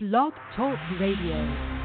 Blog 0.00 0.32
Talk 0.54 0.78
Radio. 1.00 1.77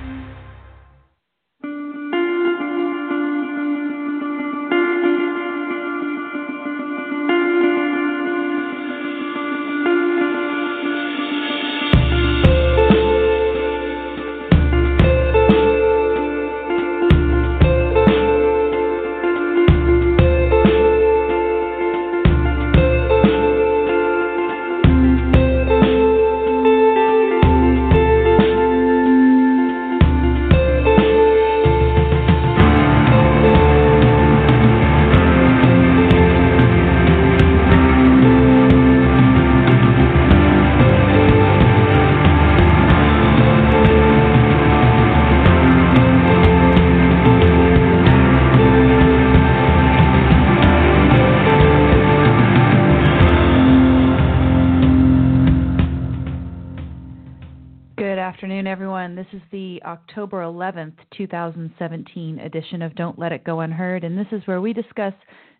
7th, 60.73 60.93
2017 61.15 62.39
edition 62.39 62.81
of 62.81 62.95
Don't 62.95 63.19
Let 63.19 63.31
It 63.31 63.43
Go 63.43 63.59
Unheard. 63.61 64.03
And 64.03 64.17
this 64.17 64.27
is 64.31 64.45
where 64.45 64.61
we 64.61 64.73
discuss 64.73 65.13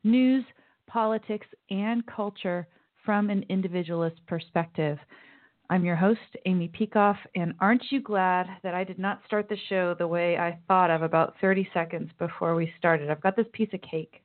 news, 0.04 0.44
politics, 0.88 1.48
and 1.70 2.06
culture 2.08 2.68
from 3.06 3.30
an 3.30 3.46
individualist 3.50 4.18
perspective. 4.28 4.98
I'm 5.70 5.86
your 5.86 5.96
host, 5.96 6.20
Amy 6.46 6.70
Peikoff, 6.70 7.18
and 7.36 7.54
aren't 7.60 7.84
you 7.90 8.02
glad 8.02 8.48
that 8.64 8.74
I 8.74 8.84
did 8.84 9.00
not 9.00 9.22
start 9.26 9.50
the 9.50 9.58
show 9.70 9.96
the 9.98 10.08
way 10.08 10.38
I 10.38 10.58
thought 10.68 10.92
of 10.92 11.02
about 11.02 11.36
30 11.42 11.68
seconds 11.74 12.10
before 12.20 12.56
we 12.56 12.72
started? 12.78 13.10
I've 13.10 13.22
got 13.22 13.36
this 13.36 13.48
piece 13.54 13.70
of 13.74 13.82
cake 13.82 14.22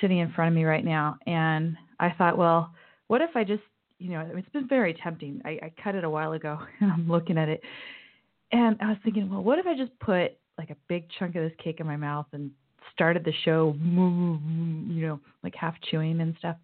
sitting 0.00 0.18
in 0.18 0.32
front 0.32 0.48
of 0.48 0.54
me 0.54 0.64
right 0.64 0.84
now, 0.84 1.16
and 1.26 1.76
I 2.00 2.10
thought, 2.10 2.38
well, 2.38 2.72
what 3.06 3.20
if 3.20 3.30
I 3.34 3.44
just, 3.44 3.62
you 3.98 4.10
know, 4.10 4.28
it's 4.34 4.48
been 4.50 4.68
very 4.68 4.94
tempting. 4.94 5.40
I, 5.44 5.50
I 5.62 5.72
cut 5.82 5.94
it 5.94 6.04
a 6.04 6.10
while 6.10 6.32
ago, 6.32 6.58
and 6.80 6.90
I'm 6.90 7.08
looking 7.08 7.38
at 7.38 7.48
it, 7.48 7.60
and 8.52 8.76
I 8.80 8.88
was 8.88 8.98
thinking, 9.04 9.30
well, 9.30 9.42
what 9.42 9.58
if 9.58 9.66
I 9.66 9.76
just 9.76 9.98
put 9.98 10.36
like 10.58 10.70
a 10.70 10.76
big 10.88 11.06
chunk 11.18 11.36
of 11.36 11.42
this 11.42 11.52
cake 11.62 11.80
in 11.80 11.86
my 11.86 11.96
mouth 11.96 12.26
and 12.32 12.50
started 12.92 13.24
the 13.24 13.32
show, 13.44 13.74
you 13.82 15.06
know, 15.06 15.20
like 15.42 15.54
half 15.54 15.74
chewing 15.90 16.20
and 16.20 16.34
stuff. 16.38 16.56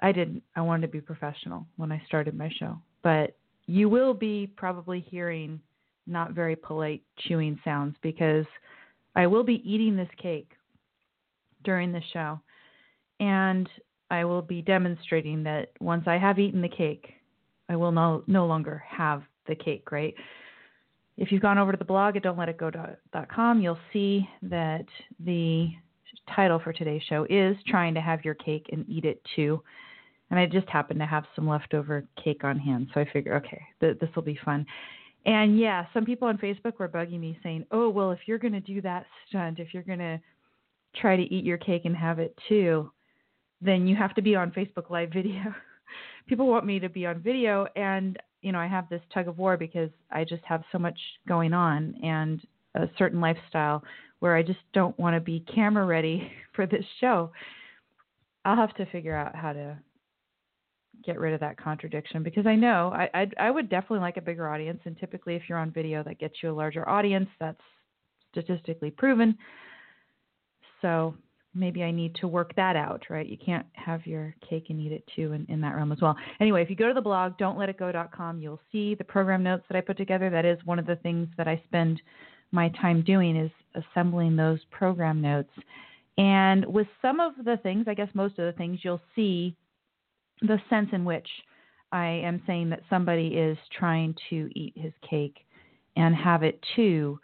I 0.00 0.12
didn't. 0.12 0.42
I 0.54 0.60
wanted 0.60 0.82
to 0.86 0.92
be 0.92 1.00
professional 1.00 1.66
when 1.76 1.90
I 1.90 2.02
started 2.06 2.36
my 2.36 2.50
show. 2.58 2.76
But 3.02 3.36
you 3.66 3.88
will 3.88 4.14
be 4.14 4.46
probably 4.56 5.00
hearing 5.00 5.60
not 6.06 6.32
very 6.32 6.56
polite 6.56 7.02
chewing 7.20 7.58
sounds 7.64 7.96
because 8.02 8.44
I 9.16 9.26
will 9.26 9.44
be 9.44 9.62
eating 9.64 9.96
this 9.96 10.08
cake 10.20 10.50
during 11.64 11.92
the 11.92 12.02
show. 12.12 12.40
And 13.20 13.68
I 14.10 14.24
will 14.24 14.42
be 14.42 14.60
demonstrating 14.60 15.42
that 15.44 15.70
once 15.80 16.04
I 16.06 16.18
have 16.18 16.38
eaten 16.38 16.60
the 16.60 16.68
cake, 16.68 17.14
I 17.68 17.76
will 17.76 17.92
no, 17.92 18.22
no 18.26 18.46
longer 18.46 18.82
have 18.86 19.22
the 19.46 19.54
cake, 19.54 19.90
right? 19.90 20.14
If 21.16 21.30
you've 21.30 21.42
gone 21.42 21.58
over 21.58 21.72
to 21.72 21.78
the 21.78 21.84
blog 21.84 22.16
at 22.16 22.24
don'tletitgo.com, 22.24 23.60
you'll 23.60 23.78
see 23.92 24.28
that 24.42 24.84
the 25.20 25.68
title 26.34 26.58
for 26.58 26.72
today's 26.72 27.02
show 27.08 27.26
is 27.30 27.56
Trying 27.66 27.94
to 27.94 28.00
Have 28.00 28.24
Your 28.24 28.34
Cake 28.34 28.66
and 28.72 28.88
Eat 28.88 29.04
It 29.04 29.20
Too. 29.36 29.62
And 30.30 30.40
I 30.40 30.46
just 30.46 30.68
happened 30.68 30.98
to 31.00 31.06
have 31.06 31.24
some 31.36 31.48
leftover 31.48 32.04
cake 32.22 32.44
on 32.44 32.58
hand, 32.58 32.88
so 32.92 33.00
I 33.00 33.10
figure, 33.12 33.36
okay, 33.36 33.60
th- 33.80 33.98
this 34.00 34.10
will 34.16 34.22
be 34.22 34.38
fun. 34.44 34.66
And 35.26 35.58
yeah, 35.58 35.86
some 35.94 36.04
people 36.04 36.28
on 36.28 36.38
Facebook 36.38 36.78
were 36.78 36.88
bugging 36.88 37.20
me 37.20 37.38
saying, 37.42 37.66
oh, 37.70 37.88
well, 37.88 38.10
if 38.10 38.20
you're 38.26 38.38
going 38.38 38.52
to 38.52 38.60
do 38.60 38.80
that 38.82 39.06
stunt, 39.28 39.58
if 39.58 39.72
you're 39.72 39.82
going 39.82 39.98
to 39.98 40.20
try 40.96 41.16
to 41.16 41.22
eat 41.22 41.44
your 41.44 41.58
cake 41.58 41.82
and 41.84 41.96
have 41.96 42.18
it 42.18 42.36
too, 42.48 42.90
then 43.60 43.86
you 43.86 43.96
have 43.96 44.14
to 44.14 44.22
be 44.22 44.34
on 44.34 44.50
Facebook 44.50 44.90
Live 44.90 45.10
video. 45.12 45.54
People 46.26 46.46
want 46.46 46.66
me 46.66 46.78
to 46.78 46.88
be 46.88 47.06
on 47.06 47.20
video, 47.20 47.66
and 47.76 48.18
you 48.44 48.52
know 48.52 48.58
I 48.58 48.66
have 48.66 48.88
this 48.88 49.00
tug 49.12 49.26
of 49.26 49.38
war 49.38 49.56
because 49.56 49.90
I 50.10 50.24
just 50.24 50.44
have 50.44 50.62
so 50.70 50.78
much 50.78 50.98
going 51.26 51.52
on 51.52 51.94
and 52.02 52.40
a 52.74 52.88
certain 52.98 53.20
lifestyle 53.20 53.82
where 54.18 54.36
I 54.36 54.42
just 54.42 54.58
don't 54.72 54.98
want 54.98 55.16
to 55.16 55.20
be 55.20 55.44
camera 55.52 55.86
ready 55.86 56.30
for 56.54 56.66
this 56.66 56.84
show. 57.00 57.32
I'll 58.44 58.56
have 58.56 58.74
to 58.76 58.86
figure 58.86 59.16
out 59.16 59.34
how 59.34 59.52
to 59.54 59.78
get 61.04 61.18
rid 61.18 61.34
of 61.34 61.40
that 61.40 61.56
contradiction 61.56 62.22
because 62.22 62.46
I 62.46 62.54
know 62.54 62.92
I 62.94 63.08
I'd, 63.14 63.34
I 63.38 63.50
would 63.50 63.70
definitely 63.70 64.00
like 64.00 64.18
a 64.18 64.22
bigger 64.22 64.48
audience, 64.48 64.80
and 64.84 64.96
typically 64.98 65.34
if 65.34 65.42
you're 65.48 65.58
on 65.58 65.70
video, 65.70 66.02
that 66.04 66.18
gets 66.18 66.34
you 66.42 66.50
a 66.50 66.54
larger 66.54 66.88
audience. 66.88 67.28
That's 67.40 67.60
statistically 68.30 68.90
proven. 68.90 69.38
So 70.82 71.14
maybe 71.54 71.82
I 71.82 71.90
need 71.90 72.14
to 72.16 72.28
work 72.28 72.54
that 72.56 72.76
out, 72.76 73.02
right? 73.08 73.26
You 73.26 73.36
can't 73.36 73.66
have 73.74 74.06
your 74.06 74.34
cake 74.48 74.66
and 74.70 74.80
eat 74.80 74.92
it 74.92 75.04
too 75.14 75.32
in, 75.32 75.46
in 75.48 75.60
that 75.60 75.74
realm 75.74 75.92
as 75.92 76.00
well. 76.00 76.16
Anyway, 76.40 76.62
if 76.62 76.70
you 76.70 76.76
go 76.76 76.88
to 76.88 76.94
the 76.94 77.00
blog, 77.00 77.36
don'tletitgo.com, 77.38 78.40
you'll 78.40 78.60
see 78.72 78.94
the 78.94 79.04
program 79.04 79.42
notes 79.42 79.64
that 79.68 79.76
I 79.76 79.80
put 79.80 79.96
together. 79.96 80.30
That 80.30 80.44
is 80.44 80.58
one 80.64 80.78
of 80.78 80.86
the 80.86 80.96
things 80.96 81.28
that 81.36 81.48
I 81.48 81.62
spend 81.66 82.00
my 82.50 82.68
time 82.80 83.02
doing 83.02 83.36
is 83.36 83.50
assembling 83.74 84.36
those 84.36 84.60
program 84.70 85.20
notes. 85.20 85.52
And 86.16 86.64
with 86.66 86.86
some 87.02 87.20
of 87.20 87.32
the 87.44 87.56
things, 87.62 87.86
I 87.88 87.94
guess 87.94 88.08
most 88.14 88.38
of 88.38 88.46
the 88.46 88.52
things, 88.52 88.80
you'll 88.82 89.02
see 89.16 89.56
the 90.40 90.58
sense 90.70 90.88
in 90.92 91.04
which 91.04 91.28
I 91.92 92.06
am 92.06 92.42
saying 92.46 92.70
that 92.70 92.82
somebody 92.90 93.28
is 93.28 93.58
trying 93.78 94.14
to 94.30 94.48
eat 94.54 94.74
his 94.76 94.92
cake 95.08 95.38
and 95.96 96.14
have 96.14 96.42
it 96.42 96.58
too 96.74 97.18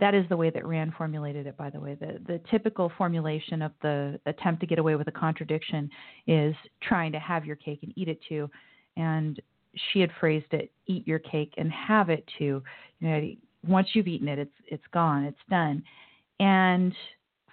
that 0.00 0.14
is 0.14 0.24
the 0.28 0.36
way 0.36 0.50
that 0.50 0.66
Rand 0.66 0.92
formulated 0.96 1.46
it, 1.46 1.56
by 1.56 1.70
the 1.70 1.80
way. 1.80 1.94
The, 1.94 2.18
the 2.26 2.40
typical 2.50 2.90
formulation 2.98 3.62
of 3.62 3.72
the 3.82 4.18
attempt 4.26 4.60
to 4.60 4.66
get 4.66 4.78
away 4.78 4.96
with 4.96 5.08
a 5.08 5.12
contradiction 5.12 5.88
is 6.26 6.54
trying 6.82 7.12
to 7.12 7.18
have 7.18 7.44
your 7.44 7.56
cake 7.56 7.80
and 7.82 7.92
eat 7.96 8.08
it 8.08 8.18
too. 8.28 8.50
And 8.96 9.40
she 9.92 10.00
had 10.00 10.10
phrased 10.18 10.52
it, 10.52 10.72
eat 10.86 11.06
your 11.06 11.18
cake 11.20 11.54
and 11.56 11.70
have 11.70 12.10
it 12.10 12.28
too. 12.38 12.62
You 13.00 13.08
know, 13.08 13.30
once 13.66 13.88
you've 13.94 14.08
eaten 14.08 14.28
it, 14.28 14.38
it's, 14.38 14.54
it's 14.66 14.84
gone, 14.92 15.24
it's 15.24 15.38
done. 15.48 15.82
And 16.40 16.92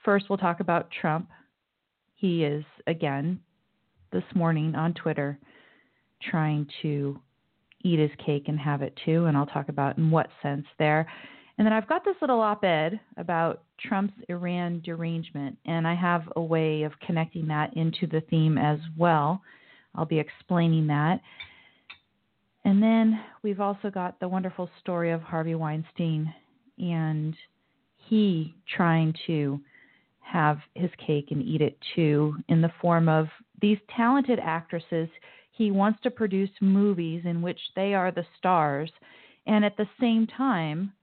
first, 0.03 0.25
we'll 0.29 0.37
talk 0.37 0.59
about 0.59 0.89
Trump. 0.99 1.29
He 2.15 2.43
is, 2.43 2.63
again, 2.87 3.39
this 4.11 4.23
morning 4.35 4.75
on 4.75 4.93
Twitter, 4.93 5.39
trying 6.29 6.67
to 6.81 7.19
eat 7.83 7.99
his 7.99 8.11
cake 8.23 8.45
and 8.47 8.59
have 8.59 8.81
it 8.81 8.97
too. 9.05 9.25
And 9.25 9.37
I'll 9.37 9.45
talk 9.45 9.69
about 9.69 9.97
in 9.97 10.11
what 10.11 10.29
sense 10.41 10.65
there. 10.77 11.07
And 11.61 11.67
then 11.67 11.73
I've 11.73 11.87
got 11.87 12.03
this 12.03 12.15
little 12.21 12.41
op 12.41 12.63
ed 12.63 12.99
about 13.17 13.61
Trump's 13.79 14.15
Iran 14.29 14.81
derangement, 14.83 15.59
and 15.67 15.87
I 15.87 15.93
have 15.93 16.23
a 16.35 16.41
way 16.41 16.81
of 16.81 16.91
connecting 17.05 17.47
that 17.49 17.77
into 17.77 18.07
the 18.07 18.21
theme 18.31 18.57
as 18.57 18.79
well. 18.97 19.43
I'll 19.93 20.05
be 20.05 20.17
explaining 20.17 20.87
that. 20.87 21.21
And 22.65 22.81
then 22.81 23.21
we've 23.43 23.59
also 23.59 23.91
got 23.91 24.19
the 24.19 24.27
wonderful 24.27 24.71
story 24.79 25.11
of 25.11 25.21
Harvey 25.21 25.53
Weinstein 25.53 26.33
and 26.79 27.35
he 28.09 28.55
trying 28.75 29.13
to 29.27 29.59
have 30.21 30.57
his 30.73 30.89
cake 31.05 31.27
and 31.29 31.43
eat 31.43 31.61
it 31.61 31.77
too 31.95 32.37
in 32.49 32.63
the 32.63 32.73
form 32.81 33.07
of 33.07 33.27
these 33.61 33.77
talented 33.95 34.39
actresses. 34.39 35.09
He 35.51 35.69
wants 35.69 35.99
to 36.01 36.09
produce 36.09 36.49
movies 36.59 37.21
in 37.23 37.43
which 37.43 37.59
they 37.75 37.93
are 37.93 38.09
the 38.09 38.25
stars, 38.39 38.89
and 39.45 39.63
at 39.63 39.77
the 39.77 39.87
same 39.99 40.25
time, 40.25 40.93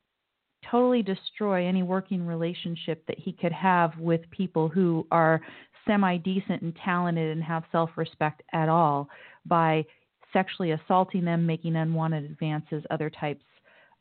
totally 0.71 1.03
destroy 1.03 1.67
any 1.67 1.83
working 1.83 2.27
relationship 2.27 3.05
that 3.07 3.19
he 3.19 3.33
could 3.33 3.53
have 3.53 3.97
with 3.99 4.21
people 4.31 4.69
who 4.69 5.07
are 5.11 5.41
semi 5.87 6.17
decent 6.19 6.63
and 6.63 6.77
talented 6.85 7.33
and 7.33 7.43
have 7.43 7.65
self 7.73 7.91
respect 7.97 8.43
at 8.53 8.69
all 8.69 9.09
by 9.47 9.85
sexually 10.33 10.73
assaulting 10.73 11.25
them, 11.25 11.47
making 11.47 11.77
unwanted 11.77 12.25
advances, 12.25 12.85
other 12.91 13.11
types 13.11 13.45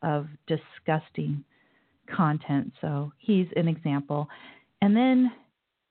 of 0.02 0.26
disgusting 0.46 1.42
content. 2.14 2.72
So 2.80 3.12
he's 3.18 3.46
an 3.56 3.68
example. 3.68 4.28
And 4.82 4.96
then, 4.96 5.32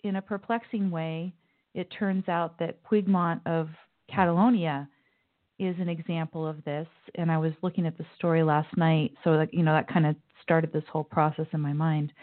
in 0.03 0.17
a 0.17 0.21
perplexing 0.21 0.89
way, 0.91 1.33
it 1.73 1.87
turns 1.97 2.27
out 2.29 2.57
that 2.59 2.83
Puigdemont 2.83 3.41
of 3.45 3.69
Catalonia 4.13 4.87
is 5.59 5.75
an 5.79 5.89
example 5.89 6.47
of 6.47 6.63
this. 6.63 6.87
And 7.15 7.31
I 7.31 7.37
was 7.37 7.51
looking 7.61 7.85
at 7.85 7.97
the 7.97 8.05
story 8.15 8.43
last 8.43 8.75
night, 8.77 9.13
so 9.23 9.37
that 9.37 9.53
you 9.53 9.63
know 9.63 9.73
that 9.73 9.87
kind 9.87 10.05
of 10.05 10.15
started 10.47 10.71
this 10.71 10.85
whole 10.89 11.03
process 11.03 11.45
in 11.51 11.59
my 11.59 11.73
mind. 11.73 12.13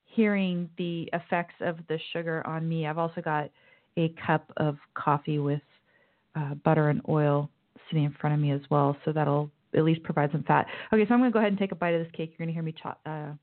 hearing 0.05 0.69
the 0.77 1.09
effects 1.13 1.55
of 1.61 1.77
the 1.89 1.99
sugar 2.11 2.45
on 2.45 2.67
me. 2.69 2.85
I've 2.85 2.99
also 2.99 3.21
got 3.21 3.49
a 3.97 4.13
cup 4.25 4.51
of 4.57 4.77
coffee 4.93 5.39
with 5.39 5.61
uh, 6.35 6.53
butter 6.63 6.89
and 6.89 7.01
oil 7.09 7.49
sitting 7.89 8.05
in 8.05 8.15
front 8.19 8.35
of 8.35 8.39
me 8.39 8.51
as 8.51 8.61
well, 8.69 8.95
so 9.05 9.11
that'll 9.11 9.49
at 9.75 9.83
least 9.83 10.03
provide 10.03 10.31
some 10.31 10.43
fat. 10.43 10.67
Okay, 10.91 11.05
so 11.07 11.13
I'm 11.13 11.19
going 11.19 11.31
to 11.31 11.33
go 11.33 11.39
ahead 11.39 11.51
and 11.51 11.59
take 11.59 11.71
a 11.71 11.75
bite 11.75 11.93
of 11.93 12.03
this 12.03 12.11
cake. 12.11 12.29
You're 12.31 12.45
going 12.45 12.47
to 12.49 12.53
hear 12.53 12.63
me 12.63 12.75
uh, 13.05 13.33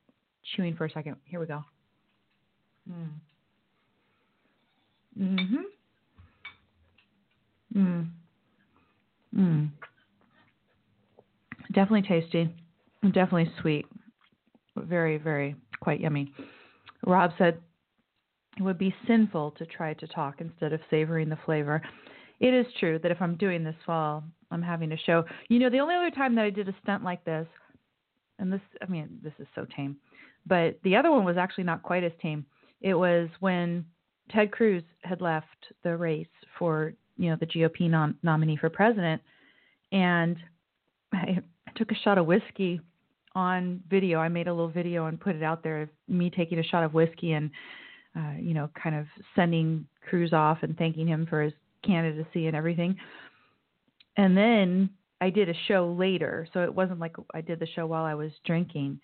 chewing 0.55 0.77
for 0.77 0.87
a 0.87 0.91
second. 0.91 1.17
Here 1.25 1.41
we 1.41 1.47
go. 1.47 1.65
Mm. 2.91 3.09
Mhm. 5.21 5.63
Mm. 7.77 8.09
Mm. 9.37 9.71
Definitely 11.73 12.03
tasty. 12.03 12.55
Definitely 13.03 13.53
sweet. 13.61 13.87
Very, 14.77 15.19
very 15.19 15.57
quite 15.81 16.01
yummy. 16.01 16.33
Rob 17.07 17.33
said 17.39 17.61
it 18.59 18.63
would 18.63 18.79
be 18.79 18.95
sinful 19.07 19.53
to 19.53 19.67
try 19.67 19.95
to 19.95 20.07
talk 20.09 20.41
instead 20.41 20.73
of 20.73 20.81
savoring 20.91 21.29
the 21.29 21.39
flavor. 21.45 21.81
It 22.41 22.55
is 22.55 22.67
true 22.79 22.99
that 23.03 23.11
if 23.11 23.21
I'm 23.21 23.37
doing 23.37 23.63
this 23.63 23.77
while 23.87 24.25
I'm 24.51 24.63
having 24.63 24.93
a 24.93 24.97
show, 24.97 25.25
you 25.49 25.59
know, 25.59 25.71
the 25.71 25.79
only 25.79 25.95
other 25.95 26.11
time 26.11 26.35
that 26.35 26.45
I 26.45 26.51
did 26.51 26.69
a 26.69 26.75
stunt 26.83 27.05
like 27.05 27.25
this, 27.25 27.47
and 28.39 28.53
this, 28.53 28.61
I 28.83 28.87
mean, 28.87 29.19
this 29.23 29.35
is 29.39 29.47
so 29.55 29.67
tame, 29.77 29.97
but 30.47 30.79
the 30.83 30.97
other 30.97 31.11
one 31.11 31.25
was 31.25 31.37
actually 31.37 31.65
not 31.65 31.83
quite 31.83 32.03
as 32.03 32.13
tame. 32.21 32.45
It 32.81 32.95
was 32.95 33.29
when 33.41 33.85
Ted 34.31 34.51
Cruz 34.51 34.83
had 35.03 35.21
left 35.21 35.47
the 35.85 35.97
race 35.97 36.27
for, 36.59 36.95
you 37.21 37.29
know, 37.29 37.37
the 37.39 37.47
GOP 37.47 37.89
nom- 37.91 38.17
nominee 38.23 38.57
for 38.57 38.71
president, 38.71 39.21
and 39.93 40.37
I, 41.13 41.41
took 41.77 41.93
a 41.93 41.95
shot 42.03 42.19
of 42.19 42.27
whiskey 42.27 42.81
on 43.35 43.81
video. 43.89 44.19
I 44.19 44.29
made 44.29 44.49
a 44.49 44.53
little 44.53 44.71
video 44.71 45.07
and 45.07 45.21
put 45.21 45.37
it 45.37 45.43
out 45.43 45.63
there 45.63 45.83
of 45.83 45.89
me 46.09 46.31
taking 46.31 46.59
a 46.59 46.65
shot 46.65 46.83
of 46.83 46.95
whiskey 46.95 47.33
and, 47.33 47.51
uh, 48.17 48.33
you 48.41 48.55
know, 48.55 48.69
kind 48.83 48.97
of 48.97 49.07
sending 49.37 49.87
Cruz 50.09 50.33
off 50.33 50.59
and 50.63 50.77
thanking 50.77 51.07
him 51.07 51.27
for 51.27 51.43
his 51.43 51.53
candidacy 51.87 52.49
and 52.49 52.57
everything. 52.57 52.97
And 54.17 54.37
then 54.37 54.91
I 55.21 55.31
did 55.31 55.49
a 55.49 55.55
show 55.69 55.95
later, 55.97 56.49
so 56.53 56.61
it 56.65 56.75
wasn't 56.75 56.99
like 56.99 57.15
I 57.35 57.41
did 57.41 57.61
the 57.61 57.69
show 57.75 57.87
while 57.87 58.05
I 58.05 58.15
was 58.15 58.33
drinking, 58.45 58.99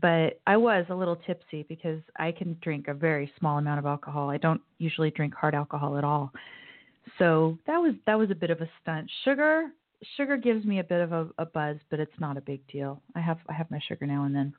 but 0.00 0.40
I 0.46 0.56
was 0.56 0.86
a 0.88 0.94
little 0.94 1.16
tipsy 1.16 1.64
because 1.68 2.00
I 2.16 2.32
can 2.32 2.56
drink 2.62 2.88
a 2.88 2.94
very 2.94 3.30
small 3.38 3.58
amount 3.58 3.78
of 3.80 3.86
alcohol. 3.86 4.30
I 4.30 4.38
don't 4.38 4.60
usually 4.78 5.10
drink 5.10 5.34
hard 5.34 5.54
alcohol 5.54 5.98
at 5.98 6.04
all. 6.04 6.32
So 7.18 7.58
that 7.66 7.78
was 7.78 7.94
that 8.06 8.18
was 8.18 8.30
a 8.30 8.34
bit 8.34 8.50
of 8.50 8.60
a 8.60 8.68
stunt. 8.82 9.10
Sugar 9.24 9.70
sugar 10.16 10.36
gives 10.36 10.64
me 10.64 10.80
a 10.80 10.84
bit 10.84 11.00
of 11.00 11.12
a, 11.12 11.28
a 11.38 11.46
buzz, 11.46 11.76
but 11.90 12.00
it's 12.00 12.18
not 12.20 12.36
a 12.36 12.40
big 12.40 12.66
deal. 12.68 13.00
I 13.14 13.20
have 13.20 13.38
I 13.48 13.52
have 13.52 13.70
my 13.70 13.80
sugar 13.88 14.06
now 14.06 14.24
and 14.24 14.34
then. 14.34 14.54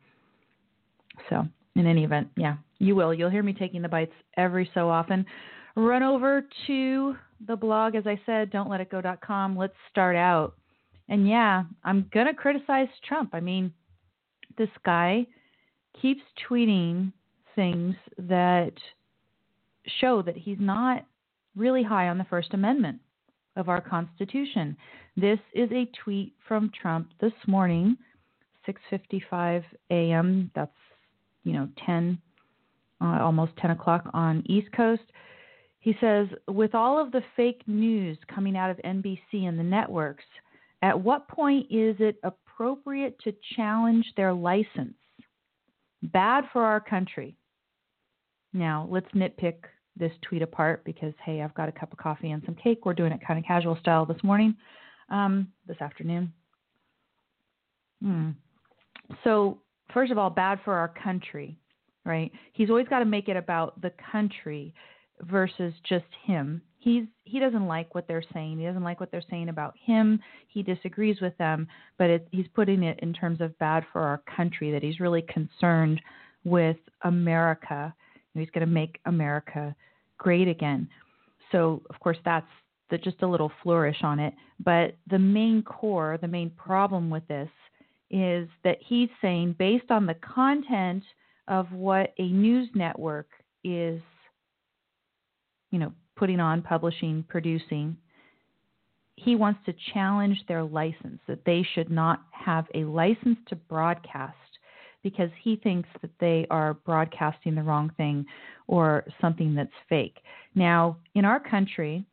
So 1.29 1.45
in 1.75 1.85
any 1.85 2.03
event, 2.03 2.29
yeah, 2.35 2.57
you 2.79 2.95
will. 2.95 3.13
You'll 3.13 3.29
hear 3.29 3.43
me 3.43 3.53
taking 3.53 3.81
the 3.81 3.89
bites 3.89 4.13
every 4.35 4.69
so 4.73 4.89
often. 4.89 5.25
Run 5.75 6.03
over 6.03 6.43
to 6.67 7.15
the 7.45 7.55
blog, 7.55 7.95
as 7.95 8.07
I 8.07 8.19
said, 8.25 8.51
don'tletitgo.com. 8.51 9.55
Let's 9.55 9.75
start 9.91 10.15
out. 10.15 10.55
And 11.09 11.27
yeah, 11.27 11.63
I'm 11.83 12.09
gonna 12.13 12.33
criticize 12.33 12.87
Trump. 13.07 13.31
I 13.33 13.39
mean, 13.39 13.71
this 14.57 14.69
guy 14.85 15.27
keeps 16.01 16.21
tweeting 16.49 17.11
things 17.55 17.95
that 18.17 18.73
show 20.01 20.21
that 20.21 20.35
he's 20.35 20.57
not 20.59 21.05
really 21.57 21.83
high 21.83 22.07
on 22.07 22.17
the 22.17 22.23
First 22.25 22.53
Amendment 22.53 22.99
of 23.55 23.69
our 23.69 23.81
Constitution. 23.81 24.77
This 25.15 25.39
is 25.53 25.69
a 25.71 25.89
tweet 26.03 26.33
from 26.47 26.71
Trump 26.79 27.09
this 27.19 27.33
morning, 27.47 27.97
6:55 28.67 29.63
a.m. 29.89 30.51
That's 30.53 30.71
you 31.43 31.53
know 31.53 31.67
10, 31.85 32.21
uh, 33.01 33.19
almost 33.21 33.57
10 33.57 33.71
o'clock 33.71 34.09
on 34.13 34.43
East 34.45 34.71
Coast. 34.73 35.03
He 35.79 35.95
says, 36.01 36.27
with 36.47 36.75
all 36.75 37.01
of 37.01 37.11
the 37.11 37.23
fake 37.35 37.61
news 37.65 38.17
coming 38.27 38.57
out 38.57 38.69
of 38.69 38.77
NBC 38.77 39.47
and 39.47 39.57
the 39.57 39.63
networks, 39.63 40.25
at 40.81 40.99
what 40.99 41.27
point 41.27 41.65
is 41.71 41.95
it 41.99 42.19
appropriate 42.23 43.17
to 43.19 43.33
challenge 43.55 44.05
their 44.17 44.33
license? 44.33 44.95
Bad 46.03 46.43
for 46.51 46.63
our 46.63 46.81
country. 46.81 47.37
Now, 48.53 48.87
let's 48.91 49.07
nitpick 49.13 49.55
this 49.97 50.11
tweet 50.21 50.41
apart 50.41 50.83
because, 50.85 51.13
hey, 51.23 51.41
I've 51.41 51.53
got 51.53 51.69
a 51.69 51.71
cup 51.71 51.91
of 51.91 51.97
coffee 51.97 52.31
and 52.31 52.41
some 52.45 52.55
cake. 52.55 52.85
We're 52.85 52.93
doing 52.93 53.11
it 53.11 53.19
kind 53.25 53.39
of 53.39 53.45
casual 53.45 53.77
style 53.79 54.05
this 54.05 54.21
morning 54.23 54.55
um, 55.09 55.47
this 55.67 55.77
afternoon. 55.81 56.31
Hmm. 58.01 58.29
So, 59.23 59.59
first 59.93 60.11
of 60.11 60.17
all, 60.17 60.29
bad 60.29 60.59
for 60.63 60.73
our 60.73 60.89
country, 60.89 61.57
right? 62.05 62.31
He's 62.53 62.69
always 62.69 62.87
got 62.87 62.99
to 62.99 63.05
make 63.05 63.29
it 63.29 63.37
about 63.37 63.81
the 63.81 63.91
country 64.11 64.73
versus 65.21 65.73
just 65.87 66.05
him. 66.25 66.61
He's 66.79 67.05
he 67.23 67.39
doesn't 67.39 67.65
like 67.65 67.95
what 67.95 68.07
they're 68.07 68.23
saying. 68.33 68.59
He 68.59 68.65
doesn't 68.65 68.83
like 68.83 68.99
what 68.99 69.11
they're 69.11 69.23
saying 69.29 69.49
about 69.49 69.73
him. 69.83 70.19
He 70.47 70.61
disagrees 70.61 71.19
with 71.21 71.37
them, 71.37 71.67
but 71.97 72.09
it, 72.09 72.27
he's 72.31 72.45
putting 72.53 72.83
it 72.83 72.99
in 73.01 73.13
terms 73.13 73.41
of 73.41 73.57
bad 73.59 73.83
for 73.91 74.01
our 74.01 74.21
country. 74.35 74.71
That 74.71 74.83
he's 74.83 74.99
really 74.99 75.23
concerned 75.23 75.99
with 76.43 76.77
America. 77.03 77.93
He's 78.39 78.49
going 78.51 78.65
to 78.65 78.73
make 78.73 78.99
America 79.05 79.75
great 80.17 80.47
again. 80.47 80.87
So, 81.51 81.81
of 81.89 81.99
course, 81.99 82.17
that's 82.25 82.47
the, 82.89 82.97
just 82.97 83.21
a 83.21 83.27
little 83.27 83.51
flourish 83.63 83.97
on 84.03 84.19
it. 84.19 84.33
But 84.63 84.95
the 85.09 85.19
main 85.19 85.63
core, 85.63 86.17
the 86.19 86.27
main 86.27 86.49
problem 86.51 87.09
with 87.09 87.27
this 87.27 87.49
is 88.09 88.47
that 88.63 88.77
he's 88.79 89.09
saying, 89.21 89.55
based 89.59 89.91
on 89.91 90.05
the 90.05 90.15
content 90.15 91.03
of 91.47 91.71
what 91.71 92.13
a 92.17 92.27
news 92.27 92.69
network 92.73 93.27
is, 93.63 94.01
you 95.71 95.79
know, 95.79 95.91
putting 96.15 96.39
on, 96.39 96.61
publishing, 96.61 97.23
producing, 97.27 97.97
he 99.15 99.35
wants 99.35 99.59
to 99.65 99.73
challenge 99.93 100.37
their 100.47 100.63
license, 100.63 101.19
that 101.27 101.43
they 101.45 101.65
should 101.73 101.89
not 101.89 102.21
have 102.31 102.65
a 102.75 102.83
license 102.83 103.37
to 103.47 103.55
broadcast 103.55 104.35
because 105.03 105.29
he 105.41 105.55
thinks 105.57 105.87
that 106.01 106.11
they 106.19 106.45
are 106.49 106.73
broadcasting 106.73 107.55
the 107.55 107.63
wrong 107.63 107.91
thing 107.97 108.25
or 108.67 109.05
something 109.21 109.55
that's 109.55 109.69
fake. 109.87 110.17
Now, 110.55 110.97
in 111.15 111.25
our 111.25 111.39
country, 111.39 112.05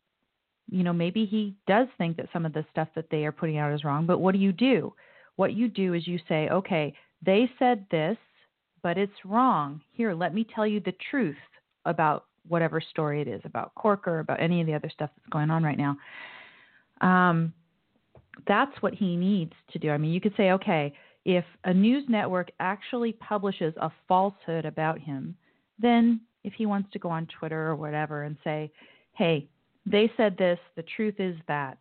you 0.69 0.83
know, 0.83 0.93
maybe 0.93 1.25
he 1.25 1.55
does 1.67 1.87
think 1.97 2.17
that 2.17 2.29
some 2.31 2.45
of 2.45 2.53
the 2.53 2.65
stuff 2.71 2.87
that 2.95 3.09
they 3.09 3.25
are 3.25 3.31
putting 3.31 3.57
out 3.57 3.73
is 3.73 3.83
wrong, 3.83 4.05
but 4.05 4.19
what 4.19 4.33
do 4.33 4.39
you 4.39 4.51
do? 4.51 4.93
What 5.35 5.53
you 5.53 5.67
do 5.67 5.93
is 5.93 6.07
you 6.07 6.19
say, 6.27 6.49
okay, 6.49 6.93
they 7.23 7.49
said 7.59 7.85
this, 7.91 8.17
but 8.81 8.97
it's 8.97 9.25
wrong. 9.25 9.81
Here, 9.91 10.13
let 10.13 10.33
me 10.33 10.45
tell 10.55 10.65
you 10.65 10.79
the 10.79 10.95
truth 11.09 11.35
about 11.85 12.25
whatever 12.47 12.79
story 12.79 13.21
it 13.21 13.27
is 13.27 13.41
about 13.43 13.73
Corker, 13.75 14.19
about 14.19 14.39
any 14.39 14.61
of 14.61 14.67
the 14.67 14.73
other 14.73 14.89
stuff 14.89 15.09
that's 15.15 15.29
going 15.29 15.49
on 15.49 15.63
right 15.63 15.77
now. 15.77 15.97
Um, 17.01 17.53
that's 18.47 18.81
what 18.81 18.93
he 18.93 19.15
needs 19.15 19.53
to 19.71 19.79
do. 19.79 19.89
I 19.89 19.97
mean, 19.97 20.11
you 20.11 20.21
could 20.21 20.35
say, 20.37 20.51
okay, 20.51 20.93
if 21.25 21.43
a 21.63 21.73
news 21.73 22.03
network 22.07 22.51
actually 22.59 23.13
publishes 23.13 23.73
a 23.77 23.91
falsehood 24.07 24.65
about 24.65 24.99
him, 24.99 25.35
then 25.79 26.21
if 26.43 26.53
he 26.53 26.65
wants 26.65 26.89
to 26.93 26.99
go 26.99 27.09
on 27.09 27.27
Twitter 27.39 27.67
or 27.67 27.75
whatever 27.75 28.23
and 28.23 28.37
say, 28.43 28.71
hey, 29.13 29.47
they 29.85 30.11
said 30.15 30.37
this, 30.37 30.59
the 30.75 30.83
truth 30.95 31.15
is 31.19 31.35
that. 31.47 31.79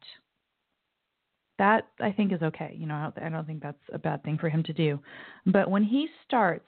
That 1.58 1.86
I 2.00 2.10
think 2.10 2.32
is 2.32 2.42
okay. 2.42 2.74
You 2.76 2.86
know, 2.86 2.94
I 2.94 3.02
don't, 3.02 3.26
I 3.26 3.28
don't 3.28 3.46
think 3.46 3.62
that's 3.62 3.76
a 3.92 3.98
bad 3.98 4.24
thing 4.24 4.38
for 4.38 4.48
him 4.48 4.62
to 4.64 4.72
do. 4.72 4.98
But 5.46 5.70
when 5.70 5.84
he 5.84 6.08
starts 6.26 6.66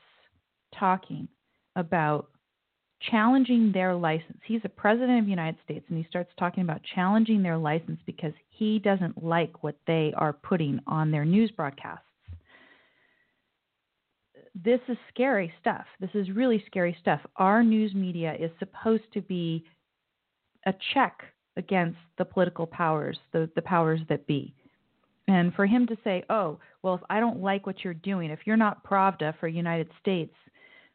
talking 0.79 1.27
about 1.75 2.29
challenging 3.11 3.73
their 3.73 3.95
license. 3.95 4.39
He's 4.47 4.63
a 4.65 4.71
president 4.71 5.19
of 5.19 5.25
the 5.27 5.31
United 5.31 5.59
States 5.65 5.85
and 5.89 5.99
he 5.99 6.07
starts 6.09 6.33
talking 6.39 6.63
about 6.63 6.81
challenging 6.95 7.43
their 7.43 7.59
license 7.59 8.01
because 8.07 8.33
he 8.49 8.79
doesn't 8.79 9.23
like 9.23 9.63
what 9.63 9.77
they 9.87 10.13
are 10.17 10.33
putting 10.33 10.81
on 10.87 11.11
their 11.11 11.25
news 11.25 11.51
broadcasts. 11.51 12.06
This 14.65 14.81
is 14.89 14.97
scary 15.13 15.53
stuff. 15.61 15.85
This 16.01 16.11
is 16.15 16.31
really 16.31 16.65
scary 16.67 16.97
stuff. 17.01 17.21
Our 17.37 17.63
news 17.63 17.95
media 17.95 18.35
is 18.39 18.51
supposed 18.59 19.05
to 19.13 19.21
be 19.21 19.65
a 20.65 20.75
check 20.95 21.23
against 21.57 21.99
the 22.17 22.25
political 22.25 22.67
powers, 22.67 23.19
the, 23.33 23.51
the 23.55 23.63
powers 23.63 24.01
that 24.09 24.27
be. 24.27 24.55
And 25.29 25.53
for 25.55 25.67
him 25.67 25.87
to 25.89 25.97
say, 26.05 26.25
oh, 26.31 26.59
well, 26.83 26.95
if 26.95 27.01
I 27.11 27.21
don't 27.21 27.43
like 27.43 27.67
what 27.67 27.85
you're 27.85 27.95
doing, 27.95 28.31
if 28.31 28.41
you're 28.47 28.57
not 28.57 28.85
Pravda 28.85 29.39
for 29.39 29.49
United 29.49 29.91
States, 30.01 30.35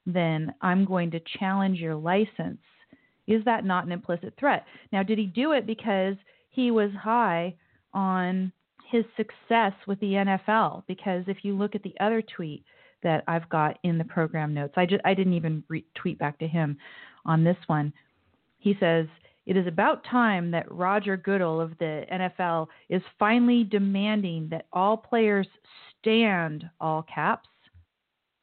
then 0.05 0.53
I'm 0.61 0.85
going 0.85 1.11
to 1.11 1.19
challenge 1.39 1.77
your 1.77 1.95
license. 1.95 2.61
Is 3.27 3.43
that 3.45 3.65
not 3.65 3.85
an 3.85 3.91
implicit 3.91 4.33
threat? 4.39 4.65
Now, 4.91 5.03
did 5.03 5.19
he 5.19 5.25
do 5.25 5.51
it 5.51 5.67
because 5.67 6.15
he 6.49 6.71
was 6.71 6.91
high 6.99 7.55
on 7.93 8.51
his 8.89 9.05
success 9.15 9.73
with 9.85 9.99
the 9.99 10.13
NFL? 10.13 10.83
Because 10.87 11.23
if 11.27 11.37
you 11.43 11.55
look 11.55 11.75
at 11.75 11.83
the 11.83 11.93
other 11.99 12.21
tweet 12.21 12.63
that 13.03 13.23
I've 13.27 13.49
got 13.49 13.77
in 13.83 13.97
the 13.97 14.03
program 14.03 14.53
notes, 14.53 14.73
I 14.77 14.85
just 14.85 15.01
I 15.05 15.13
didn't 15.13 15.33
even 15.33 15.63
re- 15.67 15.85
tweet 15.95 16.19
back 16.19 16.39
to 16.39 16.47
him 16.47 16.77
on 17.25 17.43
this 17.43 17.57
one. 17.67 17.93
He 18.59 18.75
says 18.79 19.07
it 19.45 19.57
is 19.57 19.67
about 19.67 20.03
time 20.05 20.51
that 20.51 20.71
Roger 20.71 21.17
Goodell 21.17 21.59
of 21.59 21.77
the 21.79 22.05
NFL 22.11 22.67
is 22.89 23.01
finally 23.17 23.63
demanding 23.63 24.47
that 24.49 24.67
all 24.71 24.95
players 24.95 25.47
stand 25.99 26.69
all 26.79 27.03
caps 27.03 27.49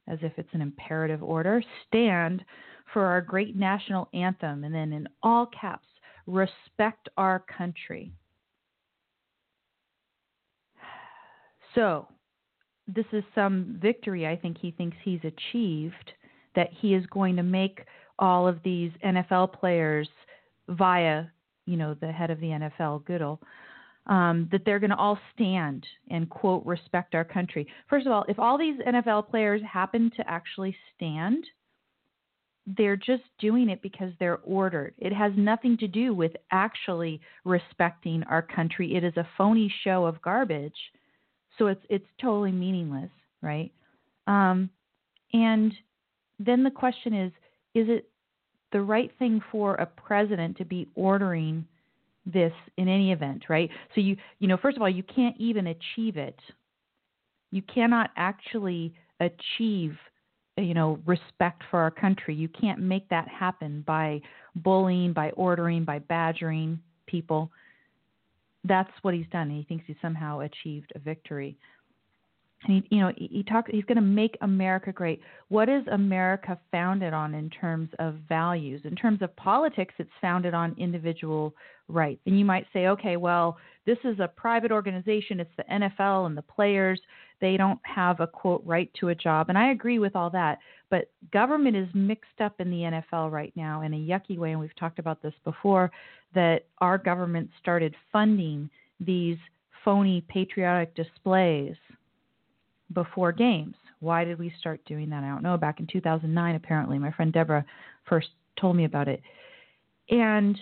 as 0.09 0.19
if 0.21 0.33
it's 0.37 0.53
an 0.53 0.61
imperative 0.61 1.23
order, 1.23 1.63
stand 1.87 2.43
for 2.91 3.05
our 3.05 3.21
great 3.21 3.55
national 3.55 4.09
anthem, 4.13 4.63
and 4.63 4.73
then 4.73 4.91
in 4.91 5.07
all 5.21 5.45
caps, 5.47 5.87
respect 6.25 7.07
our 7.17 7.39
country. 7.39 8.11
So, 11.75 12.07
this 12.95 13.05
is 13.11 13.23
some 13.35 13.77
victory 13.81 14.27
I 14.27 14.35
think 14.35 14.57
he 14.57 14.71
thinks 14.71 14.97
he's 15.03 15.19
achieved 15.23 16.13
that 16.55 16.69
he 16.81 16.93
is 16.93 17.05
going 17.07 17.35
to 17.35 17.43
make 17.43 17.81
all 18.17 18.47
of 18.47 18.59
these 18.63 18.91
NFL 19.05 19.53
players 19.53 20.09
via, 20.67 21.25
you 21.65 21.77
know, 21.77 21.93
the 21.93 22.11
head 22.11 22.31
of 22.31 22.39
the 22.39 22.47
NFL, 22.47 23.05
Goodell, 23.05 23.39
um, 24.07 24.49
that 24.51 24.65
they're 24.65 24.79
going 24.79 24.89
to 24.89 24.97
all 24.97 25.19
stand 25.33 25.85
and 26.09 26.29
quote 26.29 26.65
respect 26.65 27.15
our 27.15 27.23
country. 27.23 27.67
First 27.89 28.07
of 28.07 28.11
all, 28.11 28.25
if 28.27 28.39
all 28.39 28.57
these 28.57 28.79
NFL 28.87 29.29
players 29.29 29.61
happen 29.71 30.11
to 30.17 30.29
actually 30.29 30.75
stand, 30.95 31.45
they're 32.77 32.97
just 32.97 33.23
doing 33.39 33.69
it 33.69 33.81
because 33.81 34.11
they're 34.19 34.39
ordered. 34.43 34.93
It 34.97 35.13
has 35.13 35.31
nothing 35.35 35.77
to 35.77 35.87
do 35.87 36.13
with 36.13 36.31
actually 36.51 37.21
respecting 37.45 38.23
our 38.23 38.41
country. 38.41 38.95
It 38.95 39.03
is 39.03 39.15
a 39.17 39.27
phony 39.37 39.73
show 39.83 40.05
of 40.05 40.21
garbage, 40.21 40.75
so 41.59 41.67
it's 41.67 41.83
it's 41.89 42.07
totally 42.19 42.51
meaningless, 42.51 43.11
right? 43.41 43.71
Um, 44.25 44.69
and 45.33 45.71
then 46.39 46.63
the 46.63 46.71
question 46.71 47.13
is: 47.13 47.31
Is 47.75 47.87
it 47.89 48.09
the 48.71 48.81
right 48.81 49.11
thing 49.19 49.41
for 49.51 49.75
a 49.75 49.85
president 49.85 50.57
to 50.57 50.65
be 50.65 50.87
ordering? 50.95 51.65
this 52.25 52.53
in 52.77 52.87
any 52.87 53.11
event, 53.11 53.45
right? 53.49 53.69
So 53.95 54.01
you 54.01 54.15
you 54.39 54.47
know, 54.47 54.57
first 54.57 54.77
of 54.77 54.81
all, 54.81 54.89
you 54.89 55.03
can't 55.03 55.35
even 55.39 55.67
achieve 55.67 56.17
it. 56.17 56.39
You 57.51 57.61
cannot 57.63 58.11
actually 58.17 58.93
achieve 59.19 59.97
you 60.57 60.73
know 60.73 60.99
respect 61.05 61.63
for 61.69 61.79
our 61.79 61.91
country. 61.91 62.35
You 62.35 62.49
can't 62.49 62.79
make 62.79 63.07
that 63.09 63.27
happen 63.27 63.83
by 63.85 64.21
bullying, 64.55 65.13
by 65.13 65.31
ordering, 65.31 65.85
by 65.85 65.99
badgering 65.99 66.79
people. 67.07 67.51
That's 68.63 68.91
what 69.01 69.13
he's 69.13 69.27
done. 69.31 69.49
He 69.49 69.63
thinks 69.63 69.85
he 69.87 69.95
somehow 70.01 70.41
achieved 70.41 70.91
a 70.95 70.99
victory. 70.99 71.57
And 72.63 72.83
he, 72.89 72.95
you 72.95 73.01
know, 73.01 73.13
he, 73.15 73.27
he 73.27 73.43
talk, 73.43 73.65
He's 73.69 73.85
going 73.85 73.95
to 73.95 74.01
make 74.01 74.37
America 74.41 74.91
great. 74.91 75.21
What 75.47 75.69
is 75.69 75.83
America 75.91 76.59
founded 76.71 77.13
on 77.13 77.33
in 77.33 77.49
terms 77.49 77.89
of 77.99 78.15
values? 78.27 78.81
In 78.83 78.95
terms 78.95 79.21
of 79.21 79.35
politics, 79.37 79.93
it's 79.97 80.09
founded 80.21 80.53
on 80.53 80.75
individual 80.77 81.53
rights. 81.87 82.21
And 82.25 82.37
you 82.37 82.45
might 82.45 82.67
say, 82.73 82.87
okay, 82.87 83.17
well, 83.17 83.57
this 83.85 83.97
is 84.03 84.19
a 84.19 84.27
private 84.27 84.71
organization. 84.71 85.39
It's 85.39 85.51
the 85.57 85.63
NFL 85.63 86.27
and 86.27 86.37
the 86.37 86.43
players. 86.43 86.99
They 87.41 87.57
don't 87.57 87.79
have 87.83 88.19
a 88.19 88.27
quote 88.27 88.61
right 88.65 88.91
to 88.99 89.09
a 89.09 89.15
job. 89.15 89.49
And 89.49 89.57
I 89.57 89.71
agree 89.71 89.97
with 89.97 90.15
all 90.15 90.29
that. 90.31 90.59
But 90.89 91.09
government 91.31 91.75
is 91.75 91.87
mixed 91.93 92.41
up 92.41 92.59
in 92.59 92.69
the 92.69 93.01
NFL 93.13 93.31
right 93.31 93.53
now 93.55 93.81
in 93.81 93.93
a 93.93 93.97
yucky 93.97 94.37
way. 94.37 94.51
And 94.51 94.59
we've 94.59 94.75
talked 94.75 94.99
about 94.99 95.21
this 95.21 95.33
before 95.43 95.91
that 96.35 96.65
our 96.79 96.97
government 96.97 97.49
started 97.59 97.95
funding 98.11 98.69
these 98.99 99.37
phony 99.83 100.23
patriotic 100.27 100.95
displays 100.95 101.75
before 102.93 103.31
games. 103.31 103.75
Why 103.99 104.23
did 104.23 104.39
we 104.39 104.53
start 104.59 104.83
doing 104.85 105.09
that? 105.09 105.23
I 105.23 105.29
don't 105.29 105.43
know. 105.43 105.57
Back 105.57 105.79
in 105.79 105.87
2009, 105.87 106.55
apparently, 106.55 106.97
my 106.97 107.11
friend 107.11 107.33
Deborah 107.33 107.65
first 108.07 108.29
told 108.59 108.75
me 108.75 108.85
about 108.85 109.07
it. 109.07 109.21
And 110.09 110.57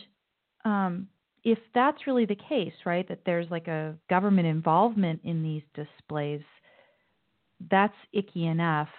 um, 0.65 1.07
if 1.43 1.59
that's 1.73 2.07
really 2.07 2.25
the 2.25 2.37
case, 2.49 2.73
right, 2.85 3.07
that 3.07 3.21
there's 3.25 3.49
like 3.49 3.67
a 3.67 3.95
government 4.09 4.47
involvement 4.47 5.21
in 5.23 5.43
these 5.43 5.61
displays, 5.73 6.41
that's 7.71 7.93
icky 8.13 8.47
enough. 8.47 8.89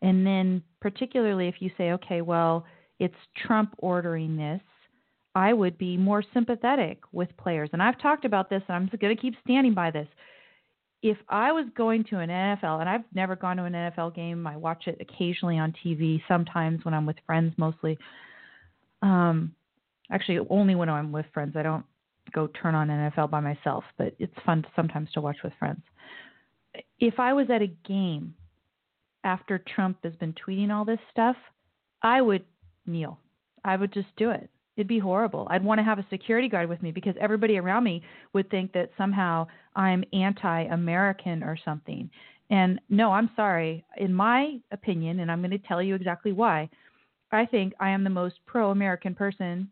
And 0.00 0.26
then, 0.26 0.62
particularly 0.80 1.48
if 1.48 1.56
you 1.60 1.70
say, 1.78 1.92
okay, 1.92 2.20
well, 2.22 2.66
it's 2.98 3.14
Trump 3.46 3.74
ordering 3.78 4.36
this, 4.36 4.60
I 5.34 5.52
would 5.52 5.78
be 5.78 5.96
more 5.96 6.22
sympathetic 6.34 6.98
with 7.12 7.34
players. 7.36 7.70
And 7.72 7.82
I've 7.82 8.00
talked 8.00 8.24
about 8.24 8.50
this, 8.50 8.62
and 8.68 8.76
I'm 8.76 8.90
going 9.00 9.14
to 9.14 9.20
keep 9.20 9.34
standing 9.44 9.74
by 9.74 9.90
this. 9.90 10.08
If 11.02 11.16
I 11.28 11.50
was 11.52 11.66
going 11.76 12.04
to 12.10 12.18
an 12.18 12.28
NFL, 12.28 12.80
and 12.80 12.88
I've 12.88 13.04
never 13.14 13.34
gone 13.34 13.56
to 13.56 13.64
an 13.64 13.72
NFL 13.72 14.14
game, 14.14 14.46
I 14.46 14.56
watch 14.56 14.86
it 14.86 14.98
occasionally 15.00 15.58
on 15.58 15.74
TV, 15.84 16.22
sometimes 16.28 16.84
when 16.84 16.94
I'm 16.94 17.06
with 17.06 17.16
friends 17.26 17.54
mostly. 17.56 17.98
Um, 19.00 19.54
actually, 20.10 20.46
only 20.48 20.74
when 20.74 20.88
I'm 20.88 21.10
with 21.10 21.26
friends. 21.32 21.56
I 21.56 21.62
don't 21.62 21.84
go 22.32 22.46
turn 22.46 22.74
on 22.74 22.88
NFL 22.88 23.30
by 23.30 23.40
myself, 23.40 23.84
but 23.98 24.14
it's 24.18 24.34
fun 24.46 24.64
sometimes 24.76 25.10
to 25.12 25.20
watch 25.20 25.38
with 25.42 25.52
friends. 25.58 25.82
If 27.00 27.18
I 27.18 27.32
was 27.32 27.50
at 27.50 27.62
a 27.62 27.66
game 27.66 28.34
after 29.24 29.58
Trump 29.74 29.98
has 30.04 30.14
been 30.14 30.34
tweeting 30.34 30.70
all 30.70 30.84
this 30.84 31.00
stuff, 31.10 31.36
I 32.02 32.20
would 32.20 32.44
kneel. 32.86 33.18
I 33.64 33.76
would 33.76 33.92
just 33.92 34.08
do 34.16 34.30
it. 34.30 34.50
It'd 34.76 34.88
be 34.88 34.98
horrible. 34.98 35.46
I'd 35.50 35.64
want 35.64 35.78
to 35.78 35.84
have 35.84 35.98
a 35.98 36.06
security 36.08 36.48
guard 36.48 36.68
with 36.68 36.82
me 36.82 36.92
because 36.92 37.14
everybody 37.20 37.58
around 37.58 37.84
me 37.84 38.02
would 38.32 38.50
think 38.50 38.72
that 38.72 38.90
somehow 38.96 39.46
I'm 39.76 40.04
anti 40.12 40.62
American 40.62 41.42
or 41.42 41.58
something. 41.62 42.10
And 42.50 42.80
no, 42.88 43.12
I'm 43.12 43.30
sorry. 43.36 43.84
In 43.96 44.12
my 44.14 44.58
opinion, 44.72 45.20
and 45.20 45.30
I'm 45.30 45.40
going 45.40 45.50
to 45.50 45.58
tell 45.58 45.82
you 45.82 45.94
exactly 45.94 46.32
why, 46.32 46.68
I 47.32 47.46
think 47.46 47.72
I 47.80 47.90
am 47.90 48.04
the 48.04 48.10
most 48.10 48.36
pro 48.46 48.70
American 48.70 49.14
person 49.14 49.70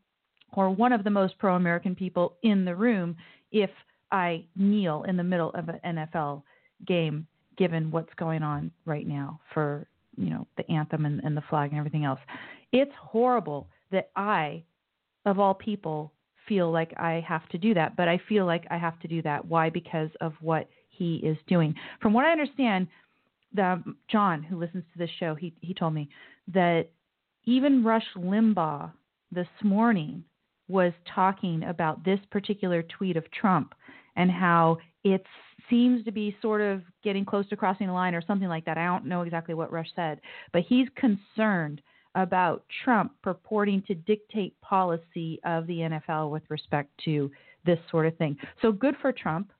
or 0.54 0.70
one 0.70 0.92
of 0.92 1.04
the 1.04 1.10
most 1.10 1.38
pro 1.38 1.56
American 1.56 1.94
people 1.94 2.36
in 2.42 2.64
the 2.64 2.74
room 2.74 3.16
if 3.52 3.70
I 4.10 4.44
kneel 4.56 5.04
in 5.04 5.16
the 5.16 5.22
middle 5.22 5.50
of 5.50 5.68
an 5.68 5.80
NFL 5.84 6.42
game, 6.86 7.26
given 7.56 7.90
what's 7.90 8.12
going 8.16 8.42
on 8.42 8.70
right 8.86 9.06
now 9.06 9.40
for 9.52 9.86
you 10.16 10.30
know 10.30 10.46
the 10.56 10.68
anthem 10.70 11.06
and, 11.06 11.20
and 11.22 11.36
the 11.36 11.42
flag 11.48 11.70
and 11.70 11.78
everything 11.78 12.04
else. 12.04 12.20
It's 12.72 12.92
horrible 12.98 13.68
that 13.92 14.10
I, 14.16 14.62
of 15.26 15.38
all 15.38 15.54
people, 15.54 16.12
feel 16.48 16.70
like 16.70 16.92
I 16.96 17.24
have 17.26 17.48
to 17.50 17.58
do 17.58 17.74
that, 17.74 17.96
but 17.96 18.08
I 18.08 18.20
feel 18.28 18.44
like 18.44 18.66
I 18.70 18.78
have 18.78 18.98
to 19.00 19.08
do 19.08 19.22
that. 19.22 19.44
Why? 19.44 19.70
Because 19.70 20.10
of 20.20 20.32
what 20.40 20.68
he 20.88 21.16
is 21.16 21.36
doing. 21.46 21.74
From 22.02 22.12
what 22.12 22.24
I 22.24 22.32
understand, 22.32 22.88
the 23.54 23.64
um, 23.64 23.96
John 24.10 24.42
who 24.42 24.58
listens 24.58 24.84
to 24.92 24.98
this 24.98 25.10
show, 25.18 25.34
he 25.34 25.54
he 25.60 25.74
told 25.74 25.94
me 25.94 26.08
that 26.52 26.88
even 27.44 27.84
Rush 27.84 28.04
Limbaugh 28.16 28.92
this 29.32 29.48
morning 29.62 30.24
was 30.68 30.92
talking 31.12 31.64
about 31.64 32.04
this 32.04 32.20
particular 32.30 32.82
tweet 32.82 33.16
of 33.16 33.24
Trump 33.32 33.74
and 34.16 34.30
how 34.30 34.78
it 35.04 35.24
seems 35.68 36.04
to 36.04 36.12
be 36.12 36.36
sort 36.42 36.60
of 36.60 36.82
getting 37.02 37.24
close 37.24 37.48
to 37.48 37.56
crossing 37.56 37.86
the 37.86 37.92
line 37.92 38.14
or 38.14 38.22
something 38.26 38.48
like 38.48 38.64
that. 38.64 38.78
I 38.78 38.84
don't 38.84 39.06
know 39.06 39.22
exactly 39.22 39.54
what 39.54 39.72
Rush 39.72 39.88
said, 39.96 40.20
but 40.52 40.62
he's 40.62 40.88
concerned 40.96 41.80
about 42.14 42.64
Trump 42.84 43.12
purporting 43.22 43.82
to 43.82 43.94
dictate 43.94 44.60
policy 44.60 45.40
of 45.44 45.66
the 45.66 45.78
NFL 45.78 46.30
with 46.30 46.42
respect 46.48 46.90
to 47.04 47.30
this 47.64 47.78
sort 47.90 48.06
of 48.06 48.16
thing. 48.16 48.36
So 48.62 48.72
good 48.72 48.94
for 49.00 49.12
Trump. 49.12 49.52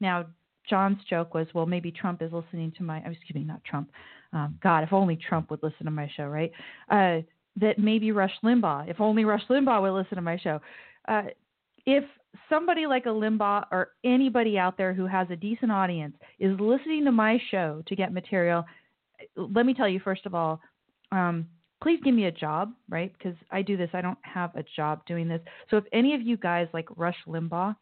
Now, 0.00 0.26
John's 0.68 0.98
joke 1.08 1.34
was, 1.34 1.46
well, 1.54 1.66
maybe 1.66 1.90
Trump 1.90 2.22
is 2.22 2.32
listening 2.32 2.72
to 2.78 2.82
my, 2.82 2.98
excuse 2.98 3.34
me, 3.34 3.44
not 3.44 3.62
Trump. 3.64 3.90
Um, 4.32 4.58
God, 4.62 4.82
if 4.82 4.92
only 4.92 5.16
Trump 5.16 5.50
would 5.50 5.62
listen 5.62 5.84
to 5.84 5.90
my 5.90 6.10
show, 6.16 6.26
right? 6.26 6.50
Uh, 6.90 7.20
that 7.60 7.78
maybe 7.78 8.10
Rush 8.10 8.32
Limbaugh, 8.42 8.88
if 8.88 9.00
only 9.00 9.24
Rush 9.24 9.46
Limbaugh 9.48 9.82
would 9.82 9.92
listen 9.92 10.16
to 10.16 10.22
my 10.22 10.38
show. 10.38 10.60
Uh, 11.06 11.24
if 11.86 12.04
somebody 12.48 12.86
like 12.86 13.06
a 13.06 13.10
Limbaugh 13.10 13.66
or 13.70 13.90
anybody 14.02 14.58
out 14.58 14.76
there 14.76 14.92
who 14.92 15.06
has 15.06 15.28
a 15.30 15.36
decent 15.36 15.70
audience 15.70 16.16
is 16.40 16.58
listening 16.58 17.04
to 17.04 17.12
my 17.12 17.38
show 17.50 17.82
to 17.86 17.94
get 17.94 18.12
material, 18.12 18.64
let 19.36 19.66
me 19.66 19.74
tell 19.74 19.88
you, 19.88 20.00
first 20.00 20.26
of 20.26 20.34
all, 20.34 20.60
um, 21.12 21.46
please 21.84 22.00
give 22.02 22.14
me 22.14 22.24
a 22.24 22.32
job, 22.32 22.72
right? 22.88 23.12
Because 23.16 23.36
I 23.50 23.60
do 23.60 23.76
this. 23.76 23.90
I 23.92 24.00
don't 24.00 24.16
have 24.22 24.56
a 24.56 24.64
job 24.74 25.04
doing 25.06 25.28
this. 25.28 25.42
So 25.70 25.76
if 25.76 25.84
any 25.92 26.14
of 26.14 26.22
you 26.22 26.38
guys 26.38 26.66
like 26.72 26.86
Rush 26.96 27.18
Limbaugh, 27.28 27.76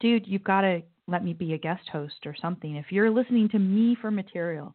dude, 0.00 0.26
you've 0.26 0.42
got 0.42 0.62
to 0.62 0.80
let 1.06 1.22
me 1.22 1.34
be 1.34 1.52
a 1.52 1.58
guest 1.58 1.86
host 1.92 2.14
or 2.24 2.34
something. 2.40 2.76
If 2.76 2.86
you're 2.90 3.10
listening 3.10 3.50
to 3.50 3.58
me 3.58 3.98
for 4.00 4.10
material, 4.10 4.74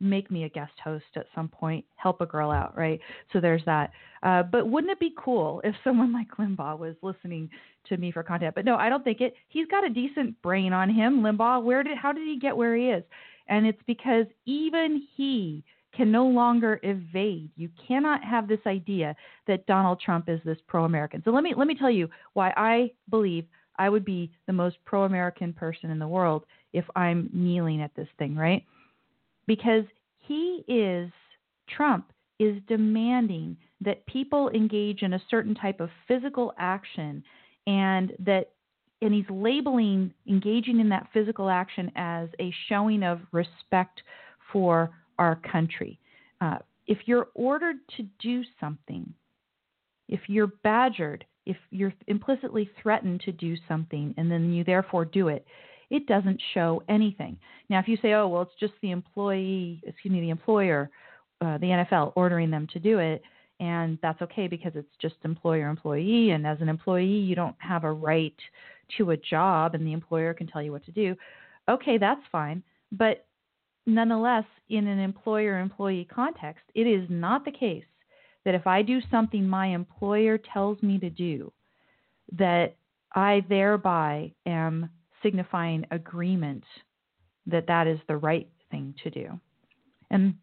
make 0.00 0.28
me 0.28 0.42
a 0.42 0.48
guest 0.48 0.72
host 0.82 1.04
at 1.14 1.26
some 1.36 1.46
point, 1.46 1.84
help 1.94 2.20
a 2.20 2.26
girl 2.26 2.50
out, 2.50 2.76
right? 2.76 2.98
So 3.32 3.40
there's 3.40 3.64
that. 3.64 3.92
Uh, 4.24 4.42
but 4.42 4.68
wouldn't 4.68 4.90
it 4.90 4.98
be 4.98 5.14
cool 5.16 5.60
if 5.62 5.76
someone 5.84 6.12
like 6.12 6.26
Limbaugh 6.40 6.80
was 6.80 6.96
listening 7.00 7.48
to 7.88 7.96
me 7.96 8.10
for 8.10 8.24
content? 8.24 8.56
But 8.56 8.64
no, 8.64 8.74
I 8.74 8.88
don't 8.88 9.04
think 9.04 9.20
it. 9.20 9.34
He's 9.50 9.68
got 9.68 9.86
a 9.86 9.88
decent 9.88 10.42
brain 10.42 10.72
on 10.72 10.90
him, 10.90 11.20
Limbaugh. 11.20 11.62
Where 11.62 11.84
did 11.84 11.96
how 11.96 12.10
did 12.10 12.26
he 12.26 12.40
get 12.40 12.56
where 12.56 12.74
he 12.74 12.86
is? 12.86 13.04
And 13.46 13.64
it's 13.66 13.82
because 13.86 14.26
even 14.46 15.06
he 15.14 15.62
can 15.96 16.12
no 16.12 16.26
longer 16.26 16.78
evade. 16.82 17.50
You 17.56 17.70
cannot 17.86 18.22
have 18.22 18.48
this 18.48 18.60
idea 18.66 19.16
that 19.46 19.66
Donald 19.66 20.00
Trump 20.00 20.28
is 20.28 20.40
this 20.44 20.58
pro-American. 20.66 21.22
So 21.24 21.30
let 21.30 21.42
me 21.42 21.54
let 21.56 21.66
me 21.66 21.74
tell 21.74 21.90
you 21.90 22.08
why 22.34 22.52
I 22.56 22.90
believe 23.10 23.46
I 23.78 23.88
would 23.88 24.04
be 24.04 24.30
the 24.46 24.52
most 24.52 24.76
pro-American 24.84 25.52
person 25.52 25.90
in 25.90 25.98
the 25.98 26.08
world 26.08 26.44
if 26.72 26.84
I'm 26.94 27.30
kneeling 27.32 27.82
at 27.82 27.94
this 27.94 28.08
thing, 28.18 28.36
right? 28.36 28.64
Because 29.46 29.84
he 30.18 30.64
is 30.68 31.10
Trump 31.68 32.12
is 32.38 32.56
demanding 32.68 33.56
that 33.80 34.04
people 34.06 34.50
engage 34.50 35.02
in 35.02 35.14
a 35.14 35.22
certain 35.30 35.54
type 35.54 35.80
of 35.80 35.90
physical 36.06 36.52
action 36.58 37.22
and 37.66 38.12
that 38.18 38.50
and 39.02 39.12
he's 39.12 39.28
labeling 39.30 40.12
engaging 40.28 40.80
in 40.80 40.88
that 40.88 41.08
physical 41.12 41.48
action 41.48 41.90
as 41.96 42.28
a 42.40 42.52
showing 42.68 43.02
of 43.02 43.20
respect 43.32 44.02
for 44.52 44.90
our 45.18 45.36
country. 45.36 45.98
Uh, 46.40 46.58
if 46.86 46.98
you're 47.06 47.28
ordered 47.34 47.76
to 47.96 48.04
do 48.20 48.42
something, 48.60 49.12
if 50.08 50.20
you're 50.28 50.52
badgered, 50.62 51.24
if 51.46 51.56
you're 51.70 51.94
implicitly 52.06 52.70
threatened 52.82 53.20
to 53.22 53.32
do 53.32 53.56
something 53.68 54.14
and 54.16 54.30
then 54.30 54.52
you 54.52 54.64
therefore 54.64 55.04
do 55.04 55.28
it, 55.28 55.46
it 55.90 56.06
doesn't 56.06 56.40
show 56.54 56.82
anything. 56.88 57.36
Now, 57.68 57.78
if 57.78 57.88
you 57.88 57.96
say, 58.02 58.12
oh, 58.12 58.28
well, 58.28 58.42
it's 58.42 58.52
just 58.58 58.72
the 58.82 58.90
employee, 58.90 59.80
excuse 59.86 60.12
me, 60.12 60.20
the 60.20 60.30
employer, 60.30 60.90
uh, 61.40 61.58
the 61.58 61.66
NFL 61.66 62.12
ordering 62.16 62.50
them 62.50 62.66
to 62.72 62.78
do 62.78 62.98
it, 62.98 63.22
and 63.60 63.98
that's 64.02 64.20
okay 64.22 64.48
because 64.48 64.72
it's 64.74 64.88
just 65.00 65.14
employer 65.24 65.68
employee, 65.68 66.30
and 66.30 66.46
as 66.46 66.60
an 66.60 66.68
employee, 66.68 67.06
you 67.06 67.34
don't 67.34 67.56
have 67.58 67.84
a 67.84 67.92
right 67.92 68.36
to 68.96 69.12
a 69.12 69.16
job, 69.16 69.74
and 69.74 69.86
the 69.86 69.92
employer 69.92 70.34
can 70.34 70.46
tell 70.46 70.62
you 70.62 70.72
what 70.72 70.84
to 70.84 70.92
do. 70.92 71.14
Okay, 71.68 71.98
that's 71.98 72.20
fine. 72.30 72.62
But 72.92 73.26
nonetheless, 73.86 74.44
in 74.68 74.86
an 74.86 74.98
employer 74.98 75.58
employee 75.58 76.08
context, 76.12 76.64
it 76.74 76.86
is 76.86 77.06
not 77.08 77.44
the 77.44 77.52
case 77.52 77.84
that 78.44 78.54
if 78.54 78.66
I 78.66 78.82
do 78.82 79.00
something 79.10 79.46
my 79.46 79.68
employer 79.68 80.38
tells 80.38 80.82
me 80.82 80.98
to 80.98 81.10
do, 81.10 81.52
that 82.32 82.76
I 83.14 83.44
thereby 83.48 84.32
am 84.44 84.90
signifying 85.22 85.86
agreement 85.90 86.64
that 87.46 87.66
that 87.68 87.86
is 87.86 87.98
the 88.08 88.16
right 88.16 88.48
thing 88.70 88.94
to 89.04 89.10
do. 89.10 89.40
And 90.10 90.34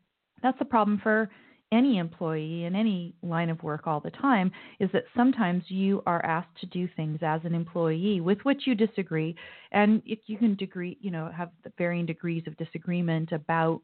that's 0.41 0.57
a 0.61 0.65
problem 0.65 0.99
for 1.01 1.29
any 1.73 1.97
employee 1.97 2.65
in 2.65 2.75
any 2.75 3.15
line 3.23 3.49
of 3.49 3.61
work 3.63 3.87
all 3.87 3.99
the 3.99 4.11
time 4.11 4.51
is 4.79 4.89
that 4.93 5.03
sometimes 5.17 5.63
you 5.67 6.03
are 6.05 6.23
asked 6.25 6.55
to 6.61 6.67
do 6.67 6.87
things 6.95 7.19
as 7.21 7.41
an 7.43 7.55
employee 7.55 8.21
with 8.21 8.37
which 8.43 8.61
you 8.65 8.75
disagree. 8.75 9.35
And 9.71 10.01
if 10.05 10.19
you 10.27 10.37
can 10.37 10.55
degree 10.55 10.97
you 11.01 11.11
know 11.11 11.31
have 11.35 11.49
varying 11.77 12.05
degrees 12.05 12.43
of 12.47 12.55
disagreement 12.57 13.31
about 13.31 13.81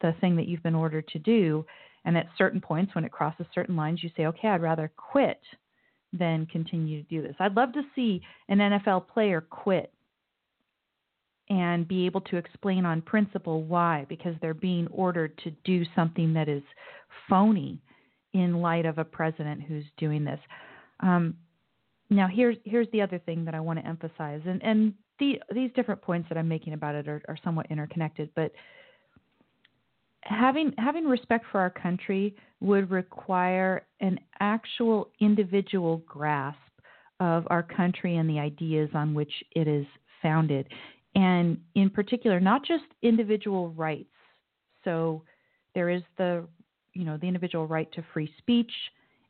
the 0.00 0.14
thing 0.20 0.34
that 0.36 0.48
you've 0.48 0.62
been 0.62 0.74
ordered 0.74 1.06
to 1.08 1.18
do 1.20 1.64
and 2.04 2.18
at 2.18 2.26
certain 2.36 2.60
points 2.60 2.94
when 2.94 3.04
it 3.04 3.12
crosses 3.12 3.46
certain 3.54 3.76
lines 3.76 4.02
you 4.02 4.10
say 4.16 4.26
okay 4.26 4.48
I'd 4.48 4.60
rather 4.60 4.90
quit 4.96 5.40
than 6.12 6.46
continue 6.46 7.02
to 7.02 7.08
do 7.08 7.22
this. 7.22 7.36
I'd 7.38 7.54
love 7.54 7.72
to 7.72 7.82
see 7.94 8.20
an 8.48 8.58
NFL 8.58 9.08
player 9.08 9.40
quit 9.40 9.92
and 11.50 11.86
be 11.86 12.06
able 12.06 12.20
to 12.22 12.36
explain 12.36 12.86
on 12.86 13.02
principle 13.02 13.62
why, 13.62 14.06
because 14.08 14.34
they're 14.40 14.54
being 14.54 14.86
ordered 14.88 15.36
to 15.38 15.50
do 15.64 15.84
something 15.94 16.32
that 16.34 16.48
is 16.48 16.62
phony 17.28 17.80
in 18.32 18.60
light 18.60 18.86
of 18.86 18.98
a 18.98 19.04
president 19.04 19.62
who's 19.62 19.84
doing 19.98 20.24
this. 20.24 20.40
Um, 21.00 21.36
now, 22.10 22.28
here's 22.28 22.56
here's 22.64 22.88
the 22.92 23.00
other 23.00 23.18
thing 23.18 23.44
that 23.44 23.54
I 23.54 23.60
want 23.60 23.78
to 23.78 23.86
emphasize, 23.86 24.42
and 24.46 24.62
and 24.62 24.94
the, 25.18 25.40
these 25.54 25.70
different 25.74 26.02
points 26.02 26.28
that 26.28 26.38
I'm 26.38 26.48
making 26.48 26.74
about 26.74 26.94
it 26.94 27.08
are, 27.08 27.22
are 27.28 27.38
somewhat 27.44 27.66
interconnected, 27.70 28.30
but 28.34 28.52
having 30.22 30.72
having 30.78 31.04
respect 31.04 31.44
for 31.50 31.60
our 31.60 31.70
country 31.70 32.34
would 32.60 32.90
require 32.90 33.86
an 34.00 34.18
actual 34.40 35.10
individual 35.20 35.98
grasp 36.06 36.58
of 37.20 37.44
our 37.50 37.62
country 37.62 38.16
and 38.16 38.28
the 38.28 38.38
ideas 38.38 38.90
on 38.94 39.14
which 39.14 39.32
it 39.52 39.68
is 39.68 39.86
founded 40.22 40.66
and 41.14 41.58
in 41.74 41.90
particular, 41.90 42.40
not 42.40 42.64
just 42.64 42.84
individual 43.02 43.70
rights. 43.70 44.08
So 44.84 45.22
there 45.74 45.88
is 45.90 46.02
the, 46.18 46.46
you 46.94 47.04
know, 47.04 47.16
the 47.16 47.26
individual 47.26 47.66
right 47.66 47.90
to 47.92 48.04
free 48.12 48.32
speech, 48.38 48.72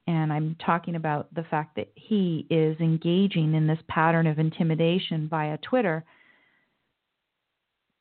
and 0.06 0.32
I'm 0.32 0.56
talking 0.64 0.96
about 0.96 1.32
the 1.34 1.44
fact 1.44 1.76
that 1.76 1.90
he 1.94 2.46
is 2.50 2.76
engaging 2.80 3.54
in 3.54 3.66
this 3.66 3.78
pattern 3.88 4.26
of 4.26 4.38
intimidation 4.38 5.28
via 5.28 5.58
Twitter. 5.58 6.04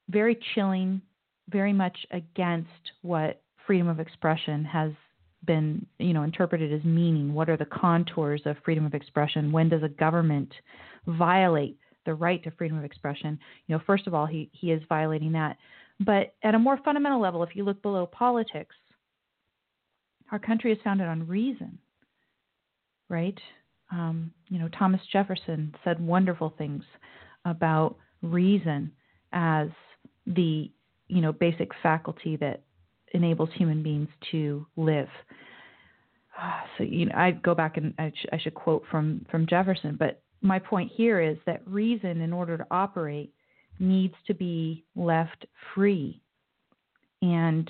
Very 0.10 0.38
chilling, 0.56 1.02
very 1.50 1.74
much 1.74 1.98
against 2.12 2.70
what 3.02 3.42
freedom 3.68 3.88
of 3.88 4.00
expression 4.00 4.66
has 4.66 4.92
been, 5.46 5.86
you 6.00 6.14
know, 6.14 6.24
interpreted 6.24 6.74
as 6.74 6.84
meaning. 6.84 7.34
What 7.34 7.50
are 7.50 7.58
the 7.58 7.66
contours 7.66 8.42
of 8.46 8.58
freedom 8.64 8.86
of 8.86 8.94
expression? 8.94 9.52
When 9.52 9.70
does 9.70 9.84
a 9.84 9.90
government 9.90 10.52
violate 11.08 11.78
the 12.06 12.14
right 12.14 12.44
to 12.44 12.52
freedom 12.52 12.78
of 12.78 12.84
expression, 12.84 13.40
you 13.68 13.76
know, 13.76 13.82
first 13.86 14.08
of 14.08 14.14
all, 14.14 14.26
he, 14.26 14.50
he 14.54 14.72
is 14.72 14.82
violating 14.90 15.32
that. 15.34 15.58
But 16.00 16.34
at 16.44 16.56
a 16.56 16.60
more 16.60 16.80
fundamental 16.84 17.22
level, 17.22 17.44
if 17.44 17.56
you 17.56 17.64
look 17.64 17.82
below 17.82 18.06
politics, 18.06 18.76
our 20.32 20.40
country 20.40 20.72
is 20.72 20.80
founded 20.84 21.08
on 21.08 21.28
reason, 21.28 21.78
right? 23.10 23.38
Um, 23.92 24.32
you 24.50 24.58
know, 24.58 24.70
Thomas 24.70 25.02
Jefferson 25.12 25.76
said 25.84 26.00
wonderful 26.00 26.54
things 26.58 26.84
about 27.46 27.98
reason 28.22 28.92
as 29.34 29.68
the, 30.26 30.72
you 31.08 31.22
know, 31.22 31.34
basic 31.34 31.72
faculty 31.84 32.38
that 32.38 32.64
enables 33.14 33.50
human 33.54 33.84
beings 33.84 34.08
to 34.32 34.66
live. 34.78 35.10
So 36.78 36.84
you 36.84 37.06
know, 37.06 37.16
I 37.16 37.32
go 37.32 37.54
back 37.54 37.78
and 37.78 37.94
I, 38.00 38.12
sh- 38.16 38.30
I 38.32 38.40
should 38.40 38.56
quote 38.56 38.84
from 38.90 39.26
from 39.30 39.46
Jefferson, 39.46 39.96
but 40.00 40.22
my 40.42 40.60
point 40.60 40.92
here 40.96 41.22
is 41.22 41.38
that 41.46 41.68
reason, 41.68 42.22
in 42.22 42.34
order 42.34 42.58
to 42.58 42.66
operate, 42.72 43.34
needs 43.80 44.16
to 44.28 44.34
be 44.34 44.84
left 44.96 45.46
free. 45.74 46.22
And 47.22 47.70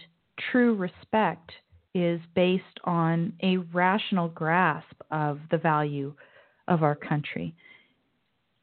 true 0.52 0.76
respect 0.76 1.52
is 1.94 2.22
based 2.36 2.64
on 2.86 3.34
a 3.44 3.58
rational 3.74 4.30
grasp 4.30 4.96
of 5.12 5.40
the 5.52 5.58
value 5.58 6.14
of 6.68 6.84
our 6.84 6.96
country. 6.96 7.54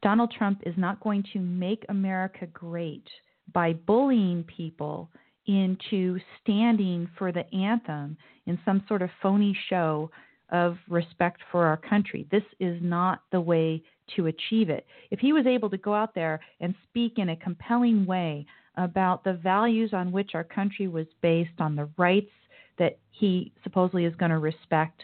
Donald 0.01 0.33
Trump 0.35 0.63
is 0.65 0.73
not 0.77 0.99
going 1.01 1.23
to 1.33 1.39
make 1.39 1.85
America 1.89 2.47
great 2.47 3.05
by 3.53 3.73
bullying 3.73 4.43
people 4.43 5.09
into 5.45 6.19
standing 6.41 7.09
for 7.17 7.31
the 7.31 7.45
anthem 7.53 8.17
in 8.45 8.57
some 8.65 8.83
sort 8.87 9.01
of 9.01 9.09
phony 9.21 9.57
show 9.69 10.09
of 10.51 10.77
respect 10.87 11.41
for 11.51 11.65
our 11.65 11.77
country. 11.77 12.27
This 12.31 12.43
is 12.59 12.79
not 12.81 13.21
the 13.31 13.41
way 13.41 13.83
to 14.15 14.27
achieve 14.27 14.69
it. 14.69 14.85
If 15.11 15.19
he 15.19 15.33
was 15.33 15.45
able 15.45 15.69
to 15.69 15.77
go 15.77 15.93
out 15.93 16.15
there 16.15 16.39
and 16.59 16.73
speak 16.89 17.13
in 17.17 17.29
a 17.29 17.35
compelling 17.35 18.05
way 18.05 18.45
about 18.77 19.23
the 19.23 19.33
values 19.33 19.91
on 19.93 20.11
which 20.11 20.31
our 20.33 20.43
country 20.43 20.87
was 20.87 21.07
based, 21.21 21.59
on 21.59 21.75
the 21.75 21.89
rights 21.97 22.31
that 22.77 22.97
he 23.11 23.51
supposedly 23.63 24.05
is 24.05 24.15
going 24.15 24.31
to 24.31 24.37
respect 24.37 25.01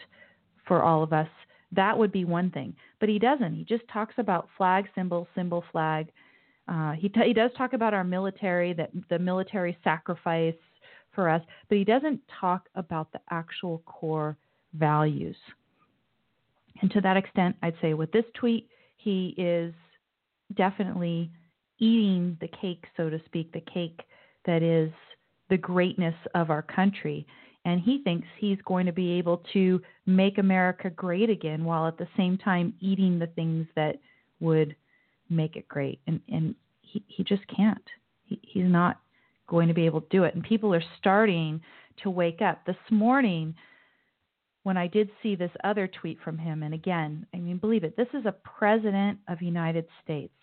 for 0.66 0.82
all 0.82 1.02
of 1.02 1.12
us, 1.12 1.28
that 1.72 1.96
would 1.96 2.12
be 2.12 2.24
one 2.24 2.50
thing. 2.50 2.74
But 3.00 3.08
he 3.08 3.18
doesn't. 3.18 3.54
He 3.54 3.64
just 3.64 3.86
talks 3.92 4.14
about 4.18 4.48
flag 4.56 4.86
symbol, 4.94 5.28
symbol 5.34 5.64
flag. 5.72 6.08
Uh, 6.68 6.92
he, 6.92 7.08
t- 7.08 7.20
he 7.26 7.32
does 7.32 7.50
talk 7.56 7.74
about 7.74 7.94
our 7.94 8.04
military, 8.04 8.72
that 8.72 8.90
the 9.10 9.18
military 9.18 9.76
sacrifice 9.84 10.54
for 11.14 11.28
us, 11.28 11.42
but 11.68 11.78
he 11.78 11.84
doesn't 11.84 12.20
talk 12.40 12.68
about 12.74 13.10
the 13.12 13.20
actual 13.30 13.82
core 13.86 14.36
values. 14.74 15.36
And 16.82 16.90
to 16.90 17.00
that 17.00 17.16
extent, 17.16 17.56
I'd 17.62 17.74
say 17.80 17.94
with 17.94 18.12
this 18.12 18.24
tweet, 18.34 18.68
he 19.06 19.34
is 19.36 19.72
definitely 20.56 21.30
eating 21.78 22.36
the 22.40 22.48
cake, 22.60 22.84
so 22.96 23.08
to 23.08 23.20
speak, 23.24 23.52
the 23.52 23.62
cake 23.72 24.00
that 24.46 24.64
is 24.64 24.90
the 25.48 25.56
greatness 25.56 26.16
of 26.34 26.50
our 26.50 26.62
country. 26.62 27.24
And 27.64 27.80
he 27.80 28.02
thinks 28.02 28.26
he's 28.36 28.58
going 28.64 28.84
to 28.86 28.92
be 28.92 29.12
able 29.12 29.44
to 29.52 29.80
make 30.06 30.38
America 30.38 30.90
great 30.90 31.30
again 31.30 31.64
while 31.64 31.86
at 31.86 31.98
the 31.98 32.08
same 32.16 32.36
time 32.36 32.74
eating 32.80 33.16
the 33.16 33.28
things 33.28 33.68
that 33.76 34.00
would 34.40 34.74
make 35.30 35.54
it 35.54 35.68
great. 35.68 36.00
And, 36.08 36.20
and 36.28 36.56
he, 36.80 37.00
he 37.06 37.22
just 37.22 37.46
can't. 37.46 37.78
He, 38.24 38.40
he's 38.42 38.66
not 38.66 38.98
going 39.46 39.68
to 39.68 39.74
be 39.74 39.86
able 39.86 40.00
to 40.00 40.08
do 40.10 40.24
it. 40.24 40.34
And 40.34 40.42
people 40.42 40.74
are 40.74 40.82
starting 40.98 41.60
to 42.02 42.10
wake 42.10 42.42
up. 42.42 42.66
This 42.66 42.74
morning, 42.90 43.54
when 44.66 44.76
I 44.76 44.88
did 44.88 45.08
see 45.22 45.36
this 45.36 45.52
other 45.62 45.86
tweet 45.86 46.18
from 46.24 46.36
him, 46.36 46.64
and 46.64 46.74
again, 46.74 47.24
I 47.32 47.36
mean, 47.36 47.56
believe 47.58 47.84
it, 47.84 47.96
this 47.96 48.08
is 48.12 48.26
a 48.26 48.32
president 48.32 49.16
of 49.28 49.40
United 49.40 49.86
States. 50.02 50.34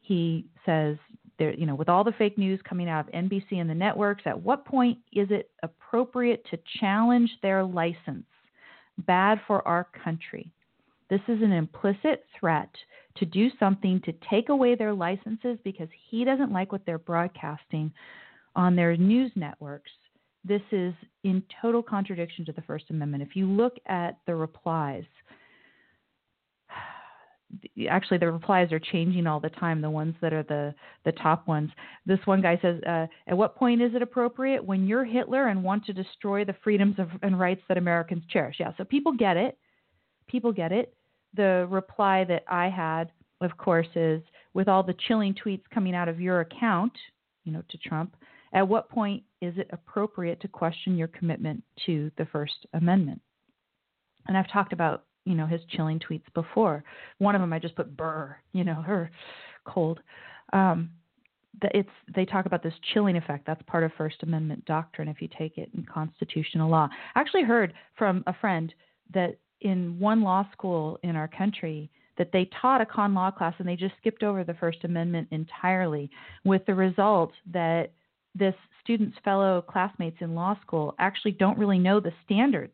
He 0.00 0.46
says, 0.64 0.96
there, 1.38 1.52
you 1.52 1.66
know, 1.66 1.74
with 1.74 1.90
all 1.90 2.04
the 2.04 2.12
fake 2.12 2.38
news 2.38 2.58
coming 2.66 2.88
out 2.88 3.06
of 3.06 3.12
NBC 3.12 3.56
and 3.56 3.68
the 3.68 3.74
networks, 3.74 4.22
at 4.24 4.40
what 4.40 4.64
point 4.64 4.96
is 5.12 5.28
it 5.30 5.50
appropriate 5.62 6.42
to 6.52 6.58
challenge 6.80 7.30
their 7.42 7.62
license? 7.62 8.24
Bad 9.00 9.38
for 9.46 9.60
our 9.68 9.88
country. 10.02 10.50
This 11.10 11.20
is 11.28 11.42
an 11.42 11.52
implicit 11.52 12.24
threat 12.40 12.70
to 13.16 13.26
do 13.26 13.50
something 13.60 14.00
to 14.06 14.14
take 14.30 14.48
away 14.48 14.74
their 14.74 14.94
licenses 14.94 15.58
because 15.64 15.88
he 16.08 16.24
doesn't 16.24 16.50
like 16.50 16.72
what 16.72 16.80
they're 16.86 16.96
broadcasting 16.96 17.92
on 18.56 18.74
their 18.74 18.96
news 18.96 19.30
networks 19.36 19.90
this 20.44 20.62
is 20.72 20.92
in 21.22 21.42
total 21.62 21.82
contradiction 21.82 22.44
to 22.44 22.52
the 22.52 22.62
First 22.62 22.84
Amendment. 22.90 23.22
If 23.22 23.34
you 23.34 23.46
look 23.46 23.76
at 23.86 24.18
the 24.26 24.34
replies, 24.34 25.04
actually 27.90 28.18
the 28.18 28.30
replies 28.30 28.70
are 28.72 28.78
changing 28.78 29.26
all 29.26 29.40
the 29.40 29.48
time 29.48 29.80
the 29.80 29.88
ones 29.88 30.14
that 30.20 30.32
are 30.32 30.42
the 30.42 30.74
the 31.04 31.12
top 31.12 31.48
ones. 31.48 31.70
This 32.04 32.18
one 32.26 32.42
guy 32.42 32.58
says 32.60 32.80
uh, 32.86 33.06
at 33.26 33.36
what 33.36 33.56
point 33.56 33.80
is 33.80 33.94
it 33.94 34.02
appropriate 34.02 34.62
when 34.64 34.86
you're 34.86 35.04
hitler 35.04 35.48
and 35.48 35.64
want 35.64 35.84
to 35.86 35.92
destroy 35.92 36.44
the 36.44 36.56
freedoms 36.62 36.96
of, 36.98 37.08
and 37.22 37.40
rights 37.40 37.62
that 37.68 37.78
americans 37.78 38.24
cherish? 38.28 38.56
Yeah 38.60 38.72
so 38.76 38.84
people 38.84 39.12
get 39.12 39.36
it. 39.36 39.56
People 40.26 40.52
get 40.52 40.72
it. 40.72 40.94
The 41.34 41.66
reply 41.70 42.24
that 42.24 42.44
i 42.48 42.68
had 42.68 43.12
of 43.40 43.56
course 43.56 43.88
is 43.94 44.22
with 44.52 44.68
all 44.68 44.82
the 44.82 44.94
chilling 45.06 45.34
tweets 45.34 45.62
coming 45.72 45.94
out 45.94 46.08
of 46.08 46.20
your 46.20 46.40
account 46.40 46.92
you 47.44 47.52
know 47.52 47.62
to 47.68 47.78
trump 47.78 48.16
at 48.54 48.66
what 48.66 48.88
point 48.88 49.22
is 49.40 49.54
it 49.58 49.68
appropriate 49.72 50.40
to 50.40 50.48
question 50.48 50.96
your 50.96 51.08
commitment 51.08 51.62
to 51.86 52.10
the 52.16 52.26
First 52.26 52.66
Amendment? 52.72 53.20
And 54.26 54.38
I've 54.38 54.50
talked 54.50 54.72
about, 54.72 55.04
you 55.24 55.34
know, 55.34 55.46
his 55.46 55.60
chilling 55.70 55.98
tweets 55.98 56.22
before. 56.34 56.84
One 57.18 57.34
of 57.34 57.40
them 57.40 57.52
I 57.52 57.58
just 57.58 57.76
put 57.76 57.96
burr, 57.96 58.36
you 58.52 58.64
know, 58.64 58.74
her 58.74 59.10
cold. 59.64 60.00
Um, 60.52 60.90
it's 61.62 61.88
they 62.14 62.24
talk 62.24 62.46
about 62.46 62.62
this 62.62 62.74
chilling 62.92 63.16
effect. 63.16 63.46
That's 63.46 63.62
part 63.66 63.84
of 63.84 63.92
First 63.96 64.22
Amendment 64.22 64.64
doctrine 64.64 65.08
if 65.08 65.20
you 65.20 65.28
take 65.36 65.58
it 65.58 65.70
in 65.74 65.84
constitutional 65.84 66.70
law. 66.70 66.88
I 67.14 67.20
actually 67.20 67.44
heard 67.44 67.74
from 67.96 68.24
a 68.26 68.34
friend 68.40 68.72
that 69.12 69.38
in 69.60 69.98
one 69.98 70.22
law 70.22 70.46
school 70.52 70.98
in 71.02 71.16
our 71.16 71.28
country 71.28 71.90
that 72.18 72.30
they 72.32 72.48
taught 72.60 72.80
a 72.80 72.86
con 72.86 73.14
law 73.14 73.30
class 73.30 73.54
and 73.58 73.68
they 73.68 73.76
just 73.76 73.94
skipped 74.00 74.22
over 74.22 74.44
the 74.44 74.54
First 74.54 74.84
Amendment 74.84 75.28
entirely, 75.30 76.10
with 76.44 76.64
the 76.66 76.74
result 76.74 77.32
that 77.52 77.92
this 78.34 78.54
student's 78.82 79.16
fellow 79.24 79.62
classmates 79.62 80.16
in 80.20 80.34
law 80.34 80.58
school 80.60 80.94
actually 80.98 81.32
don't 81.32 81.58
really 81.58 81.78
know 81.78 82.00
the 82.00 82.12
standards 82.24 82.72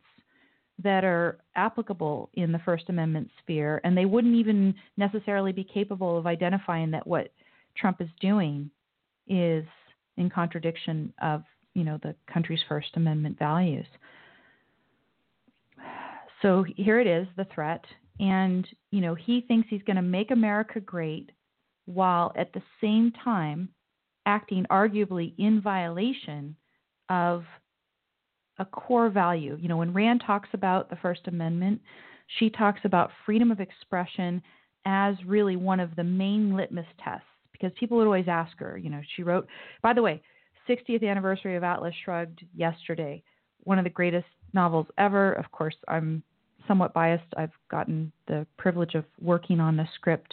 that 0.82 1.04
are 1.04 1.38
applicable 1.56 2.30
in 2.34 2.52
the 2.52 2.58
First 2.60 2.84
Amendment 2.88 3.30
sphere, 3.42 3.80
and 3.84 3.96
they 3.96 4.06
wouldn't 4.06 4.34
even 4.34 4.74
necessarily 4.96 5.52
be 5.52 5.64
capable 5.64 6.16
of 6.16 6.26
identifying 6.26 6.90
that 6.90 7.06
what 7.06 7.32
Trump 7.76 8.00
is 8.00 8.08
doing 8.20 8.70
is 9.28 9.64
in 10.16 10.30
contradiction 10.30 11.12
of 11.22 11.42
you 11.74 11.84
know 11.84 11.98
the 12.02 12.14
country's 12.32 12.60
First 12.68 12.88
Amendment 12.94 13.38
values. 13.38 13.86
So 16.42 16.64
here 16.76 16.98
it 16.98 17.06
is, 17.06 17.26
the 17.36 17.46
threat, 17.54 17.84
and 18.18 18.66
you 18.90 19.00
know 19.00 19.14
he 19.14 19.42
thinks 19.42 19.68
he's 19.68 19.82
going 19.82 19.96
to 19.96 20.02
make 20.02 20.30
America 20.30 20.80
great, 20.80 21.30
while 21.84 22.32
at 22.36 22.52
the 22.54 22.62
same 22.80 23.12
time 23.22 23.68
acting 24.30 24.64
arguably 24.70 25.34
in 25.38 25.60
violation 25.60 26.54
of 27.08 27.42
a 28.60 28.64
core 28.64 29.10
value. 29.10 29.58
You 29.60 29.68
know, 29.68 29.78
when 29.78 29.92
Rand 29.92 30.22
talks 30.24 30.48
about 30.52 30.88
the 30.88 30.96
First 30.96 31.22
Amendment, 31.26 31.80
she 32.38 32.48
talks 32.48 32.80
about 32.84 33.10
freedom 33.26 33.50
of 33.50 33.58
expression 33.58 34.40
as 34.86 35.16
really 35.26 35.56
one 35.56 35.80
of 35.80 35.96
the 35.96 36.04
main 36.04 36.56
litmus 36.56 36.86
tests 37.02 37.26
because 37.50 37.72
people 37.78 37.96
would 37.96 38.06
always 38.06 38.28
ask 38.28 38.56
her, 38.58 38.78
you 38.78 38.88
know, 38.88 39.00
she 39.16 39.24
wrote, 39.24 39.48
by 39.82 39.92
the 39.92 40.02
way, 40.02 40.22
60th 40.68 41.04
anniversary 41.04 41.56
of 41.56 41.64
Atlas 41.64 41.94
Shrugged 42.04 42.44
yesterday, 42.54 43.24
one 43.64 43.78
of 43.78 43.84
the 43.84 43.90
greatest 43.90 44.28
novels 44.54 44.86
ever. 44.96 45.32
Of 45.32 45.50
course, 45.50 45.74
I'm 45.88 46.22
somewhat 46.68 46.94
biased. 46.94 47.24
I've 47.36 47.50
gotten 47.68 48.12
the 48.28 48.46
privilege 48.58 48.94
of 48.94 49.04
working 49.20 49.58
on 49.58 49.76
the 49.76 49.88
script 49.96 50.32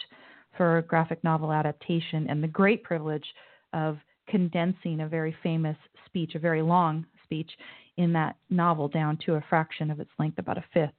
for 0.56 0.78
a 0.78 0.82
graphic 0.82 1.22
novel 1.24 1.52
adaptation 1.52 2.28
and 2.28 2.42
the 2.42 2.48
great 2.48 2.84
privilege 2.84 3.26
of 3.72 3.98
condensing 4.28 5.00
a 5.00 5.08
very 5.08 5.34
famous 5.42 5.76
speech, 6.06 6.34
a 6.34 6.38
very 6.38 6.62
long 6.62 7.06
speech, 7.24 7.50
in 7.96 8.12
that 8.12 8.36
novel 8.50 8.88
down 8.88 9.18
to 9.26 9.34
a 9.34 9.44
fraction 9.48 9.90
of 9.90 10.00
its 10.00 10.10
length, 10.18 10.38
about 10.38 10.58
a 10.58 10.64
fifth 10.72 10.92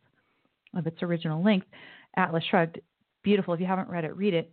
of 0.76 0.86
its 0.88 1.02
original 1.02 1.44
length. 1.44 1.68
Atlas 2.18 2.44
Shrugged, 2.50 2.80
beautiful. 3.24 3.54
If 3.54 3.60
you 3.60 3.66
haven't 3.66 3.90
read 3.90 4.04
it, 4.04 4.16
read 4.16 4.34
it. 4.34 4.52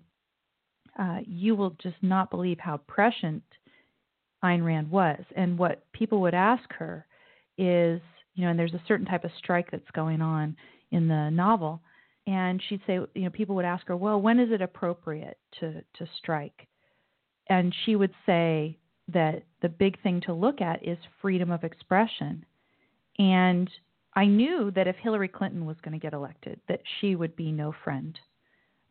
Uh, 0.98 1.18
you 1.26 1.54
will 1.54 1.70
just 1.82 1.96
not 2.02 2.30
believe 2.30 2.58
how 2.58 2.78
prescient 2.86 3.42
Ayn 4.44 4.64
Rand 4.64 4.90
was. 4.90 5.20
And 5.34 5.58
what 5.58 5.84
people 5.92 6.20
would 6.22 6.34
ask 6.34 6.72
her 6.74 7.06
is, 7.58 8.00
you 8.34 8.44
know, 8.44 8.50
and 8.50 8.58
there's 8.58 8.74
a 8.74 8.82
certain 8.86 9.06
type 9.06 9.24
of 9.24 9.30
strike 9.38 9.70
that's 9.70 9.90
going 9.92 10.22
on 10.22 10.56
in 10.92 11.08
the 11.08 11.30
novel, 11.30 11.80
and 12.26 12.62
she'd 12.68 12.80
say, 12.86 12.98
you 13.14 13.22
know, 13.22 13.30
people 13.30 13.56
would 13.56 13.64
ask 13.64 13.86
her, 13.88 13.96
well, 13.96 14.20
when 14.20 14.38
is 14.38 14.50
it 14.52 14.62
appropriate 14.62 15.38
to 15.60 15.82
to 15.98 16.08
strike? 16.18 16.66
And 17.48 17.74
she 17.84 17.96
would 17.96 18.12
say 18.24 18.78
that 19.12 19.44
the 19.62 19.68
big 19.68 20.00
thing 20.02 20.20
to 20.22 20.32
look 20.32 20.60
at 20.60 20.86
is 20.86 20.98
freedom 21.22 21.50
of 21.50 21.64
expression. 21.64 22.44
And 23.18 23.70
I 24.14 24.26
knew 24.26 24.72
that 24.74 24.88
if 24.88 24.96
Hillary 24.96 25.28
Clinton 25.28 25.64
was 25.64 25.76
going 25.82 25.92
to 25.92 26.02
get 26.02 26.12
elected, 26.12 26.60
that 26.68 26.80
she 27.00 27.14
would 27.14 27.36
be 27.36 27.52
no 27.52 27.74
friend 27.84 28.18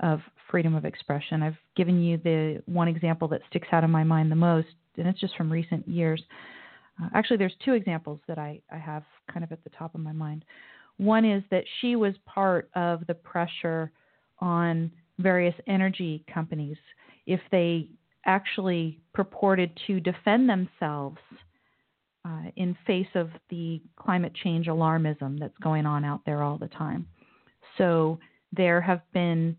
of 0.01 0.19
freedom 0.49 0.75
of 0.75 0.85
expression. 0.85 1.41
I've 1.41 1.57
given 1.75 2.01
you 2.01 2.17
the 2.17 2.61
one 2.65 2.87
example 2.87 3.27
that 3.29 3.41
sticks 3.49 3.67
out 3.71 3.83
in 3.83 3.91
my 3.91 4.03
mind 4.03 4.31
the 4.31 4.35
most, 4.35 4.67
and 4.97 5.07
it's 5.07 5.19
just 5.19 5.35
from 5.35 5.51
recent 5.51 5.87
years. 5.87 6.21
Uh, 7.01 7.09
actually, 7.13 7.37
there's 7.37 7.55
two 7.63 7.73
examples 7.73 8.19
that 8.27 8.37
I, 8.37 8.61
I 8.71 8.77
have 8.77 9.03
kind 9.31 9.43
of 9.43 9.51
at 9.51 9.63
the 9.63 9.69
top 9.71 9.95
of 9.95 10.01
my 10.01 10.11
mind. 10.11 10.45
One 10.97 11.25
is 11.25 11.43
that 11.51 11.65
she 11.81 11.95
was 11.95 12.13
part 12.25 12.69
of 12.75 13.05
the 13.07 13.13
pressure 13.13 13.91
on 14.39 14.91
various 15.19 15.55
energy 15.67 16.23
companies 16.33 16.77
if 17.25 17.39
they 17.51 17.89
actually 18.25 18.99
purported 19.13 19.71
to 19.87 19.99
defend 19.99 20.49
themselves 20.49 21.17
uh, 22.25 22.49
in 22.55 22.75
face 22.87 23.07
of 23.15 23.29
the 23.49 23.81
climate 23.97 24.33
change 24.43 24.67
alarmism 24.67 25.39
that's 25.39 25.57
going 25.61 25.85
on 25.85 26.03
out 26.03 26.21
there 26.25 26.41
all 26.41 26.57
the 26.57 26.67
time. 26.69 27.07
So 27.77 28.19
there 28.51 28.81
have 28.81 29.01
been, 29.13 29.57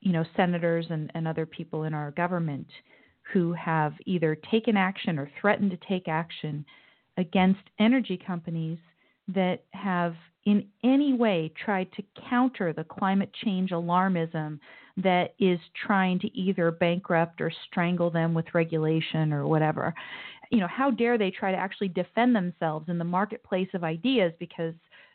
you 0.00 0.12
know, 0.12 0.24
senators 0.36 0.86
and, 0.90 1.10
and 1.14 1.28
other 1.28 1.46
people 1.46 1.84
in 1.84 1.94
our 1.94 2.10
government 2.10 2.66
who 3.32 3.52
have 3.52 3.94
either 4.06 4.36
taken 4.50 4.76
action 4.76 5.18
or 5.18 5.30
threatened 5.40 5.70
to 5.70 5.88
take 5.88 6.08
action 6.08 6.64
against 7.16 7.60
energy 7.78 8.20
companies 8.26 8.78
that 9.28 9.64
have 9.72 10.14
in 10.46 10.66
any 10.82 11.12
way 11.14 11.52
tried 11.64 11.90
to 11.92 12.02
counter 12.28 12.72
the 12.72 12.84
climate 12.84 13.30
change 13.44 13.70
alarmism 13.70 14.58
that 14.96 15.34
is 15.38 15.58
trying 15.86 16.18
to 16.20 16.36
either 16.38 16.70
bankrupt 16.70 17.40
or 17.40 17.50
strangle 17.66 18.10
them 18.10 18.34
with 18.34 18.44
regulation 18.54 19.32
or 19.32 19.46
whatever. 19.46 19.94
You 20.50 20.60
know, 20.60 20.68
how 20.68 20.90
dare 20.90 21.18
they 21.18 21.30
try 21.30 21.50
to 21.50 21.56
actually 21.56 21.88
defend 21.88 22.36
themselves 22.36 22.88
in 22.88 22.98
the 22.98 23.04
marketplace 23.04 23.68
of 23.74 23.82
ideas 23.82 24.32
because 24.38 24.74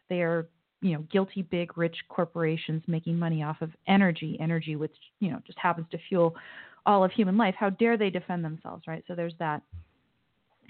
they 0.10 0.22
are, 0.22 0.48
you 0.82 0.94
know, 0.94 1.06
guilty 1.12 1.44
big 1.44 1.78
rich 1.78 1.96
corporations 2.10 2.84
making 2.88 3.18
money 3.18 3.44
off 3.44 3.62
of 3.62 3.72
energy, 3.88 4.38
energy 4.42 4.76
which, 4.76 4.96
you 5.20 5.30
know, 5.30 5.40
just 5.46 5.60
happens 5.60 5.88
to 5.92 6.00
fuel 6.10 6.36
all 6.86 7.04
of 7.04 7.12
human 7.12 7.38
life. 7.38 7.56
How 7.58 7.70
dare 7.70 7.98
they 7.98 8.10
defend 8.10 8.44
themselves, 8.44 8.84
right? 8.88 9.04
So 9.08 9.16
there's 9.16 9.34
that. 9.40 9.62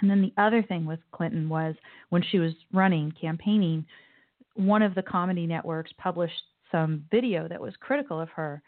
And 0.02 0.10
then 0.10 0.22
the 0.22 0.34
other 0.42 0.62
thing 0.62 0.86
with 0.86 1.00
Clinton 1.12 1.50
was 1.50 1.76
when 2.10 2.24
she 2.30 2.40
was 2.40 2.54
running, 2.74 3.14
campaigning, 3.20 3.86
one 4.60 4.82
of 4.82 4.94
the 4.94 5.02
comedy 5.02 5.48
networks 5.48 5.92
published 5.98 6.42
some 6.72 7.06
video 7.10 7.48
that 7.48 7.62
was 7.62 7.74
critical 7.80 8.20
of 8.20 8.30
her 8.30 8.62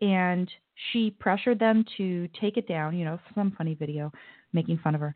and 0.00 0.50
she 0.92 1.10
pressured 1.10 1.58
them 1.58 1.84
to 1.96 2.28
take 2.40 2.56
it 2.56 2.68
down, 2.68 2.96
you 2.96 3.04
know, 3.04 3.18
some 3.34 3.52
funny 3.56 3.74
video 3.74 4.12
making 4.52 4.78
fun 4.78 4.94
of 4.94 5.00
her. 5.00 5.14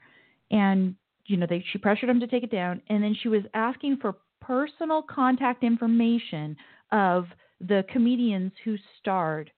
And 0.51 0.95
you 1.27 1.37
know, 1.37 1.47
they 1.49 1.65
she 1.73 1.79
pressured 1.79 2.09
them 2.09 2.21
to 2.21 2.27
take 2.27 2.43
it 2.43 2.51
down, 2.51 2.83
and 2.89 3.03
then 3.03 3.17
she 3.23 3.29
was 3.29 3.43
asking 3.55 3.99
for 3.99 4.17
personal 4.41 5.03
contact 5.03 5.63
information 5.63 6.57
of 6.91 7.27
the 7.61 7.85
comedians 7.93 8.53
who 8.65 8.77
starred 8.99 9.51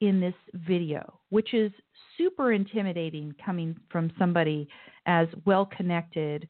in 0.00 0.20
this 0.20 0.34
video, 0.52 1.18
which 1.30 1.54
is 1.54 1.72
super 2.16 2.52
intimidating 2.52 3.34
coming 3.44 3.74
from 3.90 4.12
somebody 4.18 4.68
as 5.06 5.28
well 5.46 5.64
connected 5.64 6.46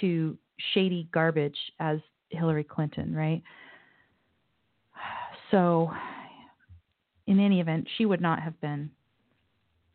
to 0.00 0.36
shady 0.74 1.08
garbage 1.12 1.56
as 1.78 2.00
Hillary 2.32 2.64
Clinton, 2.64 3.14
right? 3.14 3.42
So, 5.50 5.90
in 7.26 7.38
any 7.38 7.60
event, 7.60 7.86
she 7.98 8.06
would 8.06 8.22
not 8.22 8.40
have 8.40 8.58
been 8.62 8.90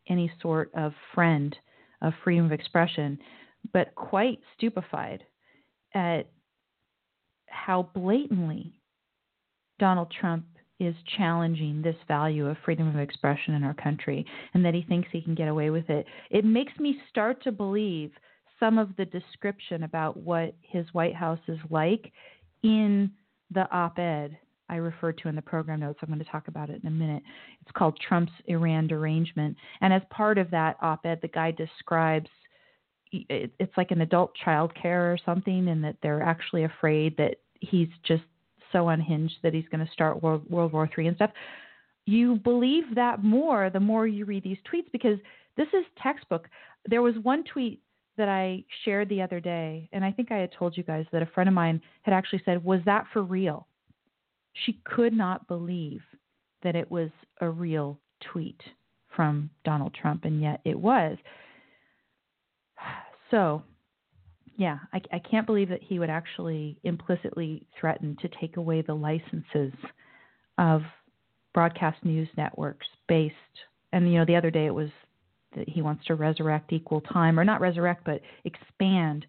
any 0.08 0.32
sort 0.40 0.70
of 0.76 0.94
friend 1.16 1.56
of 2.04 2.14
freedom 2.24 2.46
of 2.46 2.52
expression, 2.52 3.18
but 3.74 3.96
quite 3.96 4.40
stupefied 4.56 5.24
at 5.96 6.30
how 7.48 7.90
blatantly 7.96 8.80
Donald 9.80 10.14
Trump 10.20 10.46
is 10.80 10.96
challenging 11.18 11.82
this 11.82 11.96
value 12.08 12.48
of 12.48 12.58
freedom 12.64 12.88
of 12.88 13.00
expression 13.00 13.56
in 13.56 13.64
our 13.64 13.74
country 13.74 14.26
and 14.54 14.64
that 14.64 14.76
he 14.76 14.84
thinks 14.84 15.08
he 15.12 15.22
can 15.22 15.34
get 15.34 15.48
away 15.48 15.70
with 15.70 15.90
it. 15.90 16.06
It 16.30 16.46
makes 16.46 16.78
me 16.80 17.00
start 17.10 17.44
to 17.44 17.52
believe 17.52 18.12
some 18.60 18.78
of 18.78 18.96
the 18.98 19.06
description 19.06 19.84
about 19.84 20.18
what 20.18 20.56
his 20.62 20.86
White 20.94 21.16
House 21.16 21.40
is 21.48 21.60
like 21.70 22.12
in 22.64 23.12
the 23.52 23.70
op 23.72 24.00
ed 24.00 24.38
I 24.70 24.76
referred 24.76 25.18
to 25.20 25.30
in 25.30 25.36
the 25.36 25.42
program 25.42 25.80
notes. 25.80 26.00
I'm 26.02 26.10
going 26.10 26.20
to 26.20 26.26
talk 26.30 26.48
about 26.48 26.70
it 26.70 26.82
in 26.82 26.88
a 26.88 26.92
minute. 26.92 27.24
It's 27.62 27.72
called 27.72 27.98
Trump's 28.06 28.34
Iran 28.48 28.88
derangement. 28.88 29.56
And 29.82 29.94
as 29.94 30.02
part 30.10 30.38
of 30.38 30.52
that 30.52 30.78
op 30.82 31.06
ed, 31.06 31.20
the 31.22 31.30
guy 31.30 31.52
describes 31.52 32.30
it's 33.14 33.78
like 33.78 33.92
an 33.92 34.02
adult 34.02 34.34
child 34.44 34.74
care 34.76 35.12
or 35.12 35.18
something, 35.26 35.70
and 35.70 35.82
that 35.84 35.96
they're 36.04 36.22
actually 36.22 36.66
afraid 36.66 37.16
that 37.18 37.36
he's 37.62 37.88
just 38.04 38.24
so 38.74 38.90
unhinged 38.90 39.36
that 39.44 39.54
he's 39.54 39.68
going 39.72 39.86
to 39.86 39.92
start 39.94 40.22
World, 40.22 40.44
World 40.50 40.74
War 40.74 40.90
III 40.98 41.08
and 41.08 41.16
stuff. 41.16 41.32
You 42.06 42.36
believe 42.36 42.84
that 42.96 43.24
more 43.24 43.70
the 43.70 43.80
more 43.80 44.08
you 44.08 44.26
read 44.26 44.44
these 44.44 44.58
tweets 44.72 44.92
because 44.92 45.18
this 45.56 45.68
is 45.74 45.86
textbook. 46.02 46.50
There 46.86 47.02
was 47.02 47.16
one 47.24 47.46
tweet 47.46 47.82
that 48.18 48.30
I 48.30 48.64
shared 48.84 49.10
the 49.10 49.22
other 49.22 49.40
day, 49.40 49.90
and 49.92 50.04
I 50.04 50.12
think 50.12 50.32
I 50.32 50.38
had 50.38 50.52
told 50.52 50.76
you 50.76 50.84
guys 50.84 51.06
that 51.12 51.22
a 51.22 51.28
friend 51.28 51.48
of 51.48 51.54
mine 51.54 51.82
had 52.02 52.14
actually 52.14 52.42
said, 52.46 52.64
Was 52.64 52.82
that 52.86 53.06
for 53.14 53.24
real? 53.24 53.68
She 54.66 54.80
could 54.86 55.14
not 55.14 55.48
believe 55.48 56.02
that 56.64 56.76
it 56.76 56.90
was 56.90 57.10
a 57.42 57.50
real 57.50 58.00
tweet 58.32 58.60
from 59.16 59.50
Donald 59.64 59.94
Trump, 59.94 60.26
and 60.26 60.42
yet 60.42 60.62
it 60.66 60.78
was. 60.78 61.18
So, 63.30 63.62
yeah, 64.56 64.78
I, 64.94 65.02
I 65.12 65.20
can't 65.20 65.46
believe 65.46 65.70
that 65.70 65.84
he 65.84 66.00
would 66.00 66.10
actually 66.10 66.80
implicitly 66.84 67.68
threaten 67.78 68.16
to 68.22 68.30
take 68.40 68.56
away 68.56 68.82
the 68.82 68.94
licenses 68.94 69.74
of 70.58 70.82
broadcast 71.54 71.98
news 72.06 72.30
networks 72.38 72.88
based. 73.08 73.36
And 73.92 74.12
you 74.12 74.18
know, 74.18 74.26
the 74.26 74.36
other 74.36 74.52
day 74.52 74.66
it 74.66 74.74
was 74.74 74.90
that 75.58 75.70
he 75.70 75.82
wants 75.82 76.06
to 76.06 76.16
resurrect 76.16 76.72
equal 76.72 77.02
time, 77.02 77.40
or 77.40 77.44
not 77.44 77.62
resurrect, 77.62 78.04
but 78.06 78.22
expand 78.46 79.26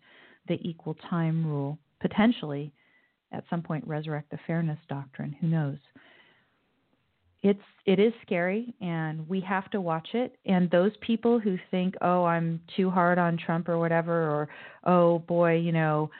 the 0.47 0.59
equal 0.62 0.95
time 1.11 1.47
rule 1.47 1.79
potentially 2.01 2.73
at 3.33 3.45
some 3.51 3.62
point 3.62 3.87
resurrect 3.87 4.31
the 4.31 4.38
fairness 4.47 4.79
doctrine. 4.88 5.37
Who 5.41 5.49
knows? 5.49 5.79
It's 7.43 7.61
it 7.87 8.01
is 8.01 8.12
scary, 8.23 8.75
and 8.81 9.29
we 9.29 9.41
have 9.41 9.71
to 9.71 9.81
watch 9.81 10.09
it. 10.14 10.37
And 10.45 10.69
those 10.71 10.93
people 11.01 11.38
who 11.38 11.57
think, 11.71 11.95
"Oh, 12.01 12.25
I'm 12.25 12.61
too 12.77 12.91
hard 12.91 13.19
on 13.19 13.37
Trump" 13.37 13.69
or 13.69 13.79
whatever, 13.79 14.12
or 14.12 14.49
"Oh 14.85 15.21
boy, 15.21 15.57
you 15.57 15.73
know," 15.73 16.11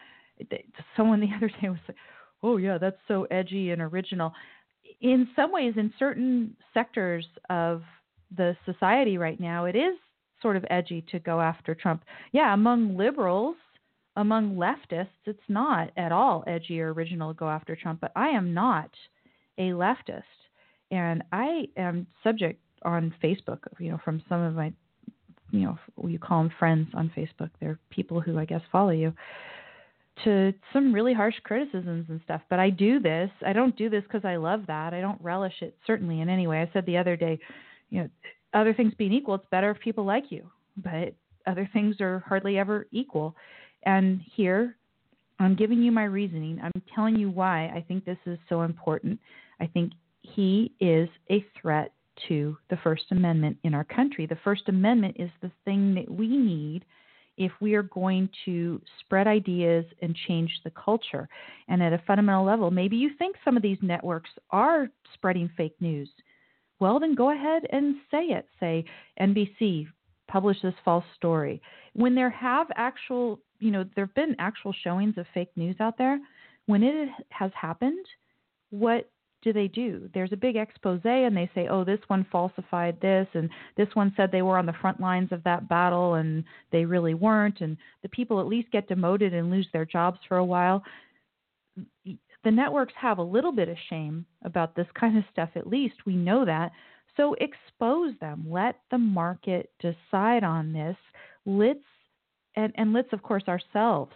someone 0.97 1.21
the 1.21 1.29
other 1.37 1.49
day 1.61 1.68
was 1.68 1.79
like, 1.88 1.97
"Oh 2.42 2.57
yeah, 2.57 2.79
that's 2.79 3.01
so 3.09 3.27
edgy 3.31 3.71
and 3.71 3.83
original." 3.83 4.33
In 5.01 5.29
some 5.35 5.51
ways, 5.53 5.75
in 5.77 5.92
certain 5.99 6.57
sectors 6.73 7.27
of 7.51 7.83
the 8.37 8.57
society 8.64 9.19
right 9.19 9.41
now, 9.41 9.64
it 9.64 9.77
is 9.77 9.95
sort 10.43 10.57
of 10.57 10.64
edgy 10.71 11.05
to 11.11 11.19
go 11.19 11.41
after 11.41 11.75
Trump. 11.75 12.05
Yeah, 12.33 12.55
among 12.55 12.97
liberals, 12.97 13.57
among 14.17 14.57
leftists, 14.57 15.09
it's 15.27 15.38
not 15.49 15.91
at 15.97 16.12
all 16.12 16.45
edgy 16.47 16.81
or 16.81 16.93
original 16.93 17.33
to 17.33 17.38
go 17.38 17.49
after 17.49 17.77
Trump, 17.77 18.01
but 18.01 18.12
I 18.17 18.29
am 18.29 18.55
not 18.55 18.91
a 19.59 19.71
leftist. 19.71 20.23
And 20.91 21.23
I 21.33 21.69
am 21.77 22.07
subject 22.23 22.61
on 22.83 23.14
Facebook, 23.23 23.59
you 23.79 23.91
know, 23.91 23.99
from 24.05 24.23
some 24.29 24.41
of 24.41 24.55
my, 24.55 24.73
you 25.51 25.61
know, 25.61 25.79
you 26.07 26.19
call 26.19 26.43
them 26.43 26.53
friends 26.59 26.88
on 26.95 27.11
Facebook. 27.17 27.51
They're 27.61 27.79
people 27.91 28.21
who 28.21 28.38
I 28.38 28.45
guess 28.45 28.62
follow 28.73 28.91
you 28.91 29.12
to 30.25 30.53
some 30.73 30.93
really 30.93 31.14
harsh 31.14 31.35
criticisms 31.45 32.07
and 32.09 32.21
stuff. 32.25 32.41
But 32.49 32.59
I 32.59 32.71
do 32.71 33.01
this. 33.01 33.31
I 33.47 33.53
don't 33.53 33.77
do 33.77 33.88
this 33.88 34.03
because 34.03 34.25
I 34.25 34.37
love 34.37 34.62
that. 34.67 34.95
I 34.95 35.01
don't 35.01 35.21
relish 35.21 35.55
it 35.61 35.77
certainly 35.87 36.21
in 36.21 36.29
any 36.29 36.47
way. 36.47 36.61
I 36.61 36.71
said 36.73 36.87
the 36.87 36.97
other 36.97 37.17
day, 37.17 37.38
you 37.90 38.03
know, 38.03 38.09
other 38.55 38.72
things 38.72 38.92
being 38.96 39.12
equal, 39.12 39.35
it's 39.35 39.46
better 39.51 39.70
if 39.70 39.81
people 39.81 40.05
like 40.05 40.31
you. 40.31 40.51
But 40.77 41.14
other 41.46 41.68
things 41.72 42.01
are 42.01 42.20
hardly 42.27 42.59
ever 42.59 42.87
equal. 42.92 43.35
And 43.85 44.20
here, 44.35 44.77
I'm 45.40 45.55
giving 45.55 45.83
you 45.83 45.92
my 45.92 46.05
reasoning. 46.05 46.61
I'm 46.62 46.83
telling 46.94 47.16
you 47.16 47.31
why 47.31 47.66
I 47.66 47.85
think 47.87 48.05
this 48.05 48.18
is 48.27 48.38
so 48.48 48.62
important. 48.62 49.18
I 49.61 49.66
think 49.66 49.92
he 50.22 50.72
is 50.81 51.09
a 51.31 51.44
threat 51.61 51.92
to 52.29 52.57
the 52.70 52.77
First 52.79 53.05
Amendment 53.11 53.57
in 53.62 53.74
our 53.74 53.85
country. 53.85 54.27
The 54.27 54.38
First 54.42 54.68
Amendment 54.68 55.16
is 55.18 55.31
the 55.40 55.53
thing 55.64 55.94
that 55.94 56.11
we 56.11 56.29
need 56.29 56.85
if 57.37 57.53
we 57.61 57.74
are 57.74 57.85
going 57.85 58.29
to 58.44 58.83
spread 59.01 59.29
ideas 59.29 59.85
and 60.03 60.16
change 60.27 60.51
the 60.64 60.70
culture. 60.70 61.29
And 61.68 61.81
at 61.83 61.92
a 61.92 62.03
fundamental 62.05 62.44
level, 62.44 62.72
maybe 62.72 62.96
you 62.96 63.11
think 63.16 63.37
some 63.44 63.57
of 63.57 63.62
these 63.62 63.79
networks 63.81 64.31
are 64.51 64.88
spreading 65.14 65.48
fake 65.57 65.77
news. 65.81 66.11
Well, 66.81 67.01
then 67.01 67.14
go 67.14 67.31
ahead 67.31 67.62
and 67.71 67.97
say 68.11 68.25
it. 68.27 68.47
Say, 68.61 68.85
NBC, 69.21 69.88
publish 70.29 70.59
this 70.62 70.75
false 70.85 71.05
story. 71.17 71.61
When 71.95 72.14
there 72.14 72.31
have 72.31 72.69
actual 72.77 73.41
you 73.61 73.71
know, 73.71 73.85
there 73.95 74.07
have 74.07 74.14
been 74.14 74.37
actual 74.38 74.75
showings 74.85 75.14
of 75.19 75.27
fake 75.35 75.51
news 75.57 75.77
out 75.81 75.99
there. 75.99 76.19
When 76.67 76.83
it 76.83 77.09
has 77.31 77.51
happened, 77.61 78.05
what 78.71 79.11
do 79.43 79.53
they 79.53 79.69
do? 79.69 80.09
There's 80.14 80.33
a 80.33 80.37
big 80.37 80.57
expose 80.57 81.01
and 81.05 81.37
they 81.37 81.51
say, 81.55 81.69
oh, 81.69 81.85
this 81.85 82.01
one 82.09 82.27
falsified 82.31 83.01
this, 83.01 83.27
and 83.35 83.49
this 83.77 83.88
one 83.95 84.12
said 84.17 84.31
they 84.31 84.43
were 84.43 84.59
on 84.59 84.67
the 84.67 84.75
front 84.81 85.01
lines 85.01 85.33
of 85.33 85.45
that 85.45 85.69
battle 85.69 86.14
and 86.14 86.45
they 86.73 86.85
really 86.85 87.14
weren't. 87.14 87.61
And 87.61 87.77
the 88.03 88.09
people 88.09 88.41
at 88.41 88.47
least 88.47 88.71
get 88.73 88.88
demoted 88.88 89.33
and 89.33 89.51
lose 89.51 89.69
their 89.73 89.85
jobs 89.85 90.19
for 90.29 90.38
a 90.38 90.45
while. 90.45 90.83
The 92.44 92.51
networks 92.51 92.94
have 92.96 93.18
a 93.18 93.22
little 93.22 93.53
bit 93.53 93.68
of 93.68 93.77
shame 93.90 94.24
about 94.44 94.74
this 94.74 94.87
kind 94.98 95.18
of 95.18 95.24
stuff, 95.33 95.51
at 95.57 95.66
least. 95.66 96.07
We 96.07 96.16
know 96.16 96.44
that. 96.44 96.72
So 97.16 97.35
expose 97.35 98.14
them. 98.20 98.46
Let 98.48 98.81
the 98.90 98.98
market 98.98 99.70
decide 99.81 100.44
on 100.44 100.72
this. 100.72 100.96
Let's 101.44 101.81
and, 102.55 102.72
and 102.77 102.92
let's 102.92 103.12
of 103.12 103.22
course 103.22 103.44
ourselves 103.48 104.12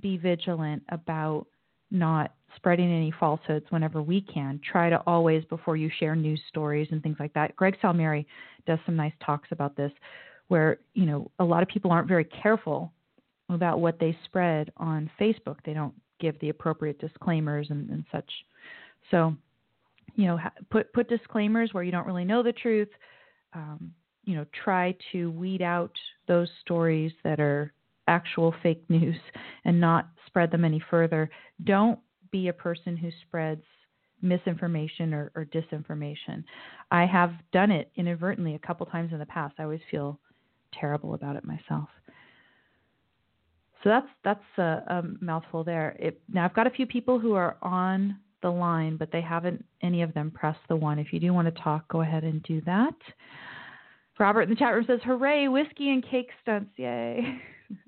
be 0.00 0.16
vigilant 0.16 0.82
about 0.90 1.46
not 1.90 2.32
spreading 2.56 2.90
any 2.90 3.12
falsehoods 3.18 3.66
whenever 3.70 4.02
we 4.02 4.20
can. 4.20 4.60
Try 4.70 4.90
to 4.90 5.00
always, 5.06 5.44
before 5.44 5.76
you 5.76 5.90
share 5.98 6.16
news 6.16 6.40
stories 6.48 6.88
and 6.90 7.02
things 7.02 7.16
like 7.20 7.32
that. 7.34 7.54
Greg 7.56 7.76
Salmieri 7.82 8.26
does 8.66 8.78
some 8.84 8.96
nice 8.96 9.12
talks 9.24 9.48
about 9.52 9.76
this, 9.76 9.92
where 10.48 10.78
you 10.94 11.06
know 11.06 11.30
a 11.38 11.44
lot 11.44 11.62
of 11.62 11.68
people 11.68 11.92
aren't 11.92 12.08
very 12.08 12.24
careful 12.24 12.92
about 13.50 13.80
what 13.80 13.98
they 13.98 14.16
spread 14.24 14.72
on 14.76 15.10
Facebook. 15.20 15.58
They 15.64 15.74
don't 15.74 15.94
give 16.20 16.38
the 16.40 16.48
appropriate 16.48 16.98
disclaimers 16.98 17.68
and, 17.70 17.90
and 17.90 18.04
such. 18.10 18.30
So, 19.10 19.34
you 20.14 20.26
know, 20.26 20.38
put 20.70 20.92
put 20.92 21.08
disclaimers 21.08 21.72
where 21.72 21.82
you 21.82 21.92
don't 21.92 22.06
really 22.06 22.24
know 22.24 22.42
the 22.42 22.52
truth. 22.52 22.88
Um, 23.52 23.92
you 24.24 24.34
know, 24.34 24.46
try 24.64 24.96
to 25.12 25.30
weed 25.30 25.62
out 25.62 25.92
those 26.26 26.48
stories 26.62 27.12
that 27.24 27.40
are 27.40 27.72
actual 28.08 28.54
fake 28.62 28.84
news 28.88 29.16
and 29.64 29.80
not 29.80 30.08
spread 30.26 30.50
them 30.50 30.64
any 30.64 30.82
further. 30.90 31.30
Don't 31.64 31.98
be 32.30 32.48
a 32.48 32.52
person 32.52 32.96
who 32.96 33.10
spreads 33.26 33.62
misinformation 34.22 35.12
or, 35.12 35.30
or 35.34 35.44
disinformation. 35.44 36.42
I 36.90 37.06
have 37.06 37.32
done 37.52 37.70
it 37.70 37.90
inadvertently 37.96 38.54
a 38.54 38.58
couple 38.58 38.86
times 38.86 39.12
in 39.12 39.18
the 39.18 39.26
past. 39.26 39.54
I 39.58 39.64
always 39.64 39.80
feel 39.90 40.18
terrible 40.72 41.14
about 41.14 41.36
it 41.36 41.44
myself. 41.44 41.88
So 43.84 43.90
that's 43.90 44.08
that's 44.24 44.58
a, 44.58 44.82
a 44.88 45.02
mouthful 45.20 45.62
there. 45.62 45.94
It, 46.00 46.20
now 46.32 46.46
I've 46.46 46.54
got 46.54 46.66
a 46.66 46.70
few 46.70 46.86
people 46.86 47.20
who 47.20 47.34
are 47.34 47.58
on 47.60 48.18
the 48.42 48.48
line, 48.48 48.96
but 48.96 49.12
they 49.12 49.20
haven't 49.20 49.62
any 49.82 50.00
of 50.00 50.14
them 50.14 50.30
pressed 50.30 50.66
the 50.68 50.76
one. 50.76 50.98
If 50.98 51.12
you 51.12 51.20
do 51.20 51.34
want 51.34 51.54
to 51.54 51.62
talk, 51.62 51.86
go 51.88 52.00
ahead 52.00 52.24
and 52.24 52.42
do 52.42 52.62
that. 52.62 52.94
Robert 54.18 54.42
in 54.42 54.50
the 54.50 54.56
chat 54.56 54.72
room 54.72 54.84
says, 54.86 55.00
"Hooray, 55.04 55.48
whiskey 55.48 55.90
and 55.90 56.02
cake 56.02 56.30
stunts! 56.40 56.70
Yay!" 56.76 57.38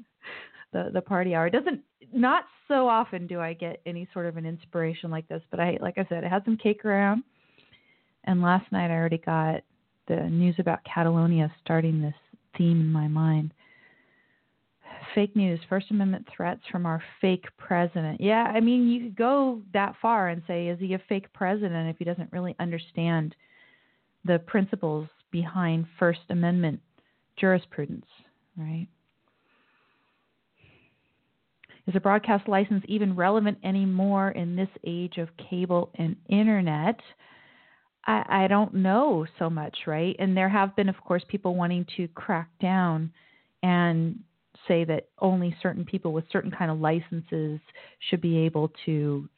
the 0.72 0.90
the 0.92 1.00
party 1.00 1.34
hour 1.34 1.48
doesn't 1.48 1.80
not 2.12 2.44
so 2.68 2.88
often 2.88 3.26
do 3.26 3.40
I 3.40 3.54
get 3.54 3.80
any 3.86 4.06
sort 4.12 4.26
of 4.26 4.36
an 4.36 4.44
inspiration 4.44 5.10
like 5.10 5.26
this, 5.28 5.42
but 5.50 5.60
I 5.60 5.78
like 5.80 5.96
I 5.96 6.06
said, 6.10 6.24
I 6.24 6.28
had 6.28 6.44
some 6.44 6.58
cake 6.58 6.84
around, 6.84 7.22
and 8.24 8.42
last 8.42 8.70
night 8.70 8.90
I 8.90 8.96
already 8.96 9.18
got 9.18 9.62
the 10.08 10.16
news 10.28 10.56
about 10.58 10.80
Catalonia 10.84 11.50
starting 11.64 12.02
this 12.02 12.14
theme 12.58 12.80
in 12.80 12.92
my 12.92 13.08
mind. 13.08 13.52
Fake 15.16 15.34
news, 15.34 15.58
First 15.70 15.90
Amendment 15.90 16.28
threats 16.36 16.60
from 16.70 16.84
our 16.84 17.02
fake 17.22 17.46
president. 17.56 18.20
Yeah, 18.20 18.52
I 18.54 18.60
mean, 18.60 18.86
you 18.86 19.00
could 19.00 19.16
go 19.16 19.62
that 19.72 19.94
far 20.00 20.28
and 20.28 20.42
say, 20.46 20.68
is 20.68 20.78
he 20.78 20.92
a 20.92 21.02
fake 21.08 21.32
president 21.32 21.88
if 21.88 21.96
he 21.96 22.04
doesn't 22.04 22.30
really 22.32 22.54
understand 22.60 23.34
the 24.26 24.38
principles 24.40 25.08
behind 25.30 25.86
First 25.98 26.20
Amendment 26.28 26.80
jurisprudence, 27.38 28.04
right? 28.58 28.86
Is 31.86 31.96
a 31.96 32.00
broadcast 32.00 32.46
license 32.46 32.84
even 32.86 33.16
relevant 33.16 33.56
anymore 33.64 34.32
in 34.32 34.54
this 34.54 34.68
age 34.84 35.16
of 35.16 35.28
cable 35.48 35.90
and 35.94 36.14
internet? 36.28 37.00
I, 38.04 38.44
I 38.44 38.48
don't 38.48 38.74
know 38.74 39.24
so 39.38 39.48
much, 39.48 39.78
right? 39.86 40.14
And 40.18 40.36
there 40.36 40.50
have 40.50 40.76
been, 40.76 40.90
of 40.90 41.00
course, 41.02 41.22
people 41.28 41.54
wanting 41.54 41.86
to 41.96 42.06
crack 42.08 42.50
down 42.60 43.12
and 43.62 44.18
say 44.68 44.84
that 44.84 45.08
only 45.20 45.56
certain 45.62 45.84
people 45.84 46.12
with 46.12 46.24
certain 46.30 46.50
kind 46.50 46.70
of 46.70 46.78
licenses 46.78 47.60
should 48.10 48.20
be 48.20 48.38
able 48.38 48.70
to 48.84 49.28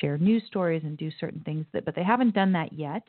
share 0.00 0.18
news 0.18 0.42
stories 0.46 0.82
and 0.84 0.98
do 0.98 1.10
certain 1.20 1.40
things 1.44 1.64
that 1.72 1.84
but 1.84 1.94
they 1.94 2.02
haven't 2.02 2.34
done 2.34 2.52
that 2.52 2.72
yet 2.72 3.02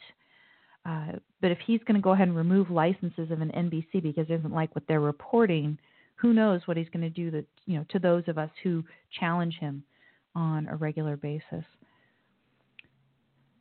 uh, 0.88 1.14
but 1.42 1.52
if 1.52 1.58
he's 1.66 1.82
going 1.86 1.96
to 1.96 2.02
go 2.02 2.12
ahead 2.12 2.30
and 2.30 2.38
remove 2.38 2.72
licenses 2.72 3.30
of 3.30 3.42
an 3.42 3.52
NBC 3.56 4.02
because 4.02 4.28
he 4.28 4.36
doesn't 4.36 4.54
like 4.54 4.74
what 4.74 4.86
they're 4.88 5.02
reporting, 5.02 5.78
who 6.16 6.34
knows 6.34 6.62
what 6.66 6.78
he's 6.78 6.90
going 6.90 7.04
to 7.04 7.10
do 7.10 7.30
that 7.32 7.46
you 7.66 7.78
know 7.78 7.86
to 7.90 8.00
those 8.00 8.24
of 8.28 8.38
us 8.38 8.50
who 8.64 8.84
challenge 9.20 9.56
him 9.60 9.84
on 10.34 10.68
a 10.68 10.76
regular 10.76 11.18
basis. 11.18 11.66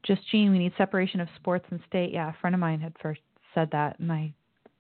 Just 0.05 0.23
Gene, 0.31 0.53
we 0.53 0.59
need 0.59 0.73
separation 0.79 1.21
of 1.21 1.29
sports 1.35 1.67
and 1.71 1.81
state. 1.89 2.13
Yeah, 2.13 2.31
a 2.31 2.41
friend 2.41 2.55
of 2.55 2.61
mine 2.61 2.81
had 2.81 2.95
first 3.03 3.21
said 3.55 3.69
that, 3.73 3.99
and 3.99 4.13
I 4.13 4.33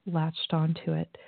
latched 0.06 0.52
onto 0.52 0.92
it. 0.92 1.18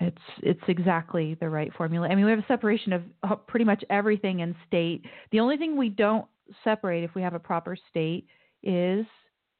It's 0.00 0.22
it's 0.42 0.62
exactly 0.66 1.34
the 1.34 1.48
right 1.48 1.72
formula. 1.74 2.08
I 2.08 2.14
mean, 2.14 2.24
we 2.24 2.30
have 2.30 2.40
a 2.40 2.46
separation 2.48 2.92
of 2.94 3.02
uh, 3.22 3.36
pretty 3.36 3.66
much 3.66 3.84
everything 3.90 4.40
in 4.40 4.56
state. 4.66 5.04
The 5.30 5.40
only 5.40 5.58
thing 5.58 5.76
we 5.76 5.90
don't 5.90 6.26
separate 6.64 7.04
if 7.04 7.14
we 7.14 7.22
have 7.22 7.34
a 7.34 7.38
proper 7.38 7.76
state 7.90 8.26
is 8.62 9.04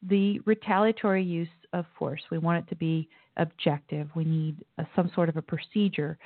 the 0.08 0.40
retaliatory 0.46 1.22
use 1.22 1.48
of 1.74 1.84
force. 1.98 2.22
We 2.30 2.38
want 2.38 2.64
it 2.64 2.70
to 2.70 2.76
be 2.76 3.08
objective. 3.36 4.08
We 4.14 4.24
need 4.24 4.64
a, 4.78 4.86
some 4.96 5.10
sort 5.14 5.28
of 5.28 5.36
a 5.36 5.42
procedure 5.42 6.18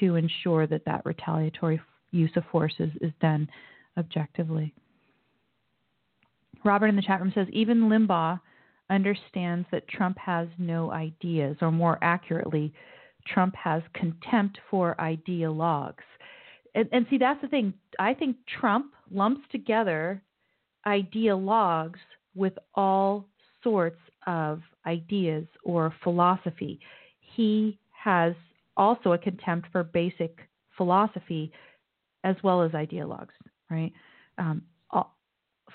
to 0.00 0.16
ensure 0.16 0.66
that 0.66 0.84
that 0.86 1.04
retaliatory 1.04 1.80
use 2.10 2.30
of 2.36 2.44
force 2.50 2.74
is, 2.78 2.90
is 3.02 3.12
done 3.20 3.48
objectively. 3.98 4.74
Robert 6.64 6.88
in 6.88 6.96
the 6.96 7.02
chat 7.02 7.20
room 7.20 7.32
says 7.34 7.46
even 7.52 7.82
Limbaugh 7.82 8.40
understands 8.90 9.66
that 9.70 9.86
Trump 9.88 10.16
has 10.18 10.48
no 10.56 10.90
ideas, 10.90 11.56
or 11.60 11.70
more 11.70 11.98
accurately, 12.02 12.72
Trump 13.32 13.54
has 13.56 13.82
contempt 13.94 14.58
for 14.70 14.94
ideologues. 14.98 15.94
And, 16.74 16.88
and 16.92 17.06
see, 17.10 17.18
that's 17.18 17.40
the 17.40 17.48
thing. 17.48 17.74
I 17.98 18.14
think 18.14 18.36
Trump 18.60 18.92
lumps 19.10 19.42
together 19.50 20.22
ideologues 20.86 21.98
with 22.34 22.54
all 22.74 23.26
sorts 23.62 24.00
of 24.26 24.60
ideas 24.86 25.46
or 25.64 25.94
philosophy. 26.02 26.80
He 27.20 27.78
has 27.92 28.34
also 28.76 29.12
a 29.12 29.18
contempt 29.18 29.68
for 29.72 29.82
basic 29.82 30.38
philosophy 30.76 31.52
as 32.24 32.36
well 32.42 32.62
as 32.62 32.70
ideologues, 32.72 33.28
right? 33.70 33.92
Um, 34.38 34.62
all, 34.90 35.16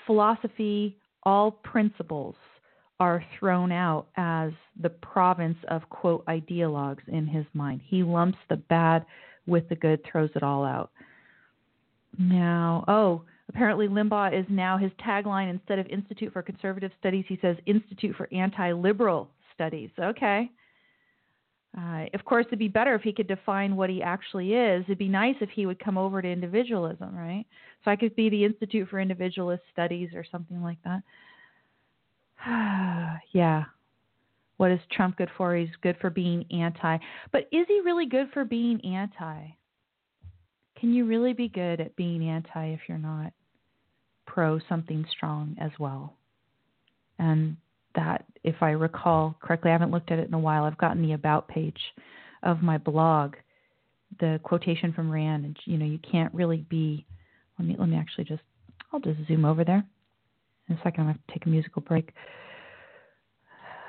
philosophy, 0.06 0.98
all 1.22 1.50
principles 1.50 2.36
are 3.00 3.24
thrown 3.38 3.72
out 3.72 4.06
as 4.16 4.52
the 4.80 4.90
province 4.90 5.58
of, 5.68 5.88
quote, 5.90 6.24
ideologues 6.26 7.06
in 7.08 7.26
his 7.26 7.44
mind. 7.54 7.80
He 7.84 8.02
lumps 8.02 8.38
the 8.48 8.56
bad 8.56 9.04
with 9.46 9.68
the 9.68 9.76
good, 9.76 10.00
throws 10.04 10.30
it 10.34 10.42
all 10.42 10.64
out. 10.64 10.90
Now, 12.18 12.84
oh, 12.86 13.22
Apparently, 13.48 13.88
Limbaugh 13.88 14.38
is 14.38 14.46
now 14.48 14.78
his 14.78 14.90
tagline 14.92 15.50
instead 15.50 15.78
of 15.78 15.86
Institute 15.86 16.32
for 16.32 16.42
Conservative 16.42 16.90
Studies, 16.98 17.24
he 17.28 17.38
says 17.42 17.56
Institute 17.66 18.16
for 18.16 18.28
Anti 18.32 18.72
Liberal 18.72 19.30
Studies. 19.54 19.90
Okay. 19.98 20.50
Uh, 21.76 22.06
of 22.14 22.24
course, 22.24 22.46
it'd 22.46 22.58
be 22.58 22.68
better 22.68 22.94
if 22.94 23.02
he 23.02 23.12
could 23.12 23.26
define 23.26 23.74
what 23.74 23.90
he 23.90 24.00
actually 24.00 24.54
is. 24.54 24.84
It'd 24.84 24.96
be 24.96 25.08
nice 25.08 25.34
if 25.40 25.50
he 25.50 25.66
would 25.66 25.78
come 25.78 25.98
over 25.98 26.22
to 26.22 26.28
individualism, 26.28 27.14
right? 27.16 27.44
So 27.84 27.90
I 27.90 27.96
could 27.96 28.14
be 28.14 28.30
the 28.30 28.44
Institute 28.44 28.88
for 28.88 29.00
Individualist 29.00 29.64
Studies 29.72 30.10
or 30.14 30.24
something 30.30 30.62
like 30.62 30.78
that. 30.84 31.02
yeah. 33.32 33.64
What 34.56 34.70
is 34.70 34.80
Trump 34.92 35.16
good 35.16 35.30
for? 35.36 35.54
He's 35.56 35.68
good 35.82 35.96
for 36.00 36.10
being 36.10 36.44
anti. 36.50 36.98
But 37.32 37.48
is 37.50 37.66
he 37.68 37.80
really 37.84 38.06
good 38.06 38.28
for 38.32 38.44
being 38.44 38.84
anti? 38.84 39.48
Can 40.78 40.92
you 40.92 41.06
really 41.06 41.32
be 41.32 41.48
good 41.48 41.80
at 41.80 41.96
being 41.96 42.28
anti 42.28 42.66
if 42.68 42.80
you're 42.88 42.98
not 42.98 43.32
pro 44.26 44.58
something 44.68 45.04
strong 45.10 45.56
as 45.60 45.70
well? 45.78 46.14
And 47.18 47.56
that, 47.94 48.24
if 48.42 48.56
I 48.60 48.70
recall 48.70 49.36
correctly, 49.40 49.70
I 49.70 49.74
haven't 49.74 49.92
looked 49.92 50.10
at 50.10 50.18
it 50.18 50.28
in 50.28 50.34
a 50.34 50.38
while. 50.38 50.64
I've 50.64 50.78
gotten 50.78 51.02
the 51.02 51.12
about 51.12 51.48
page 51.48 51.78
of 52.42 52.62
my 52.62 52.76
blog, 52.78 53.34
the 54.20 54.40
quotation 54.42 54.92
from 54.92 55.10
Rand, 55.10 55.44
and 55.44 55.56
you 55.64 55.78
know, 55.78 55.86
you 55.86 55.98
can't 55.98 56.34
really 56.34 56.66
be. 56.68 57.06
Let 57.58 57.68
me 57.68 57.76
let 57.78 57.88
me 57.88 57.96
actually 57.96 58.24
just. 58.24 58.42
I'll 58.92 59.00
just 59.00 59.26
zoom 59.26 59.44
over 59.44 59.64
there. 59.64 59.84
In 60.68 60.76
a 60.76 60.82
second, 60.82 61.02
I'm 61.02 61.06
going 61.06 61.18
to 61.26 61.32
take 61.32 61.46
a 61.46 61.48
musical 61.48 61.82
break. 61.82 62.12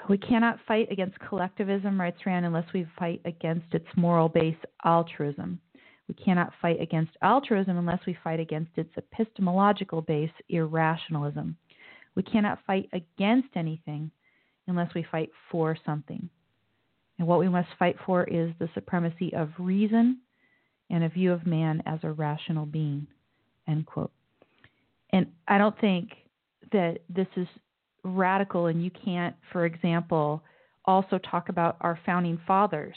We 0.10 0.18
cannot 0.18 0.60
fight 0.68 0.92
against 0.92 1.18
collectivism, 1.20 2.00
writes 2.00 2.26
Rand, 2.26 2.46
unless 2.46 2.72
we 2.74 2.86
fight 2.98 3.22
against 3.26 3.74
its 3.74 3.88
moral 3.96 4.30
base, 4.30 4.58
altruism. 4.84 5.60
We 6.08 6.14
cannot 6.14 6.54
fight 6.62 6.80
against 6.80 7.18
altruism 7.24 7.78
unless 7.78 8.06
we 8.06 8.18
fight 8.24 8.40
against 8.40 8.78
its 8.78 8.92
epistemological 8.98 10.02
base, 10.02 10.32
irrationalism. 10.50 11.58
We 12.14 12.24
cannot 12.24 12.60
fight 12.68 12.90
against 12.94 13.50
anything 13.56 14.12
unless 14.68 14.94
we 14.94 15.06
fight 15.12 15.32
for 15.52 15.76
something. 15.86 16.30
And 17.18 17.28
what 17.28 17.40
we 17.40 17.50
must 17.50 17.70
fight 17.80 17.96
for 18.06 18.26
is 18.26 18.52
the 18.60 18.70
supremacy 18.74 19.34
of 19.34 19.50
reason 19.58 20.20
and 20.90 21.04
a 21.04 21.10
view 21.10 21.32
of 21.32 21.48
man 21.48 21.82
as 21.86 22.00
a 22.04 22.12
rational 22.12 22.66
being. 22.66 23.08
End 23.68 23.86
quote. 23.86 24.12
And 25.12 25.28
I 25.48 25.58
don't 25.58 25.80
think 25.80 26.12
that 26.72 27.00
this 27.10 27.28
is 27.36 27.48
radical, 28.04 28.68
and 28.68 28.84
you 28.84 28.92
can't, 28.92 29.36
for 29.52 29.66
example, 29.66 30.44
also 30.86 31.18
talk 31.20 31.50
about 31.50 31.78
our 31.82 32.00
founding 32.06 32.40
fathers 32.46 32.96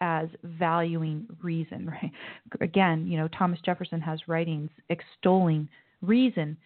as 0.00 0.28
valuing 0.42 1.26
reason, 1.42 1.86
right? 2.02 2.12
Again, 2.60 3.06
you 3.06 3.16
know, 3.16 3.28
Thomas 3.28 3.60
Jefferson 3.64 4.00
has 4.00 4.18
writings 4.26 4.70
extolling 4.90 5.68
reason 6.02 6.56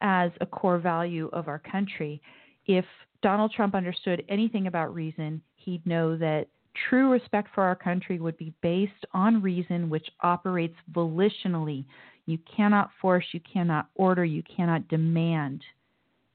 as 0.00 0.30
a 0.40 0.46
core 0.46 0.78
value 0.78 1.28
of 1.32 1.48
our 1.48 1.58
country. 1.58 2.20
If 2.66 2.84
Donald 3.22 3.52
Trump 3.52 3.74
understood 3.74 4.24
anything 4.28 4.66
about 4.66 4.94
reason, 4.94 5.42
he'd 5.56 5.84
know 5.86 6.16
that 6.16 6.46
true 6.88 7.10
respect 7.10 7.48
for 7.54 7.64
our 7.64 7.74
country 7.74 8.20
would 8.20 8.36
be 8.36 8.52
based 8.62 8.92
on 9.12 9.42
reason 9.42 9.90
which 9.90 10.06
operates 10.22 10.76
volitionally. 10.92 11.84
You 12.26 12.38
cannot 12.56 12.90
force, 13.00 13.24
you 13.32 13.40
cannot 13.52 13.88
order, 13.94 14.24
you 14.24 14.42
cannot 14.44 14.86
demand 14.88 15.62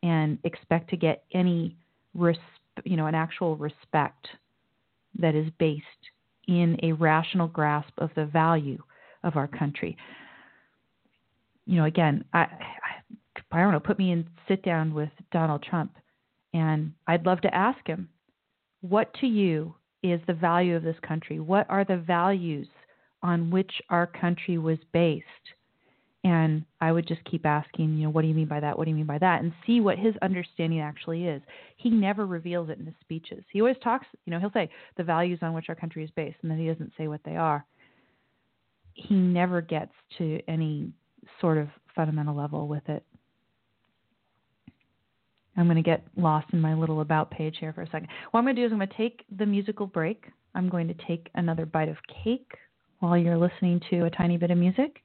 and 0.03 0.37
expect 0.43 0.89
to 0.91 0.97
get 0.97 1.23
any 1.33 1.75
res- 2.13 2.37
you 2.83 2.97
know, 2.97 3.07
an 3.07 3.15
actual 3.15 3.55
respect 3.55 4.27
that 5.17 5.33
is 5.33 5.47
based 5.57 5.83
in 6.47 6.77
a 6.83 6.91
rational 6.91 7.47
grasp 7.47 7.93
of 7.97 8.11
the 8.15 8.25
value 8.25 8.81
of 9.23 9.37
our 9.37 9.47
country. 9.47 9.97
You 11.65 11.77
know, 11.77 11.85
again, 11.85 12.25
I, 12.33 12.39
I, 12.39 13.41
I 13.51 13.61
don't 13.61 13.71
know, 13.71 13.79
put 13.79 13.97
me 13.97 14.11
in 14.11 14.27
sit 14.47 14.63
down 14.63 14.93
with 14.93 15.09
Donald 15.31 15.63
Trump, 15.63 15.93
and 16.53 16.91
I'd 17.07 17.25
love 17.25 17.41
to 17.41 17.55
ask 17.55 17.87
him, 17.87 18.09
what 18.81 19.13
to 19.21 19.27
you 19.27 19.73
is 20.03 20.19
the 20.27 20.33
value 20.33 20.75
of 20.75 20.83
this 20.83 20.97
country? 21.07 21.39
What 21.39 21.65
are 21.69 21.85
the 21.85 21.97
values 21.97 22.67
on 23.21 23.49
which 23.49 23.71
our 23.89 24.05
country 24.05 24.57
was 24.57 24.77
based? 24.91 25.25
And 26.25 26.63
I 26.79 26.91
would 26.93 27.05
just 27.05 27.23
keep 27.25 27.45
asking, 27.45 27.97
you 27.97 28.05
know, 28.05 28.09
what 28.09 28.21
do 28.21 28.29
you 28.29 28.33
mean 28.33 28.47
by 28.47 28.61
that? 28.61 28.77
What 28.77 28.85
do 28.85 28.91
you 28.91 28.95
mean 28.95 29.05
by 29.05 29.17
that? 29.17 29.41
And 29.41 29.51
see 29.67 29.81
what 29.81 29.99
his 29.99 30.15
understanding 30.21 30.79
actually 30.79 31.25
is. 31.25 31.41
He 31.75 31.89
never 31.89 32.25
reveals 32.25 32.69
it 32.69 32.79
in 32.79 32.85
his 32.85 32.95
speeches. 33.01 33.43
He 33.51 33.59
always 33.59 33.75
talks, 33.83 34.07
you 34.25 34.31
know, 34.31 34.39
he'll 34.39 34.51
say 34.53 34.69
the 34.95 35.03
values 35.03 35.39
on 35.41 35.53
which 35.53 35.65
our 35.67 35.75
country 35.75 36.03
is 36.03 36.09
based, 36.15 36.37
and 36.41 36.49
then 36.49 36.57
he 36.57 36.67
doesn't 36.67 36.93
say 36.97 37.09
what 37.09 37.19
they 37.25 37.35
are. 37.35 37.65
He 38.93 39.15
never 39.15 39.59
gets 39.59 39.91
to 40.17 40.39
any 40.47 40.93
sort 41.41 41.57
of 41.57 41.67
fundamental 41.93 42.35
level 42.35 42.67
with 42.67 42.87
it. 42.87 43.03
I'm 45.57 45.65
going 45.65 45.75
to 45.75 45.83
get 45.83 46.03
lost 46.15 46.47
in 46.53 46.61
my 46.61 46.73
little 46.73 47.01
about 47.01 47.31
page 47.31 47.57
here 47.59 47.73
for 47.73 47.81
a 47.81 47.87
second. 47.87 48.07
What 48.31 48.39
I'm 48.39 48.45
going 48.45 48.55
to 48.55 48.61
do 48.61 48.65
is 48.65 48.71
I'm 48.71 48.79
going 48.79 48.87
to 48.89 48.97
take 48.97 49.25
the 49.37 49.45
musical 49.45 49.87
break. 49.87 50.25
I'm 50.55 50.69
going 50.69 50.87
to 50.87 50.95
take 51.05 51.29
another 51.35 51.65
bite 51.65 51.89
of 51.89 51.97
cake 52.23 52.51
while 52.99 53.17
you're 53.17 53.37
listening 53.37 53.81
to 53.89 54.05
a 54.05 54.09
tiny 54.09 54.37
bit 54.37 54.51
of 54.51 54.57
music 54.57 55.01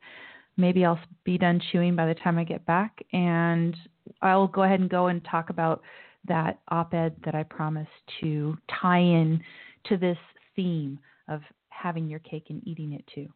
maybe 0.59 0.85
I'll 0.85 1.01
be 1.25 1.39
done 1.39 1.63
chewing 1.73 1.97
by 1.97 2.07
the 2.07 2.15
time 2.15 2.37
I 2.37 2.45
get 2.45 2.67
back, 2.67 3.01
and 3.13 3.75
I'll 4.21 4.49
go 4.49 4.65
ahead 4.65 4.81
and 4.81 4.91
go 4.91 5.07
and 5.07 5.25
talk 5.25 5.49
about 5.49 5.81
that 6.27 6.59
op-ed 6.69 7.17
that 7.25 7.35
I 7.35 7.45
promised 7.45 7.91
to 8.21 8.59
tie 8.81 8.99
in 8.99 9.41
to 9.85 9.97
this 9.97 10.19
theme 10.55 10.99
of 11.29 11.41
having 11.71 12.09
your 12.09 12.19
cake 12.19 12.47
and 12.51 12.67
eating 12.67 12.93
it 12.93 13.05
too. 13.15 13.29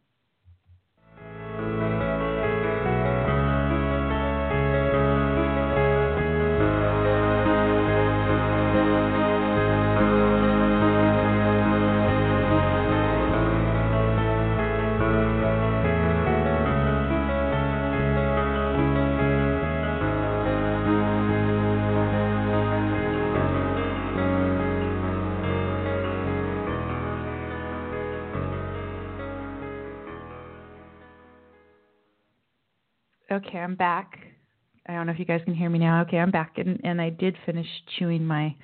Okay, 33.33 33.57
I'm 33.57 33.73
back. 33.73 34.19
I 34.87 34.93
don't 34.93 35.07
know 35.07 35.11
if 35.11 35.17
you 35.17 35.25
guys 35.25 35.41
can 35.43 35.55
hear 35.55 35.67
me 35.67 35.79
now. 35.79 36.01
Okay, 36.01 36.17
I'm 36.17 36.29
back, 36.29 36.53
and 36.57 36.79
and 36.83 37.01
I 37.01 37.09
did 37.09 37.35
finish 37.47 37.65
chewing 37.97 38.23
my 38.23 38.55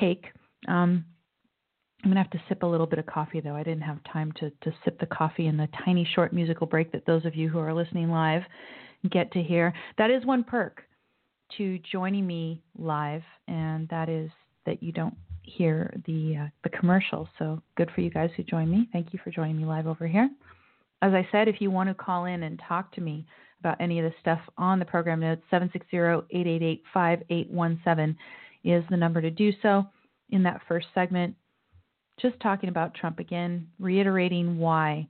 cake. 0.00 0.24
Um, 0.66 1.04
I'm 2.02 2.10
gonna 2.10 2.20
have 2.20 2.30
to 2.30 2.42
sip 2.48 2.64
a 2.64 2.66
little 2.66 2.88
bit 2.88 2.98
of 2.98 3.06
coffee 3.06 3.40
though. 3.40 3.54
I 3.54 3.62
didn't 3.62 3.82
have 3.82 3.98
time 4.12 4.32
to 4.40 4.50
to 4.50 4.72
sip 4.84 4.98
the 4.98 5.06
coffee 5.06 5.46
in 5.46 5.56
the 5.56 5.68
tiny 5.84 6.08
short 6.16 6.32
musical 6.32 6.66
break 6.66 6.90
that 6.90 7.06
those 7.06 7.24
of 7.24 7.36
you 7.36 7.48
who 7.48 7.60
are 7.60 7.72
listening 7.72 8.10
live 8.10 8.42
get 9.12 9.30
to 9.32 9.42
hear. 9.42 9.72
That 9.96 10.10
is 10.10 10.26
one 10.26 10.42
perk 10.42 10.82
to 11.58 11.78
joining 11.92 12.26
me 12.26 12.64
live, 12.76 13.22
and 13.46 13.88
that 13.90 14.08
is 14.08 14.28
that 14.66 14.82
you 14.82 14.90
don't 14.90 15.14
hear 15.42 15.94
the 16.06 16.36
uh, 16.36 16.48
the 16.64 16.70
commercial. 16.70 17.28
So 17.38 17.62
good 17.76 17.90
for 17.94 18.00
you 18.00 18.10
guys 18.10 18.30
who 18.36 18.42
join 18.42 18.68
me. 18.68 18.88
Thank 18.92 19.12
you 19.12 19.20
for 19.22 19.30
joining 19.30 19.56
me 19.56 19.66
live 19.66 19.86
over 19.86 20.08
here. 20.08 20.28
As 21.00 21.12
I 21.12 21.28
said, 21.30 21.46
if 21.46 21.60
you 21.60 21.70
want 21.70 21.88
to 21.90 21.94
call 21.94 22.24
in 22.24 22.42
and 22.42 22.60
talk 22.66 22.92
to 22.94 23.00
me 23.00 23.24
about 23.60 23.80
any 23.80 23.98
of 23.98 24.04
the 24.04 24.12
stuff 24.20 24.40
on 24.58 24.78
the 24.78 24.84
program 24.84 25.20
notes, 25.20 25.42
760-888-5817 25.52 28.16
is 28.64 28.84
the 28.90 28.96
number 28.96 29.20
to 29.20 29.30
do 29.30 29.52
so. 29.62 29.86
In 30.30 30.42
that 30.44 30.60
first 30.68 30.86
segment, 30.94 31.34
just 32.20 32.38
talking 32.40 32.68
about 32.68 32.94
Trump 32.94 33.18
again, 33.18 33.66
reiterating 33.78 34.58
why 34.58 35.08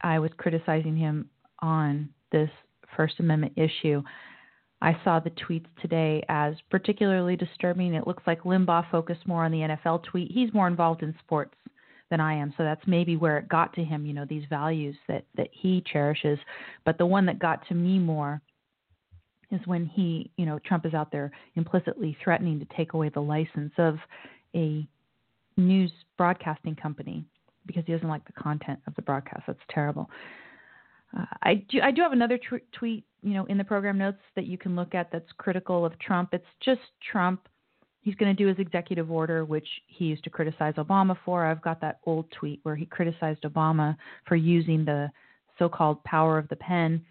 I 0.00 0.18
was 0.18 0.30
criticizing 0.36 0.96
him 0.96 1.30
on 1.60 2.08
this 2.30 2.50
First 2.96 3.20
Amendment 3.20 3.54
issue. 3.56 4.02
I 4.82 4.98
saw 5.02 5.18
the 5.18 5.30
tweets 5.30 5.66
today 5.80 6.22
as 6.28 6.54
particularly 6.70 7.36
disturbing. 7.36 7.94
It 7.94 8.06
looks 8.06 8.22
like 8.26 8.42
Limbaugh 8.42 8.90
focused 8.90 9.26
more 9.26 9.44
on 9.44 9.52
the 9.52 9.60
NFL 9.60 10.04
tweet. 10.04 10.30
He's 10.30 10.52
more 10.52 10.66
involved 10.66 11.02
in 11.02 11.14
sports 11.20 11.54
than 12.10 12.20
I 12.20 12.34
am, 12.34 12.52
so 12.56 12.64
that's 12.64 12.86
maybe 12.86 13.16
where 13.16 13.38
it 13.38 13.48
got 13.48 13.72
to 13.74 13.84
him, 13.84 14.06
you 14.06 14.12
know, 14.12 14.26
these 14.28 14.44
values 14.48 14.96
that 15.08 15.24
that 15.36 15.48
he 15.52 15.82
cherishes. 15.90 16.38
But 16.84 16.98
the 16.98 17.06
one 17.06 17.26
that 17.26 17.38
got 17.38 17.66
to 17.68 17.74
me 17.74 17.98
more 17.98 18.40
is 19.50 19.60
when 19.66 19.86
he, 19.86 20.30
you 20.36 20.46
know, 20.46 20.58
Trump 20.60 20.84
is 20.86 20.94
out 20.94 21.10
there 21.12 21.30
implicitly 21.54 22.16
threatening 22.22 22.58
to 22.58 22.66
take 22.76 22.92
away 22.92 23.08
the 23.08 23.20
license 23.20 23.72
of 23.78 23.98
a 24.54 24.86
news 25.56 25.92
broadcasting 26.16 26.74
company 26.74 27.24
because 27.66 27.84
he 27.86 27.92
doesn't 27.92 28.08
like 28.08 28.24
the 28.26 28.32
content 28.32 28.78
of 28.86 28.94
the 28.96 29.02
broadcast. 29.02 29.42
That's 29.46 29.58
terrible. 29.70 30.10
Uh, 31.16 31.24
I 31.42 31.54
do 31.68 31.80
I 31.80 31.90
do 31.90 32.02
have 32.02 32.12
another 32.12 32.38
tweet, 32.72 33.04
you 33.22 33.34
know, 33.34 33.44
in 33.46 33.58
the 33.58 33.64
program 33.64 33.98
notes 33.98 34.18
that 34.36 34.46
you 34.46 34.58
can 34.58 34.74
look 34.76 34.94
at 34.94 35.10
that's 35.12 35.30
critical 35.38 35.84
of 35.84 35.98
Trump. 35.98 36.30
It's 36.32 36.44
just 36.60 36.80
Trump. 37.10 37.48
He's 38.04 38.14
going 38.16 38.34
to 38.34 38.42
do 38.42 38.48
his 38.48 38.58
executive 38.58 39.10
order, 39.10 39.46
which 39.46 39.66
he 39.86 40.04
used 40.04 40.24
to 40.24 40.30
criticize 40.30 40.74
Obama 40.74 41.16
for. 41.24 41.46
I've 41.46 41.62
got 41.62 41.80
that 41.80 42.00
old 42.04 42.30
tweet 42.30 42.60
where 42.62 42.76
he 42.76 42.84
criticized 42.84 43.42
Obama 43.44 43.96
for 44.28 44.36
using 44.36 44.84
the 44.84 45.10
so-called 45.58 46.04
power 46.04 46.36
of 46.36 46.46
the 46.48 46.56
pen. 46.56 47.02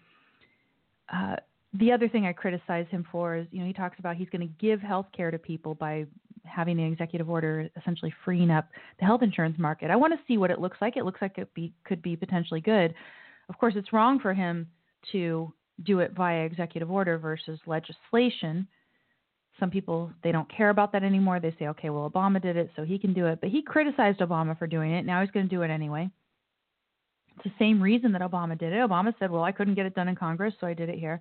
Uh, 1.12 1.34
the 1.80 1.90
other 1.90 2.08
thing 2.08 2.26
I 2.26 2.32
criticize 2.32 2.86
him 2.90 3.04
for 3.10 3.36
is, 3.36 3.46
you 3.50 3.60
know, 3.60 3.66
he 3.66 3.72
talks 3.72 3.98
about 3.98 4.14
he's 4.14 4.28
going 4.28 4.46
to 4.46 4.54
give 4.60 4.80
health 4.80 5.06
care 5.14 5.32
to 5.32 5.38
people 5.38 5.74
by 5.74 6.06
having 6.44 6.78
an 6.78 6.92
executive 6.92 7.28
order 7.28 7.68
essentially 7.76 8.14
freeing 8.24 8.50
up 8.50 8.68
the 9.00 9.04
health 9.04 9.22
insurance 9.22 9.58
market. 9.58 9.90
I 9.90 9.96
want 9.96 10.12
to 10.12 10.20
see 10.28 10.38
what 10.38 10.52
it 10.52 10.60
looks 10.60 10.76
like. 10.80 10.96
It 10.96 11.04
looks 11.04 11.20
like 11.20 11.38
it 11.38 11.52
be, 11.54 11.72
could 11.84 12.02
be 12.02 12.14
potentially 12.14 12.60
good. 12.60 12.94
Of 13.48 13.58
course, 13.58 13.74
it's 13.76 13.92
wrong 13.92 14.20
for 14.20 14.32
him 14.32 14.68
to 15.10 15.52
do 15.82 15.98
it 15.98 16.12
via 16.12 16.44
executive 16.44 16.90
order 16.90 17.18
versus 17.18 17.58
legislation. 17.66 18.68
Some 19.60 19.70
people 19.70 20.10
they 20.22 20.32
don't 20.32 20.50
care 20.54 20.70
about 20.70 20.92
that 20.92 21.04
anymore. 21.04 21.40
They 21.40 21.54
say, 21.58 21.68
okay, 21.68 21.90
well 21.90 22.10
Obama 22.10 22.42
did 22.42 22.56
it, 22.56 22.70
so 22.74 22.84
he 22.84 22.98
can 22.98 23.12
do 23.12 23.26
it. 23.26 23.40
But 23.40 23.50
he 23.50 23.62
criticized 23.62 24.20
Obama 24.20 24.58
for 24.58 24.66
doing 24.66 24.92
it. 24.92 25.06
Now 25.06 25.20
he's 25.20 25.30
going 25.30 25.48
to 25.48 25.54
do 25.54 25.62
it 25.62 25.70
anyway. 25.70 26.10
It's 27.36 27.44
the 27.44 27.52
same 27.58 27.82
reason 27.82 28.12
that 28.12 28.22
Obama 28.22 28.58
did 28.58 28.72
it. 28.72 28.76
Obama 28.76 29.12
said, 29.18 29.30
well, 29.30 29.42
I 29.42 29.52
couldn't 29.52 29.74
get 29.74 29.86
it 29.86 29.94
done 29.94 30.08
in 30.08 30.16
Congress, 30.16 30.54
so 30.60 30.66
I 30.66 30.74
did 30.74 30.88
it 30.88 30.98
here. 30.98 31.20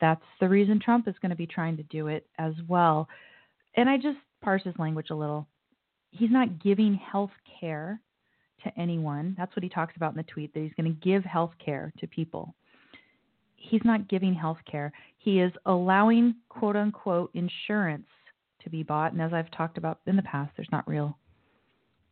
That's 0.00 0.22
the 0.40 0.48
reason 0.48 0.80
Trump 0.80 1.06
is 1.08 1.14
going 1.20 1.30
to 1.30 1.36
be 1.36 1.46
trying 1.46 1.76
to 1.76 1.82
do 1.84 2.08
it 2.08 2.26
as 2.38 2.54
well. 2.68 3.08
And 3.76 3.88
I 3.88 3.96
just 3.96 4.18
parse 4.42 4.62
his 4.64 4.74
language 4.78 5.10
a 5.10 5.14
little. 5.14 5.46
He's 6.10 6.30
not 6.30 6.62
giving 6.62 6.94
health 6.94 7.30
care 7.60 8.00
to 8.64 8.80
anyone. 8.80 9.34
That's 9.38 9.54
what 9.54 9.62
he 9.62 9.68
talks 9.68 9.96
about 9.96 10.12
in 10.12 10.16
the 10.16 10.24
tweet 10.24 10.52
that 10.54 10.60
he's 10.60 10.74
going 10.74 10.92
to 10.92 11.00
give 11.00 11.24
health 11.24 11.52
care 11.64 11.92
to 12.00 12.06
people. 12.06 12.54
He's 13.62 13.80
not 13.84 14.08
giving 14.08 14.34
health 14.34 14.58
care. 14.70 14.92
He 15.18 15.40
is 15.40 15.52
allowing 15.66 16.34
quote 16.48 16.76
unquote 16.76 17.30
insurance 17.34 18.06
to 18.62 18.70
be 18.70 18.82
bought. 18.82 19.12
And 19.12 19.22
as 19.22 19.32
I've 19.32 19.50
talked 19.50 19.78
about 19.78 20.00
in 20.06 20.16
the 20.16 20.22
past, 20.22 20.52
there's 20.56 20.68
not 20.72 20.86
real 20.88 21.16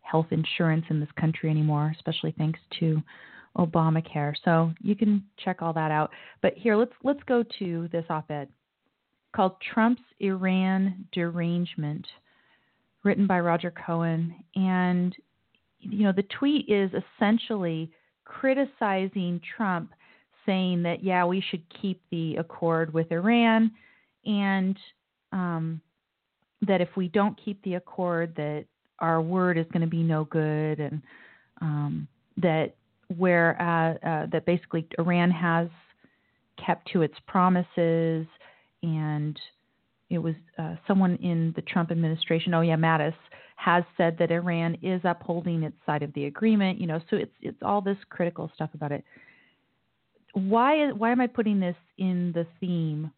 health 0.03 0.27
insurance 0.31 0.85
in 0.91 1.01
this 1.01 1.09
country 1.19 1.51
anymore, 1.51 1.93
especially 1.95 2.35
thanks 2.37 2.59
to 2.81 3.03
Obamacare. 3.57 4.35
So 4.45 4.73
you 4.81 4.95
can 4.95 5.25
check 5.45 5.63
all 5.63 5.73
that 5.73 5.91
out. 5.91 6.11
But 6.43 6.55
here 6.57 6.77
let's 6.77 6.93
let's 7.03 7.23
go 7.27 7.45
to 7.59 7.89
this 7.93 8.05
op-ed 8.09 8.49
called 9.35 9.53
Trump's 9.73 10.03
Iran 10.19 11.07
Derangement, 11.13 12.07
written 13.05 13.27
by 13.27 13.41
Roger 13.41 13.73
Cohen. 13.73 14.35
And 14.55 15.15
you 15.79 16.05
know, 16.05 16.13
the 16.13 16.25
tweet 16.39 16.69
is 16.69 16.91
essentially 16.93 17.91
criticizing 18.25 19.41
Trump, 19.57 19.93
saying 20.51 20.83
that 20.83 21.05
yeah, 21.05 21.25
we 21.25 21.41
should 21.51 21.63
keep 21.81 22.03
the 22.11 22.37
accord 22.37 22.93
with 22.93 23.13
Iran, 23.13 23.71
and 24.27 24.77
um, 25.31 25.81
that 26.67 26.81
if 26.81 26.89
we 26.97 27.07
don't 27.07 27.39
keep 27.43 27.63
the 27.63 27.75
accord, 27.75 28.35
that 28.37 28.65
our 28.99 29.23
word 29.23 29.57
is 29.57 29.67
going 29.73 29.83
to 29.83 29.87
be 29.87 30.03
no 30.03 30.25
good, 30.25 30.81
and 30.81 31.01
um, 31.61 32.09
that 32.37 32.75
where 33.17 33.57
uh, 33.63 34.07
uh, 34.07 34.27
that 34.33 34.45
basically 34.45 34.87
Iran 34.99 35.31
has 35.31 35.69
kept 36.65 36.91
to 36.93 37.03
its 37.03 37.15
promises, 37.29 38.27
and 38.83 39.39
it 40.11 40.19
was 40.19 40.35
uh, 40.59 40.75
someone 40.89 41.15
in 41.23 41.53
the 41.55 41.63
Trump 41.63 41.93
administration. 41.93 42.55
Oh 42.55 42.63
yeah, 42.63 42.77
Mattis 42.77 43.15
has 43.55 43.85
said 43.97 44.17
that 44.19 44.33
Iran 44.33 44.77
is 44.83 45.01
upholding 45.05 45.63
its 45.63 45.77
side 45.87 46.03
of 46.03 46.13
the 46.15 46.25
agreement. 46.25 46.81
You 46.81 46.89
know, 46.89 47.01
so 47.09 47.17
it's 47.17 47.35
it's 47.41 47.63
all 47.63 47.81
this 47.81 47.99
critical 48.09 48.51
stuff 48.57 48.71
about 48.75 48.91
it. 48.91 49.05
Why 50.33 50.93
why 50.93 51.13
am 51.13 51.21
I 51.21 51.27
putting 51.27 51.61
this 51.61 51.77
in 51.99 52.33
the 52.33 52.47
theme 52.61 53.11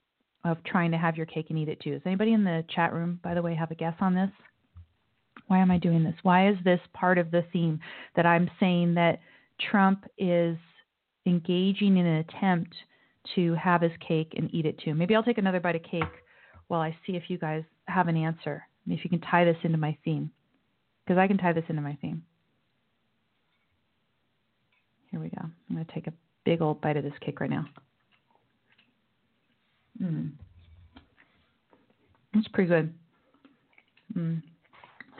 of 0.45 0.63
trying 0.65 0.91
to 0.91 0.99
have 0.99 1.17
your 1.17 1.27
cake 1.27 1.47
and 1.51 1.59
eat 1.59 1.69
it 1.69 1.81
too? 1.81 1.93
Does 1.93 2.03
anybody 2.07 2.33
in 2.33 2.45
the 2.45 2.65
chat 2.75 2.93
room, 2.93 3.21
by 3.23 3.35
the 3.35 3.43
way, 3.43 3.55
have 3.55 3.71
a 3.71 3.75
guess 3.75 3.95
on 4.01 4.15
this? 4.15 4.31
Why 5.47 5.59
am 5.59 5.71
I 5.71 5.79
doing 5.79 6.03
this? 6.05 6.15
Why 6.23 6.49
is 6.49 6.57
this 6.65 6.81
part 6.95 7.19
of 7.19 7.31
the 7.31 7.45
theme 7.53 7.81
that 8.17 8.27
I'm 8.27 8.51
saying 8.59 8.95
that 8.95 9.21
Trump 9.71 10.05
is 10.19 10.57
engaging 11.27 11.97
in 11.97 12.07
an 12.07 12.25
attempt 12.29 12.75
to 13.35 13.55
have 13.55 13.83
his 13.83 13.93
cake 14.07 14.33
and 14.37 14.53
eat 14.55 14.67
it 14.67 14.79
too? 14.79 14.95
Maybe 14.95 15.15
I'll 15.15 15.23
take 15.23 15.39
another 15.39 15.61
bite 15.61 15.77
of 15.77 15.83
cake 15.83 16.03
while 16.69 16.81
I 16.81 16.97
see 17.07 17.17
if 17.17 17.25
you 17.29 17.39
guys 17.39 17.65
have 17.87 18.09
an 18.09 18.17
answer 18.17 18.65
if 18.89 19.05
you 19.05 19.11
can 19.11 19.21
tie 19.21 19.45
this 19.45 19.57
into 19.63 19.79
my 19.79 19.97
theme, 20.05 20.31
because 21.05 21.19
I 21.19 21.29
can 21.29 21.39
tie 21.39 21.53
this 21.53 21.65
into 21.69 21.83
my 21.83 21.97
theme. 22.01 22.25
Here 25.11 25.21
we 25.21 25.29
go. 25.29 25.43
I'm 25.43 25.77
going 25.77 25.85
to 25.85 25.93
take 25.93 26.07
a 26.07 26.13
big 26.45 26.61
old 26.63 26.81
bite 26.81 26.97
of 26.97 27.05
this 27.05 27.13
cake 27.21 27.41
right 27.41 27.51
now. 27.51 27.67
Mm. 30.03 30.33
It's 32.35 32.49
pretty 32.49 32.69
good. 32.69 32.95
Mm. 34.17 34.43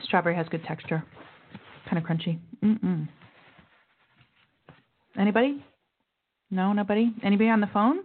Strawberry 0.03 0.35
has 0.35 0.47
good 0.49 0.63
texture, 0.65 1.03
kind 1.89 1.97
of 1.97 2.03
crunchy. 2.03 2.39
Mm-mm. 2.63 3.07
Anybody? 5.17 5.63
No, 6.49 6.73
nobody. 6.73 7.13
Anybody 7.23 7.49
on 7.49 7.61
the 7.61 7.69
phone 7.73 7.99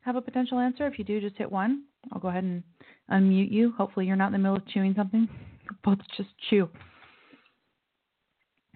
have 0.00 0.16
a 0.16 0.20
potential 0.20 0.58
answer? 0.58 0.86
If 0.86 0.98
you 0.98 1.04
do, 1.04 1.20
just 1.20 1.36
hit 1.36 1.50
one. 1.50 1.84
I'll 2.12 2.20
go 2.20 2.28
ahead 2.28 2.44
and 2.44 2.62
unmute 3.10 3.50
you. 3.50 3.72
Hopefully, 3.76 4.06
you're 4.06 4.16
not 4.16 4.28
in 4.28 4.32
the 4.32 4.38
middle 4.38 4.56
of 4.56 4.66
chewing 4.68 4.94
something. 4.96 5.28
Both 5.84 5.98
just 6.16 6.30
chew. 6.48 6.68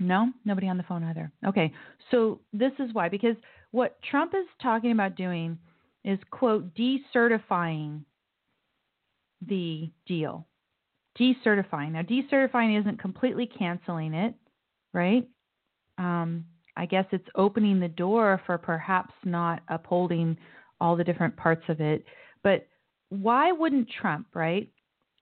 No, 0.03 0.33
nobody 0.45 0.69
on 0.69 0.77
the 0.77 0.83
phone 0.83 1.05
either. 1.05 1.31
Okay, 1.47 1.73
so 2.11 2.41
this 2.53 2.73
is 2.79 2.93
why 2.93 3.09
because 3.09 3.37
what 3.71 3.99
Trump 4.03 4.35
is 4.35 4.47
talking 4.61 4.93
about 4.93 5.17
doing 5.17 5.59
is 6.05 6.19
quote 6.31 6.75
decertifying 6.75 8.03
the 9.47 9.91
deal. 10.07 10.47
Decertifying. 11.19 11.93
Now, 11.93 12.03
decertifying 12.03 12.81
isn't 12.81 13.01
completely 13.01 13.47
canceling 13.47 14.15
it, 14.15 14.35
right? 14.93 15.29
Um, 15.99 16.45
I 16.77 16.87
guess 16.87 17.05
it's 17.13 17.29
opening 17.35 17.81
the 17.81 17.89
door 17.89 18.41
for 18.47 18.59
perhaps 18.59 19.13
not 19.25 19.63
upholding 19.69 20.37
all 20.81 20.97
the 20.97 21.05
different 21.05 21.37
parts 21.37 21.63
of 21.69 21.81
it. 21.81 22.05
But 22.43 22.67
why 23.11 23.53
wouldn't 23.53 23.89
Trump, 24.01 24.27
right? 24.35 24.69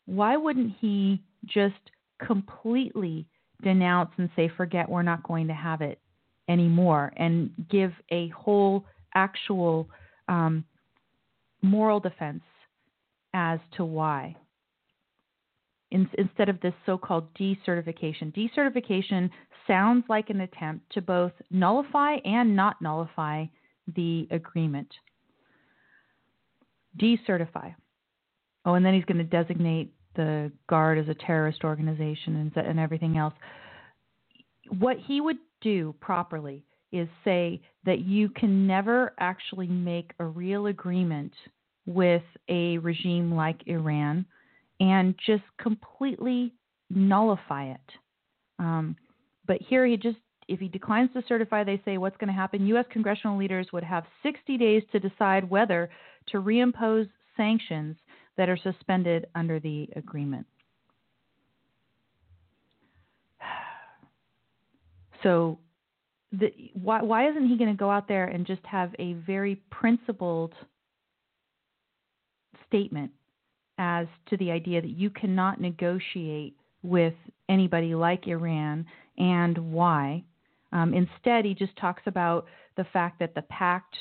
Why 0.06 0.36
wouldn't 0.36 0.74
he 0.80 1.22
just 1.44 1.74
completely 2.24 3.26
denounce 3.62 4.10
and 4.16 4.30
say, 4.36 4.50
forget, 4.56 4.88
we're 4.88 5.02
not 5.02 5.22
going 5.22 5.46
to 5.48 5.54
have 5.54 5.80
it 5.80 5.98
anymore, 6.48 7.12
and 7.16 7.50
give 7.70 7.92
a 8.10 8.28
whole 8.28 8.84
actual 9.14 9.88
um, 10.28 10.64
moral 11.62 12.00
defense 12.00 12.42
as 13.34 13.60
to 13.76 13.84
why? 13.84 14.34
In, 15.90 16.08
instead 16.18 16.48
of 16.48 16.60
this 16.60 16.74
so 16.86 16.96
called 16.96 17.32
decertification. 17.34 18.32
Decertification 18.34 19.30
sounds 19.66 20.04
like 20.08 20.30
an 20.30 20.40
attempt 20.40 20.92
to 20.92 21.00
both 21.00 21.32
nullify 21.50 22.16
and 22.24 22.56
not 22.56 22.80
nullify 22.80 23.44
the 23.94 24.26
agreement. 24.30 24.88
decertify. 27.00 27.74
Oh, 28.64 28.74
and 28.74 28.84
then 28.84 28.94
he's 28.94 29.04
going 29.04 29.18
to 29.18 29.24
designate 29.24 29.92
the 30.16 30.50
Guard 30.68 30.98
as 30.98 31.08
a 31.08 31.14
terrorist 31.14 31.64
organization 31.64 32.36
and, 32.36 32.66
and 32.66 32.78
everything 32.78 33.16
else. 33.16 33.34
What 34.78 34.96
he 34.98 35.20
would 35.20 35.38
do 35.60 35.94
properly 36.00 36.64
is 36.92 37.08
say 37.24 37.60
that 37.84 38.00
you 38.00 38.28
can 38.28 38.66
never 38.66 39.14
actually 39.18 39.68
make 39.68 40.12
a 40.18 40.24
real 40.24 40.66
agreement 40.66 41.32
with 41.86 42.22
a 42.48 42.78
regime 42.78 43.34
like 43.34 43.60
Iran 43.66 44.24
and 44.80 45.14
just 45.24 45.44
completely 45.60 46.52
nullify 46.88 47.66
it. 47.66 47.80
Um, 48.58 48.96
but 49.46 49.58
here 49.60 49.86
he 49.86 49.96
just, 49.96 50.18
if 50.48 50.58
he 50.58 50.68
declines 50.68 51.10
to 51.14 51.22
certify, 51.28 51.64
they 51.64 51.80
say 51.84 51.98
what's 51.98 52.16
going 52.16 52.28
to 52.28 52.34
happen. 52.34 52.66
U.S. 52.68 52.86
congressional 52.90 53.38
leaders 53.38 53.68
would 53.72 53.84
have 53.84 54.04
60 54.22 54.56
days 54.58 54.82
to 54.92 54.98
decide 54.98 55.48
whether 55.48 55.90
to 56.28 56.38
reimpose 56.38 57.08
sanctions 57.36 57.96
that 58.40 58.48
are 58.48 58.56
suspended 58.56 59.26
under 59.34 59.60
the 59.60 59.86
agreement. 59.94 60.46
So, 65.22 65.58
the, 66.32 66.50
why, 66.72 67.02
why 67.02 67.28
isn't 67.28 67.46
he 67.46 67.58
going 67.58 67.68
to 67.68 67.76
go 67.76 67.90
out 67.90 68.08
there 68.08 68.24
and 68.24 68.46
just 68.46 68.64
have 68.64 68.94
a 68.98 69.12
very 69.12 69.56
principled 69.70 70.54
statement 72.66 73.10
as 73.76 74.06
to 74.30 74.38
the 74.38 74.50
idea 74.50 74.80
that 74.80 74.88
you 74.88 75.10
cannot 75.10 75.60
negotiate 75.60 76.56
with 76.82 77.12
anybody 77.50 77.94
like 77.94 78.26
Iran 78.26 78.86
and 79.18 79.58
why? 79.58 80.24
Um, 80.72 80.94
instead, 80.94 81.44
he 81.44 81.52
just 81.52 81.76
talks 81.76 82.04
about 82.06 82.46
the 82.78 82.84
fact 82.94 83.18
that 83.18 83.34
the 83.34 83.42
pact 83.42 83.94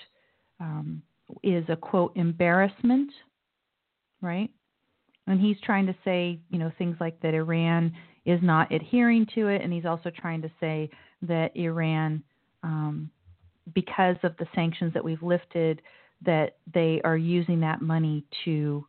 um, 0.62 1.02
is 1.44 1.66
a 1.68 1.76
quote 1.76 2.16
embarrassment, 2.16 3.12
right? 4.22 4.50
And 5.28 5.40
he's 5.40 5.58
trying 5.64 5.86
to 5.88 5.96
say, 6.04 6.40
you 6.50 6.58
know, 6.58 6.72
things 6.78 6.98
like 7.00 7.20
that 7.22 7.34
Iran 7.34 7.94
is 8.26 8.40
not 8.42 8.72
adhering 8.72 9.28
to 9.36 9.48
it, 9.48 9.62
and 9.62 9.72
he's 9.72 9.86
also 9.86 10.10
trying 10.10 10.42
to 10.42 10.52
say 10.60 10.90
that 11.22 11.56
Iran, 11.56 12.24
um, 12.64 13.10
because 13.74 14.16
of 14.24 14.36
the 14.38 14.48
sanctions 14.56 14.94
that 14.94 15.04
we've 15.04 15.22
lifted, 15.22 15.82
that 16.26 16.58
they 16.74 17.02
are 17.04 17.18
using 17.18 17.60
that 17.62 17.82
money 17.82 18.26
to, 18.46 18.86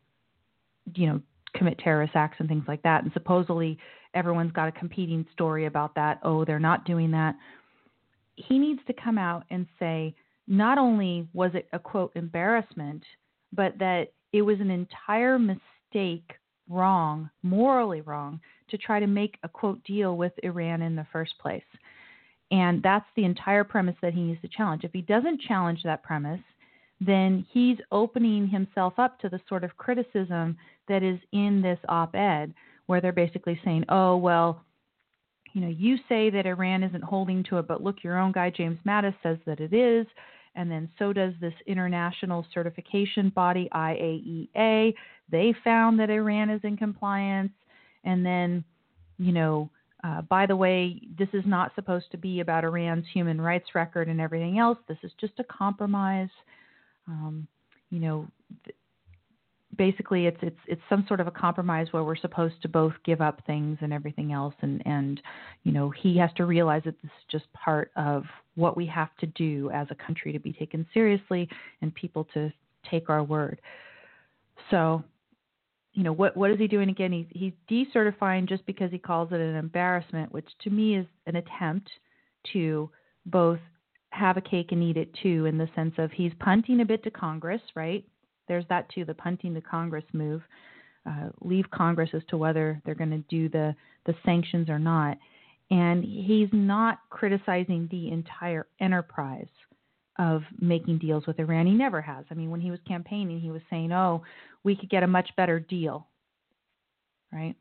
you 0.95 1.07
know, 1.07 1.21
commit 1.55 1.79
terrorist 1.79 2.13
acts 2.15 2.37
and 2.39 2.49
things 2.49 2.65
like 2.67 2.83
that. 2.83 3.03
And 3.03 3.13
supposedly 3.13 3.79
everyone's 4.15 4.53
got 4.53 4.69
a 4.69 4.73
competing 4.73 5.27
story 5.33 5.67
about 5.67 5.95
that. 5.95 6.21
Oh, 6.23 6.45
they're 6.45 6.59
not 6.59 6.85
doing 6.85 7.11
that. 7.13 7.35
He 8.37 8.59
needs 8.59 8.81
to 8.87 8.93
come 8.93 9.19
out 9.19 9.45
and 9.51 9.67
say 9.79 10.15
not 10.47 10.79
only 10.79 11.29
was 11.33 11.51
it 11.55 11.69
a 11.73 11.79
quote 11.79 12.13
embarrassment, 12.15 13.05
but 13.53 13.79
that 13.79 14.13
it 14.33 14.43
was 14.43 14.61
an 14.61 14.71
entire 14.71 15.39
mistake, 15.39 16.33
wrong, 16.69 17.31
morally 17.43 18.01
wrong, 18.01 18.41
to 18.71 18.79
try 18.79 19.01
to 19.01 19.07
make 19.07 19.39
a 19.43 19.49
quote 19.49 19.83
deal 19.85 20.17
with 20.17 20.33
Iran 20.43 20.83
in 20.83 20.95
the 20.95 21.07
first 21.13 21.33
place. 21.41 21.63
And 22.51 22.83
that's 22.83 23.07
the 23.17 23.25
entire 23.25 23.65
premise 23.65 23.97
that 24.03 24.15
he 24.15 24.23
needs 24.23 24.41
to 24.43 24.49
challenge. 24.49 24.85
If 24.85 24.93
he 24.93 25.03
doesn't 25.03 25.41
challenge 25.41 25.83
that 25.85 26.03
premise, 26.03 26.41
then 27.01 27.47
he's 27.53 27.79
opening 27.93 28.49
himself 28.49 28.95
up 28.99 29.19
to 29.21 29.29
the 29.29 29.41
sort 29.49 29.65
of 29.65 29.77
criticism 29.77 30.57
that 30.89 31.03
is 31.03 31.19
in 31.33 31.63
this 31.63 31.79
op 31.89 32.15
ed, 32.15 32.53
where 32.87 33.01
they're 33.01 33.13
basically 33.13 33.59
saying, 33.65 33.85
oh, 33.89 34.17
well, 34.17 34.65
you 35.53 35.61
know, 35.61 35.69
you 35.69 35.97
say 36.09 36.31
that 36.31 36.47
Iran 36.47 36.83
isn't 36.83 37.03
holding 37.03 37.43
to 37.45 37.59
it, 37.59 37.67
but 37.67 37.83
look, 37.83 38.05
your 38.05 38.19
own 38.19 38.33
guy, 38.33 38.51
James 38.51 38.79
Mattis, 38.87 39.15
says 39.23 39.39
that 39.47 39.61
it 39.61 39.73
is. 39.73 40.07
And 40.55 40.71
then 40.71 40.91
so 40.99 41.13
does 41.13 41.33
this 41.41 41.55
international 41.67 42.47
certification 42.53 43.31
body, 43.31 43.69
IAEA. 43.73 44.95
They 45.31 45.55
found 45.63 45.99
that 46.01 46.11
Iran 46.11 46.51
is 46.51 46.61
in 46.65 46.77
compliance. 46.77 47.53
And 48.05 48.25
then, 48.25 48.65
you 49.19 49.33
know, 49.33 49.71
uh, 50.03 50.23
by 50.23 50.47
the 50.47 50.57
way, 50.57 51.01
this 51.19 51.29
is 51.33 51.45
not 51.47 51.73
supposed 51.75 52.11
to 52.11 52.17
be 52.17 52.41
about 52.41 52.65
Iran's 52.65 53.07
human 53.13 53.41
rights 53.41 53.75
record 53.75 54.09
and 54.09 54.21
everything 54.21 54.59
else. 54.59 54.79
This 54.89 54.99
is 55.03 55.13
just 55.21 55.35
a 55.39 55.45
compromise. 55.45 56.31
Um, 57.07 57.47
you 57.91 58.01
know, 58.01 58.27
th- 58.65 58.77
basically, 59.77 60.27
it's 60.27 60.39
it's 60.43 60.59
it's 60.67 60.83
some 60.89 61.05
sort 61.07 61.21
of 61.21 61.27
a 61.27 61.31
compromise 61.31 61.89
where 61.91 62.05
we're 62.05 62.17
supposed 62.17 62.61
to 62.63 62.69
both 62.69 62.93
give 63.05 63.21
up 63.21 63.43
things 63.47 63.79
and 63.81 63.93
everything 63.93 64.33
else, 64.33 64.55
and 64.63 64.83
and 64.87 65.21
you 65.65 65.73
know, 65.73 65.91
he 65.91 66.17
has 66.19 66.31
to 66.37 66.47
realize 66.47 66.83
that 66.85 67.01
this 67.03 67.11
is 67.11 67.25
just 67.31 67.53
part 67.53 67.91
of 67.97 68.25
what 68.55 68.77
we 68.77 68.87
have 68.87 69.15
to 69.19 69.27
do 69.27 69.71
as 69.73 69.87
a 69.91 69.95
country 69.95 70.33
to 70.33 70.39
be 70.39 70.53
taken 70.53 70.87
seriously 70.93 71.49
and 71.83 71.95
people 71.95 72.27
to 72.35 72.53
take 72.91 73.09
our 73.11 73.23
word. 73.23 73.61
So 74.71 75.05
you 75.93 76.03
know 76.03 76.13
what 76.13 76.37
what 76.37 76.51
is 76.51 76.59
he 76.59 76.69
doing 76.69 76.89
again 76.89 77.13
he's 77.13 77.27
he's 77.31 77.53
decertifying 77.95 78.49
just 78.49 78.65
because 78.67 78.91
he 78.91 78.99
calls 78.99 79.33
it 79.33 79.41
an 79.41 79.57
embarrassment 79.57 80.33
which 80.33 80.47
to 80.63 80.71
me 80.71 80.97
is 80.97 81.07
an 81.27 81.37
attempt 81.37 81.91
to 82.53 82.89
both 83.27 83.59
have 84.11 84.37
a 84.37 84.41
cake 84.41 84.73
and 84.73 84.83
eat 84.83 84.97
it 84.97 85.13
too 85.23 85.47
in 85.47 85.59
the 85.59 85.69
sense 85.75 85.95
of 85.99 86.11
he's 86.13 86.33
punting 86.39 86.81
a 86.81 86.85
bit 86.85 87.03
to 87.03 87.11
congress 87.11 87.61
right 87.75 88.05
there's 88.51 88.67
that 88.69 88.87
too 88.91 89.07
the 89.07 89.15
punting 89.15 89.55
to 89.55 89.61
congress 89.63 90.05
move 90.13 90.43
uh, 91.07 91.31
leave 91.41 91.65
congress 91.71 92.11
as 92.13 92.23
to 92.29 92.37
whether 92.37 92.83
they're 92.85 92.95
going 92.95 93.11
to 93.11 93.25
do 93.31 93.49
the 93.49 93.75
the 94.05 94.15
sanctions 94.25 94.69
or 94.69 94.79
not 94.79 95.17
and 95.71 96.05
he's 96.05 96.49
not 96.53 96.99
criticizing 97.11 97.89
the 97.91 98.11
entire 98.11 98.67
enterprise 98.81 99.47
of 100.19 100.43
making 100.61 100.99
deals 100.99 101.27
with 101.27 101.39
Iran. 101.39 101.67
He 101.67 101.73
never 101.73 102.01
has. 102.01 102.25
I 102.31 102.35
mean, 102.35 102.51
when 102.51 102.61
he 102.61 102.71
was 102.71 102.81
campaigning, 102.87 103.41
he 103.41 103.51
was 103.51 103.63
saying, 103.71 103.93
"Oh, 103.93 104.23
we 104.65 104.77
could 104.77 104.91
get 104.91 105.03
a 105.03 105.07
much 105.07 105.31
better 105.37 105.61
deal." 105.61 106.07
Right? 107.33 107.55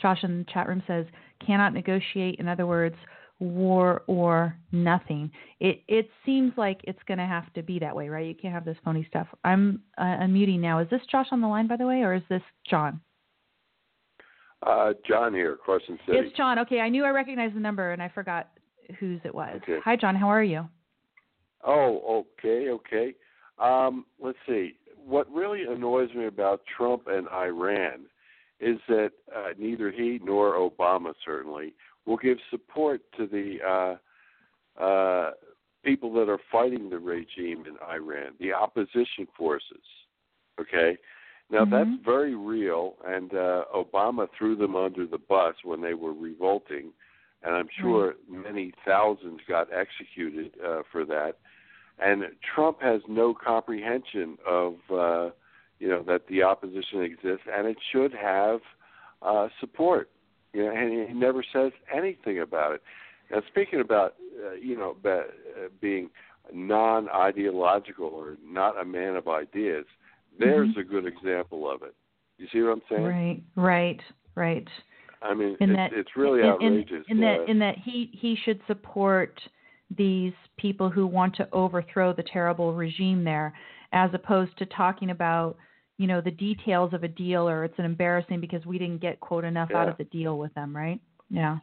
Josh 0.00 0.24
in 0.24 0.38
the 0.38 0.52
chat 0.52 0.66
room 0.66 0.82
says, 0.86 1.06
"Cannot 1.46 1.74
negotiate." 1.74 2.40
In 2.40 2.48
other 2.48 2.66
words, 2.66 2.96
war 3.38 4.02
or 4.06 4.56
nothing. 4.72 5.30
It 5.60 5.82
it 5.88 6.08
seems 6.24 6.52
like 6.56 6.80
it's 6.84 7.02
going 7.06 7.18
to 7.18 7.26
have 7.26 7.52
to 7.54 7.62
be 7.62 7.78
that 7.78 7.94
way, 7.94 8.08
right? 8.08 8.26
You 8.26 8.34
can't 8.34 8.54
have 8.54 8.64
this 8.64 8.78
phony 8.84 9.06
stuff. 9.08 9.26
I'm 9.44 9.82
uh, 9.98 10.04
unmuting 10.04 10.60
now. 10.60 10.78
Is 10.78 10.88
this 10.90 11.02
Josh 11.10 11.26
on 11.32 11.40
the 11.40 11.48
line, 11.48 11.66
by 11.66 11.76
the 11.76 11.86
way, 11.86 12.02
or 12.02 12.14
is 12.14 12.22
this 12.28 12.42
John? 12.68 13.00
Uh, 14.62 14.92
John 15.06 15.34
here, 15.34 15.58
Carson 15.64 15.98
City. 16.06 16.18
It's 16.18 16.36
John. 16.36 16.58
Okay, 16.60 16.80
I 16.80 16.88
knew 16.88 17.04
I 17.04 17.10
recognized 17.10 17.54
the 17.54 17.60
number 17.60 17.92
and 17.92 18.02
I 18.02 18.08
forgot 18.08 18.48
whose 18.98 19.20
it 19.24 19.34
was. 19.34 19.60
Okay. 19.62 19.78
Hi, 19.84 19.96
John. 19.96 20.16
How 20.16 20.28
are 20.28 20.42
you? 20.42 20.68
Oh, 21.64 22.24
okay, 22.38 22.70
okay. 22.70 23.14
Um, 23.58 24.06
let's 24.20 24.38
see. 24.46 24.76
What 25.04 25.30
really 25.30 25.62
annoys 25.64 26.12
me 26.14 26.26
about 26.26 26.62
Trump 26.76 27.02
and 27.06 27.28
Iran 27.28 28.06
is 28.60 28.78
that 28.88 29.10
uh, 29.34 29.48
neither 29.58 29.90
he 29.90 30.18
nor 30.24 30.54
Obama 30.54 31.12
certainly 31.24 31.74
will 32.06 32.16
give 32.16 32.38
support 32.50 33.00
to 33.18 33.26
the 33.26 33.58
uh, 34.78 34.82
uh, 34.82 35.30
people 35.84 36.12
that 36.14 36.28
are 36.28 36.40
fighting 36.50 36.88
the 36.88 36.98
regime 36.98 37.64
in 37.66 37.76
Iran, 37.88 38.32
the 38.40 38.52
opposition 38.52 39.26
forces. 39.36 39.84
Okay, 40.60 40.96
now 41.50 41.64
Mhm. 41.64 41.70
that's 41.70 42.04
very 42.04 42.34
real, 42.34 42.96
and 43.04 43.34
uh, 43.34 43.64
Obama 43.74 44.28
threw 44.32 44.56
them 44.56 44.74
under 44.74 45.06
the 45.06 45.18
bus 45.18 45.54
when 45.64 45.80
they 45.80 45.94
were 45.94 46.12
revolting, 46.12 46.92
and 47.42 47.54
I'm 47.54 47.68
sure 47.80 48.16
many 48.28 48.72
thousands 48.84 49.40
got 49.46 49.72
executed 49.72 50.58
uh, 50.64 50.82
for 50.90 51.04
that. 51.04 51.38
And 51.98 52.24
Trump 52.54 52.80
has 52.82 53.00
no 53.08 53.32
comprehension 53.34 54.38
of 54.46 54.74
uh, 54.90 55.30
you 55.78 55.88
know 55.88 56.02
that 56.04 56.26
the 56.28 56.42
opposition 56.42 57.02
exists, 57.02 57.46
and 57.52 57.66
it 57.66 57.78
should 57.92 58.12
have 58.14 58.60
uh, 59.22 59.48
support. 59.60 60.10
You 60.56 60.64
know, 60.64 60.70
and 60.70 61.08
he 61.08 61.14
never 61.14 61.44
says 61.52 61.72
anything 61.94 62.40
about 62.40 62.72
it. 62.76 62.82
Now, 63.30 63.42
speaking 63.48 63.80
about 63.80 64.14
uh, 64.42 64.54
you 64.54 64.76
know 64.76 64.96
be, 65.02 65.10
uh, 65.10 65.22
being 65.82 66.08
non-ideological 66.52 68.06
or 68.06 68.36
not 68.42 68.80
a 68.80 68.84
man 68.84 69.16
of 69.16 69.28
ideas, 69.28 69.84
there's 70.38 70.70
Mhm. 70.74 70.78
a 70.78 70.84
good 70.84 71.06
example 71.06 71.70
of 71.70 71.82
it. 71.82 71.94
You 72.38 72.46
see 72.48 72.62
what 72.62 72.72
I'm 72.72 72.82
saying? 72.88 73.04
Right, 73.04 73.42
right, 73.56 74.00
right. 74.34 74.68
I 75.22 75.34
mean, 75.34 75.56
In 75.60 75.70
it's, 75.70 75.76
that, 75.76 75.92
it's 75.92 76.16
really 76.16 76.40
in, 76.40 76.46
outrageous. 76.46 77.04
In, 77.08 77.18
in 77.18 77.24
uh, 77.24 77.38
that, 77.38 77.48
in 77.50 77.58
that 77.58 77.78
he 77.78 78.10
he 78.12 78.36
should 78.36 78.60
support 78.66 79.38
these 79.90 80.32
people 80.56 80.88
who 80.88 81.06
want 81.06 81.34
to 81.36 81.48
overthrow 81.52 82.12
the 82.14 82.22
terrible 82.22 82.72
regime 82.72 83.24
there, 83.24 83.52
as 83.92 84.10
opposed 84.14 84.56
to 84.58 84.66
talking 84.66 85.10
about 85.10 85.56
you 85.98 86.06
know 86.06 86.20
the 86.20 86.30
details 86.30 86.92
of 86.92 87.02
a 87.02 87.08
deal 87.08 87.48
or 87.48 87.64
it's 87.64 87.78
an 87.78 87.84
embarrassing 87.84 88.40
because 88.40 88.64
we 88.66 88.78
didn't 88.78 89.00
get 89.00 89.20
quote 89.20 89.44
enough 89.44 89.70
out 89.72 89.88
of 89.88 89.96
the 89.96 90.04
deal 90.04 90.38
with 90.38 90.52
them, 90.54 90.76
right? 90.76 91.00
Yeah. 91.30 91.58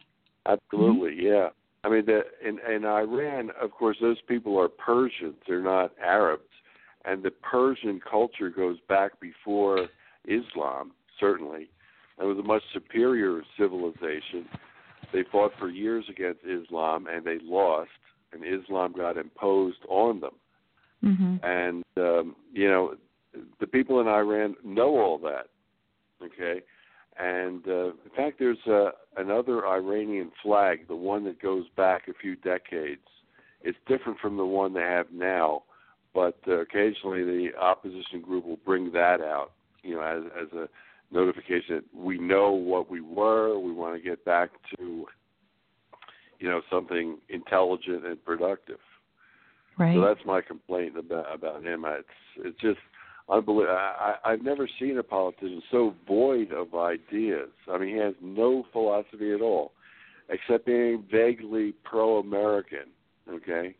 Absolutely, 0.46 1.12
Mm-hmm. 1.12 1.26
yeah. 1.26 1.48
I 1.84 1.88
mean, 1.90 2.06
the, 2.06 2.22
in 2.46 2.58
in 2.70 2.84
Iran, 2.84 3.50
of 3.60 3.70
course, 3.70 3.96
those 4.00 4.20
people 4.26 4.58
are 4.58 4.68
Persians; 4.68 5.36
they're 5.46 5.62
not 5.62 5.92
Arabs, 6.02 6.42
and 7.04 7.22
the 7.22 7.30
Persian 7.30 8.00
culture 8.00 8.50
goes 8.50 8.78
back 8.88 9.20
before 9.20 9.88
Islam. 10.26 10.92
Certainly, 11.20 11.68
it 12.20 12.24
was 12.24 12.38
a 12.38 12.42
much 12.42 12.62
superior 12.72 13.42
civilization. 13.58 14.46
They 15.12 15.24
fought 15.30 15.52
for 15.58 15.68
years 15.68 16.04
against 16.10 16.40
Islam, 16.44 17.06
and 17.06 17.24
they 17.24 17.38
lost, 17.42 17.90
and 18.32 18.42
Islam 18.44 18.92
got 18.92 19.16
imposed 19.16 19.84
on 19.88 20.20
them. 20.20 20.34
Mhm. 21.04 21.44
And 21.44 21.84
um, 21.98 22.36
you 22.52 22.68
know, 22.68 22.96
the 23.60 23.66
people 23.66 24.00
in 24.00 24.08
Iran 24.08 24.56
know 24.64 24.98
all 24.98 25.18
that. 25.18 25.48
Okay, 26.22 26.62
and 27.18 27.66
uh, 27.68 27.88
in 27.88 28.10
fact, 28.16 28.38
there's 28.38 28.58
uh, 28.66 28.90
another 29.16 29.66
Iranian 29.66 30.32
flag, 30.42 30.88
the 30.88 30.96
one 30.96 31.24
that 31.24 31.40
goes 31.40 31.64
back 31.76 32.08
a 32.08 32.14
few 32.14 32.36
decades. 32.36 33.02
It's 33.62 33.78
different 33.86 34.18
from 34.18 34.36
the 34.36 34.44
one 34.44 34.74
they 34.74 34.80
have 34.80 35.06
now, 35.12 35.62
but 36.12 36.38
uh, 36.46 36.60
occasionally 36.60 37.24
the 37.24 37.50
opposition 37.60 38.20
group 38.20 38.44
will 38.44 38.58
bring 38.64 38.92
that 38.92 39.20
out, 39.20 39.52
you 39.82 39.94
know, 39.94 40.02
as, 40.02 40.24
as 40.40 40.52
a 40.52 40.68
notification 41.12 41.76
that 41.76 41.84
we 41.94 42.18
know 42.18 42.50
what 42.50 42.90
we 42.90 43.00
were. 43.00 43.58
We 43.58 43.72
want 43.72 43.96
to 43.96 44.02
get 44.02 44.24
back 44.24 44.50
to, 44.76 45.06
you 46.40 46.48
know, 46.48 46.62
something 46.70 47.18
intelligent 47.28 48.04
and 48.04 48.22
productive. 48.24 48.80
Right. 49.78 49.94
So 49.96 50.02
that's 50.02 50.24
my 50.26 50.40
complaint 50.40 50.98
about 50.98 51.32
about 51.34 51.64
him. 51.64 51.84
It's 51.86 52.08
it's 52.38 52.60
just 52.60 52.78
unbelievable. 53.28 53.76
I, 53.76 54.14
I've 54.24 54.42
never 54.42 54.68
seen 54.78 54.98
a 54.98 55.02
politician 55.02 55.62
so 55.70 55.94
void 56.06 56.52
of 56.52 56.74
ideas. 56.74 57.50
I 57.70 57.78
mean, 57.78 57.94
he 57.94 58.00
has 58.00 58.14
no 58.20 58.64
philosophy 58.72 59.32
at 59.32 59.40
all, 59.40 59.72
except 60.28 60.66
being 60.66 61.04
vaguely 61.10 61.74
pro-American. 61.84 62.90
Okay. 63.28 63.74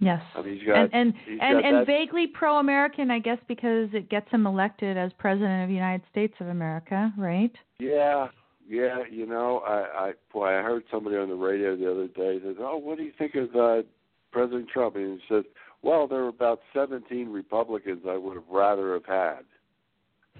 Yes. 0.00 0.22
I 0.36 0.42
mean, 0.42 0.58
he's 0.58 0.66
got, 0.66 0.76
and 0.76 0.92
and 0.92 1.12
and, 1.40 1.66
and 1.66 1.86
very 1.86 2.28
pro-American, 2.28 3.10
I 3.10 3.18
guess, 3.18 3.38
because 3.48 3.88
it 3.92 4.08
gets 4.08 4.30
him 4.30 4.46
elected 4.46 4.96
as 4.96 5.10
president 5.18 5.64
of 5.64 5.68
the 5.68 5.74
United 5.74 6.02
States 6.10 6.34
of 6.40 6.48
America, 6.48 7.12
right? 7.18 7.50
Yeah, 7.80 8.28
yeah. 8.68 8.98
You 9.10 9.26
know, 9.26 9.58
I, 9.66 10.08
I 10.08 10.12
boy, 10.32 10.46
I 10.46 10.62
heard 10.62 10.84
somebody 10.88 11.16
on 11.16 11.28
the 11.28 11.34
radio 11.34 11.76
the 11.76 11.90
other 11.90 12.06
day 12.06 12.38
that, 12.38 12.56
oh, 12.60 12.76
what 12.76 12.96
do 12.96 13.04
you 13.04 13.12
think 13.18 13.34
of 13.34 13.56
uh, 13.56 13.82
President 14.30 14.68
Trump? 14.68 14.94
And 14.94 15.18
he 15.18 15.34
said, 15.34 15.42
well, 15.82 16.06
there 16.06 16.22
were 16.22 16.28
about 16.28 16.60
17 16.72 17.28
Republicans 17.30 18.02
I 18.08 18.16
would 18.16 18.34
have 18.34 18.48
rather 18.50 18.94
have 18.94 19.06
had, 19.06 19.44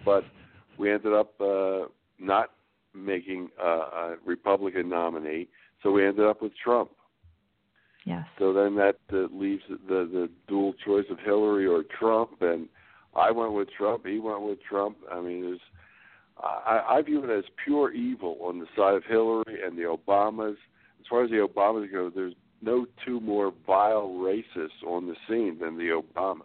but 0.05 0.24
we 0.78 0.91
ended 0.93 1.12
up 1.12 1.41
uh, 1.41 1.86
not 2.18 2.51
making 2.95 3.49
uh, 3.62 3.66
a 3.66 4.16
Republican 4.24 4.89
nominee, 4.89 5.49
so 5.82 5.91
we 5.91 6.07
ended 6.07 6.26
up 6.26 6.43
with 6.43 6.53
Trump. 6.62 6.91
Yes. 8.05 8.24
So 8.39 8.53
then 8.53 8.74
that 8.76 8.97
uh, 9.12 9.26
leaves 9.30 9.62
the 9.68 10.09
the 10.11 10.30
dual 10.49 10.72
choice 10.84 11.05
of 11.11 11.18
Hillary 11.18 11.66
or 11.66 11.82
Trump, 11.99 12.41
and 12.41 12.68
I 13.14 13.30
went 13.30 13.53
with 13.53 13.68
Trump. 13.76 14.07
He 14.07 14.18
went 14.18 14.43
with 14.43 14.59
Trump. 14.62 14.97
I 15.12 15.20
mean, 15.20 15.43
there's 15.43 15.61
I, 16.39 16.82
I 16.89 17.03
view 17.03 17.22
it 17.24 17.36
as 17.36 17.45
pure 17.64 17.93
evil 17.93 18.39
on 18.43 18.61
the 18.61 18.66
side 18.76 18.95
of 18.95 19.05
Hillary 19.05 19.61
and 19.64 19.76
the 19.76 19.82
Obamas. 19.82 20.57
As 21.01 21.07
far 21.09 21.24
as 21.24 21.30
the 21.30 21.36
Obamas 21.36 21.91
go, 21.91 22.11
there's 22.14 22.34
no 22.62 22.86
two 23.04 23.20
more 23.20 23.52
vile 23.66 24.09
racists 24.09 24.82
on 24.86 25.06
the 25.06 25.14
scene 25.28 25.59
than 25.61 25.76
the 25.76 26.02
Obamas. 26.02 26.42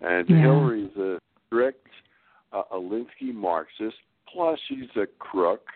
And 0.00 0.28
Yeah. 0.28 0.42
Hillary's 0.42 0.96
a 0.96 1.18
strict 1.46 1.88
uh, 2.52 2.62
Alinsky 2.72 3.32
Marxist. 3.34 3.96
Plus, 4.32 4.58
she's 4.68 4.90
a 4.96 5.06
crook. 5.18 5.66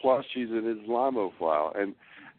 Plus, 0.00 0.24
she's 0.32 0.50
an 0.50 0.82
Islamophile. 0.86 1.78
And 1.78 1.94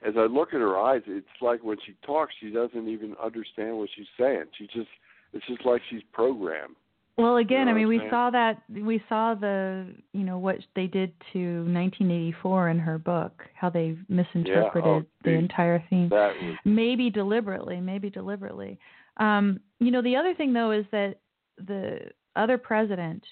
as 0.06 0.14
I 0.18 0.26
look 0.26 0.54
at 0.54 0.62
her 0.62 0.78
eyes, 0.78 1.02
it's 1.08 1.28
like 1.42 1.64
when 1.64 1.78
she 1.86 1.94
talks, 2.06 2.34
she 2.40 2.50
doesn't 2.50 2.88
even 2.88 3.16
understand 3.22 3.78
what 3.78 3.90
she's 3.96 4.08
saying. 4.18 4.46
She 4.58 4.66
just, 4.68 4.90
it's 5.34 5.46
just 5.48 5.66
like 5.66 5.82
she's 5.90 6.02
programmed. 6.14 6.76
Well, 7.20 7.38
again, 7.38 7.66
know 7.66 7.74
I 7.74 7.76
mean, 7.76 7.88
we 7.88 8.00
saying? 8.00 8.10
saw 8.10 8.30
that 8.30 8.62
we 8.70 9.04
saw 9.10 9.36
the 9.36 9.94
you 10.14 10.24
know 10.24 10.38
what 10.38 10.58
they 10.76 10.88
did 10.88 11.14
to 11.34 11.64
1984 11.66 12.70
in 12.70 12.80
her 12.80 12.98
book, 12.98 13.44
how 13.54 13.70
they 13.70 13.98
misinterpreted 14.08 15.04
oh, 15.04 15.06
the 15.24 15.32
geez. 15.32 15.40
entire 15.40 15.84
theme. 15.90 16.10
Was, 16.10 16.36
maybe 16.66 17.10
deliberately, 17.10 17.80
maybe 17.80 18.10
deliberately. 18.10 18.80
Um, 19.18 19.60
you 19.80 19.92
know, 19.92 20.02
the 20.02 20.16
other 20.16 20.34
thing 20.34 20.54
though 20.54 20.72
is 20.72 20.86
that 20.92 21.20
the 21.68 22.10
other 22.36 22.58
president 22.58 23.24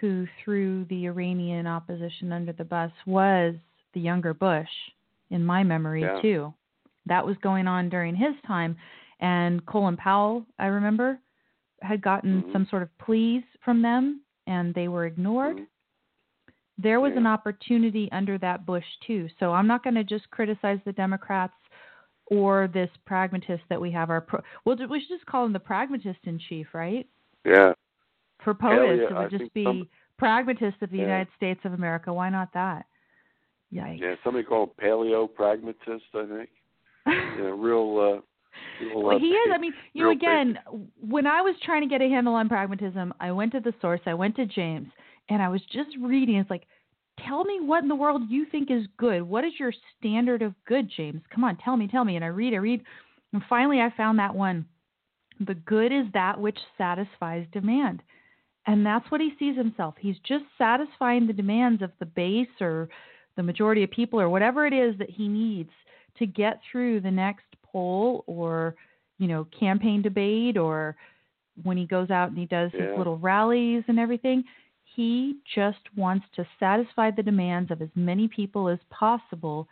who 0.00 0.26
threw 0.44 0.84
the 0.84 1.06
Iranian 1.06 1.66
opposition 1.66 2.32
under 2.32 2.52
the 2.52 2.64
bus 2.64 2.92
was 3.06 3.54
the 3.94 4.00
younger 4.00 4.34
Bush, 4.34 4.68
in 5.30 5.44
my 5.44 5.64
memory 5.64 6.02
Yeah. 6.02 6.20
too. 6.20 6.54
That 7.06 7.24
was 7.24 7.36
going 7.38 7.66
on 7.66 7.88
during 7.88 8.14
his 8.14 8.34
time, 8.46 8.76
and 9.20 9.64
Colin 9.66 9.96
Powell, 9.96 10.44
I 10.58 10.66
remember, 10.66 11.18
had 11.82 12.00
gotten 12.00 12.42
Mhm. 12.42 12.52
some 12.52 12.66
sort 12.66 12.82
of 12.82 12.98
pleas 12.98 13.44
from 13.60 13.82
them, 13.82 14.22
and 14.46 14.74
they 14.74 14.88
were 14.88 15.06
ignored 15.06 15.58
Mhm. 15.58 15.66
there 16.78 17.00
was 17.00 17.12
Yeah. 17.12 17.18
an 17.20 17.26
opportunity 17.26 18.10
under 18.12 18.36
that 18.38 18.66
Bush 18.66 18.84
too. 19.00 19.28
So 19.38 19.52
I'm 19.54 19.66
not 19.66 19.82
going 19.82 19.94
to 19.94 20.04
just 20.04 20.30
criticize 20.30 20.78
the 20.84 20.92
Democrats 20.92 21.54
or 22.26 22.68
this 22.68 22.90
pragmatist 23.06 23.62
that 23.68 23.80
we 23.80 23.90
have. 23.92 24.10
Our 24.10 24.20
pro- 24.20 24.42
well, 24.64 24.76
we 24.88 25.00
should 25.00 25.08
just 25.08 25.24
call 25.26 25.46
him 25.46 25.52
the 25.54 25.60
pragmatist 25.60 26.26
in 26.26 26.38
chief, 26.38 26.74
right? 26.74 27.06
yeah. 27.44 27.72
For 28.40 28.52
POTUS, 28.52 28.98
yeah, 28.98 29.04
it 29.04 29.12
would 29.14 29.16
I 29.16 29.28
just 29.28 29.54
be 29.54 29.64
some- 29.64 29.88
pragmatist 30.18 30.82
of 30.82 30.90
the 30.90 30.98
Yeah. 30.98 31.04
United 31.04 31.32
States 31.34 31.64
of 31.64 31.72
America. 31.72 32.12
Why 32.12 32.28
not 32.28 32.52
that? 32.52 32.84
Yikes. 33.72 33.98
Yeah, 33.98 34.16
somebody 34.22 34.44
called 34.44 34.76
paleo 34.76 35.32
pragmatist, 35.32 36.14
I 36.14 36.26
think. 36.26 36.50
Yeah, 37.40 37.54
real. 37.56 37.98
Uh, 37.98 38.20
real 38.20 38.22
Well, 38.94 39.18
he 39.18 39.26
is. 39.26 39.52
I 39.54 39.58
mean, 39.58 39.72
you 39.92 40.04
know, 40.04 40.10
again, 40.10 40.58
when 41.00 41.26
I 41.26 41.40
was 41.40 41.54
trying 41.64 41.82
to 41.82 41.88
get 41.88 42.02
a 42.02 42.08
handle 42.08 42.34
on 42.34 42.48
pragmatism, 42.48 43.14
I 43.20 43.32
went 43.32 43.52
to 43.52 43.60
the 43.60 43.74
source. 43.80 44.00
I 44.06 44.14
went 44.14 44.36
to 44.36 44.46
James, 44.46 44.88
and 45.28 45.42
I 45.42 45.48
was 45.48 45.62
just 45.72 45.90
reading. 46.00 46.36
It's 46.36 46.50
like, 46.50 46.66
tell 47.26 47.44
me 47.44 47.60
what 47.60 47.82
in 47.82 47.88
the 47.88 47.94
world 47.94 48.22
you 48.28 48.46
think 48.50 48.70
is 48.70 48.86
good. 48.98 49.22
What 49.22 49.44
is 49.44 49.52
your 49.58 49.72
standard 49.98 50.42
of 50.42 50.54
good, 50.66 50.90
James? 50.94 51.22
Come 51.34 51.44
on, 51.44 51.56
tell 51.56 51.76
me, 51.76 51.88
tell 51.88 52.04
me. 52.04 52.16
And 52.16 52.24
I 52.24 52.28
read, 52.28 52.54
I 52.54 52.58
read, 52.58 52.82
and 53.32 53.42
finally, 53.48 53.80
I 53.80 53.92
found 53.96 54.18
that 54.18 54.34
one. 54.34 54.66
The 55.46 55.54
good 55.54 55.92
is 55.92 56.06
that 56.14 56.40
which 56.40 56.58
satisfies 56.78 57.46
demand. 57.52 58.02
And 58.66 58.84
that's 58.84 59.10
what 59.10 59.20
he 59.20 59.32
sees 59.38 59.56
himself. 59.56 59.94
He's 59.98 60.18
just 60.26 60.44
satisfying 60.58 61.26
the 61.26 61.32
demands 61.32 61.82
of 61.82 61.92
the 61.98 62.06
base 62.06 62.48
or 62.60 62.88
the 63.36 63.42
majority 63.42 63.84
of 63.84 63.90
people 63.90 64.20
or 64.20 64.28
whatever 64.28 64.66
it 64.66 64.72
is 64.72 64.98
that 64.98 65.10
he 65.10 65.28
needs 65.28 65.70
to 66.18 66.26
get 66.26 66.60
through 66.70 67.00
the 67.00 67.10
next 67.10 67.44
poll 67.76 68.24
or, 68.26 68.74
you 69.18 69.28
know, 69.28 69.46
campaign 69.58 70.00
debate 70.00 70.56
or 70.56 70.96
when 71.62 71.76
he 71.76 71.86
goes 71.86 72.10
out 72.10 72.30
and 72.30 72.38
he 72.38 72.46
does 72.46 72.70
Yeah. 72.72 72.88
his 72.88 72.98
little 72.98 73.18
rallies 73.18 73.84
and 73.88 73.98
everything. 73.98 74.44
He 74.84 75.36
just 75.54 75.94
wants 75.94 76.26
to 76.36 76.46
satisfy 76.58 77.10
the 77.10 77.22
demands 77.22 77.70
of 77.70 77.82
as 77.82 77.90
many 77.94 78.28
people 78.28 78.68
as 78.68 78.78
possible, 78.88 79.68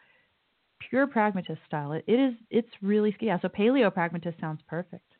pure 0.91 1.07
pragmatist 1.07 1.61
style. 1.67 1.93
It, 1.93 2.05
it 2.07 2.21
is. 2.21 2.35
It's 2.51 2.83
really 2.83 3.17
yeah. 3.21 3.39
So 3.41 3.49
paleo 3.49 3.93
pragmatist 3.93 4.39
sounds 4.39 4.61
perfect. 4.69 5.11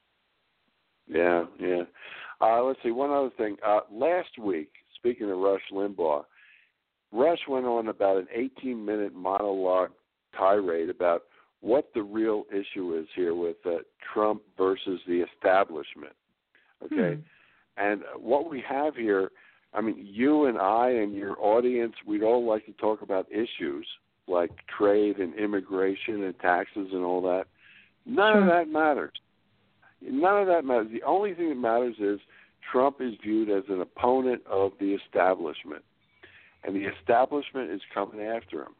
Yeah, 1.07 1.45
yeah. 1.59 1.85
Uh, 2.41 2.63
let's 2.65 2.83
see. 2.83 2.91
One 2.91 3.11
other 3.11 3.31
thing. 3.39 3.57
Uh, 3.67 3.81
last 3.91 4.39
week, 4.39 4.73
speaking 4.97 5.31
of 5.31 5.39
Rush 5.39 5.63
Limbaugh, 5.73 6.25
Rush 7.13 7.41
went 7.49 7.65
on 7.65 7.89
about 7.89 8.19
an 8.19 8.29
18-minute 8.37 9.15
monologue 9.15 9.93
tirade 10.37 10.91
about 10.91 11.23
what 11.65 11.89
the 11.95 12.03
real 12.03 12.45
issue 12.53 12.95
is 12.95 13.07
here 13.17 13.35
with 13.35 13.57
uh, 13.65 13.79
Trump 14.13 14.43
versus 14.57 15.01
the 15.07 15.25
establishment. 15.33 16.13
Okay, 16.85 17.15
Hmm. 17.15 17.21
and 17.79 18.03
what 18.19 18.51
we 18.51 18.61
have 18.61 18.95
here, 18.95 19.31
I 19.73 19.81
mean, 19.81 19.97
you 19.99 20.45
and 20.45 20.59
I 20.59 20.91
and 20.91 21.15
your 21.15 21.37
audience, 21.41 21.95
we'd 22.07 22.23
all 22.23 22.45
like 22.47 22.67
to 22.67 22.73
talk 22.73 23.01
about 23.01 23.27
issues 23.33 23.87
like 24.27 24.51
trade 24.79 25.19
and 25.19 25.35
immigration 25.35 26.25
and 26.25 26.39
taxes 26.41 26.89
and 26.93 27.03
all 27.03 27.23
that. 27.23 27.47
None 28.05 28.37
of 28.43 28.47
that 28.47 28.69
matters. 28.69 29.13
None 30.03 30.43
of 30.43 30.47
that 30.49 30.65
matters. 30.67 30.89
The 30.93 31.03
only 31.03 31.33
thing 31.35 31.49
that 31.49 31.57
matters 31.57 31.97
is 31.99 32.21
Trump 32.71 33.01
is 33.01 33.15
viewed 33.23 33.49
as 33.49 33.65
an 33.71 33.81
opponent 33.81 34.43
of 34.47 34.73
the 34.79 34.93
establishment, 34.95 35.83
and 36.63 36.77
the 36.77 36.85
establishment 36.99 37.71
is 37.71 37.81
coming 37.95 38.21
after 38.21 38.63
him. 38.63 38.75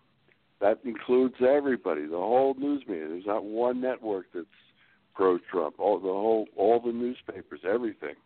That 0.61 0.79
includes 0.85 1.35
everybody, 1.41 2.07
the 2.07 2.17
whole 2.17 2.55
news 2.55 2.83
media. 2.87 3.09
There's 3.09 3.27
not 3.27 3.45
one 3.45 3.81
network 3.81 4.27
that's 4.35 4.47
pro-Trump. 5.15 5.79
All 5.79 5.99
the 5.99 6.09
whole, 6.09 6.47
all 6.57 6.81
the 6.81 6.93
newspapers, 6.93 7.61
everything 7.65 8.17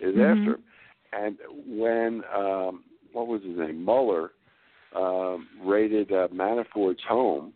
is 0.00 0.14
Mhm. 0.14 0.30
after 0.30 0.54
him. 0.54 0.64
And 1.12 1.38
when 1.66 2.24
um, 2.34 2.84
what 3.12 3.26
was 3.26 3.42
his 3.42 3.58
name, 3.58 3.84
Mueller, 3.84 4.32
um, 4.94 5.48
raided 5.62 6.12
uh, 6.12 6.28
Manafort's 6.28 7.02
home. 7.04 7.52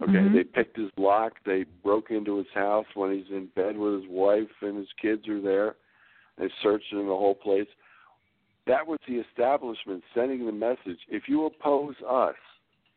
Okay, 0.00 0.12
Mhm. 0.12 0.32
they 0.32 0.44
picked 0.44 0.76
his 0.76 0.90
lock. 0.96 1.34
They 1.44 1.64
broke 1.84 2.10
into 2.10 2.36
his 2.36 2.48
house 2.54 2.86
when 2.94 3.12
he's 3.12 3.30
in 3.30 3.46
bed 3.46 3.76
with 3.76 4.02
his 4.02 4.10
wife 4.10 4.50
and 4.62 4.76
his 4.76 4.92
kids 4.94 5.28
are 5.28 5.40
there. 5.40 5.76
They 6.38 6.48
searched 6.62 6.92
in 6.92 7.06
the 7.06 7.16
whole 7.16 7.34
place. 7.34 7.68
That 8.66 8.86
was 8.86 8.98
the 9.06 9.18
establishment 9.18 10.02
sending 10.14 10.46
the 10.46 10.52
message: 10.52 10.98
if 11.08 11.28
you 11.28 11.46
oppose 11.46 11.94
us, 12.02 12.36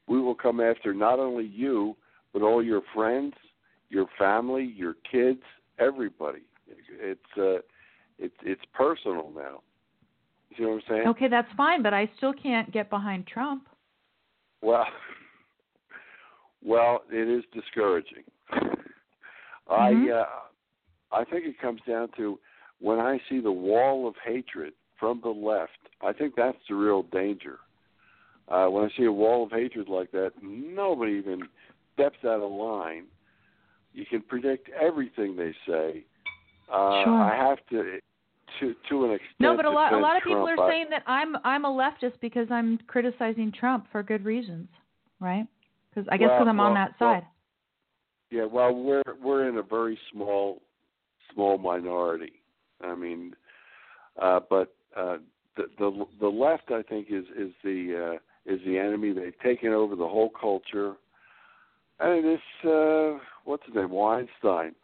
we 0.07 0.19
will 0.21 0.35
come 0.35 0.59
after 0.59 0.93
not 0.93 1.19
only 1.19 1.45
you 1.45 1.95
but 2.33 2.41
all 2.41 2.61
your 2.61 2.81
friends, 2.93 3.33
your 3.89 4.07
family, 4.19 4.73
your 4.75 4.95
kids, 5.09 5.41
everybody. 5.79 6.41
It's 6.67 7.21
uh, 7.37 7.61
it's 8.19 8.35
it's 8.43 8.61
personal 8.73 9.31
now. 9.35 9.61
You 10.49 10.65
know 10.65 10.71
what 10.71 10.75
I'm 10.75 10.83
saying? 10.89 11.07
Okay, 11.07 11.27
that's 11.29 11.47
fine, 11.55 11.81
but 11.81 11.93
I 11.93 12.09
still 12.17 12.33
can't 12.33 12.71
get 12.71 12.89
behind 12.89 13.27
Trump. 13.27 13.67
Well, 14.61 14.85
well, 16.63 17.03
it 17.09 17.27
is 17.27 17.43
discouraging. 17.53 18.23
I 19.69 19.91
Mhm. 19.91 20.21
uh, 20.21 20.25
I 21.11 21.23
think 21.23 21.45
it 21.45 21.59
comes 21.59 21.81
down 21.87 22.09
to 22.17 22.39
when 22.79 22.99
I 22.99 23.19
see 23.29 23.39
the 23.39 23.51
wall 23.51 24.07
of 24.07 24.15
hatred 24.23 24.73
from 24.99 25.21
the 25.21 25.29
left, 25.29 25.79
I 26.01 26.13
think 26.13 26.35
that's 26.35 26.57
the 26.67 26.75
real 26.75 27.03
danger. 27.03 27.59
Uh, 28.47 28.67
when 28.67 28.85
I 28.85 28.89
see 28.95 29.05
a 29.05 29.11
wall 29.11 29.43
of 29.43 29.51
hatred 29.51 29.89
like 29.89 30.11
that, 30.11 30.31
nobody 30.41 31.13
even 31.13 31.47
steps 31.93 32.19
out 32.23 32.41
of 32.41 32.51
line. 32.51 33.05
You 33.93 34.05
can 34.05 34.21
predict 34.21 34.69
everything 34.69 35.35
they 35.35 35.53
say. 35.67 36.05
Uh, 36.71 37.03
sure. 37.03 37.13
I 37.13 37.35
have 37.35 37.59
to, 37.69 37.99
to 38.59 38.75
to 38.89 39.05
an 39.05 39.11
extent. 39.11 39.35
No, 39.39 39.55
but 39.55 39.65
a 39.65 39.69
lot 39.69 39.93
a 39.93 39.97
lot 39.97 40.17
of 40.17 40.23
Trump. 40.23 40.47
people 40.47 40.47
are 40.47 40.69
saying 40.69 40.87
that 40.89 41.03
I'm 41.07 41.35
I'm 41.43 41.65
a 41.65 41.69
leftist 41.69 42.19
because 42.21 42.47
I'm 42.51 42.77
criticizing 42.87 43.51
Trump 43.51 43.87
for 43.91 44.03
good 44.03 44.25
reasons, 44.25 44.67
right? 45.19 45.47
Because 45.89 46.07
I 46.11 46.17
guess 46.17 46.27
because 46.27 46.41
Well, 46.41 46.49
I'm 46.49 46.59
on 46.59 46.73
that 46.75 46.91
side. 46.99 47.25
Yeah, 48.31 48.45
well, 48.45 48.73
we're 48.73 49.03
we're 49.23 49.47
in 49.47 49.57
a 49.57 49.63
very 49.63 49.97
small 50.11 50.61
small 51.33 51.57
minority. 51.57 52.33
I 52.81 52.95
mean, 52.95 53.35
uh, 54.21 54.39
but 54.49 54.75
uh, 54.95 55.17
the 55.55 55.65
the 55.77 56.05
the 56.19 56.27
left, 56.27 56.71
I 56.71 56.81
think, 56.81 57.07
is 57.09 57.25
is 57.37 57.51
the 57.63 58.15
uh, 58.15 58.19
is 58.45 58.59
the 58.65 58.77
enemy. 58.77 59.11
They've 59.13 59.39
taken 59.43 59.73
over 59.73 59.95
the 59.95 60.07
whole 60.07 60.29
culture. 60.29 60.93
And 61.99 62.25
this, 62.25 62.69
uh, 62.69 63.19
what's 63.45 63.65
his 63.65 63.75
name, 63.75 63.89
Weinstein. 63.89 64.75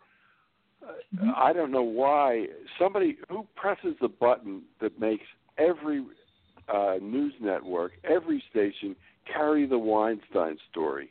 Mhm. 1.16 1.30
Uh, 1.30 1.34
I 1.36 1.53
don't 1.53 1.72
know 1.72 1.84
why 1.84 2.47
somebody 2.80 3.18
who 3.30 3.45
presses 3.55 3.95
the 3.99 4.07
button 4.07 4.64
that 4.80 4.99
makes 4.99 5.26
every 5.57 6.03
uh, 6.68 6.97
news 7.01 7.34
network, 7.41 7.91
every 8.03 8.41
station 8.49 8.95
carry 9.26 9.66
the 9.66 9.78
Weinstein 9.78 10.57
story. 10.70 11.09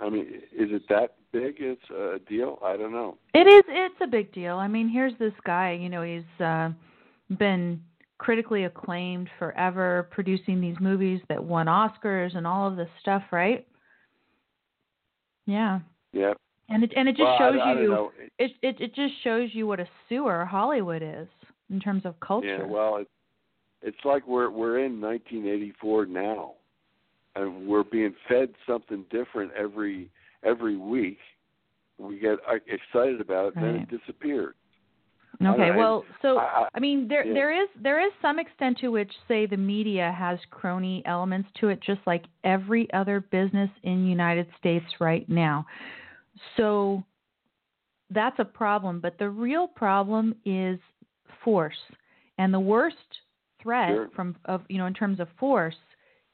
I 0.00 0.08
mean, 0.10 0.26
is 0.52 0.70
it 0.70 0.82
that 0.88 1.14
big? 1.32 1.56
It's 1.58 1.90
a 1.90 2.20
deal. 2.28 2.58
I 2.62 2.76
don't 2.76 2.92
know. 2.92 3.16
It 3.34 3.46
is. 3.46 3.64
It's 3.68 4.00
a 4.00 4.06
big 4.06 4.32
deal. 4.32 4.56
I 4.56 4.68
mean, 4.68 4.88
here's 4.88 5.16
this 5.18 5.32
guy. 5.44 5.72
You 5.72 5.88
know, 5.88 6.02
he's 6.02 6.40
uh, 6.40 6.70
been 7.38 7.82
critically 8.18 8.64
acclaimed 8.64 9.28
forever, 9.38 10.08
producing 10.10 10.60
these 10.60 10.76
movies 10.80 11.20
that 11.28 11.42
won 11.42 11.66
Oscars 11.66 12.36
and 12.36 12.46
all 12.46 12.68
of 12.68 12.76
this 12.76 12.88
stuff, 13.00 13.22
right? 13.30 13.66
Yeah, 15.46 15.80
Yeah. 16.12 16.34
and 16.68 16.84
it 16.84 16.92
and 16.94 17.08
it 17.08 17.12
just 17.12 17.22
well, 17.22 17.38
shows 17.38 17.60
I, 17.62 17.70
I 17.70 17.80
you. 17.80 18.10
It 18.38 18.52
it 18.60 18.80
it 18.80 18.94
just 18.94 19.14
shows 19.24 19.50
you 19.54 19.66
what 19.66 19.80
a 19.80 19.88
sewer 20.08 20.44
Hollywood 20.44 21.02
is 21.02 21.28
in 21.70 21.80
terms 21.80 22.04
of 22.04 22.18
culture. 22.20 22.58
Yeah. 22.60 22.66
Well, 22.66 22.96
it, 22.96 23.08
it's 23.80 24.04
like 24.04 24.26
we're 24.26 24.50
we're 24.50 24.84
in 24.84 25.00
1984 25.00 26.06
now, 26.06 26.54
and 27.36 27.66
we're 27.66 27.84
being 27.84 28.14
fed 28.28 28.50
something 28.66 29.06
different 29.10 29.52
every 29.52 30.10
every 30.44 30.76
week. 30.76 31.18
We 31.96 32.18
get 32.18 32.38
uh, 32.46 32.56
excited 32.66 33.20
about 33.20 33.46
it, 33.46 33.56
and 33.56 33.64
then 33.64 33.74
it 33.76 33.88
disappears. 33.88 34.54
Okay, 35.44 35.70
I- 35.70 35.76
well, 35.76 36.04
so 36.20 36.38
I, 36.38 36.42
I, 36.42 36.68
I 36.74 36.80
mean, 36.80 37.06
there 37.08 37.24
yeah. 37.24 37.32
there 37.32 37.62
is 37.62 37.68
there 37.80 38.04
is 38.04 38.12
some 38.20 38.38
extent 38.38 38.78
to 38.78 38.88
which, 38.88 39.12
say, 39.28 39.46
the 39.46 39.56
media 39.56 40.14
has 40.16 40.38
crony 40.50 41.02
elements 41.06 41.48
to 41.60 41.68
it, 41.68 41.80
just 41.80 42.00
like 42.06 42.24
every 42.44 42.92
other 42.92 43.20
business 43.20 43.70
in 43.84 44.06
United 44.06 44.48
States 44.58 44.84
right 45.00 45.28
now. 45.28 45.64
So 46.56 47.04
that's 48.10 48.38
a 48.38 48.44
problem. 48.44 49.00
But 49.00 49.18
the 49.18 49.30
real 49.30 49.68
problem 49.68 50.34
is 50.44 50.78
force, 51.44 51.78
and 52.38 52.52
the 52.52 52.60
worst 52.60 52.96
threat 53.62 53.90
Sure. 53.90 54.08
from 54.14 54.36
of 54.46 54.62
you 54.68 54.78
know 54.78 54.86
in 54.86 54.94
terms 54.94 55.20
of 55.20 55.28
force 55.38 55.76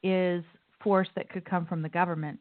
is 0.03 0.43
force 0.83 1.09
that 1.17 1.29
could 1.29 1.45
come 1.45 1.67
from 1.67 1.83
the 1.83 1.89
government. 1.89 2.39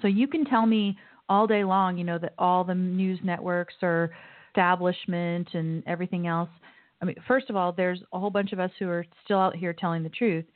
So 0.00 0.08
you 0.08 0.26
can 0.26 0.44
tell 0.44 0.66
me 0.66 0.96
all 1.28 1.46
day 1.46 1.64
long, 1.64 1.98
you 1.98 2.04
know, 2.04 2.18
that 2.18 2.34
all 2.38 2.64
the 2.64 2.74
news 2.74 3.18
networks 3.24 3.74
are 3.82 4.10
establishment 4.56 5.48
and 5.52 5.82
everything 5.86 6.26
else. 6.26 6.48
I 7.02 7.04
mean, 7.04 7.16
first 7.28 7.50
of 7.50 7.56
all, 7.56 7.72
there's 7.72 8.00
a 8.12 8.18
whole 8.18 8.30
bunch 8.30 8.52
of 8.52 8.60
us 8.60 8.70
who 8.78 8.88
are 8.88 9.04
still 9.24 9.38
out 9.38 9.54
here 9.54 9.74
telling 9.74 10.02
the 10.02 10.08
truth. 10.08 10.46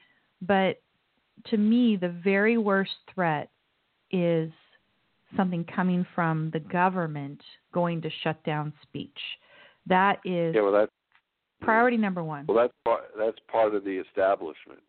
But 0.40 0.80
to 1.48 1.58
me, 1.58 1.96
the 1.96 2.08
very 2.08 2.56
worst 2.56 2.92
threat 3.14 3.50
is 4.10 4.50
something 5.36 5.64
coming 5.64 6.06
from 6.14 6.50
the 6.52 6.60
government 6.60 7.40
going 7.72 8.00
to 8.02 8.10
shut 8.22 8.42
down 8.44 8.72
speech. 8.82 9.18
That 9.86 10.18
is 10.24 10.54
yeah. 10.54 10.62
Well, 10.62 10.72
that's 10.72 10.92
priority 11.60 11.98
number 11.98 12.24
one. 12.24 12.46
Well, 12.48 12.56
that's 12.56 12.72
part, 12.84 13.02
that's 13.18 13.38
part 13.50 13.74
of 13.74 13.84
the 13.84 14.02
establishment, 14.08 14.80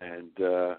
and 0.00 0.40
uh, 0.40 0.74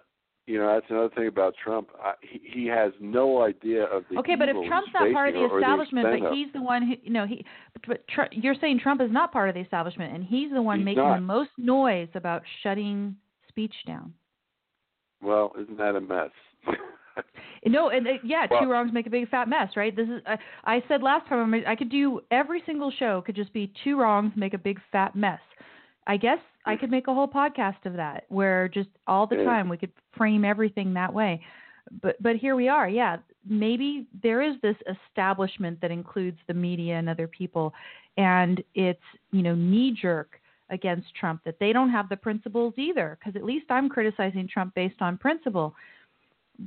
you 0.45 0.57
know 0.59 0.67
that's 0.73 0.85
another 0.89 1.09
thing 1.15 1.27
about 1.27 1.53
Trump. 1.63 1.89
I, 2.01 2.13
he, 2.21 2.41
he 2.61 2.67
has 2.67 2.91
no 2.99 3.43
idea 3.43 3.85
of 3.85 4.03
the 4.09 4.17
Okay, 4.19 4.35
but 4.35 4.49
if 4.49 4.55
Trump's 4.67 4.89
not 4.93 5.11
part 5.13 5.29
of 5.29 5.35
the 5.35 5.55
establishment, 5.55 6.07
extent 6.07 6.23
but 6.29 6.33
he's 6.33 6.47
the 6.53 6.61
one 6.61 6.85
who, 6.87 6.93
you 7.01 7.13
know, 7.13 7.25
he, 7.25 7.45
but, 7.73 7.81
but 7.87 8.07
Tr- 8.07 8.33
you're 8.33 8.55
saying 8.59 8.79
Trump 8.81 9.01
is 9.01 9.11
not 9.11 9.31
part 9.31 9.49
of 9.49 9.55
the 9.55 9.61
establishment, 9.61 10.13
and 10.13 10.23
he's 10.23 10.51
the 10.51 10.61
one 10.61 10.79
He's 10.79 10.85
making 10.85 11.03
not. 11.03 11.15
the 11.15 11.21
most 11.21 11.51
noise 11.57 12.09
about 12.15 12.41
shutting 12.61 13.15
speech 13.47 13.73
down. 13.87 14.13
well, 15.21 15.51
isn't 15.61 15.77
that 15.77 15.95
a 15.95 16.01
mess? 16.01 16.31
No, 17.65 17.89
and 17.89 18.05
uh, 18.07 18.11
yeah, 18.23 18.45
Well- 18.49 18.61
two 18.61 18.69
wrongs 18.69 18.91
make 18.91 19.07
a 19.07 19.09
big 19.09 19.29
fat 19.29 19.47
mess, 19.47 19.69
right? 19.77 19.95
This 19.95 20.09
is 20.09 20.21
I, 20.25 20.37
I 20.65 20.83
said 20.87 21.01
last 21.01 21.27
time 21.29 21.53
I 21.65 21.75
could 21.75 21.89
do 21.89 22.19
every 22.31 22.61
single 22.65 22.91
show 22.91 23.21
could 23.21 23.35
just 23.35 23.53
be 23.53 23.71
two 23.83 23.97
wrongs 23.99 24.33
make 24.35 24.53
a 24.53 24.57
big 24.57 24.79
fat 24.91 25.15
mess. 25.15 25.39
I 26.05 26.17
guess 26.17 26.39
I 26.65 26.75
could 26.75 26.91
make 26.91 27.07
a 27.07 27.13
whole 27.13 27.27
podcast 27.27 27.85
of 27.85 27.93
that 27.93 28.25
where 28.29 28.67
just 28.69 28.89
all 29.07 29.27
the 29.27 29.37
time 29.37 29.67
we 29.69 29.77
could 29.77 29.91
frame 30.17 30.45
everything 30.45 30.93
that 30.93 31.13
way. 31.13 31.41
But 32.01 32.21
but 32.21 32.37
here 32.37 32.55
we 32.55 32.69
are. 32.69 32.87
Yeah, 32.87 33.17
maybe 33.47 34.07
there 34.21 34.41
is 34.41 34.55
this 34.61 34.77
establishment 34.87 35.81
that 35.81 35.91
includes 35.91 36.37
the 36.47 36.53
media 36.53 36.95
and 36.95 37.09
other 37.09 37.27
people 37.27 37.73
and 38.15 38.63
it's, 38.75 39.01
you 39.31 39.41
know, 39.41 39.55
knee 39.55 39.97
jerk 39.99 40.39
against 40.69 41.13
Trump 41.15 41.41
that 41.43 41.59
they 41.59 41.73
don't 41.73 41.89
have 41.89 42.09
the 42.09 42.15
principles 42.15 42.73
either 42.77 43.17
because 43.19 43.35
at 43.35 43.43
least 43.43 43.65
I'm 43.69 43.89
criticizing 43.89 44.47
Trump 44.47 44.73
based 44.75 45.01
on 45.01 45.17
principle 45.17 45.75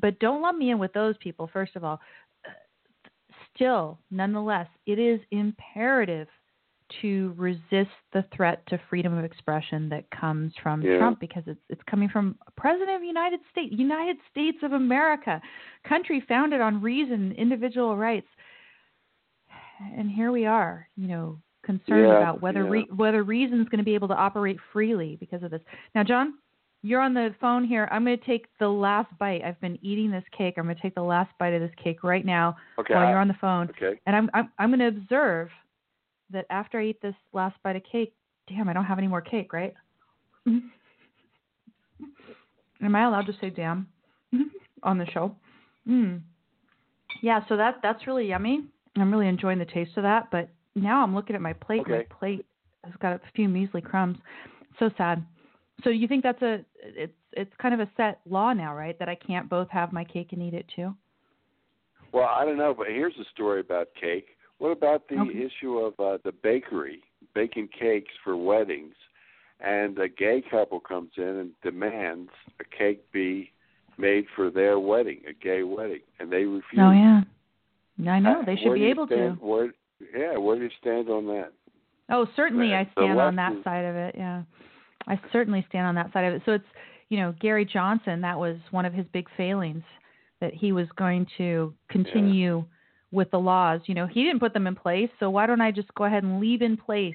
but 0.01 0.19
don't 0.19 0.43
lump 0.43 0.59
me 0.59 0.71
in 0.71 0.79
with 0.79 0.93
those 0.93 1.17
people 1.19 1.49
first 1.53 1.77
of 1.77 1.85
all 1.85 2.01
still 3.55 3.99
nonetheless 4.11 4.69
it 4.87 4.99
is 4.99 5.21
imperative 5.31 6.29
to 7.03 7.35
resist 7.37 7.91
the 8.13 8.25
threat 8.35 8.67
to 8.69 8.79
freedom 8.89 9.17
of 9.17 9.25
expression 9.25 9.89
that 9.89 10.05
comes 10.11 10.53
from 10.63 10.83
Yeah. 10.83 10.99
Trump 10.99 11.21
because 11.21 11.43
it's 11.47 11.61
it's 11.69 11.83
coming 11.91 12.09
from 12.09 12.37
president 12.57 12.91
of 12.97 13.01
the 13.01 13.07
United 13.07 13.41
States 13.51 13.75
United 13.77 14.17
States 14.31 14.59
of 14.63 14.73
America 14.73 15.41
country 15.89 16.21
founded 16.29 16.61
on 16.61 16.81
reason 16.81 17.33
individual 17.33 17.97
rights 17.97 18.29
and 19.97 20.11
here 20.11 20.33
we 20.33 20.47
are 20.47 20.89
you 20.97 21.09
know 21.09 21.39
concerned 21.65 22.07
Yeah, 22.09 22.17
about 22.19 22.41
whether 22.41 22.63
yeah. 22.65 22.71
re- 22.71 22.89
whether 22.95 23.23
reason's 23.25 23.69
going 23.69 23.79
to 23.79 23.85
be 23.85 23.95
able 23.95 24.09
to 24.09 24.15
operate 24.15 24.57
freely 24.73 25.17
because 25.17 25.43
of 25.43 25.51
this 25.51 25.63
now 25.95 26.05
John 26.05 26.35
you're 26.83 27.01
on 27.01 27.15
the 27.15 27.35
phone 27.41 27.65
here. 27.65 27.89
I'm 27.91 28.05
going 28.05 28.17
to 28.17 28.25
take 28.25 28.47
the 28.61 28.69
last 28.69 29.09
bite. 29.19 29.43
I've 29.43 29.61
been 29.61 29.77
eating 29.83 30.09
this 30.09 30.23
cake. 30.37 30.55
I'm 30.57 30.65
going 30.65 30.77
to 30.77 30.83
take 30.83 30.95
the 30.95 31.03
last 31.03 31.31
bite 31.37 31.53
of 31.53 31.61
this 31.61 31.73
cake 31.83 32.05
right 32.05 32.25
now 32.25 32.55
okay. 32.79 32.95
while 32.95 33.09
you're 33.09 33.19
on 33.19 33.27
the 33.27 33.37
phone. 33.41 33.69
okay. 33.71 33.99
And 34.07 34.15
I'm 34.15 34.31
I'm 34.35 34.53
I'm 34.59 34.69
going 34.71 34.79
to 34.79 35.01
observe 35.01 35.49
that 36.31 36.47
after 36.51 36.81
I 36.81 36.87
eat 36.87 37.01
this 37.03 37.15
last 37.33 37.57
bite 37.63 37.77
of 37.77 37.83
cake, 37.91 38.13
damn, 38.49 38.69
I 38.69 38.73
don't 38.73 38.85
have 38.85 38.99
any 38.99 39.09
more 39.09 39.21
cake, 39.21 39.53
right? 39.53 39.75
Am 40.47 40.73
I 42.95 43.05
allowed 43.05 43.27
to 43.27 43.33
say 43.41 43.51
damn 43.51 43.89
on 44.83 44.99
the 44.99 45.07
show? 45.07 45.35
Mm. 45.89 46.21
Yeah, 47.23 47.41
so 47.49 47.57
that 47.57 47.77
that's 47.83 48.07
really 48.07 48.29
yummy. 48.29 48.65
I'm 48.97 49.11
really 49.11 49.29
enjoying 49.29 49.59
the 49.59 49.65
taste 49.65 49.93
of 49.97 50.03
that, 50.03 50.29
but 50.31 50.51
now 50.75 51.03
I'm 51.03 51.15
looking 51.15 51.37
at 51.37 51.43
my 51.43 51.55
plate. 51.55 51.89
My 51.89 52.05
plate 52.19 52.45
has 52.85 52.93
got 53.01 53.15
a 53.15 53.21
few 53.35 53.49
measly 53.49 53.81
crumbs. 53.81 54.19
So 54.79 54.91
sad. 54.97 55.25
So 55.85 55.91
you 55.91 56.09
think 56.09 56.23
that's 56.23 56.41
a 56.43 56.65
it's 56.83 57.13
it's 57.33 57.53
kind 57.61 57.75
of 57.75 57.81
a 57.81 57.91
set 57.97 58.21
law 58.29 58.53
now, 58.53 58.75
right? 58.75 58.99
That 58.99 59.09
I 59.09 59.15
can't 59.15 59.49
both 59.49 59.69
have 59.71 59.93
my 59.93 60.05
cake 60.05 60.33
and 60.33 60.43
eat 60.43 60.55
it 60.55 60.67
too. 60.75 60.95
Well, 62.13 62.29
I 62.29 62.45
don't 62.45 62.57
know, 62.57 62.75
but 62.77 62.89
here's 62.89 63.15
a 63.21 63.25
story 63.33 63.61
about 63.61 63.89
cake. 64.01 64.29
What 64.59 64.71
about 64.71 65.09
the 65.09 65.17
Okay. 65.19 65.43
issue 65.45 65.79
of 65.79 65.99
uh, 66.01 66.19
the 66.25 66.33
bakery 66.33 67.03
baking 67.35 67.69
cakes 67.79 68.13
for 68.25 68.37
weddings, 68.37 68.95
and 69.61 69.99
a 69.99 70.09
gay 70.09 70.43
couple 70.51 70.81
comes 70.81 71.11
in 71.17 71.25
and 71.25 71.51
demands 71.63 72.31
a 72.61 72.65
cake 72.65 73.11
be 73.13 73.51
made 73.99 74.27
for 74.35 74.51
their 74.51 74.79
wedding, 74.79 75.21
a 75.29 75.33
gay 75.33 75.63
wedding, 75.63 76.01
and 76.21 76.31
they 76.31 76.45
refuse. 76.45 76.81
Oh 76.81 76.91
yeah. 76.93 77.23
I 78.11 78.19
know 78.19 78.41
Uh, 78.41 78.45
they 78.45 78.57
should 78.57 78.69
where 78.69 78.75
be 78.79 78.85
able 78.87 79.07
stand, 79.07 79.39
to. 79.39 79.45
Where, 79.45 79.73
yeah, 80.15 80.37
where 80.37 80.57
do 80.57 80.65
you 80.65 80.71
stand 80.81 81.09
on 81.09 81.27
that? 81.29 81.53
Oh, 82.11 82.27
certainly 82.37 82.69
The- 82.69 82.77
I 82.77 82.85
stand 82.93 83.19
on 83.21 83.37
that 83.37 83.53
is- 83.55 83.65
side 83.65 83.85
of 83.85 83.97
it. 83.97 84.15
Yeah. 84.17 84.43
I 85.07 85.19
certainly 85.33 85.63
stand 85.69 85.87
on 85.87 85.95
that 85.95 86.13
side 86.13 86.25
of 86.25 86.35
it. 86.35 86.43
So 86.45 86.53
it's, 86.53 86.69
you 87.09 87.19
know, 87.19 87.33
Gary 87.41 87.65
Johnson, 87.65 88.21
that 88.23 88.39
was 88.39 88.59
one 88.71 88.85
of 88.85 88.93
his 88.93 89.07
big 89.09 89.29
failings 89.37 89.83
that 90.41 90.53
he 90.53 90.73
was 90.73 90.91
going 90.93 91.27
to 91.39 91.73
continue 91.89 92.65
with 93.13 93.31
the 93.31 93.39
laws. 93.39 93.81
You 93.87 93.95
know, 93.95 94.07
he 94.07 94.25
didn't 94.25 94.41
put 94.41 94.53
them 94.53 94.67
in 94.67 94.75
place, 94.75 95.11
so 95.21 95.31
why 95.31 95.47
don't 95.47 95.61
I 95.61 95.71
just 95.71 95.93
go 95.95 96.05
ahead 96.05 96.23
and 96.25 96.41
leave 96.41 96.63
in 96.63 96.77
place 96.77 97.15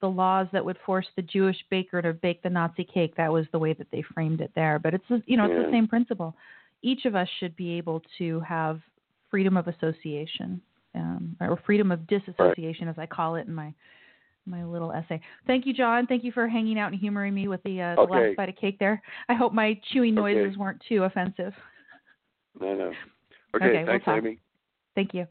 the 0.00 0.08
laws 0.08 0.46
that 0.52 0.64
would 0.64 0.78
force 0.86 1.06
the 1.16 1.22
Jewish 1.22 1.56
baker 1.70 2.00
to 2.02 2.12
bake 2.12 2.42
the 2.42 2.50
Nazi 2.50 2.84
cake? 2.84 3.14
That 3.16 3.32
was 3.32 3.46
the 3.52 3.58
way 3.58 3.72
that 3.74 3.88
they 3.90 4.02
framed 4.14 4.40
it 4.40 4.52
there, 4.54 4.78
but 4.78 4.94
it's 4.94 5.04
you 5.26 5.36
know, 5.36 5.44
it's 5.44 5.54
Yeah. 5.56 5.64
the 5.64 5.70
same 5.70 5.88
principle. 5.88 6.36
Each 6.82 7.04
of 7.04 7.16
us 7.16 7.28
should 7.40 7.56
be 7.56 7.72
able 7.72 8.02
to 8.18 8.40
have 8.40 8.80
freedom 9.30 9.56
of 9.56 9.68
association 9.68 10.60
um, 10.94 11.36
or 11.40 11.56
freedom 11.66 11.90
of 11.92 12.06
disassociation, 12.06 12.88
as 12.88 12.98
I 12.98 13.06
call 13.06 13.36
it 13.36 13.46
in 13.46 13.54
my 13.54 13.72
my 14.46 14.64
little 14.64 14.92
essay. 14.92 15.20
Thank 15.46 15.66
you, 15.66 15.74
John. 15.74 16.06
Thank 16.06 16.24
you 16.24 16.32
for 16.32 16.48
hanging 16.48 16.78
out 16.78 16.90
and 16.90 16.98
humoring 16.98 17.34
me 17.34 17.48
with 17.48 17.62
the, 17.64 17.82
uh, 17.82 17.96
the 17.96 18.02
last 18.04 18.36
bite 18.36 18.48
of 18.48 18.56
cake 18.56 18.78
there. 18.78 19.02
I 19.28 19.34
hope 19.34 19.52
my 19.52 19.78
chewing 19.92 20.18
Okay. 20.18 20.34
noises 20.34 20.56
weren't 20.56 20.82
too 20.88 21.04
offensive. 21.04 21.52
No, 22.58 22.74
no. 22.74 22.92
Okay, 23.54 23.66
Okay, 23.66 23.84
we'll 23.84 23.98
thanks. 24.00 24.08
Amy. 24.08 24.38
Thank 24.98 25.14
you. 25.14 25.26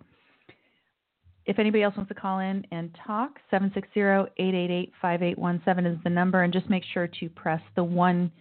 If 1.46 1.60
anybody 1.60 1.84
else 1.84 1.96
wants 1.98 2.08
to 2.08 2.16
call 2.16 2.40
in 2.40 2.66
and 2.72 2.98
talk, 3.06 3.38
760-888-5817 3.52 5.92
is 5.92 5.98
the 6.06 6.10
number, 6.10 6.44
and 6.44 6.54
just 6.54 6.70
make 6.70 6.86
sure 6.94 7.10
to 7.20 7.28
press 7.28 7.60
the 7.76 7.84
one 7.84 8.32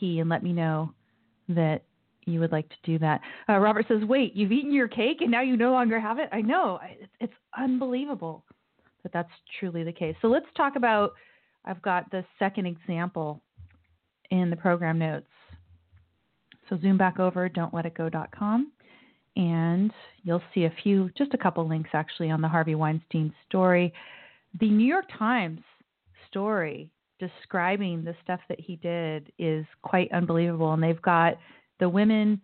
key 0.00 0.20
and 0.20 0.30
let 0.30 0.42
me 0.42 0.54
know 0.54 0.90
that 1.50 1.82
you 2.24 2.40
would 2.40 2.50
like 2.50 2.66
to 2.70 2.76
do 2.82 2.98
that. 3.00 3.20
Uh, 3.46 3.58
Robert 3.58 3.84
says, 3.88 4.02
"Wait, 4.04 4.34
you've 4.34 4.52
eaten 4.52 4.72
your 4.72 4.88
cake 4.88 5.20
and 5.20 5.30
now 5.30 5.42
you 5.42 5.58
no 5.58 5.70
longer 5.70 6.00
have 6.00 6.18
it." 6.18 6.30
I 6.32 6.40
know 6.40 6.80
it's, 6.82 7.12
it's 7.20 7.34
unbelievable 7.58 8.42
that 9.02 9.12
that's 9.12 9.28
truly 9.60 9.84
the 9.84 9.92
case. 9.92 10.16
So 10.22 10.28
let's 10.28 10.46
talk 10.56 10.76
about. 10.76 11.12
I've 11.66 11.82
got 11.82 12.10
the 12.10 12.24
second 12.38 12.64
example 12.64 13.42
in 14.30 14.48
the 14.48 14.56
program 14.56 14.98
notes. 14.98 15.28
So 16.70 16.78
zoom 16.80 16.96
back 16.96 17.20
over, 17.20 17.50
don'tletitgo.com 17.50 18.72
and 19.36 19.92
you'll 20.24 20.42
see 20.52 20.64
a 20.64 20.72
few, 20.82 21.10
just 21.16 21.34
a 21.34 21.38
couple 21.38 21.68
links 21.68 21.90
actually 21.92 22.30
on 22.30 22.40
the 22.40 22.48
Harvey 22.48 22.74
Weinstein 22.74 23.32
story. 23.46 23.92
The 24.60 24.70
New 24.70 24.86
York 24.86 25.04
Times 25.16 25.60
story 26.28 26.90
describing 27.20 28.04
the 28.04 28.14
stuff 28.22 28.40
that 28.48 28.58
he 28.58 28.76
did 28.76 29.30
is 29.38 29.64
quite 29.82 30.10
unbelievable, 30.12 30.72
and 30.72 30.82
they've 30.82 31.00
got 31.02 31.34
the 31.78 31.88
women, 31.88 32.40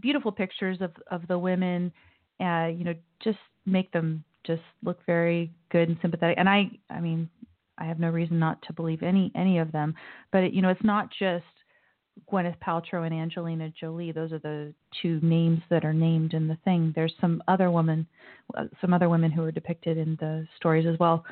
beautiful 0.00 0.30
pictures 0.30 0.78
of 0.80 0.92
of 1.10 1.26
the 1.26 1.38
women, 1.38 1.92
uh, 2.40 2.66
you 2.66 2.84
know, 2.84 2.94
just 3.22 3.38
make 3.66 3.90
them 3.92 4.22
just 4.44 4.62
look 4.82 4.98
very 5.06 5.52
good 5.70 5.88
and 5.88 5.98
sympathetic. 6.02 6.36
And 6.38 6.48
I, 6.48 6.70
I 6.90 7.00
mean, 7.00 7.28
I 7.78 7.84
have 7.84 7.98
no 7.98 8.08
reason 8.10 8.38
not 8.38 8.60
to 8.62 8.72
believe 8.72 9.02
any 9.02 9.32
any 9.34 9.58
of 9.58 9.72
them, 9.72 9.94
but 10.30 10.44
it, 10.44 10.52
you 10.52 10.62
know, 10.62 10.68
it's 10.68 10.84
not 10.84 11.08
just 11.18 11.44
Gwyneth 12.30 12.58
Paltrow 12.60 13.04
and 13.04 13.14
Angelina 13.14 13.70
Jolie. 13.78 14.12
Those 14.12 14.32
are 14.32 14.38
the 14.38 14.72
two 15.00 15.20
names 15.22 15.60
that 15.70 15.84
are 15.84 15.92
named 15.92 16.34
in 16.34 16.48
the 16.48 16.58
thing. 16.64 16.92
There's 16.94 17.14
some 17.20 17.42
other 17.48 17.70
women, 17.70 18.06
uh, 18.56 18.64
some 18.80 18.92
other 18.94 19.08
women 19.08 19.30
who 19.30 19.42
are 19.44 19.52
depicted 19.52 19.98
in 19.98 20.16
the 20.20 20.46
stories 20.56 20.86
as 20.86 20.98
well. 20.98 21.24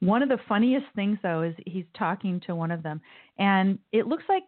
One 0.00 0.22
of 0.22 0.28
the 0.28 0.38
funniest 0.48 0.86
things, 0.94 1.18
though, 1.22 1.42
is 1.42 1.54
he's 1.66 1.84
talking 1.96 2.40
to 2.46 2.54
one 2.54 2.70
of 2.70 2.82
them, 2.82 3.00
and 3.38 3.78
it 3.92 4.06
looks 4.06 4.24
like 4.28 4.44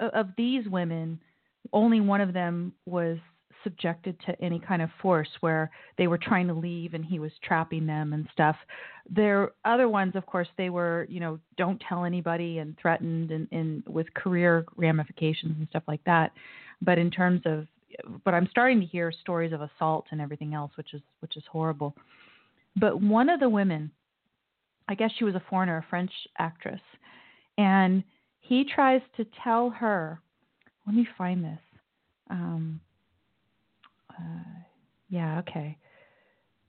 uh, 0.00 0.10
of 0.12 0.28
these 0.36 0.66
women, 0.68 1.20
only 1.72 2.00
one 2.00 2.20
of 2.20 2.32
them 2.32 2.72
was 2.86 3.18
subjected 3.66 4.16
to 4.24 4.40
any 4.40 4.60
kind 4.60 4.80
of 4.80 4.88
force 5.02 5.28
where 5.40 5.72
they 5.98 6.06
were 6.06 6.18
trying 6.18 6.46
to 6.46 6.54
leave 6.54 6.94
and 6.94 7.04
he 7.04 7.18
was 7.18 7.32
trapping 7.42 7.84
them 7.84 8.12
and 8.12 8.28
stuff. 8.32 8.54
There 9.10 9.50
other 9.64 9.88
ones, 9.88 10.14
of 10.14 10.24
course, 10.24 10.46
they 10.56 10.70
were, 10.70 11.04
you 11.10 11.18
know, 11.18 11.40
don't 11.56 11.82
tell 11.88 12.04
anybody 12.04 12.58
and 12.58 12.78
threatened 12.80 13.32
and, 13.32 13.48
and 13.50 13.82
with 13.88 14.12
career 14.14 14.64
ramifications 14.76 15.56
and 15.58 15.66
stuff 15.70 15.82
like 15.88 16.04
that. 16.04 16.30
But 16.80 16.98
in 16.98 17.10
terms 17.10 17.42
of 17.44 17.66
but 18.24 18.34
I'm 18.34 18.46
starting 18.50 18.78
to 18.80 18.86
hear 18.86 19.10
stories 19.10 19.52
of 19.52 19.62
assault 19.62 20.06
and 20.10 20.20
everything 20.20 20.54
else, 20.54 20.70
which 20.76 20.94
is 20.94 21.02
which 21.20 21.36
is 21.36 21.42
horrible. 21.50 21.96
But 22.76 23.00
one 23.00 23.28
of 23.28 23.40
the 23.40 23.48
women, 23.48 23.90
I 24.88 24.94
guess 24.94 25.10
she 25.18 25.24
was 25.24 25.34
a 25.34 25.42
foreigner, 25.50 25.78
a 25.78 25.86
French 25.90 26.12
actress, 26.38 26.80
and 27.58 28.04
he 28.38 28.64
tries 28.64 29.00
to 29.16 29.26
tell 29.42 29.70
her, 29.70 30.20
let 30.86 30.94
me 30.94 31.08
find 31.18 31.42
this. 31.42 31.58
Um, 32.30 32.80
yeah, 35.08 35.38
okay. 35.40 35.76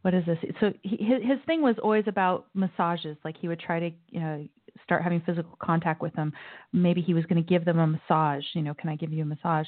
What 0.01 0.13
is 0.13 0.25
this? 0.25 0.37
So 0.59 0.73
he, 0.83 0.97
his 0.97 1.21
his 1.23 1.39
thing 1.45 1.61
was 1.61 1.75
always 1.83 2.05
about 2.07 2.47
massages. 2.53 3.17
Like 3.25 3.35
he 3.37 3.47
would 3.47 3.59
try 3.59 3.79
to, 3.79 3.89
you 4.09 4.19
know, 4.19 4.47
start 4.83 5.03
having 5.03 5.21
physical 5.21 5.57
contact 5.61 6.01
with 6.01 6.13
them. 6.13 6.31
Maybe 6.71 7.01
he 7.01 7.13
was 7.13 7.25
going 7.25 7.43
to 7.43 7.47
give 7.47 7.65
them 7.65 7.79
a 7.79 7.87
massage. 7.87 8.43
You 8.53 8.61
know, 8.61 8.73
can 8.73 8.89
I 8.89 8.95
give 8.95 9.11
you 9.11 9.23
a 9.23 9.25
massage? 9.25 9.67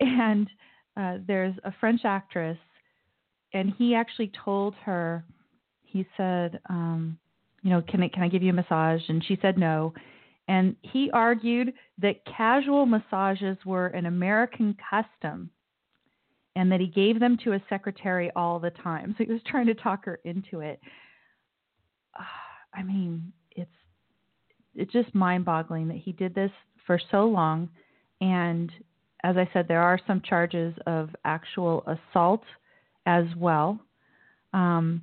And 0.00 0.48
uh, 0.96 1.18
there's 1.26 1.54
a 1.64 1.72
French 1.80 2.02
actress, 2.04 2.58
and 3.52 3.72
he 3.78 3.94
actually 3.94 4.32
told 4.44 4.74
her. 4.84 5.24
He 5.84 6.06
said, 6.16 6.58
um, 6.70 7.18
you 7.62 7.68
know, 7.68 7.82
can 7.86 8.02
I 8.02 8.08
can 8.08 8.22
I 8.22 8.28
give 8.28 8.42
you 8.42 8.50
a 8.50 8.54
massage? 8.54 9.02
And 9.08 9.24
she 9.24 9.38
said 9.42 9.58
no. 9.58 9.92
And 10.48 10.76
he 10.82 11.10
argued 11.12 11.72
that 11.98 12.24
casual 12.24 12.86
massages 12.86 13.56
were 13.64 13.88
an 13.88 14.06
American 14.06 14.76
custom 14.90 15.50
and 16.56 16.70
that 16.70 16.80
he 16.80 16.86
gave 16.86 17.18
them 17.18 17.38
to 17.44 17.50
his 17.52 17.62
secretary 17.68 18.30
all 18.36 18.58
the 18.58 18.70
time. 18.70 19.14
So 19.16 19.24
he 19.24 19.32
was 19.32 19.40
trying 19.46 19.66
to 19.66 19.74
talk 19.74 20.04
her 20.04 20.20
into 20.24 20.60
it. 20.60 20.80
I 22.74 22.82
mean, 22.82 23.32
it's 23.52 23.70
it's 24.74 24.92
just 24.92 25.14
mind-boggling 25.14 25.88
that 25.88 25.98
he 25.98 26.12
did 26.12 26.34
this 26.34 26.50
for 26.86 26.98
so 27.10 27.26
long 27.26 27.68
and 28.20 28.72
as 29.24 29.36
I 29.36 29.48
said 29.52 29.68
there 29.68 29.82
are 29.82 30.00
some 30.06 30.22
charges 30.22 30.74
of 30.86 31.10
actual 31.24 31.84
assault 31.86 32.42
as 33.06 33.24
well. 33.36 33.78
Um, 34.52 35.02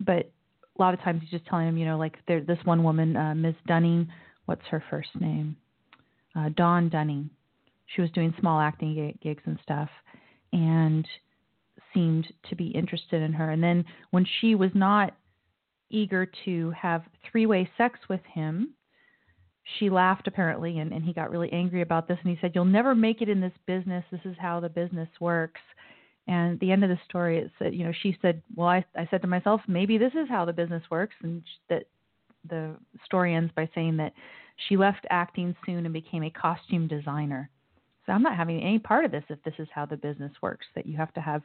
but 0.00 0.30
a 0.78 0.82
lot 0.82 0.94
of 0.94 1.00
times 1.00 1.22
he's 1.22 1.30
just 1.30 1.46
telling 1.46 1.68
him, 1.68 1.76
you 1.76 1.86
know, 1.86 1.98
like 1.98 2.16
there, 2.28 2.40
this 2.40 2.58
one 2.64 2.82
woman, 2.82 3.16
uh, 3.16 3.34
Ms. 3.34 3.54
Dunning, 3.66 4.08
what's 4.46 4.64
her 4.70 4.82
first 4.90 5.08
name? 5.18 5.56
Uh, 6.34 6.50
Dawn 6.56 6.88
Dunning. 6.88 7.30
She 7.94 8.02
was 8.02 8.10
doing 8.10 8.34
small 8.40 8.60
acting 8.60 9.16
gigs 9.22 9.42
and 9.46 9.58
stuff 9.62 9.88
and 10.56 11.06
seemed 11.92 12.26
to 12.48 12.56
be 12.56 12.68
interested 12.68 13.22
in 13.22 13.32
her. 13.34 13.50
And 13.50 13.62
then 13.62 13.84
when 14.10 14.26
she 14.40 14.54
was 14.54 14.70
not 14.74 15.14
eager 15.90 16.26
to 16.46 16.70
have 16.70 17.02
three 17.30 17.46
way 17.46 17.70
sex 17.76 17.98
with 18.08 18.22
him, 18.32 18.74
she 19.78 19.90
laughed 19.90 20.26
apparently 20.26 20.78
and, 20.78 20.92
and 20.92 21.04
he 21.04 21.12
got 21.12 21.30
really 21.30 21.52
angry 21.52 21.82
about 21.82 22.08
this 22.08 22.18
and 22.22 22.30
he 22.30 22.38
said, 22.40 22.52
You'll 22.54 22.64
never 22.64 22.94
make 22.94 23.20
it 23.20 23.28
in 23.28 23.40
this 23.40 23.52
business. 23.66 24.04
This 24.10 24.20
is 24.24 24.36
how 24.38 24.60
the 24.60 24.68
business 24.68 25.08
works. 25.20 25.60
And 26.26 26.54
at 26.54 26.60
the 26.60 26.72
end 26.72 26.82
of 26.82 26.90
the 26.90 26.98
story, 27.08 27.38
it 27.38 27.50
said, 27.58 27.74
you 27.74 27.84
know, 27.84 27.92
she 28.02 28.18
said, 28.20 28.42
"Well, 28.56 28.66
I, 28.66 28.84
I 28.96 29.06
said 29.12 29.22
to 29.22 29.28
myself, 29.28 29.60
maybe 29.68 29.96
this 29.96 30.12
is 30.14 30.28
how 30.28 30.44
the 30.44 30.52
business 30.52 30.82
works." 30.90 31.14
And 31.22 31.40
that 31.68 31.84
the 32.48 32.74
story 33.04 33.32
ends 33.32 33.52
by 33.54 33.68
saying 33.76 33.96
that 33.98 34.12
she 34.68 34.76
left 34.76 35.06
acting 35.08 35.54
soon 35.64 35.84
and 35.84 35.92
became 35.92 36.24
a 36.24 36.30
costume 36.30 36.88
designer. 36.88 37.48
So 38.06 38.12
I'm 38.12 38.22
not 38.22 38.36
having 38.36 38.62
any 38.62 38.78
part 38.78 39.04
of 39.04 39.10
this 39.10 39.24
if 39.28 39.42
this 39.42 39.54
is 39.58 39.68
how 39.74 39.84
the 39.84 39.96
business 39.96 40.32
works. 40.40 40.66
That 40.74 40.86
you 40.86 40.96
have 40.96 41.12
to 41.14 41.20
have 41.20 41.42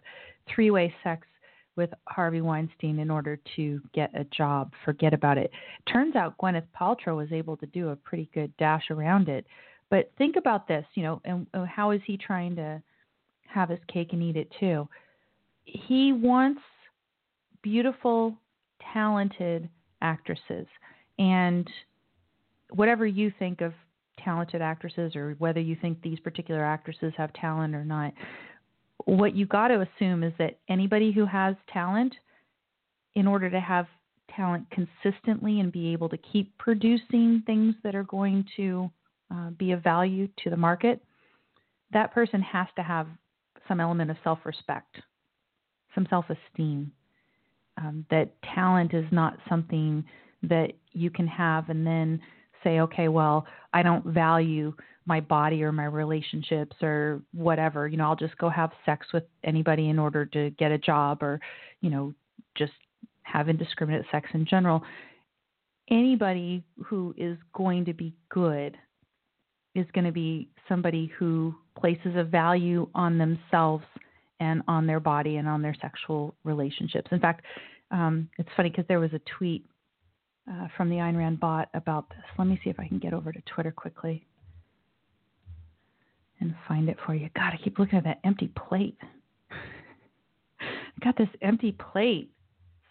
three-way 0.53 0.93
sex 1.03 1.27
with 1.75 1.89
Harvey 2.07 2.41
Weinstein 2.41 2.99
in 2.99 3.09
order 3.09 3.39
to 3.55 3.81
get 3.93 4.11
a 4.13 4.25
job. 4.25 4.71
Forget 4.85 5.13
about 5.13 5.37
it. 5.37 5.51
Turns 5.91 6.15
out 6.15 6.37
Gwyneth 6.37 6.67
Paltrow 6.79 7.17
was 7.17 7.31
able 7.31 7.57
to 7.57 7.65
do 7.67 7.89
a 7.89 7.95
pretty 7.95 8.29
good 8.33 8.55
dash 8.57 8.91
around 8.91 9.29
it. 9.29 9.45
But 9.89 10.11
think 10.17 10.35
about 10.35 10.67
this, 10.67 10.85
you 10.93 11.03
know, 11.03 11.21
and 11.25 11.47
how 11.67 11.91
is 11.91 12.01
he 12.05 12.17
trying 12.17 12.55
to 12.57 12.81
have 13.47 13.69
his 13.69 13.79
cake 13.87 14.13
and 14.13 14.21
eat 14.21 14.37
it 14.37 14.51
too. 14.59 14.87
He 15.65 16.13
wants 16.13 16.61
beautiful, 17.61 18.35
talented 18.93 19.69
actresses. 20.01 20.67
And 21.19 21.69
whatever 22.69 23.05
you 23.05 23.33
think 23.37 23.61
of 23.61 23.73
talented 24.23 24.61
actresses 24.61 25.15
or 25.15 25.35
whether 25.39 25.59
you 25.59 25.75
think 25.81 26.01
these 26.01 26.19
particular 26.19 26.63
actresses 26.63 27.13
have 27.17 27.31
talent 27.33 27.75
or 27.75 27.85
not, 27.85 28.13
what 29.05 29.35
you 29.35 29.45
got 29.45 29.69
to 29.69 29.81
assume 29.81 30.23
is 30.23 30.33
that 30.37 30.59
anybody 30.69 31.11
who 31.11 31.25
has 31.25 31.55
talent, 31.71 32.13
in 33.15 33.27
order 33.27 33.49
to 33.49 33.59
have 33.59 33.87
talent 34.35 34.65
consistently 34.71 35.59
and 35.59 35.71
be 35.71 35.91
able 35.91 36.09
to 36.09 36.17
keep 36.17 36.57
producing 36.57 37.43
things 37.45 37.75
that 37.83 37.95
are 37.95 38.03
going 38.03 38.45
to 38.55 38.89
uh, 39.33 39.49
be 39.51 39.71
of 39.71 39.83
value 39.83 40.27
to 40.43 40.49
the 40.49 40.57
market, 40.57 41.01
that 41.91 42.13
person 42.13 42.41
has 42.41 42.67
to 42.75 42.83
have 42.83 43.07
some 43.67 43.79
element 43.79 44.09
of 44.09 44.17
self 44.23 44.39
respect, 44.45 44.97
some 45.93 46.07
self 46.09 46.25
esteem. 46.29 46.91
Um, 47.77 48.05
that 48.11 48.29
talent 48.53 48.93
is 48.93 49.05
not 49.11 49.37
something 49.49 50.03
that 50.43 50.73
you 50.91 51.09
can 51.09 51.27
have 51.27 51.69
and 51.69 51.87
then 51.87 52.19
say, 52.63 52.79
okay, 52.81 53.07
well, 53.07 53.45
I 53.73 53.83
don't 53.83 54.05
value 54.05 54.73
my 55.05 55.19
body 55.19 55.63
or 55.63 55.71
my 55.71 55.85
relationships 55.85 56.75
or 56.81 57.21
whatever. 57.33 57.87
You 57.87 57.97
know, 57.97 58.05
I'll 58.05 58.15
just 58.15 58.37
go 58.37 58.49
have 58.49 58.71
sex 58.85 59.07
with 59.13 59.23
anybody 59.43 59.89
in 59.89 59.97
order 59.97 60.25
to 60.27 60.51
get 60.51 60.71
a 60.71 60.77
job 60.77 61.23
or, 61.23 61.39
you 61.81 61.89
know, 61.89 62.13
just 62.55 62.73
have 63.23 63.49
indiscriminate 63.49 64.05
sex 64.11 64.29
in 64.33 64.45
general. 64.45 64.83
Anybody 65.89 66.63
who 66.85 67.13
is 67.17 67.37
going 67.53 67.85
to 67.85 67.93
be 67.93 68.13
good 68.29 68.77
is 69.73 69.85
going 69.93 70.05
to 70.05 70.11
be 70.11 70.49
somebody 70.67 71.11
who 71.17 71.55
places 71.77 72.13
a 72.15 72.23
value 72.23 72.87
on 72.93 73.17
themselves 73.17 73.83
and 74.39 74.61
on 74.67 74.85
their 74.85 74.99
body 74.99 75.37
and 75.37 75.47
on 75.47 75.61
their 75.61 75.75
sexual 75.81 76.35
relationships. 76.43 77.07
In 77.11 77.19
fact, 77.19 77.45
um, 77.91 78.29
it's 78.37 78.49
funny 78.55 78.69
because 78.69 78.85
there 78.87 78.99
was 78.99 79.13
a 79.13 79.21
tweet 79.37 79.65
uh, 80.51 80.67
from 80.75 80.89
the 80.89 80.97
Ayn 80.97 81.17
Rand 81.17 81.39
bot 81.39 81.69
about 81.73 82.09
this. 82.09 82.23
Let 82.37 82.47
me 82.47 82.59
see 82.63 82.69
if 82.69 82.79
I 82.79 82.87
can 82.87 82.99
get 82.99 83.13
over 83.13 83.31
to 83.31 83.41
Twitter 83.41 83.71
quickly 83.71 84.25
and 86.39 86.55
find 86.67 86.89
it 86.89 86.97
for 87.05 87.13
you. 87.15 87.29
God, 87.35 87.53
I 87.53 87.59
keep 87.63 87.79
looking 87.79 87.97
at 87.97 88.03
that 88.03 88.19
empty 88.23 88.51
plate. 88.67 88.97
I 90.59 91.05
got 91.05 91.17
this 91.17 91.29
empty 91.41 91.71
plate. 91.71 92.31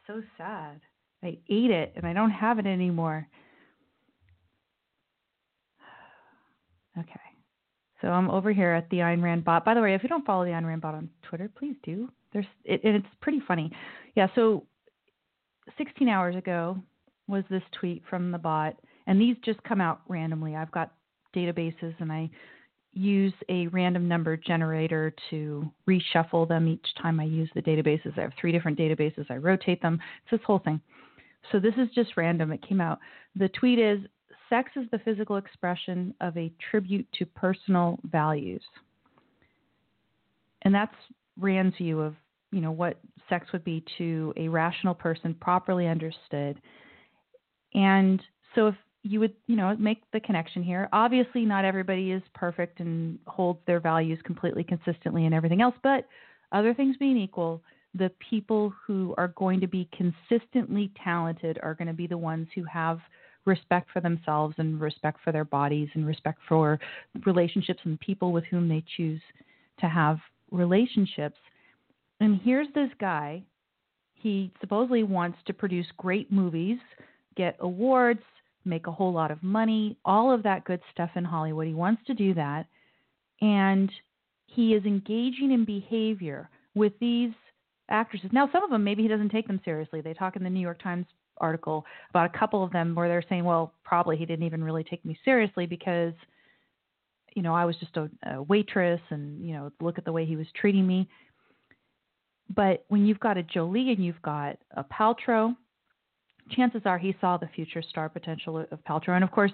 So 0.07 0.23
sad. 0.39 0.81
I 1.23 1.39
ate 1.49 1.71
it 1.71 1.93
and 1.97 2.07
I 2.07 2.13
don't 2.13 2.31
have 2.31 2.59
it 2.59 2.67
anymore. 2.67 3.27
Okay. 6.99 7.21
So 8.01 8.09
I'm 8.09 8.29
over 8.31 8.53
here 8.53 8.73
at 8.73 8.91
the 8.91 8.97
Ayn 8.97 9.23
Rand 9.23 9.45
bot. 9.45 9.65
By 9.65 9.75
the 9.75 9.81
way, 9.81 9.95
if 9.95 10.03
you 10.03 10.09
don't 10.09 10.27
follow 10.27 10.45
the 10.45 10.51
Ayn 10.51 10.67
Rand 10.67 10.81
bot 10.81 10.95
on 10.95 11.09
Twitter, 11.23 11.49
please 11.57 11.77
do. 11.85 12.11
There's 12.33 12.47
it, 12.65 12.81
and 12.83 12.97
it's 12.97 13.07
pretty 13.21 13.41
funny. 13.47 13.71
Yeah. 14.17 14.27
So 14.35 14.67
16 15.79 16.09
hours 16.09 16.35
ago 16.35 16.83
was 17.31 17.45
this 17.49 17.63
tweet 17.73 18.03
from 18.11 18.31
the 18.31 18.39
bot, 18.39 18.77
and 19.07 19.21
these 19.21 19.37
just 19.45 19.63
come 19.65 19.81
out 19.81 20.01
randomly. 20.09 20.57
I've 20.57 20.73
got 20.73 20.93
databases, 21.35 21.95
and 22.01 22.13
I 22.13 22.29
use 22.93 23.33
a 23.49 23.69
random 23.69 24.09
number 24.09 24.37
generator 24.37 25.15
to 25.31 25.71
reshuffle 25.89 26.49
them 26.49 26.67
each 26.67 26.87
time 27.01 27.21
I 27.21 27.25
use 27.25 27.49
the 27.55 27.63
databases. 27.63 28.19
I 28.19 28.23
have 28.23 28.33
three 28.41 28.53
different 28.53 28.79
databases. 28.79 29.31
I 29.31 29.37
rotate 29.37 29.81
them. 29.81 30.01
It's 30.23 30.33
this 30.33 30.47
whole 30.47 30.59
thing. 30.59 30.81
So 31.53 31.61
this 31.61 31.75
is 31.79 31.89
just 31.95 32.17
random. 32.17 32.53
It 32.53 32.67
came 32.67 32.81
out. 32.81 32.99
The 33.37 33.49
tweet 33.49 33.79
is 33.79 34.01
sex 34.49 34.71
is 34.77 34.87
the 34.91 34.99
physical 34.99 35.37
expression 35.37 36.13
of 36.21 36.37
a 36.37 36.53
tribute 36.71 37.07
to 37.19 37.25
personal 37.25 37.99
values. 38.11 38.63
And 40.63 40.75
that's 40.75 40.95
Rand's 41.39 41.77
view 41.77 42.01
of, 42.01 42.15
you 42.51 42.61
know, 42.61 42.73
what 42.73 42.99
sex 43.29 43.47
would 43.53 43.65
be 43.65 43.85
to 43.97 44.35
a 44.37 44.49
rational 44.49 44.95
person 44.95 45.35
properly 45.35 45.87
understood. 45.87 46.61
And 47.75 48.23
so 48.55 48.69
if 48.69 48.75
you 49.03 49.21
would, 49.21 49.35
you 49.47 49.57
know, 49.57 49.75
make 49.79 50.03
the 50.13 50.21
connection 50.21 50.63
here. 50.63 50.89
Obviously 50.93 51.45
not 51.45 51.65
everybody 51.65 52.13
is 52.13 52.23
perfect 52.35 52.81
and 52.81 53.19
holds 53.27 53.61
their 53.67 53.81
values 53.81 54.19
completely 54.25 54.63
consistently 54.63 55.25
and 55.25 55.35
everything 55.35 55.63
else, 55.63 55.75
but 55.83 56.07
other 56.53 56.75
things 56.75 56.97
being 56.99 57.17
equal, 57.17 57.63
the 57.95 58.11
people 58.31 58.73
who 58.87 59.15
are 59.17 59.29
going 59.29 59.61
to 59.61 59.67
be 59.67 59.89
consistently 59.97 60.93
talented 61.03 61.59
are 61.63 61.75
going 61.75 61.89
to 61.89 61.95
be 61.95 62.07
the 62.07 62.19
ones 62.19 62.47
who 62.55 62.63
have 62.65 63.01
respect 63.47 63.89
for 63.91 64.01
themselves 64.01 64.55
and 64.59 64.81
respect 64.81 65.19
for 65.25 65.33
their 65.33 65.45
bodies 65.45 65.89
and 65.95 66.07
respect 66.07 66.39
for 66.49 66.79
relationships 67.25 67.81
and 67.85 67.99
people 68.01 68.33
with 68.33 68.45
whom 68.45 68.69
they 68.69 68.85
choose 68.97 69.21
to 69.81 69.89
have 69.89 70.19
relationships. 70.51 71.39
And 72.21 72.39
here's 72.45 72.69
this 72.75 72.91
guy. 73.01 73.43
He 74.15 74.53
supposedly 74.61 75.03
wants 75.05 75.39
to 75.47 75.55
produce 75.55 75.87
great 75.97 76.31
movies, 76.31 76.79
get 77.37 77.57
awards, 77.61 78.23
make 78.65 78.87
a 78.87 78.93
whole 78.93 79.13
lot 79.13 79.31
of 79.31 79.43
money, 79.43 79.97
all 80.05 80.33
of 80.33 80.43
that 80.43 80.65
good 80.65 80.81
stuff 80.93 81.11
in 81.17 81.25
Hollywood. 81.25 81.67
He 81.67 81.75
wants 81.75 82.03
to 82.07 82.15
do 82.15 82.35
that. 82.35 82.67
And 83.41 83.91
he 84.47 84.75
is 84.75 84.85
engaging 84.85 85.53
in 85.53 85.65
behavior 85.65 86.51
with 86.75 86.93
these 87.01 87.33
actresses. 87.89 88.31
Now, 88.33 88.49
some 88.53 88.63
of 88.63 88.71
them, 88.71 88.85
maybe 88.85 89.03
he 89.03 89.09
doesn't 89.09 89.31
take 89.31 89.47
them 89.47 89.61
seriously. 89.65 90.01
They 90.01 90.15
talk 90.15 90.37
in 90.37 90.45
the 90.45 90.51
New 90.51 90.61
York 90.61 90.83
Times 90.83 91.07
article 91.39 91.87
about 92.11 92.35
a 92.35 92.39
couple 92.39 92.63
of 92.63 92.71
them 92.71 92.95
where 92.95 93.09
they're 93.09 93.25
saying, 93.29 93.45
well, 93.45 93.73
probably 93.85 94.17
he 94.17 94.27
didn't 94.27 94.45
even 94.45 94.63
really 94.63 94.85
take 94.85 95.05
me 95.05 95.19
seriously 95.25 95.67
because, 95.67 96.13
you 97.35 97.43
know, 97.43 97.55
I 97.55 97.65
was 97.65 97.77
just 97.77 97.97
a, 97.97 98.11
a 98.31 98.43
waitress 98.43 99.01
and, 99.11 99.45
you 99.45 99.55
know, 99.55 99.73
look 99.81 99.99
at 99.99 100.05
the 100.05 100.13
way 100.13 100.27
he 100.27 100.37
was 100.37 100.47
treating 100.55 100.87
me. 100.87 101.09
But 102.55 102.85
when 102.89 103.07
you've 103.07 103.21
got 103.21 103.39
a 103.39 103.43
Jolie 103.43 103.93
and 103.93 104.05
you've 104.05 104.21
got 104.23 104.59
a 104.77 104.85
Paltrow, 104.85 105.57
chances 106.51 106.83
are 106.85 106.99
he 106.99 107.15
saw 107.21 107.37
the 107.37 107.49
future 107.55 107.83
star 107.83 108.09
potential 108.09 108.59
of 108.71 108.85
Paltrow. 108.85 109.15
And 109.15 109.25
of 109.25 109.31
course, 109.31 109.53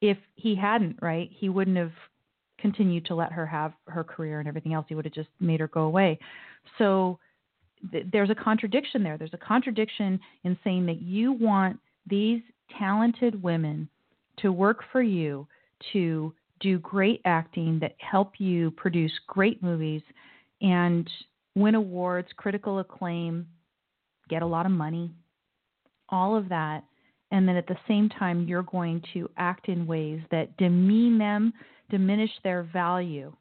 if 0.00 0.18
he 0.34 0.54
hadn't, 0.54 0.98
right, 1.00 1.30
he 1.32 1.48
wouldn't 1.48 1.76
have 1.76 1.92
continued 2.58 3.04
to 3.06 3.14
let 3.14 3.32
her 3.32 3.46
have 3.46 3.72
her 3.88 4.04
career 4.04 4.38
and 4.38 4.48
everything 4.48 4.72
else. 4.72 4.86
He 4.88 4.94
would 4.94 5.04
have 5.04 5.14
just 5.14 5.28
made 5.40 5.60
her 5.60 5.68
go 5.68 5.82
away. 5.82 6.18
So 6.78 7.18
there's 8.12 8.30
a 8.30 8.34
contradiction 8.34 9.02
there. 9.02 9.18
There's 9.18 9.34
a 9.34 9.38
contradiction 9.38 10.18
in 10.44 10.56
saying 10.64 10.86
that 10.86 11.02
you 11.02 11.32
want 11.32 11.78
these 12.06 12.40
talented 12.78 13.42
women 13.42 13.88
to 14.38 14.52
work 14.52 14.82
for 14.90 15.02
you, 15.02 15.46
to 15.92 16.32
do 16.60 16.78
great 16.78 17.20
acting 17.24 17.78
that 17.80 17.94
help 17.98 18.34
you 18.38 18.70
produce 18.72 19.12
great 19.26 19.62
movies 19.62 20.02
and 20.62 21.08
win 21.54 21.74
awards, 21.74 22.28
critical 22.36 22.78
acclaim, 22.78 23.46
get 24.28 24.42
a 24.42 24.46
lot 24.46 24.64
of 24.64 24.72
money, 24.72 25.10
all 26.08 26.36
of 26.36 26.48
that. 26.48 26.84
And 27.30 27.48
then 27.48 27.56
at 27.56 27.66
the 27.66 27.76
same 27.88 28.08
time, 28.08 28.46
you're 28.46 28.62
going 28.62 29.02
to 29.12 29.28
act 29.36 29.68
in 29.68 29.86
ways 29.86 30.20
that 30.30 30.56
demean 30.56 31.18
them, 31.18 31.52
diminish 31.90 32.30
their 32.42 32.62
value, 32.62 33.34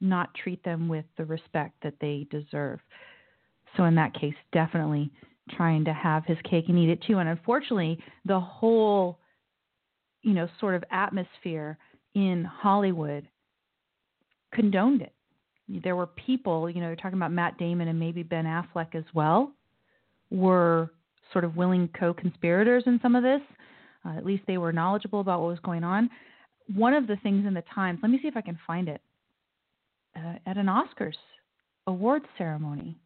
not 0.00 0.34
treat 0.34 0.62
them 0.64 0.88
with 0.88 1.04
the 1.16 1.24
respect 1.24 1.74
that 1.82 1.94
they 2.00 2.26
deserve. 2.30 2.80
So 3.76 3.84
in 3.84 3.94
that 3.96 4.14
case, 4.14 4.34
definitely 4.52 5.10
trying 5.56 5.84
to 5.84 5.92
have 5.92 6.24
his 6.24 6.38
cake 6.48 6.64
and 6.68 6.78
eat 6.78 6.90
it 6.90 7.02
too. 7.06 7.18
And 7.18 7.28
unfortunately, 7.28 7.98
the 8.24 8.40
whole, 8.40 9.18
you 10.22 10.34
know, 10.34 10.48
sort 10.60 10.74
of 10.74 10.84
atmosphere 10.90 11.78
in 12.14 12.44
Hollywood 12.44 13.28
condoned 14.52 15.02
it. 15.02 15.12
There 15.68 15.96
were 15.96 16.06
people, 16.06 16.68
you 16.70 16.80
know, 16.80 16.86
they're 16.86 16.96
talking 16.96 17.18
about 17.18 17.32
Matt 17.32 17.58
Damon 17.58 17.88
and 17.88 18.00
maybe 18.00 18.22
Ben 18.22 18.46
Affleck 18.46 18.94
as 18.94 19.04
well, 19.14 19.52
were 20.30 20.90
sort 21.32 21.44
of 21.44 21.56
willing 21.56 21.88
co-conspirators 21.98 22.84
in 22.86 22.98
some 23.02 23.14
of 23.14 23.22
this. 23.22 23.40
Uh, 24.04 24.16
at 24.16 24.24
least 24.24 24.42
they 24.46 24.58
were 24.58 24.72
knowledgeable 24.72 25.20
about 25.20 25.40
what 25.40 25.48
was 25.48 25.60
going 25.60 25.84
on. 25.84 26.08
One 26.74 26.94
of 26.94 27.06
the 27.06 27.16
things 27.16 27.46
in 27.46 27.54
the 27.54 27.64
Times, 27.74 27.98
let 28.02 28.10
me 28.10 28.18
see 28.20 28.28
if 28.28 28.36
I 28.36 28.40
can 28.40 28.58
find 28.66 28.88
it, 28.88 29.00
uh, 30.16 30.34
at 30.46 30.56
an 30.56 30.66
Oscars 30.66 31.14
awards 31.86 32.26
ceremony 32.36 32.98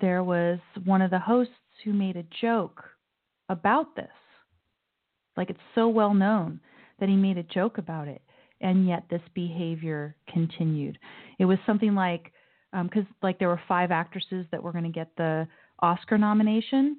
there 0.00 0.22
was 0.22 0.58
one 0.84 1.02
of 1.02 1.10
the 1.10 1.18
hosts 1.18 1.52
who 1.84 1.92
made 1.92 2.16
a 2.16 2.24
joke 2.40 2.84
about 3.48 3.94
this. 3.96 4.06
Like 5.36 5.50
it's 5.50 5.60
so 5.74 5.88
well 5.88 6.14
known 6.14 6.60
that 7.00 7.08
he 7.08 7.16
made 7.16 7.38
a 7.38 7.42
joke 7.44 7.78
about 7.78 8.08
it, 8.08 8.22
and 8.60 8.86
yet 8.86 9.04
this 9.08 9.22
behavior 9.34 10.16
continued. 10.28 10.98
It 11.38 11.44
was 11.44 11.58
something 11.64 11.94
like, 11.94 12.32
because 12.72 13.04
um, 13.04 13.16
like 13.22 13.38
there 13.38 13.48
were 13.48 13.60
five 13.68 13.90
actresses 13.90 14.46
that 14.50 14.62
were 14.62 14.72
going 14.72 14.84
to 14.84 14.90
get 14.90 15.10
the 15.16 15.46
Oscar 15.80 16.18
nomination, 16.18 16.98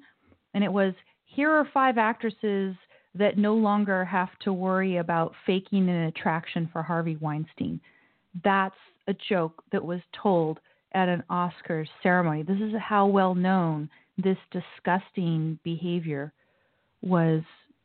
and 0.54 0.64
it 0.64 0.72
was 0.72 0.94
here 1.24 1.50
are 1.50 1.68
five 1.72 1.98
actresses 1.98 2.74
that 3.14 3.38
no 3.38 3.54
longer 3.54 4.04
have 4.04 4.30
to 4.40 4.52
worry 4.52 4.98
about 4.98 5.32
faking 5.46 5.88
an 5.88 6.04
attraction 6.04 6.68
for 6.72 6.82
Harvey 6.82 7.16
Weinstein. 7.16 7.80
That's 8.44 8.74
a 9.08 9.14
joke 9.28 9.62
that 9.72 9.84
was 9.84 10.00
told 10.22 10.60
at 10.92 11.08
an 11.08 11.22
Oscars 11.30 11.88
ceremony. 12.02 12.42
This 12.42 12.60
is 12.60 12.72
how 12.80 13.06
well 13.06 13.34
known 13.34 13.88
this 14.18 14.38
disgusting 14.50 15.58
behavior 15.64 16.32
was. 17.02 17.42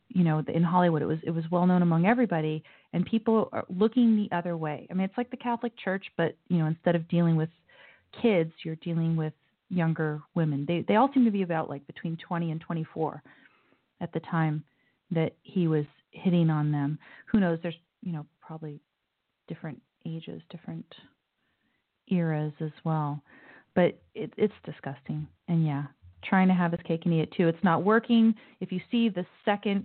You 0.08 0.22
know, 0.22 0.40
in 0.46 0.62
Hollywood, 0.62 1.02
it 1.02 1.06
was 1.06 1.18
it 1.24 1.30
was 1.30 1.42
well 1.50 1.66
known 1.66 1.82
among 1.82 2.06
everybody, 2.06 2.62
and 2.92 3.04
people 3.04 3.48
are 3.52 3.64
looking 3.68 4.14
the 4.14 4.34
other 4.34 4.56
way. 4.56 4.86
I 4.88 4.94
mean, 4.94 5.04
it's 5.04 5.18
like 5.18 5.32
the 5.32 5.36
Catholic 5.36 5.72
Church, 5.76 6.06
but 6.16 6.36
you 6.48 6.58
know, 6.58 6.66
instead 6.66 6.94
of 6.94 7.08
dealing 7.08 7.34
with 7.34 7.48
kids, 8.22 8.52
you're 8.62 8.76
dealing 8.76 9.16
with 9.16 9.32
younger 9.68 10.20
women. 10.34 10.64
They 10.66 10.84
they 10.86 10.96
all 10.96 11.10
seem 11.12 11.24
to 11.24 11.30
be 11.30 11.42
about 11.42 11.68
like 11.68 11.86
between 11.86 12.16
20 12.16 12.50
and 12.50 12.60
24 12.60 13.22
at 14.00 14.12
the 14.12 14.20
time 14.20 14.64
that 15.10 15.34
he 15.42 15.68
was 15.68 15.84
hitting 16.10 16.50
on 16.50 16.72
them. 16.72 16.98
Who 17.26 17.40
knows? 17.40 17.58
There's 17.62 17.76
you 18.02 18.12
know 18.12 18.26
probably 18.40 18.80
different 19.48 19.80
ages, 20.04 20.42
different 20.50 20.86
eras 22.08 22.52
as 22.60 22.70
well. 22.84 23.22
But 23.74 23.98
it, 24.14 24.32
it's 24.36 24.54
disgusting. 24.64 25.26
And 25.48 25.66
yeah, 25.66 25.84
trying 26.24 26.48
to 26.48 26.54
have 26.54 26.72
his 26.72 26.80
cake 26.84 27.02
and 27.04 27.14
eat 27.14 27.20
it 27.20 27.32
too. 27.32 27.48
It's 27.48 27.62
not 27.64 27.84
working. 27.84 28.34
If 28.60 28.72
you 28.72 28.80
see 28.90 29.08
the 29.08 29.26
second 29.44 29.84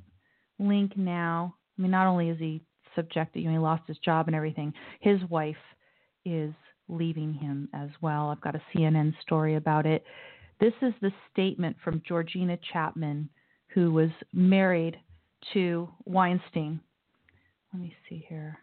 link 0.59 0.95
now, 0.95 1.55
I 1.77 1.81
mean, 1.81 1.91
not 1.91 2.07
only 2.07 2.29
is 2.29 2.39
he 2.39 2.61
subjected, 2.95 3.41
you 3.41 3.47
know, 3.47 3.53
he 3.53 3.59
lost 3.59 3.83
his 3.87 3.97
job 3.99 4.27
and 4.27 4.35
everything, 4.35 4.73
his 4.99 5.19
wife 5.29 5.55
is 6.25 6.53
leaving 6.87 7.33
him 7.33 7.69
as 7.73 7.89
well. 8.01 8.29
I've 8.29 8.41
got 8.41 8.55
a 8.55 8.61
CNN 8.73 9.13
story 9.21 9.55
about 9.55 9.85
it. 9.85 10.03
This 10.59 10.73
is 10.81 10.93
the 11.01 11.11
statement 11.31 11.75
from 11.83 12.01
Georgina 12.07 12.57
Chapman, 12.71 13.29
who 13.67 13.91
was 13.91 14.09
married 14.33 14.97
to 15.53 15.89
Weinstein. 16.05 16.79
Let 17.73 17.81
me 17.81 17.95
see 18.07 18.25
here. 18.27 18.57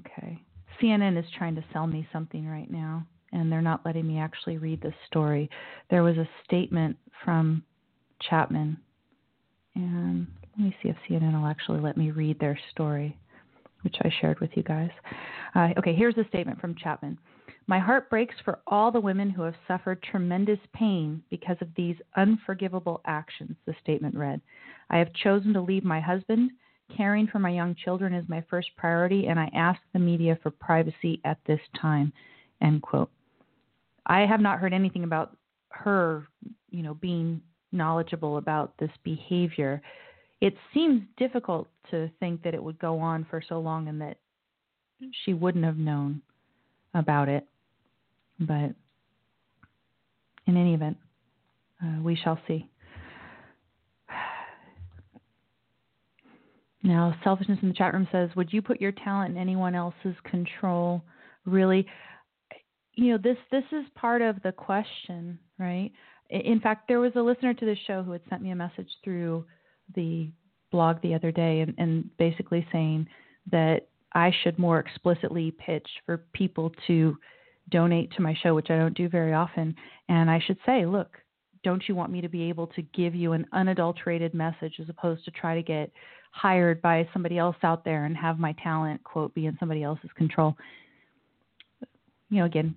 Okay. 0.00 0.42
CNN 0.80 1.18
is 1.18 1.24
trying 1.36 1.54
to 1.54 1.64
sell 1.72 1.86
me 1.86 2.06
something 2.12 2.46
right 2.46 2.70
now, 2.70 3.06
and 3.32 3.50
they're 3.50 3.62
not 3.62 3.84
letting 3.84 4.06
me 4.06 4.18
actually 4.18 4.58
read 4.58 4.80
this 4.80 4.94
story. 5.06 5.48
There 5.90 6.02
was 6.02 6.16
a 6.16 6.28
statement 6.44 6.96
from 7.24 7.62
Chapman, 8.20 8.76
and 9.74 10.26
let 10.56 10.64
me 10.66 10.76
see 10.82 10.90
if 10.90 10.96
CNN 11.08 11.38
will 11.40 11.48
actually 11.48 11.80
let 11.80 11.96
me 11.96 12.10
read 12.10 12.38
their 12.38 12.58
story, 12.70 13.16
which 13.86 13.96
I 14.02 14.12
shared 14.20 14.40
with 14.40 14.50
you 14.54 14.62
guys. 14.62 14.90
Uh, 15.54 15.68
okay, 15.78 15.94
here's 15.94 16.18
a 16.18 16.28
statement 16.28 16.60
from 16.60 16.74
Chapman. 16.74 17.18
My 17.66 17.78
heart 17.78 18.10
breaks 18.10 18.34
for 18.44 18.58
all 18.66 18.92
the 18.92 19.00
women 19.00 19.30
who 19.30 19.42
have 19.42 19.54
suffered 19.66 20.02
tremendous 20.02 20.60
pain 20.74 21.22
because 21.30 21.56
of 21.62 21.68
these 21.76 21.96
unforgivable 22.16 23.00
actions, 23.06 23.56
the 23.64 23.74
statement 23.82 24.14
read. 24.14 24.42
I 24.90 24.98
have 24.98 25.12
chosen 25.14 25.54
to 25.54 25.60
leave 25.62 25.84
my 25.84 26.00
husband 26.00 26.50
Caring 26.94 27.26
for 27.26 27.38
my 27.38 27.50
young 27.50 27.74
children 27.74 28.14
is 28.14 28.28
my 28.28 28.44
first 28.48 28.70
priority, 28.76 29.26
and 29.26 29.40
I 29.40 29.50
ask 29.54 29.80
the 29.92 29.98
media 29.98 30.38
for 30.42 30.50
privacy 30.50 31.20
at 31.24 31.38
this 31.46 31.60
time. 31.80 32.12
End 32.62 32.80
quote. 32.80 33.10
I 34.06 34.20
have 34.20 34.40
not 34.40 34.60
heard 34.60 34.72
anything 34.72 35.02
about 35.02 35.36
her, 35.70 36.26
you 36.70 36.82
know, 36.82 36.94
being 36.94 37.42
knowledgeable 37.72 38.36
about 38.36 38.78
this 38.78 38.90
behavior. 39.02 39.82
It 40.40 40.54
seems 40.74 41.02
difficult 41.16 41.68
to 41.90 42.10
think 42.20 42.42
that 42.42 42.54
it 42.54 42.62
would 42.62 42.78
go 42.78 42.98
on 42.98 43.26
for 43.30 43.42
so 43.46 43.58
long 43.58 43.88
and 43.88 44.00
that 44.00 44.18
she 45.24 45.32
wouldn't 45.34 45.64
have 45.64 45.78
known 45.78 46.22
about 46.94 47.28
it. 47.28 47.46
But 48.38 48.74
in 50.46 50.56
any 50.56 50.74
event, 50.74 50.98
uh, 51.82 52.02
we 52.02 52.16
shall 52.16 52.38
see. 52.46 52.68
Now, 56.82 57.16
selfishness 57.24 57.58
in 57.62 57.68
the 57.68 57.74
chat 57.74 57.94
room 57.94 58.06
says, 58.12 58.30
"Would 58.36 58.52
you 58.52 58.62
put 58.62 58.80
your 58.80 58.92
talent 58.92 59.34
in 59.34 59.40
anyone 59.40 59.74
else's 59.74 60.14
control?" 60.22 61.02
Really, 61.44 61.84
you 62.94 63.10
know, 63.10 63.18
this 63.18 63.38
this 63.50 63.64
is 63.72 63.84
part 63.96 64.22
of 64.22 64.40
the 64.42 64.52
question, 64.52 65.36
right? 65.58 65.90
In 66.30 66.60
fact, 66.60 66.86
there 66.86 67.00
was 67.00 67.10
a 67.16 67.20
listener 67.20 67.54
to 67.54 67.64
this 67.64 67.78
show 67.88 68.04
who 68.04 68.12
had 68.12 68.20
sent 68.28 68.40
me 68.40 68.50
a 68.50 68.56
message 68.56 68.88
through 69.02 69.44
the 69.94 70.28
blog 70.70 71.00
the 71.02 71.14
other 71.14 71.32
day, 71.32 71.60
and, 71.60 71.74
and 71.78 72.16
basically 72.18 72.66
saying 72.72 73.06
that 73.50 73.86
I 74.12 74.32
should 74.42 74.58
more 74.58 74.78
explicitly 74.78 75.52
pitch 75.52 75.86
for 76.04 76.18
people 76.32 76.72
to 76.86 77.16
donate 77.70 78.12
to 78.12 78.22
my 78.22 78.34
show, 78.42 78.54
which 78.54 78.70
I 78.70 78.76
don't 78.76 78.96
do 78.96 79.08
very 79.08 79.32
often, 79.32 79.74
and 80.08 80.30
I 80.30 80.40
should 80.46 80.58
say, 80.64 80.86
look, 80.86 81.18
don't 81.64 81.82
you 81.88 81.94
want 81.94 82.12
me 82.12 82.20
to 82.20 82.28
be 82.28 82.48
able 82.48 82.68
to 82.68 82.82
give 82.82 83.14
you 83.14 83.32
an 83.32 83.46
unadulterated 83.52 84.34
message 84.34 84.74
as 84.80 84.88
opposed 84.88 85.24
to 85.24 85.30
try 85.32 85.54
to 85.54 85.62
get 85.62 85.90
hired 86.30 86.80
by 86.80 87.08
somebody 87.12 87.38
else 87.38 87.56
out 87.62 87.84
there 87.84 88.04
and 88.04 88.16
have 88.16 88.38
my 88.38 88.54
talent 88.62 89.02
quote 89.02 89.34
be 89.34 89.46
in 89.46 89.56
somebody 89.58 89.82
else's 89.82 90.10
control? 90.16 90.56
You 92.30 92.40
know 92.40 92.44
again 92.44 92.76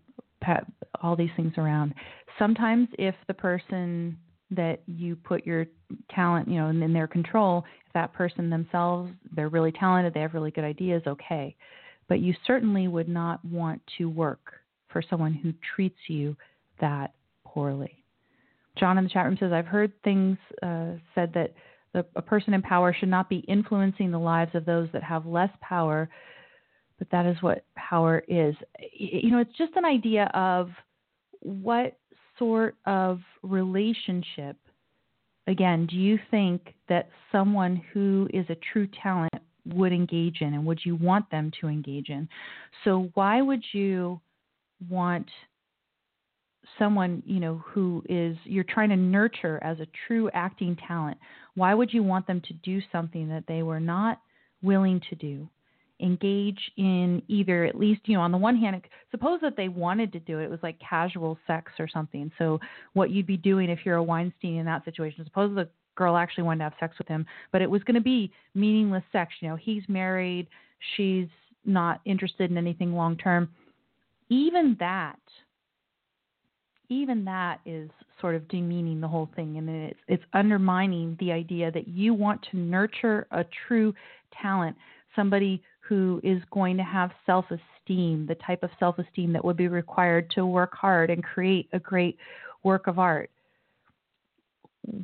all 1.01 1.15
these 1.15 1.29
things 1.35 1.53
around. 1.57 1.93
Sometimes 2.37 2.87
if 2.97 3.15
the 3.27 3.33
person 3.33 4.17
that 4.51 4.81
you 4.87 5.15
put 5.15 5.45
your 5.45 5.67
talent 6.09 6.47
you 6.47 6.55
know 6.55 6.67
in, 6.67 6.81
in 6.81 6.93
their 6.93 7.07
control. 7.07 7.63
If 7.87 7.93
that 7.93 8.13
person 8.13 8.49
themselves 8.49 9.11
they're 9.35 9.49
really 9.49 9.71
talented 9.71 10.13
they 10.13 10.21
have 10.21 10.33
really 10.33 10.51
good 10.51 10.63
ideas 10.63 11.03
okay. 11.07 11.55
But 12.07 12.19
you 12.19 12.33
certainly 12.47 12.87
would 12.87 13.07
not 13.07 13.43
want 13.45 13.81
to 13.99 14.09
work 14.09 14.53
for 14.91 15.03
someone 15.07 15.33
who 15.33 15.53
treats 15.75 15.99
you 16.07 16.35
that 16.81 17.13
poorly. 17.45 18.03
John 18.77 18.97
in 18.97 19.03
the 19.03 19.09
chat 19.09 19.25
room 19.25 19.37
says, 19.39 19.51
I've 19.51 19.65
heard 19.65 19.91
things 20.03 20.37
uh, 20.63 20.93
said 21.13 21.31
that 21.33 21.53
the, 21.93 22.05
a 22.15 22.21
person 22.21 22.53
in 22.53 22.61
power 22.61 22.95
should 22.97 23.09
not 23.09 23.29
be 23.29 23.37
influencing 23.47 24.11
the 24.11 24.19
lives 24.19 24.53
of 24.53 24.65
those 24.65 24.89
that 24.93 25.03
have 25.03 25.25
less 25.25 25.49
power, 25.61 26.09
but 26.97 27.09
that 27.11 27.25
is 27.25 27.41
what 27.41 27.65
power 27.75 28.23
is. 28.27 28.55
You 28.93 29.31
know, 29.31 29.39
it's 29.39 29.57
just 29.57 29.73
an 29.75 29.85
idea 29.85 30.29
of 30.33 30.69
what 31.41 31.97
sort 32.39 32.75
of 32.85 33.19
relationship, 33.43 34.57
again, 35.47 35.85
do 35.85 35.95
you 35.95 36.17
think 36.31 36.73
that 36.87 37.09
someone 37.31 37.81
who 37.93 38.27
is 38.33 38.45
a 38.49 38.57
true 38.73 38.87
talent 39.03 39.33
would 39.65 39.91
engage 39.91 40.41
in 40.41 40.53
and 40.55 40.65
would 40.65 40.79
you 40.83 40.95
want 40.95 41.29
them 41.29 41.51
to 41.61 41.67
engage 41.67 42.09
in? 42.09 42.27
So, 42.83 43.11
why 43.13 43.41
would 43.41 43.63
you 43.73 44.19
want 44.89 45.27
someone 46.77 47.23
you 47.25 47.39
know 47.39 47.61
who 47.65 48.03
is 48.07 48.37
you're 48.43 48.63
trying 48.63 48.89
to 48.89 48.95
nurture 48.95 49.59
as 49.63 49.79
a 49.79 49.87
true 50.07 50.29
acting 50.33 50.77
talent 50.87 51.17
why 51.55 51.73
would 51.73 51.91
you 51.91 52.03
want 52.03 52.27
them 52.27 52.39
to 52.41 52.53
do 52.53 52.79
something 52.91 53.27
that 53.27 53.43
they 53.47 53.63
were 53.63 53.79
not 53.79 54.21
willing 54.61 55.01
to 55.09 55.15
do 55.15 55.49
engage 56.01 56.59
in 56.77 57.21
either 57.27 57.65
at 57.65 57.77
least 57.77 58.01
you 58.05 58.15
know 58.15 58.21
on 58.21 58.31
the 58.31 58.37
one 58.37 58.55
hand 58.55 58.81
suppose 59.11 59.39
that 59.41 59.57
they 59.57 59.67
wanted 59.67 60.11
to 60.13 60.19
do 60.19 60.39
it 60.39 60.45
it 60.45 60.49
was 60.49 60.59
like 60.63 60.77
casual 60.79 61.37
sex 61.47 61.71
or 61.79 61.87
something. 61.87 62.31
So 62.37 62.59
what 62.93 63.09
you'd 63.09 63.27
be 63.27 63.37
doing 63.37 63.69
if 63.69 63.79
you're 63.85 63.97
a 63.97 64.03
weinstein 64.03 64.57
in 64.57 64.65
that 64.65 64.85
situation 64.85 65.25
suppose 65.25 65.53
the 65.55 65.67
girl 65.95 66.15
actually 66.15 66.43
wanted 66.43 66.59
to 66.59 66.63
have 66.63 66.73
sex 66.79 66.97
with 66.97 67.07
him 67.09 67.25
but 67.51 67.61
it 67.61 67.69
was 67.69 67.83
going 67.83 67.95
to 67.95 68.01
be 68.01 68.31
meaningless 68.55 69.03
sex 69.11 69.33
you 69.41 69.49
know 69.49 69.57
he's 69.57 69.83
married 69.89 70.47
she's 70.95 71.27
not 71.65 72.01
interested 72.05 72.51
in 72.51 72.57
anything 72.57 72.93
long 72.93 73.17
term. 73.17 73.49
Even 74.29 74.75
that 74.79 75.19
even 76.91 77.23
that 77.23 77.59
is 77.67 77.89
sort 78.19 78.33
of 78.33 78.47
demeaning 78.47 78.99
the 78.99 79.07
whole 79.07 79.29
thing 79.35 79.57
and 79.57 79.69
it's 79.69 79.99
it's 80.07 80.23
undermining 80.33 81.15
the 81.19 81.31
idea 81.31 81.71
that 81.71 81.87
you 81.87 82.13
want 82.13 82.43
to 82.49 82.57
nurture 82.57 83.27
a 83.31 83.45
true 83.67 83.93
talent 84.41 84.75
somebody 85.15 85.61
who 85.89 86.21
is 86.23 86.41
going 86.51 86.77
to 86.77 86.83
have 86.83 87.11
self-esteem 87.25 88.25
the 88.27 88.37
type 88.45 88.63
of 88.63 88.69
self-esteem 88.79 89.33
that 89.33 89.43
would 89.43 89.57
be 89.57 89.67
required 89.67 90.29
to 90.29 90.45
work 90.45 90.73
hard 90.75 91.09
and 91.09 91.23
create 91.23 91.67
a 91.73 91.79
great 91.79 92.17
work 92.63 92.87
of 92.87 92.99
art 92.99 93.29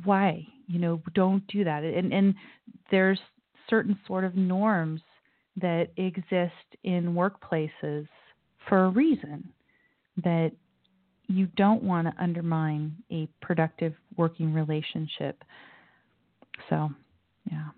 why 0.04 0.46
you 0.68 0.78
know 0.78 1.02
don't 1.14 1.46
do 1.48 1.64
that 1.64 1.82
and 1.82 2.12
and 2.12 2.34
there's 2.90 3.18
certain 3.68 3.98
sort 4.06 4.24
of 4.24 4.36
norms 4.36 5.00
that 5.60 5.88
exist 5.96 6.52
in 6.84 7.14
workplaces 7.14 8.06
for 8.68 8.84
a 8.84 8.88
reason 8.90 9.48
that 10.22 10.52
you 11.28 11.46
don't 11.56 11.82
want 11.82 12.06
to 12.06 12.22
undermine 12.22 12.94
a 13.10 13.28
productive 13.40 13.94
working 14.16 14.52
relationship. 14.52 15.42
So, 16.70 16.90
yeah. 17.50 17.68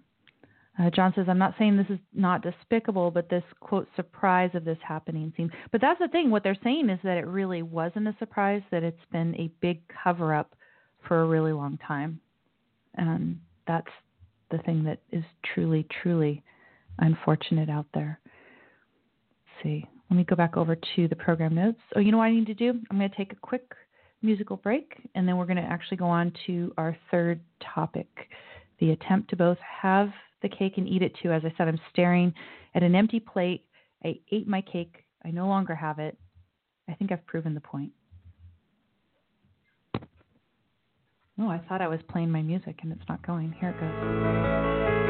Uh, 0.78 0.90
John 0.90 1.12
says, 1.14 1.26
I'm 1.28 1.38
not 1.38 1.54
saying 1.58 1.76
this 1.76 1.90
is 1.90 1.98
not 2.14 2.42
despicable, 2.42 3.10
but 3.10 3.28
this 3.28 3.42
quote 3.58 3.88
surprise 3.96 4.50
of 4.54 4.64
this 4.64 4.78
happening 4.86 5.32
seems. 5.36 5.50
But 5.72 5.80
that's 5.80 5.98
the 5.98 6.08
thing. 6.08 6.30
What 6.30 6.44
they're 6.44 6.56
saying 6.62 6.88
is 6.88 7.00
that 7.02 7.18
it 7.18 7.26
really 7.26 7.62
wasn't 7.62 8.06
a 8.06 8.16
surprise, 8.18 8.62
that 8.70 8.84
it's 8.84 8.96
been 9.10 9.34
a 9.34 9.50
big 9.60 9.80
cover 10.04 10.32
up 10.32 10.54
for 11.06 11.22
a 11.22 11.26
really 11.26 11.52
long 11.52 11.78
time. 11.78 12.20
And 12.94 13.40
that's 13.66 13.88
the 14.50 14.58
thing 14.58 14.84
that 14.84 15.00
is 15.10 15.24
truly, 15.52 15.86
truly 16.02 16.42
unfortunate 16.98 17.68
out 17.68 17.86
there. 17.92 18.20
Let's 18.24 19.64
see. 19.64 19.88
Let 20.10 20.16
me 20.16 20.24
go 20.24 20.36
back 20.36 20.56
over 20.56 20.76
to 20.96 21.08
the 21.08 21.16
program 21.16 21.54
notes. 21.54 21.80
Oh, 21.96 22.00
you 22.00 22.12
know 22.12 22.18
what 22.18 22.24
I 22.24 22.32
need 22.32 22.46
to 22.46 22.54
do? 22.54 22.70
I'm 22.90 22.98
going 22.98 23.10
to 23.10 23.16
take 23.16 23.32
a 23.32 23.36
quick 23.36 23.74
musical 24.22 24.56
break, 24.56 24.94
and 25.14 25.28
then 25.28 25.36
we're 25.36 25.46
going 25.46 25.58
to 25.58 25.62
actually 25.62 25.96
go 25.96 26.06
on 26.06 26.32
to 26.46 26.72
our 26.78 26.96
third 27.10 27.40
topic 27.74 28.06
the 28.80 28.92
attempt 28.92 29.28
to 29.30 29.36
both 29.36 29.58
have 29.82 30.10
the 30.42 30.48
cake 30.48 30.74
and 30.76 30.88
eat 30.88 31.02
it 31.02 31.16
too. 31.22 31.32
As 31.32 31.42
I 31.44 31.52
said, 31.56 31.68
I'm 31.68 31.80
staring 31.90 32.32
at 32.74 32.82
an 32.82 32.94
empty 32.94 33.20
plate. 33.20 33.64
I 34.04 34.16
ate 34.30 34.46
my 34.46 34.60
cake. 34.60 35.04
I 35.24 35.30
no 35.30 35.48
longer 35.48 35.74
have 35.74 35.98
it. 35.98 36.16
I 36.88 36.94
think 36.94 37.12
I've 37.12 37.26
proven 37.26 37.54
the 37.54 37.60
point. 37.60 37.92
Oh, 41.40 41.48
I 41.48 41.58
thought 41.68 41.80
I 41.80 41.88
was 41.88 42.00
playing 42.08 42.30
my 42.30 42.42
music 42.42 42.80
and 42.82 42.92
it's 42.92 43.08
not 43.08 43.24
going. 43.24 43.54
Here 43.60 43.70
it 43.70 43.80
goes. 43.80 45.07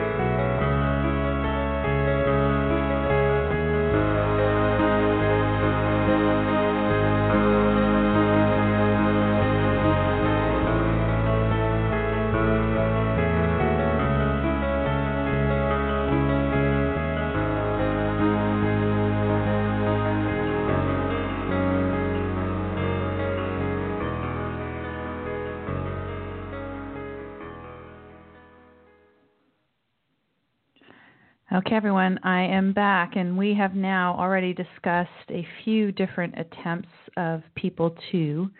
Okay, 31.50 31.74
everyone, 31.74 32.20
I 32.24 32.42
am 32.42 32.74
back, 32.74 33.16
and 33.16 33.38
we 33.38 33.54
have 33.54 33.74
now 33.74 34.14
already 34.18 34.52
discussed 34.52 35.08
a 35.30 35.46
few 35.64 35.92
different 35.92 36.34
attempts 36.38 36.90
of 37.16 37.40
people 37.54 37.96
to 38.12 38.50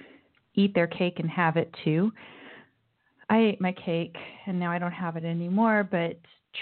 eat 0.54 0.74
their 0.74 0.86
cake 0.86 1.18
and 1.18 1.28
have 1.28 1.58
it 1.58 1.70
too. 1.84 2.10
I 3.28 3.40
ate 3.40 3.60
my 3.60 3.72
cake, 3.72 4.16
and 4.46 4.58
now 4.58 4.70
I 4.70 4.78
don't 4.78 4.90
have 4.90 5.16
it 5.16 5.24
anymore. 5.26 5.86
But 5.90 6.18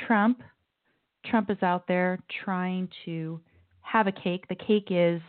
Trump, 0.08 0.42
Trump 1.26 1.48
is 1.48 1.62
out 1.62 1.86
there 1.86 2.18
trying 2.44 2.88
to 3.04 3.40
have 3.82 4.08
a 4.08 4.12
cake. 4.12 4.48
The 4.48 4.56
cake 4.56 4.88
is 4.90 5.22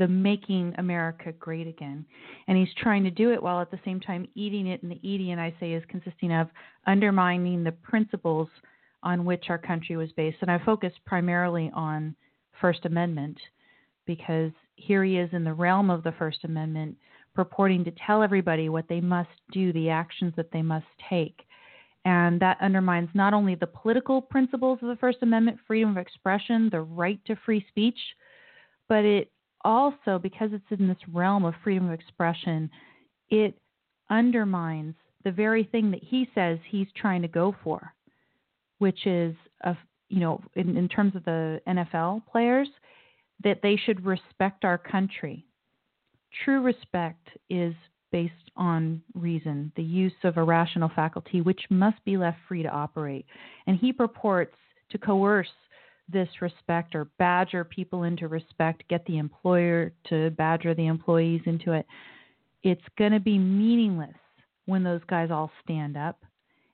the 0.00 0.08
making 0.08 0.74
America 0.78 1.30
great 1.38 1.68
again, 1.68 2.04
and 2.48 2.58
he's 2.58 2.74
trying 2.82 3.04
to 3.04 3.12
do 3.12 3.32
it 3.32 3.40
while 3.40 3.60
at 3.60 3.70
the 3.70 3.78
same 3.84 4.00
time 4.00 4.26
eating 4.34 4.66
it. 4.66 4.82
And 4.82 4.90
the 4.90 5.08
eating, 5.08 5.38
I 5.38 5.54
say, 5.60 5.74
is 5.74 5.84
consisting 5.86 6.32
of 6.32 6.48
undermining 6.84 7.62
the 7.62 7.70
principles 7.70 8.48
on 9.02 9.24
which 9.24 9.46
our 9.48 9.58
country 9.58 9.96
was 9.96 10.12
based. 10.12 10.38
And 10.40 10.50
I 10.50 10.58
focused 10.64 11.04
primarily 11.04 11.70
on 11.74 12.14
First 12.60 12.84
Amendment 12.84 13.38
because 14.06 14.52
here 14.76 15.04
he 15.04 15.18
is 15.18 15.30
in 15.32 15.44
the 15.44 15.52
realm 15.52 15.90
of 15.90 16.02
the 16.02 16.12
First 16.12 16.44
Amendment 16.44 16.96
purporting 17.34 17.84
to 17.84 17.92
tell 18.06 18.22
everybody 18.22 18.68
what 18.68 18.88
they 18.88 19.00
must 19.00 19.30
do, 19.52 19.72
the 19.72 19.88
actions 19.88 20.32
that 20.36 20.50
they 20.52 20.62
must 20.62 20.86
take. 21.08 21.40
And 22.04 22.40
that 22.40 22.58
undermines 22.60 23.08
not 23.14 23.32
only 23.32 23.54
the 23.54 23.66
political 23.66 24.20
principles 24.20 24.78
of 24.82 24.88
the 24.88 24.96
First 24.96 25.18
Amendment, 25.22 25.58
freedom 25.66 25.90
of 25.90 25.98
expression, 25.98 26.68
the 26.70 26.80
right 26.80 27.20
to 27.26 27.36
free 27.44 27.64
speech, 27.68 27.98
but 28.88 29.04
it 29.04 29.30
also, 29.64 30.18
because 30.20 30.50
it's 30.52 30.80
in 30.80 30.88
this 30.88 30.98
realm 31.12 31.44
of 31.44 31.54
freedom 31.62 31.86
of 31.86 31.92
expression, 31.92 32.68
it 33.30 33.56
undermines 34.10 34.94
the 35.24 35.30
very 35.30 35.64
thing 35.64 35.90
that 35.92 36.02
he 36.02 36.28
says 36.34 36.58
he's 36.68 36.88
trying 36.96 37.22
to 37.22 37.28
go 37.28 37.54
for, 37.62 37.94
which 38.82 39.06
is 39.06 39.36
a 39.62 39.76
you 40.08 40.18
know 40.18 40.40
in, 40.56 40.76
in 40.76 40.88
terms 40.88 41.14
of 41.14 41.24
the 41.24 41.60
NFL 41.68 42.26
players 42.26 42.68
that 43.44 43.60
they 43.62 43.76
should 43.76 44.04
respect 44.04 44.64
our 44.64 44.76
country. 44.76 45.46
True 46.44 46.60
respect 46.60 47.28
is 47.48 47.74
based 48.10 48.50
on 48.56 49.00
reason, 49.14 49.70
the 49.76 49.82
use 49.82 50.12
of 50.24 50.36
a 50.36 50.42
rational 50.42 50.90
faculty 50.96 51.40
which 51.40 51.62
must 51.70 52.04
be 52.04 52.16
left 52.16 52.38
free 52.48 52.62
to 52.64 52.68
operate. 52.68 53.24
And 53.68 53.78
he 53.78 53.92
purports 53.92 54.56
to 54.90 54.98
coerce 54.98 55.48
this 56.12 56.28
respect 56.40 56.96
or 56.96 57.04
badger 57.18 57.62
people 57.64 58.02
into 58.02 58.26
respect, 58.26 58.82
get 58.88 59.04
the 59.06 59.18
employer 59.18 59.92
to 60.08 60.30
badger 60.30 60.74
the 60.74 60.88
employees 60.88 61.42
into 61.46 61.72
it. 61.72 61.86
It's 62.64 62.82
going 62.98 63.12
to 63.12 63.20
be 63.20 63.38
meaningless 63.38 64.10
when 64.66 64.82
those 64.82 65.00
guys 65.08 65.30
all 65.30 65.52
stand 65.62 65.96
up. 65.96 66.22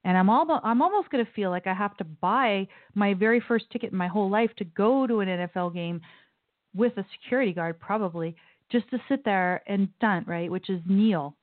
And 0.05 0.17
I'm 0.17 0.31
all 0.31 0.61
I'm 0.63 0.81
almost 0.81 1.11
going 1.11 1.25
to 1.25 1.33
feel 1.33 1.51
like 1.51 1.67
I 1.67 1.75
have 1.75 1.97
to 1.99 2.05
buy 2.05 2.69
my 2.95 3.15
very 3.15 3.41
first 3.47 3.67
ticket 3.71 3.93
in 3.93 3.99
my 3.99 4.09
whole 4.09 4.31
life 4.31 4.51
to 4.59 4.65
go 4.65 5.07
to 5.07 5.21
an 5.21 5.29
NFL 5.29 5.75
game 5.75 6.01
with 6.75 6.97
a 6.97 7.05
security 7.13 7.53
guard 7.53 7.81
probably 7.81 8.37
just 8.71 8.89
to 8.91 8.99
sit 9.09 9.25
there 9.25 9.63
and 9.67 9.89
stunt, 9.97 10.29
right, 10.29 10.51
which 10.51 10.71
is 10.71 10.81
kneel 10.87 11.35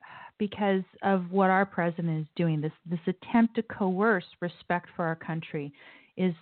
because 0.38 0.82
of 1.02 1.30
what 1.30 1.50
our 1.50 1.66
president 1.66 2.22
is 2.22 2.28
doing. 2.36 2.60
This 2.60 2.72
this 2.88 3.00
attempt 3.06 3.56
to 3.56 3.62
coerce 3.62 4.24
respect 4.40 4.88
for 4.94 5.04
our 5.04 5.16
country 5.16 5.72
is 6.16 6.34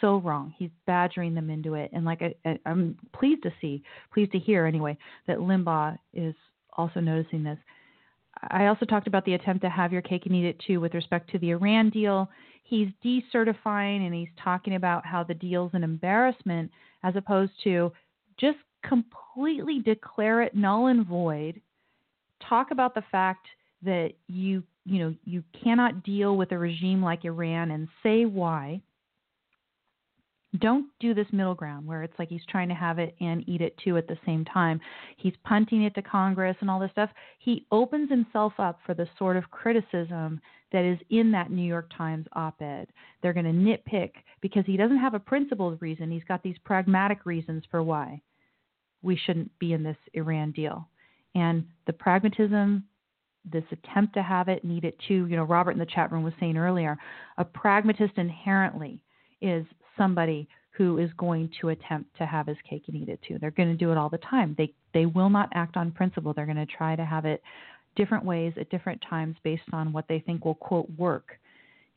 so 0.00 0.18
wrong. 0.18 0.52
He's 0.58 0.70
badgering 0.86 1.34
them 1.34 1.48
into 1.48 1.74
it, 1.74 1.90
and 1.92 2.04
like 2.04 2.22
I, 2.44 2.58
am 2.66 2.98
pleased 3.14 3.44
to 3.44 3.52
see, 3.60 3.82
pleased 4.12 4.32
to 4.32 4.38
hear 4.38 4.66
anyway, 4.66 4.98
that 5.26 5.38
Limbaugh 5.38 5.96
is 6.12 6.34
also 6.76 7.00
noticing 7.00 7.44
this. 7.44 7.58
I 8.50 8.66
also 8.66 8.84
talked 8.84 9.06
about 9.06 9.24
the 9.24 9.34
attempt 9.34 9.62
to 9.62 9.70
have 9.70 9.92
your 9.92 10.02
cake 10.02 10.26
and 10.26 10.34
eat 10.34 10.44
it 10.44 10.60
too 10.66 10.80
with 10.80 10.94
respect 10.94 11.30
to 11.30 11.38
the 11.38 11.50
Iran 11.50 11.90
deal. 11.90 12.28
He's 12.64 12.88
decertifying 13.04 14.06
and 14.06 14.14
he's 14.14 14.28
talking 14.42 14.74
about 14.74 15.06
how 15.06 15.22
the 15.22 15.34
deal's 15.34 15.70
an 15.74 15.84
embarrassment 15.84 16.70
as 17.02 17.14
opposed 17.16 17.52
to 17.64 17.92
just 18.38 18.58
completely 18.86 19.80
declare 19.80 20.42
it 20.42 20.54
null 20.54 20.86
and 20.86 21.06
void. 21.06 21.60
Talk 22.48 22.70
about 22.70 22.94
the 22.94 23.04
fact 23.12 23.46
that 23.82 24.12
you 24.28 24.62
you 24.84 24.98
know 24.98 25.14
you 25.24 25.44
cannot 25.62 26.02
deal 26.02 26.36
with 26.36 26.50
a 26.52 26.58
regime 26.58 27.02
like 27.02 27.24
Iran 27.24 27.70
and 27.70 27.88
say 28.02 28.24
why 28.24 28.82
don't 30.58 30.86
do 31.00 31.14
this 31.14 31.26
middle 31.32 31.54
ground 31.54 31.86
where 31.86 32.02
it's 32.02 32.18
like 32.18 32.28
he's 32.28 32.44
trying 32.48 32.68
to 32.68 32.74
have 32.74 32.98
it 32.98 33.14
and 33.20 33.48
eat 33.48 33.62
it 33.62 33.74
too 33.82 33.96
at 33.96 34.06
the 34.06 34.18
same 34.26 34.44
time. 34.44 34.80
He's 35.16 35.32
punting 35.44 35.84
it 35.84 35.94
to 35.94 36.02
Congress 36.02 36.56
and 36.60 36.70
all 36.70 36.78
this 36.78 36.90
stuff. 36.90 37.10
He 37.38 37.66
opens 37.70 38.10
himself 38.10 38.52
up 38.58 38.78
for 38.84 38.92
the 38.92 39.08
sort 39.18 39.36
of 39.36 39.50
criticism 39.50 40.40
that 40.70 40.84
is 40.84 40.98
in 41.10 41.30
that 41.32 41.50
New 41.50 41.66
York 41.66 41.90
Times 41.96 42.26
op 42.34 42.60
ed. 42.60 42.88
They're 43.22 43.32
going 43.32 43.46
to 43.46 43.52
nitpick 43.52 44.12
because 44.42 44.64
he 44.66 44.76
doesn't 44.76 44.98
have 44.98 45.14
a 45.14 45.20
principled 45.20 45.80
reason. 45.80 46.10
He's 46.10 46.24
got 46.24 46.42
these 46.42 46.56
pragmatic 46.64 47.24
reasons 47.24 47.62
for 47.70 47.82
why 47.82 48.20
we 49.02 49.16
shouldn't 49.16 49.58
be 49.58 49.72
in 49.72 49.82
this 49.82 49.96
Iran 50.14 50.52
deal. 50.52 50.86
And 51.34 51.64
the 51.86 51.92
pragmatism, 51.94 52.84
this 53.50 53.64
attempt 53.72 54.14
to 54.14 54.22
have 54.22 54.48
it, 54.48 54.64
need 54.64 54.84
it 54.84 54.98
too, 55.08 55.26
you 55.26 55.36
know, 55.36 55.44
Robert 55.44 55.72
in 55.72 55.78
the 55.78 55.86
chat 55.86 56.12
room 56.12 56.22
was 56.22 56.34
saying 56.38 56.58
earlier, 56.58 56.96
a 57.38 57.44
pragmatist 57.44 58.12
inherently 58.16 59.00
is 59.40 59.64
somebody 59.96 60.48
who 60.70 60.98
is 60.98 61.10
going 61.18 61.50
to 61.60 61.68
attempt 61.68 62.16
to 62.16 62.26
have 62.26 62.46
his 62.46 62.56
cake 62.68 62.84
and 62.86 62.96
eat 62.96 63.08
it 63.08 63.20
too. 63.26 63.38
They're 63.38 63.50
going 63.50 63.70
to 63.70 63.76
do 63.76 63.92
it 63.92 63.98
all 63.98 64.08
the 64.08 64.18
time. 64.18 64.54
They 64.56 64.72
they 64.94 65.06
will 65.06 65.30
not 65.30 65.50
act 65.54 65.76
on 65.76 65.90
principle. 65.90 66.32
They're 66.32 66.46
going 66.46 66.56
to 66.56 66.66
try 66.66 66.96
to 66.96 67.04
have 67.04 67.24
it 67.24 67.42
different 67.94 68.24
ways 68.24 68.54
at 68.58 68.70
different 68.70 69.02
times 69.08 69.36
based 69.42 69.62
on 69.72 69.92
what 69.92 70.06
they 70.08 70.20
think 70.20 70.44
will 70.44 70.54
quote 70.54 70.88
work 70.96 71.38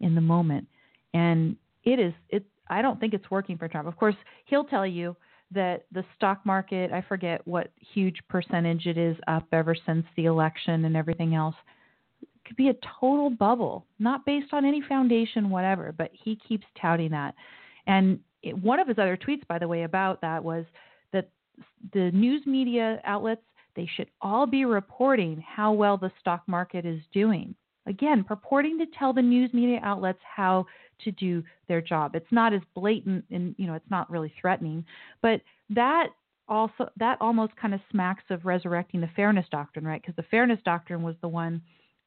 in 0.02 0.14
the 0.14 0.22
moment. 0.22 0.68
And 1.14 1.56
it 1.84 2.00
is 2.00 2.14
it 2.30 2.44
I 2.70 2.82
don't 2.82 3.00
think 3.00 3.14
it's 3.14 3.32
working 3.32 3.58
for 3.58 3.68
Trump. 3.68 3.88
Of 3.88 3.96
course, 3.96 4.16
he'll 4.46 4.66
tell 4.66 4.86
you 4.86 5.16
that 5.52 5.86
the 5.92 6.04
stock 6.16 6.46
market, 6.46 6.92
I 6.92 7.02
forget 7.02 7.46
what 7.48 7.72
huge 7.94 8.20
percentage 8.28 8.88
it 8.88 8.98
is 8.98 9.16
up 9.28 9.46
ever 9.52 9.76
since 9.86 10.06
the 10.18 10.26
election 10.26 10.86
and 10.86 10.98
everything 10.98 11.36
else 11.36 11.56
could 12.46 12.58
be 12.58 12.70
a 12.70 12.76
total 13.00 13.30
bubble, 13.30 13.86
not 14.00 14.26
based 14.26 14.54
on 14.54 14.66
any 14.66 14.82
foundation, 14.82 15.50
whatever. 15.50 15.94
But 15.96 16.12
he 16.14 16.36
keeps 16.48 16.66
touting 16.80 17.12
that. 17.12 17.36
And 17.88 18.20
it, 18.42 18.58
one 18.58 18.80
of 18.80 18.88
his 18.88 18.98
other 18.98 19.18
tweets, 19.18 19.46
by 19.48 19.60
the 19.60 19.68
way, 19.68 19.84
about 19.84 20.22
that 20.22 20.44
was 20.44 20.66
that 21.14 21.30
the 21.94 22.12
news 22.12 22.46
media 22.46 23.02
outlets 23.04 23.42
they 23.76 23.90
should 23.96 24.10
all 24.22 24.46
be 24.46 24.64
reporting 24.66 25.44
how 25.46 25.74
well 25.74 25.98
the 25.98 26.12
stock 26.20 26.44
market 26.48 26.86
is 26.86 27.02
doing. 27.14 27.54
Again, 27.88 28.24
purporting 28.24 28.80
to 28.80 28.86
tell 28.98 29.14
the 29.14 29.22
news 29.22 29.54
media 29.54 29.80
outlets 29.84 30.20
how 30.24 30.66
to 31.04 31.12
do 31.12 31.44
their 31.68 31.82
job. 31.82 32.16
It's 32.16 32.32
not 32.32 32.54
as 32.54 32.62
blatant 32.74 33.26
and 33.30 33.54
you 33.58 33.68
know, 33.68 33.74
it's 33.74 33.90
not 33.90 34.10
really 34.10 34.34
threatening, 34.40 34.86
but 35.22 35.42
that 35.70 36.08
also 36.48 36.90
that 36.98 37.18
almost 37.22 37.56
kind 37.58 37.74
of 37.74 37.82
smacks 37.92 38.24
of 38.30 38.46
resurrecting 38.46 39.02
the 39.02 39.10
fairness 39.16 39.46
doctrine, 39.52 39.86
right? 39.86 40.02
Because 40.02 40.16
the 40.16 40.24
fairness 40.24 40.60
doctrine 40.64 41.04
was 41.04 41.16
the 41.22 41.28
one 41.28 41.62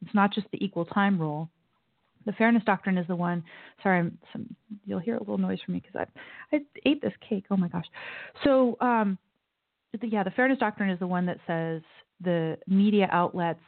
it's 0.04 0.14
not 0.14 0.32
just 0.32 0.46
the 0.52 0.64
equal 0.64 0.84
time 0.84 1.20
rule, 1.20 1.50
the 2.28 2.34
fairness 2.34 2.62
doctrine 2.64 2.98
is 2.98 3.06
the 3.06 3.16
one. 3.16 3.42
Sorry, 3.82 4.00
I'm, 4.00 4.18
some, 4.34 4.54
you'll 4.84 4.98
hear 4.98 5.16
a 5.16 5.18
little 5.18 5.38
noise 5.38 5.58
from 5.64 5.74
me 5.74 5.80
because 5.80 6.06
I 6.52 6.56
I 6.56 6.60
ate 6.84 7.00
this 7.00 7.14
cake. 7.26 7.46
Oh 7.50 7.56
my 7.56 7.68
gosh. 7.68 7.86
So 8.44 8.76
um, 8.82 9.16
the, 9.98 10.06
yeah, 10.06 10.22
the 10.22 10.30
fairness 10.30 10.58
doctrine 10.58 10.90
is 10.90 10.98
the 10.98 11.06
one 11.06 11.24
that 11.24 11.38
says 11.46 11.80
the 12.22 12.58
media 12.66 13.08
outlets 13.10 13.62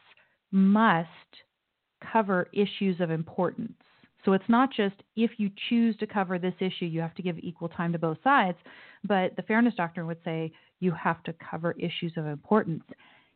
must 0.53 1.09
cover 2.13 2.49
issues 2.53 3.01
of 3.01 3.11
importance. 3.11 3.73
So 4.27 4.35
it's 4.35 4.49
not 4.49 4.69
just 4.77 4.97
if 5.17 5.31
you 5.39 5.51
choose 5.71 5.97
to 5.97 6.07
cover 6.07 6.39
this 6.39 6.53
issue, 6.61 6.85
you 6.85 7.01
have 7.01 7.15
to 7.15 7.23
give 7.23 7.39
equal 7.39 7.71
time 7.71 7.93
to 7.93 7.99
both 7.99 8.19
sides, 8.23 8.59
but 9.05 9.35
the 9.37 9.43
fairness 9.43 9.75
doctrine 9.75 10.07
would 10.07 10.23
say 10.23 10.53
you 10.81 10.93
have 10.93 11.23
to 11.23 11.35
cover 11.51 11.75
issues 11.79 12.13
of 12.19 12.27
importance. 12.27 12.85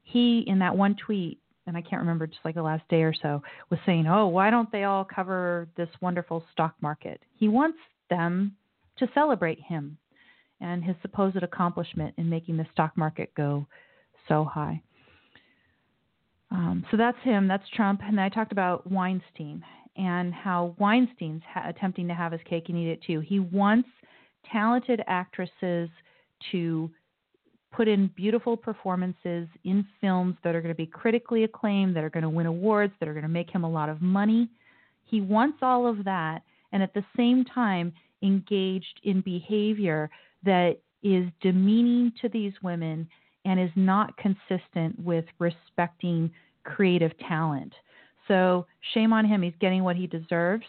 He, 0.02 0.44
in 0.46 0.58
that 0.58 0.76
one 0.76 0.94
tweet, 0.96 1.40
and 1.66 1.76
I 1.76 1.82
can't 1.82 2.00
remember 2.00 2.26
just 2.26 2.44
like 2.44 2.54
the 2.54 2.62
last 2.62 2.86
day 2.88 3.02
or 3.02 3.14
so, 3.14 3.42
was 3.70 3.80
saying, 3.86 4.06
"Oh, 4.06 4.28
why 4.28 4.50
don't 4.50 4.70
they 4.70 4.84
all 4.84 5.04
cover 5.04 5.68
this 5.76 5.88
wonderful 6.00 6.44
stock 6.52 6.74
market?" 6.80 7.20
He 7.34 7.48
wants 7.48 7.78
them 8.10 8.56
to 8.98 9.08
celebrate 9.14 9.60
him 9.60 9.98
and 10.60 10.84
his 10.84 10.96
supposed 11.02 11.36
accomplishment 11.36 12.14
in 12.16 12.28
making 12.28 12.56
the 12.56 12.66
stock 12.72 12.96
market 12.96 13.34
go 13.34 13.66
so 14.28 14.44
high. 14.44 14.82
Um, 16.50 16.84
so 16.90 16.96
that's 16.96 17.18
him. 17.22 17.48
That's 17.48 17.68
Trump. 17.70 18.00
And 18.04 18.20
I 18.20 18.28
talked 18.28 18.52
about 18.52 18.88
Weinstein 18.90 19.64
and 19.96 20.32
how 20.32 20.74
Weinstein's 20.78 21.42
ha- 21.52 21.68
attempting 21.68 22.08
to 22.08 22.14
have 22.14 22.32
his 22.32 22.40
cake 22.48 22.68
and 22.68 22.78
eat 22.78 22.88
it 22.88 23.02
too. 23.02 23.20
He 23.20 23.40
wants 23.40 23.88
talented 24.50 25.02
actresses 25.06 25.88
to 26.52 26.90
put 27.74 27.88
in 27.88 28.08
beautiful 28.16 28.56
performances 28.56 29.48
in 29.64 29.86
films 30.00 30.36
that 30.44 30.54
are 30.54 30.60
going 30.60 30.74
to 30.74 30.76
be 30.76 30.86
critically 30.86 31.44
acclaimed, 31.44 31.96
that 31.96 32.04
are 32.04 32.10
going 32.10 32.22
to 32.22 32.28
win 32.28 32.46
awards, 32.46 32.92
that 33.00 33.08
are 33.08 33.14
going 33.14 33.22
to 33.22 33.28
make 33.28 33.50
him 33.50 33.64
a 33.64 33.70
lot 33.70 33.88
of 33.88 34.00
money. 34.00 34.48
He 35.04 35.20
wants 35.20 35.58
all 35.62 35.86
of 35.86 36.04
that, 36.04 36.42
and 36.72 36.82
at 36.82 36.94
the 36.94 37.04
same 37.16 37.44
time, 37.44 37.92
engaged 38.22 39.00
in 39.02 39.20
behavior 39.20 40.08
that 40.44 40.78
is 41.02 41.26
demeaning 41.40 42.12
to 42.22 42.28
these 42.28 42.52
women 42.62 43.08
and 43.44 43.60
is 43.60 43.70
not 43.76 44.16
consistent 44.16 44.98
with 44.98 45.24
respecting 45.38 46.30
creative 46.64 47.12
talent. 47.18 47.72
So, 48.26 48.66
shame 48.94 49.12
on 49.12 49.26
him. 49.26 49.42
He's 49.42 49.52
getting 49.60 49.84
what 49.84 49.96
he 49.96 50.06
deserves. 50.06 50.64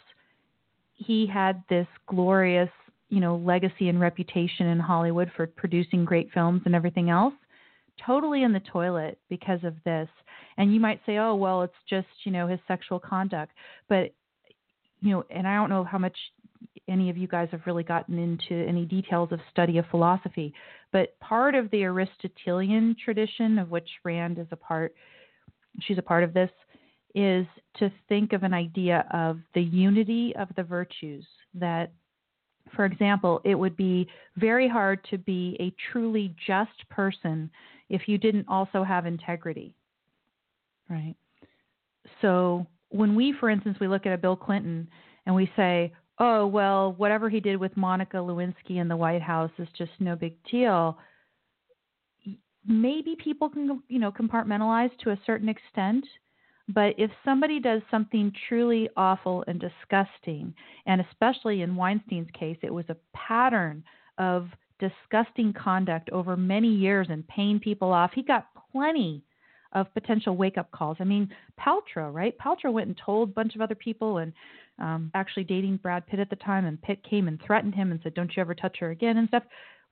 He 0.95 1.26
had 1.26 1.64
this 1.69 1.88
glorious 2.07 2.69
you 3.10 3.19
know 3.19 3.38
legacy 3.38 3.90
and 3.90 3.99
reputation 3.99 4.68
in 4.68 4.80
Hollywood 4.80 5.32
for 5.36 5.48
producing 5.48 6.06
great 6.06 6.30
films 6.34 6.61
and 6.65 6.76
everything 6.76 7.10
else 7.10 7.34
totally 8.06 8.44
in 8.44 8.52
the 8.52 8.60
toilet 8.60 9.18
because 9.30 9.64
of 9.64 9.76
this. 9.86 10.10
And 10.57 10.73
you 10.73 10.80
might 10.80 10.99
say 11.06 11.18
oh 11.18 11.36
well 11.36 11.61
it's 11.64 11.73
just 11.90 12.07
you 12.23 12.32
know 12.32 12.48
his 12.48 12.60
sexual 12.68 12.99
conduct. 12.99 13.53
But 13.88 14.14
you 15.02 15.11
know 15.11 15.26
and 15.30 15.48
I 15.48 15.56
don't 15.56 15.69
know 15.69 15.84
how 15.84 15.98
much 15.98 16.18
any 16.88 17.10
of 17.10 17.18
you 17.18 17.27
guys 17.27 17.48
have 17.52 17.61
really 17.65 17.84
gotten 17.84 18.19
into 18.19 18.68
any 18.68 18.86
details 18.86 19.30
of 19.32 19.40
study 19.52 19.77
of 19.77 19.86
philosophy 19.90 20.53
but 20.91 21.19
part 21.19 21.56
of 21.56 21.69
the 21.72 21.84
Aristotelian 21.84 22.95
tradition 23.03 23.57
of 23.57 23.72
which 23.72 23.90
Rand 24.03 24.38
is 24.38 24.48
a 24.52 24.56
part 24.56 24.94
she's 25.82 25.98
a 25.98 26.03
part 26.03 26.23
of 26.23 26.34
this 26.34 26.49
is 27.15 27.45
to 27.80 27.91
think 28.07 28.34
of 28.34 28.44
an 28.44 28.53
idea 28.53 29.06
of 29.11 29.40
the 29.53 29.61
unity 29.61 30.34
of 30.38 30.49
the 30.56 30.64
virtues 30.64 31.26
that 31.53 31.91
for 32.74 32.86
example, 32.86 33.42
it 33.44 33.56
would 33.56 33.78
be 33.78 34.08
very 34.38 34.68
hard 34.68 35.04
to 35.10 35.18
be 35.18 35.56
a 35.60 35.74
truly 35.92 36.34
just 36.48 36.88
person 36.90 37.50
if 37.90 38.08
you 38.08 38.18
didn't 38.18 38.48
also 38.48 38.84
have 38.84 39.06
integrity. 39.06 39.76
Right? 40.90 41.16
So, 42.22 42.66
when 42.90 43.16
we, 43.16 43.34
for 43.40 43.50
instance, 43.50 43.78
we 43.80 43.88
look 43.88 44.06
at 44.06 44.14
a 44.14 44.18
Bill 44.18 44.36
Clinton 44.36 44.88
and 45.26 45.36
we 45.36 45.52
say, 45.56 45.94
oh, 46.20 46.48
well, 46.48 46.94
whatever 46.94 47.30
he 47.30 47.40
did 47.40 47.58
with 47.58 47.76
Monica 47.76 48.18
Lewinsky 48.18 48.78
in 48.78 48.88
the 48.88 48.96
White 48.96 49.22
House 49.22 49.52
is 49.58 49.68
just 49.78 49.92
no 50.00 50.16
big 50.16 50.36
deal. 50.50 50.98
maybe 52.66 53.16
people 53.24 53.50
can 53.50 53.84
you 53.90 54.00
know 54.00 54.12
compartmentalize 54.12 54.90
to 55.00 55.12
a 55.12 55.20
certain 55.26 55.50
extent 55.50 56.06
but 56.70 56.96
if 56.98 57.12
somebody 57.24 57.60
does 57.60 57.82
something 57.92 58.32
truly 58.50 58.90
awful 58.98 59.44
and 59.48 59.60
disgusting 59.62 60.54
and 60.86 61.02
especially 61.02 61.62
in 61.62 61.76
Weinstein's 61.76 62.30
case 62.38 62.58
it 62.62 62.74
was 62.74 62.86
a 62.90 62.98
pattern 63.14 63.84
of 64.18 64.48
disgusting 64.80 65.54
conduct 65.54 66.10
over 66.10 66.36
many 66.36 66.70
years 66.70 67.08
and 67.10 67.28
paying 67.28 67.60
people 67.60 67.92
off 67.92 68.12
he 68.14 68.24
got 68.24 68.48
plenty 68.72 69.24
of 69.76 69.94
potential 69.94 70.36
wake 70.36 70.58
up 70.58 70.72
calls. 70.72 70.98
I 71.00 71.04
mean, 71.04 71.30
Paltrow, 71.60 72.12
right? 72.12 72.36
Paltrow 72.40 72.72
went 72.72 72.88
and 72.88 72.98
told 73.06 73.30
a 73.30 73.34
bunch 73.34 73.56
of 73.56 73.62
other 73.62 73.76
people 73.76 74.18
and 74.20 74.34
um, 74.80 75.12
actually 75.14 75.44
dating 75.44 75.78
Brad 75.78 76.08
Pitt 76.08 76.20
at 76.20 76.30
the 76.30 76.36
time, 76.38 76.66
and 76.66 76.82
Pitt 76.82 77.04
came 77.08 77.28
and 77.28 77.42
threatened 77.46 77.76
him 77.76 77.92
and 77.92 78.00
said, 78.02 78.14
Don't 78.14 78.36
you 78.36 78.42
ever 78.42 78.56
touch 78.56 78.78
her 78.80 78.92
again 78.92 79.18
and 79.18 79.28
stuff. 79.28 79.44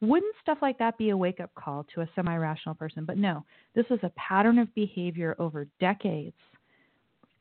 Wouldn't 0.02 0.36
stuff 0.42 0.58
like 0.62 0.78
that 0.80 0.98
be 0.98 1.10
a 1.10 1.18
wake 1.18 1.40
up 1.40 1.54
call 1.56 1.86
to 1.94 2.02
a 2.02 2.10
semi 2.16 2.36
rational 2.36 2.76
person? 2.76 3.06
But 3.06 3.18
no, 3.18 3.46
this 3.76 3.86
was 3.90 4.00
a 4.04 4.12
pattern 4.18 4.58
of 4.58 4.74
behavior 4.74 5.36
over 5.40 5.68
decades. 5.80 6.36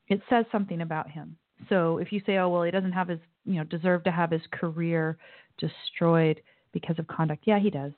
It 0.07 0.21
says 0.29 0.45
something 0.51 0.81
about 0.81 1.09
him. 1.09 1.37
So 1.69 1.97
if 1.97 2.11
you 2.11 2.21
say, 2.25 2.37
oh, 2.37 2.49
well, 2.49 2.63
he 2.63 2.71
doesn't 2.71 2.91
have 2.91 3.07
his, 3.07 3.19
you 3.45 3.55
know, 3.55 3.63
deserve 3.63 4.03
to 4.03 4.11
have 4.11 4.31
his 4.31 4.41
career 4.51 5.17
destroyed 5.57 6.41
because 6.71 6.99
of 6.99 7.07
conduct, 7.07 7.43
yeah, 7.45 7.59
he 7.59 7.69
does. 7.69 7.91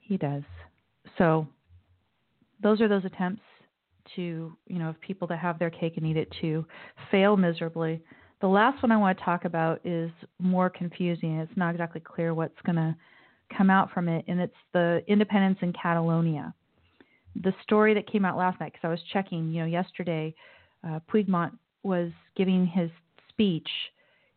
He 0.00 0.16
does. 0.16 0.42
So 1.16 1.46
those 2.62 2.80
are 2.80 2.88
those 2.88 3.04
attempts 3.04 3.42
to, 4.16 4.56
you 4.66 4.78
know, 4.78 4.90
of 4.90 5.00
people 5.00 5.28
that 5.28 5.38
have 5.38 5.58
their 5.58 5.70
cake 5.70 5.96
and 5.96 6.06
eat 6.06 6.16
it 6.16 6.32
to 6.40 6.66
fail 7.10 7.36
miserably. 7.36 8.02
The 8.40 8.46
last 8.46 8.82
one 8.82 8.92
I 8.92 8.96
want 8.96 9.18
to 9.18 9.24
talk 9.24 9.44
about 9.44 9.80
is 9.84 10.10
more 10.38 10.70
confusing. 10.70 11.38
It's 11.38 11.56
not 11.56 11.70
exactly 11.70 12.00
clear 12.00 12.34
what's 12.34 12.60
going 12.64 12.76
to 12.76 12.96
come 13.56 13.70
out 13.70 13.90
from 13.92 14.08
it, 14.08 14.24
and 14.28 14.40
it's 14.40 14.54
the 14.72 15.02
independence 15.08 15.58
in 15.62 15.72
Catalonia. 15.72 16.54
The 17.42 17.54
story 17.62 17.94
that 17.94 18.10
came 18.10 18.24
out 18.24 18.36
last 18.36 18.60
night, 18.60 18.72
because 18.72 18.86
I 18.86 18.90
was 18.90 19.00
checking, 19.12 19.50
you 19.52 19.60
know, 19.60 19.66
yesterday, 19.66 20.34
uh, 20.86 21.00
Puigdemont 21.10 21.52
was 21.82 22.10
giving 22.36 22.66
his 22.66 22.90
speech 23.28 23.68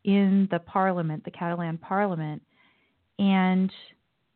in 0.03 0.47
the 0.51 0.59
parliament, 0.59 1.23
the 1.23 1.31
Catalan 1.31 1.77
parliament, 1.77 2.41
and 3.19 3.71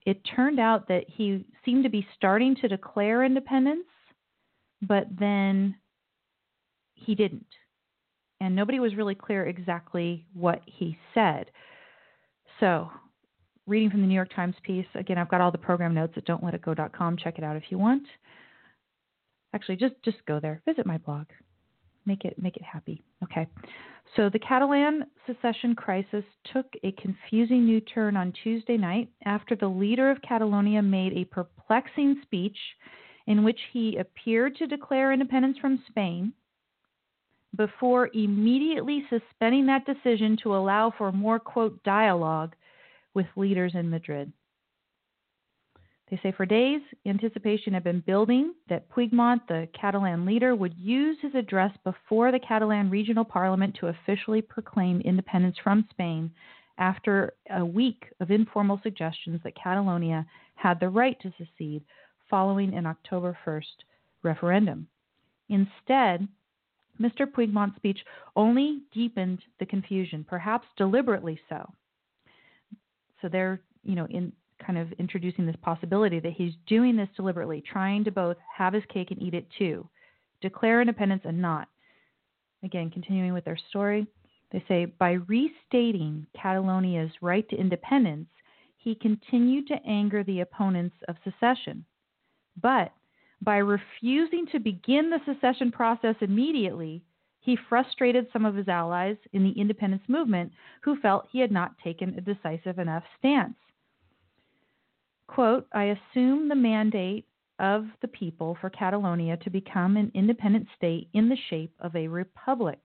it 0.06 0.22
turned 0.36 0.60
out 0.60 0.88
that 0.88 1.06
he 1.07 1.44
seemed 1.64 1.84
to 1.84 1.90
be 1.90 2.06
starting 2.15 2.56
to 2.57 2.68
declare 2.68 3.23
independence, 3.23 3.88
but 4.82 5.07
then 5.19 5.76
he 6.94 7.15
didn't. 7.15 7.48
And 8.41 8.56
nobody 8.56 8.80
was 8.80 8.95
really 8.95 9.15
clear 9.15 9.48
exactly 9.48 10.26
what 10.34 10.61
he 10.65 10.98
said. 11.14 11.49
So 12.60 12.91
reading 13.68 13.90
from 13.90 14.02
the 14.02 14.07
New 14.07 14.14
York 14.15 14.34
Times 14.36 14.56
piece. 14.64 14.86
Again, 14.95 15.18
I've 15.18 15.30
got 15.30 15.41
all 15.41 15.52
the 15.52 15.57
program 15.57 15.94
notes 15.94 16.14
at 16.18 16.26
don'tletitgo.com. 16.26 17.18
Check 17.18 17.38
it 17.38 17.44
out 17.44 17.56
if 17.56 17.64
you 17.69 17.77
want. 17.77 18.03
Actually, 19.53 19.77
just 19.77 19.95
just 20.03 20.18
go 20.27 20.40
there. 20.40 20.61
Visit 20.65 20.86
my 20.86 20.98
blog. 20.98 21.26
Make 22.06 22.26
it 22.26 22.41
make 22.41 22.56
it 22.57 22.64
happy. 22.64 23.03
Okay. 23.23 23.48
So 24.15 24.30
the 24.30 24.40
Catalan 24.40 25.06
secession 25.26 25.76
crisis 25.76 26.23
took 26.53 26.68
a 26.84 26.91
confusing 26.94 27.65
new 27.65 27.82
turn 27.82 28.15
on 28.15 28.34
Tuesday 28.44 28.77
night 28.77 29.10
after 29.26 29.56
the 29.56 29.68
leader 29.68 30.11
of 30.11 30.22
Catalonia 30.22 30.82
made 30.82 31.14
a 31.14 31.26
perplexing 31.26 32.22
speech 32.22 32.57
in 33.27 33.44
which 33.44 33.60
he 33.73 33.98
appeared 33.98 34.56
to 34.57 34.68
declare 34.68 35.11
independence 35.11 35.57
from 35.57 35.84
Spain 35.88 36.32
before 37.57 38.10
immediately 38.14 39.03
suspending 39.10 39.65
that 39.65 39.86
decision 39.86 40.38
to 40.44 40.56
allow 40.56 40.94
for 40.98 41.11
more 41.11 41.40
quote 41.40 41.82
dialogue 41.84 42.56
with 43.14 43.26
leaders 43.36 43.72
in 43.76 43.90
Madrid. 43.90 44.32
They 46.10 46.19
say 46.22 46.32
for 46.32 46.45
days, 46.45 46.82
anticipation 47.07 47.73
had 47.73 47.84
been 47.84 48.02
building 48.02 48.53
that 48.69 48.90
Puigdemont, 48.90 49.48
the 49.48 49.68
Catalan 49.80 50.26
leader, 50.26 50.56
would 50.56 50.76
use 50.77 51.18
his 51.22 51.34
address 51.34 51.76
before 51.84 52.32
the 52.32 52.40
Catalan 52.40 52.91
regional 52.91 53.26
parliament 53.26 53.76
to 53.80 53.88
officially 53.88 54.41
proclaim 54.41 55.02
independence 55.02 55.57
from 55.64 55.88
Spain 55.90 56.32
after 56.77 57.34
a 57.49 57.65
week 57.65 58.06
of 58.19 58.30
informal 58.30 58.80
suggestions 58.84 59.41
that 59.44 59.56
Catalonia 59.56 60.26
had 60.56 60.80
the 60.80 60.90
right 60.90 61.19
to 61.22 61.34
secede 61.38 61.84
following 62.30 62.76
an 62.76 62.86
October 62.86 63.38
1st 63.45 63.84
referendum. 64.22 64.88
Instead, 65.49 66.27
Mr. 66.99 67.26
Puigdemont's 67.26 67.76
speech 67.77 67.99
only 68.36 68.82
deepened 68.94 69.40
the 69.60 69.65
confusion, 69.65 70.26
perhaps 70.27 70.68
deliberately 70.77 71.40
so. 71.49 71.72
So 73.22 73.30
they're, 73.30 73.61
you 73.84 73.95
know, 73.95 74.07
in 74.07 74.32
kind 74.65 74.77
of 74.77 74.91
introducing 74.93 75.45
this 75.45 75.55
possibility 75.61 76.19
that 76.19 76.33
he's 76.33 76.53
doing 76.67 76.95
this 76.95 77.09
deliberately, 77.15 77.61
trying 77.61 78.03
to 78.03 78.11
both 78.11 78.37
have 78.55 78.73
his 78.73 78.83
cake 78.91 79.11
and 79.11 79.21
eat 79.21 79.33
it 79.33 79.47
too, 79.57 79.87
declare 80.41 80.81
independence 80.81 81.21
and 81.25 81.41
not. 81.41 81.67
Again, 82.63 82.89
continuing 82.89 83.33
with 83.33 83.45
their 83.45 83.59
story, 83.69 84.07
they 84.51 84.63
say 84.67 84.85
by 84.85 85.13
restating 85.27 86.25
Catalonia's 86.39 87.11
right 87.21 87.47
to 87.49 87.55
independence, 87.55 88.27
he 88.77 88.95
continued 88.95 89.67
to 89.67 89.85
anger 89.85 90.23
the 90.23 90.41
opponents 90.41 90.95
of 91.07 91.15
secession. 91.23 91.85
But 92.61 92.91
by 93.41 93.57
refusing 93.57 94.45
to 94.51 94.59
begin 94.59 95.09
the 95.09 95.19
secession 95.25 95.71
process 95.71 96.15
immediately, 96.21 97.03
he 97.41 97.57
frustrated 97.69 98.27
some 98.31 98.45
of 98.45 98.55
his 98.55 98.67
allies 98.67 99.17
in 99.33 99.43
the 99.43 99.51
independence 99.51 100.03
movement 100.07 100.51
who 100.81 100.99
felt 100.99 101.27
he 101.31 101.39
had 101.39 101.51
not 101.51 101.77
taken 101.83 102.17
a 102.17 102.21
decisive 102.21 102.79
enough 102.79 103.03
stance. 103.19 103.55
Quote, 105.27 105.68
I 105.73 105.85
assume 105.85 106.47
the 106.47 106.56
mandate 106.56 107.27
of 107.60 107.85
the 108.02 108.07
people 108.07 108.57
for 108.60 108.69
Catalonia 108.69 109.38
to 109.38 109.49
become 109.49 109.97
an 109.97 110.11
independent 110.14 110.68
state 110.76 111.10
in 111.14 111.30
the 111.30 111.38
shape 111.49 111.73
of 111.80 111.95
a 111.95 112.07
republic, 112.07 112.80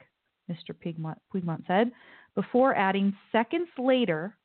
Mr. 0.51 0.75
Puigdemont 0.75 1.67
said, 1.67 1.91
before 2.35 2.77
adding 2.77 3.15
seconds 3.33 3.69
later 3.79 4.37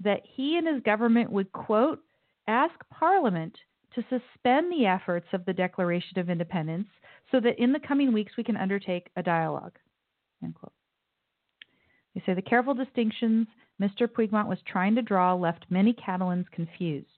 that 0.00 0.22
he 0.24 0.56
and 0.56 0.66
his 0.66 0.82
government 0.82 1.30
would, 1.30 1.50
quote, 1.52 2.00
ask 2.48 2.74
Parliament 2.90 3.56
to 3.94 4.02
suspend 4.02 4.70
the 4.70 4.86
efforts 4.86 5.26
of 5.32 5.44
the 5.44 5.52
Declaration 5.52 6.18
of 6.18 6.28
Independence 6.28 6.88
so 7.30 7.40
that 7.40 7.58
in 7.58 7.72
the 7.72 7.80
coming 7.80 8.12
weeks 8.12 8.32
we 8.36 8.44
can 8.44 8.56
undertake 8.56 9.08
a 9.16 9.22
dialogue. 9.22 9.78
End 10.42 10.54
quote. 10.54 10.72
They 12.14 12.22
say 12.26 12.34
the 12.34 12.42
careful 12.42 12.74
distinctions 12.74 13.46
Mr. 13.80 14.06
Puigdemont 14.06 14.48
was 14.48 14.58
trying 14.66 14.94
to 14.94 15.02
draw 15.02 15.34
left 15.34 15.66
many 15.70 15.92
Catalans 15.92 16.46
confused. 16.52 17.08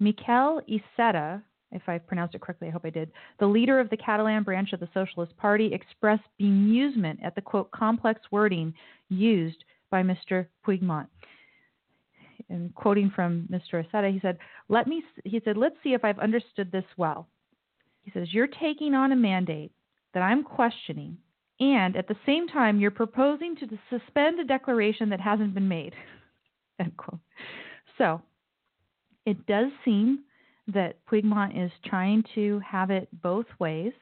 Miquel 0.00 0.60
Iceta, 0.68 1.42
if 1.72 1.82
I 1.88 1.98
pronounced 1.98 2.34
it 2.34 2.40
correctly, 2.40 2.68
I 2.68 2.70
hope 2.70 2.84
I 2.84 2.90
did, 2.90 3.10
the 3.38 3.46
leader 3.46 3.80
of 3.80 3.90
the 3.90 3.96
Catalan 3.96 4.42
branch 4.42 4.72
of 4.72 4.80
the 4.80 4.88
Socialist 4.94 5.36
Party, 5.36 5.72
expressed 5.72 6.24
bemusement 6.40 7.18
at 7.22 7.34
the 7.34 7.42
quote 7.42 7.70
complex 7.70 8.20
wording 8.30 8.74
used 9.08 9.64
by 9.90 10.02
Mr. 10.02 10.46
Puigdemont. 10.66 11.06
And 12.50 12.74
quoting 12.74 13.12
from 13.14 13.48
Mr. 13.50 13.84
Iceta, 13.84 14.12
he 14.12 14.20
said, 14.20 14.38
"Let 14.68 14.86
me," 14.86 15.04
he 15.24 15.40
said, 15.44 15.56
"Let's 15.56 15.76
see 15.82 15.92
if 15.92 16.04
I've 16.04 16.18
understood 16.18 16.72
this 16.72 16.84
well." 16.96 17.28
He 18.08 18.18
says, 18.18 18.32
You're 18.32 18.46
taking 18.46 18.94
on 18.94 19.12
a 19.12 19.16
mandate 19.16 19.70
that 20.14 20.22
I'm 20.22 20.42
questioning, 20.42 21.18
and 21.60 21.96
at 21.96 22.08
the 22.08 22.16
same 22.24 22.46
time, 22.48 22.78
you're 22.78 22.90
proposing 22.90 23.56
to 23.56 23.66
suspend 23.90 24.38
a 24.38 24.44
declaration 24.44 25.08
that 25.10 25.20
hasn't 25.20 25.54
been 25.54 25.68
made. 25.68 25.94
End 26.80 26.96
quote. 26.96 27.20
So 27.96 28.22
it 29.26 29.44
does 29.46 29.70
seem 29.84 30.20
that 30.72 31.04
Puigdemont 31.06 31.64
is 31.64 31.72
trying 31.86 32.22
to 32.34 32.60
have 32.60 32.90
it 32.90 33.08
both 33.22 33.46
ways, 33.58 33.92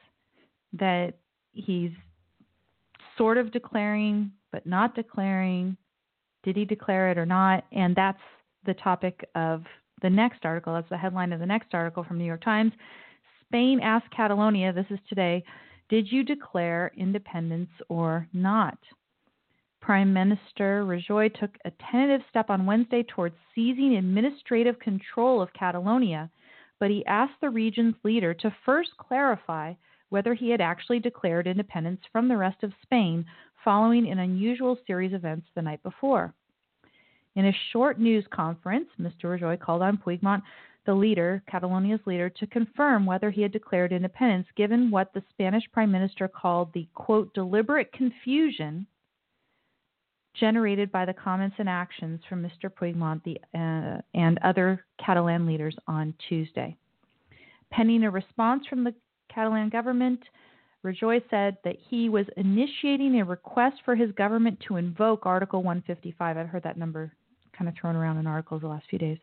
that 0.74 1.14
he's 1.52 1.92
sort 3.16 3.38
of 3.38 3.52
declaring 3.52 4.32
but 4.52 4.66
not 4.66 4.94
declaring. 4.94 5.76
Did 6.42 6.56
he 6.56 6.64
declare 6.64 7.10
it 7.10 7.18
or 7.18 7.26
not? 7.26 7.64
And 7.72 7.94
that's 7.94 8.20
the 8.64 8.74
topic 8.74 9.28
of 9.34 9.64
the 10.00 10.08
next 10.08 10.44
article. 10.44 10.72
That's 10.72 10.88
the 10.88 10.96
headline 10.96 11.32
of 11.32 11.40
the 11.40 11.46
next 11.46 11.74
article 11.74 12.04
from 12.04 12.16
New 12.16 12.24
York 12.24 12.42
Times. 12.42 12.72
Spain 13.44 13.80
asked 13.82 14.10
Catalonia, 14.16 14.72
this 14.72 14.86
is 14.90 14.98
today, 15.08 15.44
did 15.88 16.10
you 16.10 16.24
declare 16.24 16.92
independence 16.96 17.70
or 17.88 18.28
not? 18.32 18.78
Prime 19.80 20.12
Minister 20.12 20.84
Rajoy 20.84 21.32
took 21.38 21.50
a 21.64 21.70
tentative 21.90 22.26
step 22.28 22.50
on 22.50 22.66
Wednesday 22.66 23.04
towards 23.04 23.36
seizing 23.54 23.94
administrative 23.96 24.78
control 24.80 25.40
of 25.40 25.52
Catalonia, 25.52 26.28
but 26.80 26.90
he 26.90 27.06
asked 27.06 27.40
the 27.40 27.50
region's 27.50 27.94
leader 28.02 28.34
to 28.34 28.54
first 28.64 28.90
clarify 28.98 29.74
whether 30.08 30.34
he 30.34 30.50
had 30.50 30.60
actually 30.60 30.98
declared 30.98 31.46
independence 31.46 32.00
from 32.10 32.28
the 32.28 32.36
rest 32.36 32.62
of 32.62 32.72
Spain 32.82 33.24
following 33.64 34.10
an 34.10 34.18
unusual 34.18 34.78
series 34.86 35.12
of 35.12 35.20
events 35.20 35.46
the 35.54 35.62
night 35.62 35.82
before. 35.82 36.34
In 37.36 37.46
a 37.46 37.56
short 37.72 38.00
news 38.00 38.24
conference, 38.30 38.88
Mr. 39.00 39.24
Rajoy 39.24 39.60
called 39.60 39.82
on 39.82 39.98
Puigdemont 39.98 40.42
the 40.86 40.94
leader, 40.94 41.42
Catalonia's 41.50 42.00
leader, 42.06 42.30
to 42.30 42.46
confirm 42.46 43.04
whether 43.04 43.30
he 43.30 43.42
had 43.42 43.52
declared 43.52 43.92
independence, 43.92 44.46
given 44.56 44.90
what 44.90 45.12
the 45.12 45.22
Spanish 45.30 45.64
prime 45.72 45.90
minister 45.90 46.28
called 46.28 46.72
the 46.72 46.88
quote 46.94 47.32
deliberate 47.34 47.92
confusion 47.92 48.86
generated 50.38 50.92
by 50.92 51.04
the 51.04 51.14
comments 51.14 51.56
and 51.58 51.68
actions 51.68 52.20
from 52.28 52.42
Mr. 52.42 52.70
Puigdemont 52.70 53.22
the, 53.24 53.38
uh, 53.58 54.00
and 54.14 54.38
other 54.44 54.84
Catalan 55.04 55.46
leaders 55.46 55.74
on 55.86 56.14
Tuesday. 56.28 56.76
Pending 57.70 58.04
a 58.04 58.10
response 58.10 58.66
from 58.66 58.84
the 58.84 58.94
Catalan 59.32 59.70
government, 59.70 60.20
Rajoy 60.84 61.22
said 61.30 61.56
that 61.64 61.76
he 61.88 62.08
was 62.08 62.26
initiating 62.36 63.18
a 63.20 63.24
request 63.24 63.76
for 63.84 63.96
his 63.96 64.12
government 64.12 64.58
to 64.68 64.76
invoke 64.76 65.26
Article 65.26 65.62
155. 65.62 66.36
I've 66.36 66.48
heard 66.48 66.62
that 66.62 66.76
number 66.76 67.12
kind 67.56 67.68
of 67.68 67.74
thrown 67.80 67.96
around 67.96 68.18
in 68.18 68.26
articles 68.26 68.60
the 68.60 68.68
last 68.68 68.86
few 68.88 68.98
days. 68.98 69.18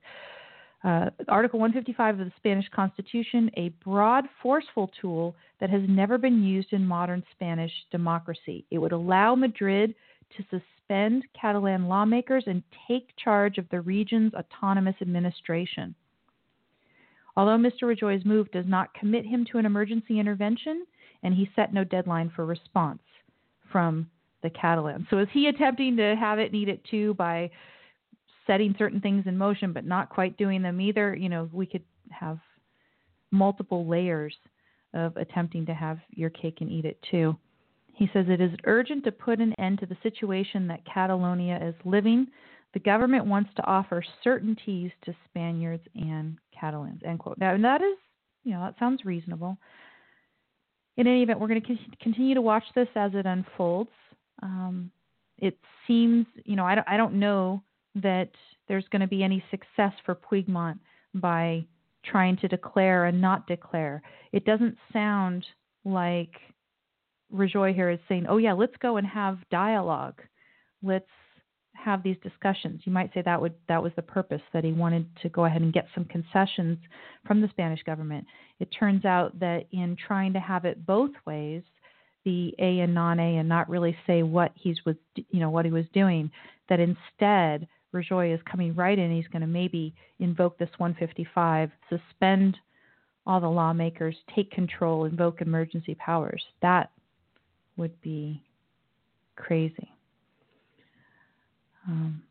Uh, 0.84 1.10
Article 1.30 1.60
155 1.60 2.19
of 2.19 2.26
the 2.26 2.31
Spanish 2.38 2.68
Constitution, 2.76 3.49
a 3.55 3.69
broad, 3.84 4.26
forceful 4.41 4.91
tool 4.99 5.34
that 5.61 5.69
has 5.69 5.81
never 5.88 6.18
been 6.18 6.43
used 6.43 6.73
in 6.73 6.85
modern 6.85 7.23
Spanish 7.31 7.72
democracy. 7.89 8.65
It 8.69 8.80
would 8.80 8.91
allow 8.91 9.34
Madrid 9.34 9.95
to 10.35 10.43
suspend 10.43 11.23
Catalan 11.39 11.88
lawmakers 11.88 12.43
and 12.47 12.61
take 12.88 13.15
charge 13.23 13.57
of 13.57 13.69
the 13.69 13.80
region's 13.80 14.34
autonomous 14.34 14.95
administration. 14.99 15.95
Although 17.38 17.57
Mr. 17.57 17.84
Rajoy's 17.84 18.26
move 18.26 18.51
does 18.51 18.65
not 18.68 18.93
commit 18.93 19.26
him 19.26 19.45
to 19.51 19.60
an 19.60 19.65
emergency 19.65 20.19
intervention, 20.19 20.85
and 21.23 21.34
he 21.34 21.49
set 21.55 21.73
no 21.73 21.85
deadline 21.85 22.31
for 22.35 22.45
response 22.45 23.01
from 23.72 24.10
the 24.43 24.49
Catalans. 24.49 25.07
So 25.10 25.19
is 25.19 25.30
he 25.31 25.47
attempting 25.47 25.95
to 25.95 26.15
have 26.19 26.38
it 26.38 26.51
need 26.51 26.68
it 26.68 26.84
too 26.91 27.14
by 27.14 27.49
setting 28.48 28.76
certain 28.78 29.02
things 29.02 29.26
in 29.28 29.38
motion 29.38 29.74
but 29.74 29.86
not 29.86 30.10
quite 30.10 30.38
doing 30.38 30.61
them 30.61 30.82
either? 30.82 31.15
You 31.15 31.30
know, 31.30 31.49
we 31.52 31.65
could 31.65 31.84
have 32.11 32.40
multiple 33.32 33.88
layers 33.88 34.36
of 34.94 35.18
attempting 35.18 35.65
to 35.65 35.74
have 35.74 35.99
your 36.11 36.30
cake 36.30 36.57
and 36.61 36.72
eat 36.72 36.86
it 36.86 36.99
too. 37.10 37.36
He 37.95 38.10
says 38.14 38.26
it 38.28 38.41
is 38.41 38.52
urgent 38.65 39.03
to 39.06 39.11
put 39.11 39.40
an 39.40 39.53
end 39.60 39.80
to 39.80 39.86
the 39.86 39.98
situation 40.03 40.68
that 40.68 40.86
Catalonia 40.91 41.60
is 41.61 41.76
living. 41.86 42.28
The 42.74 42.80
government 42.80 43.26
wants 43.26 43.52
to 43.56 43.65
offer 43.65 44.03
certainties 44.24 44.91
to 45.06 45.15
Spaniards 45.30 45.84
and 45.95 46.38
Catalans. 46.60 47.02
End 47.06 47.20
quote. 47.20 47.38
Now, 47.38 47.56
that 47.56 47.82
is, 47.82 47.98
you 48.44 48.53
know, 48.53 48.61
that 48.61 48.76
sounds 48.80 49.06
reasonable. 49.06 49.57
In 50.98 51.07
any 51.07 51.24
event, 51.24 51.40
we're 51.40 51.48
going 51.48 51.61
to 51.61 51.78
continue 52.02 52.34
to 52.36 52.41
watch 52.41 52.64
this 52.76 52.88
as 52.95 53.11
it 53.14 53.26
unfolds. 53.26 53.91
Um, 54.41 54.91
it 55.38 55.57
seems, 55.88 56.26
you 56.45 56.56
know, 56.56 56.65
I 56.65 56.76
don't, 56.76 56.88
I 56.88 56.98
don't 56.98 57.15
know 57.15 57.64
that 57.95 58.30
there's 58.68 58.88
going 58.91 59.02
to 59.02 59.07
be 59.07 59.24
any 59.24 59.44
success 59.52 59.94
for 60.06 60.15
Puigdemont 60.15 60.80
by 61.14 61.65
trying 62.03 62.38
to 62.38 62.48
declare 62.48 63.06
and 63.06 63.22
not 63.22 63.48
declare. 63.48 64.02
It 64.32 64.45
doesn't 64.45 64.78
sound 64.91 65.45
like 65.86 66.32
Rajoy 67.34 67.74
here 67.74 67.90
is 67.90 67.99
saying, 68.07 68.28
"Oh 68.28 68.38
yeah, 68.38 68.53
let's 68.53 68.76
go 68.78 68.98
and 68.98 69.07
have 69.07 69.38
dialogue. 69.49 70.22
Let's 70.82 71.10
have 71.76 72.03
these 72.03 72.18
discussions." 72.22 72.82
You 72.86 72.91
might 72.91 73.14
say 73.14 73.22
that 73.22 73.41
would 73.41 73.56
that 73.68 73.82
was 73.82 73.94
the 73.95 74.02
purpose 74.02 74.41
that 74.53 74.64
he 74.64 74.72
wanted 74.72 75.07
to 75.22 75.30
go 75.30 75.45
ahead 75.45 75.61
and 75.61 75.74
get 75.74 75.88
some 75.95 76.06
concessions 76.06 76.78
from 77.26 77.41
the 77.41 77.49
Spanish 77.49 77.82
government. 77.84 78.26
It 78.60 78.70
turns 78.78 79.06
out 79.06 79.40
that 79.40 79.65
in 79.72 79.95
trying 79.95 80.34
to 80.34 80.40
have 80.40 80.65
it 80.65 80.86
both 80.86 81.11
ways, 81.26 81.64
the 82.24 82.53
A 82.60 82.82
and 82.82 82.94
non-A, 82.94 83.38
and 83.38 83.49
not 83.49 83.70
really 83.70 83.98
say 84.06 84.24
what 84.24 84.52
he's 84.56 84.78
was 84.86 84.95
you 85.15 85.40
know 85.40 85.49
what 85.49 85.65
he 85.65 85.72
was 85.72 85.86
doing, 85.94 86.32
that 86.70 86.80
instead 86.80 87.68
Rajoy 87.94 88.34
is 88.34 88.40
coming 88.49 88.76
right 88.76 88.98
in. 88.98 89.15
He's 89.15 89.28
going 89.28 89.41
to 89.41 89.48
maybe 89.48 89.94
invoke 90.20 90.57
this 90.57 90.70
155, 90.78 91.72
suspend 91.90 92.57
all 93.26 93.40
the 93.40 93.48
lawmakers, 93.48 94.15
take 94.36 94.52
control, 94.52 95.06
invoke 95.06 95.41
emergency 95.41 95.95
powers. 95.95 96.44
That 96.61 96.91
would 97.78 97.99
be 98.02 98.41
crazy. 99.36 99.90
Um, 101.88 102.22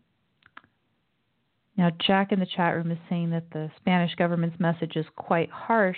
now, 1.76 1.90
Jack 2.06 2.32
in 2.32 2.40
the 2.40 2.47
chat 2.47 2.74
room 2.74 2.90
is 2.90 2.98
saying 3.09 3.30
that 3.30 3.51
the 3.52 3.70
Spanish 3.78 4.14
government's 4.16 4.60
message 4.60 4.97
is 4.97 5.06
quite 5.16 5.51
harsh. 5.51 5.97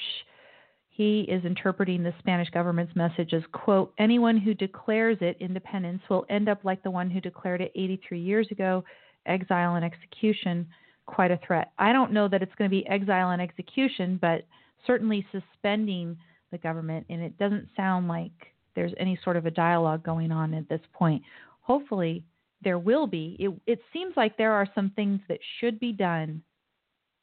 He 0.88 1.22
is 1.22 1.44
interpreting 1.44 2.02
the 2.02 2.14
Spanish 2.20 2.48
government's 2.50 2.94
message 2.94 3.34
as, 3.34 3.42
quote, 3.52 3.92
anyone 3.98 4.36
who 4.36 4.54
declares 4.54 5.18
it 5.20 5.36
independence 5.40 6.02
will 6.08 6.24
end 6.30 6.48
up 6.48 6.64
like 6.64 6.82
the 6.84 6.90
one 6.90 7.10
who 7.10 7.20
declared 7.20 7.60
it 7.60 7.72
83 7.74 8.20
years 8.20 8.46
ago, 8.52 8.84
exile 9.26 9.76
and 9.76 9.84
execution, 9.84 10.66
quite 11.06 11.30
a 11.30 11.40
threat. 11.46 11.72
I 11.78 11.92
don't 11.92 12.12
know 12.12 12.28
that 12.28 12.42
it's 12.42 12.54
going 12.56 12.70
to 12.70 12.74
be 12.74 12.86
exile 12.86 13.30
and 13.30 13.42
execution, 13.42 14.18
but 14.20 14.46
certainly 14.86 15.26
suspending 15.32 16.16
the 16.50 16.58
government, 16.58 17.06
and 17.08 17.20
it 17.20 17.38
doesn't 17.38 17.68
sound 17.76 18.08
like 18.08 18.32
there's 18.74 18.92
any 18.98 19.18
sort 19.22 19.36
of 19.36 19.46
a 19.46 19.50
dialogue 19.50 20.02
going 20.04 20.32
on 20.32 20.54
at 20.54 20.68
this 20.68 20.80
point. 20.92 21.22
Hopefully, 21.60 22.24
there 22.62 22.78
will 22.78 23.06
be. 23.06 23.36
It, 23.38 23.50
it 23.66 23.80
seems 23.92 24.14
like 24.16 24.36
there 24.36 24.52
are 24.52 24.66
some 24.74 24.90
things 24.96 25.20
that 25.28 25.38
should 25.60 25.78
be 25.78 25.92
done 25.92 26.42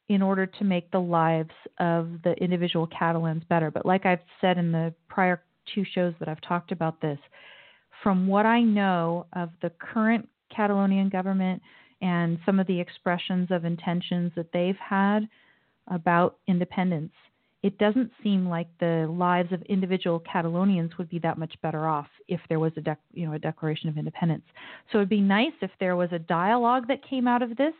in 0.08 0.22
order 0.22 0.46
to 0.46 0.64
make 0.64 0.90
the 0.90 1.00
lives 1.00 1.50
of 1.78 2.08
the 2.24 2.32
individual 2.34 2.86
Catalans 2.86 3.42
better. 3.48 3.70
But 3.70 3.86
like 3.86 4.04
I've 4.04 4.20
said 4.40 4.58
in 4.58 4.72
the 4.72 4.92
prior 5.08 5.42
two 5.74 5.84
shows 5.94 6.12
that 6.18 6.28
I've 6.28 6.40
talked 6.40 6.72
about 6.72 7.00
this, 7.00 7.18
from 8.02 8.26
what 8.26 8.46
I 8.46 8.60
know 8.60 9.26
of 9.32 9.50
the 9.62 9.70
current 9.70 10.28
Catalonian 10.54 11.08
government 11.08 11.62
and 12.02 12.38
some 12.44 12.58
of 12.60 12.66
the 12.66 12.78
expressions 12.78 13.48
of 13.50 13.64
intentions 13.64 14.32
that 14.36 14.52
they've 14.52 14.76
had 14.76 15.20
about 15.88 16.36
independence, 16.48 17.12
it 17.62 17.78
doesn't 17.78 18.10
seem 18.22 18.48
like 18.48 18.66
the 18.80 19.06
lives 19.08 19.52
of 19.52 19.62
individual 19.62 20.20
Catalonians 20.20 20.98
would 20.98 21.08
be 21.08 21.20
that 21.20 21.38
much 21.38 21.54
better 21.62 21.86
off 21.86 22.08
if 22.26 22.40
there 22.48 22.58
was 22.58 22.72
a 22.76 22.80
dec- 22.80 22.96
you 23.14 23.26
know 23.26 23.34
a 23.34 23.38
declaration 23.38 23.88
of 23.88 23.96
independence. 23.96 24.42
So 24.90 24.98
it'd 24.98 25.08
be 25.08 25.20
nice 25.20 25.52
if 25.60 25.70
there 25.78 25.94
was 25.94 26.10
a 26.12 26.18
dialogue 26.18 26.88
that 26.88 27.08
came 27.08 27.28
out 27.28 27.40
of 27.40 27.56
this, 27.56 27.74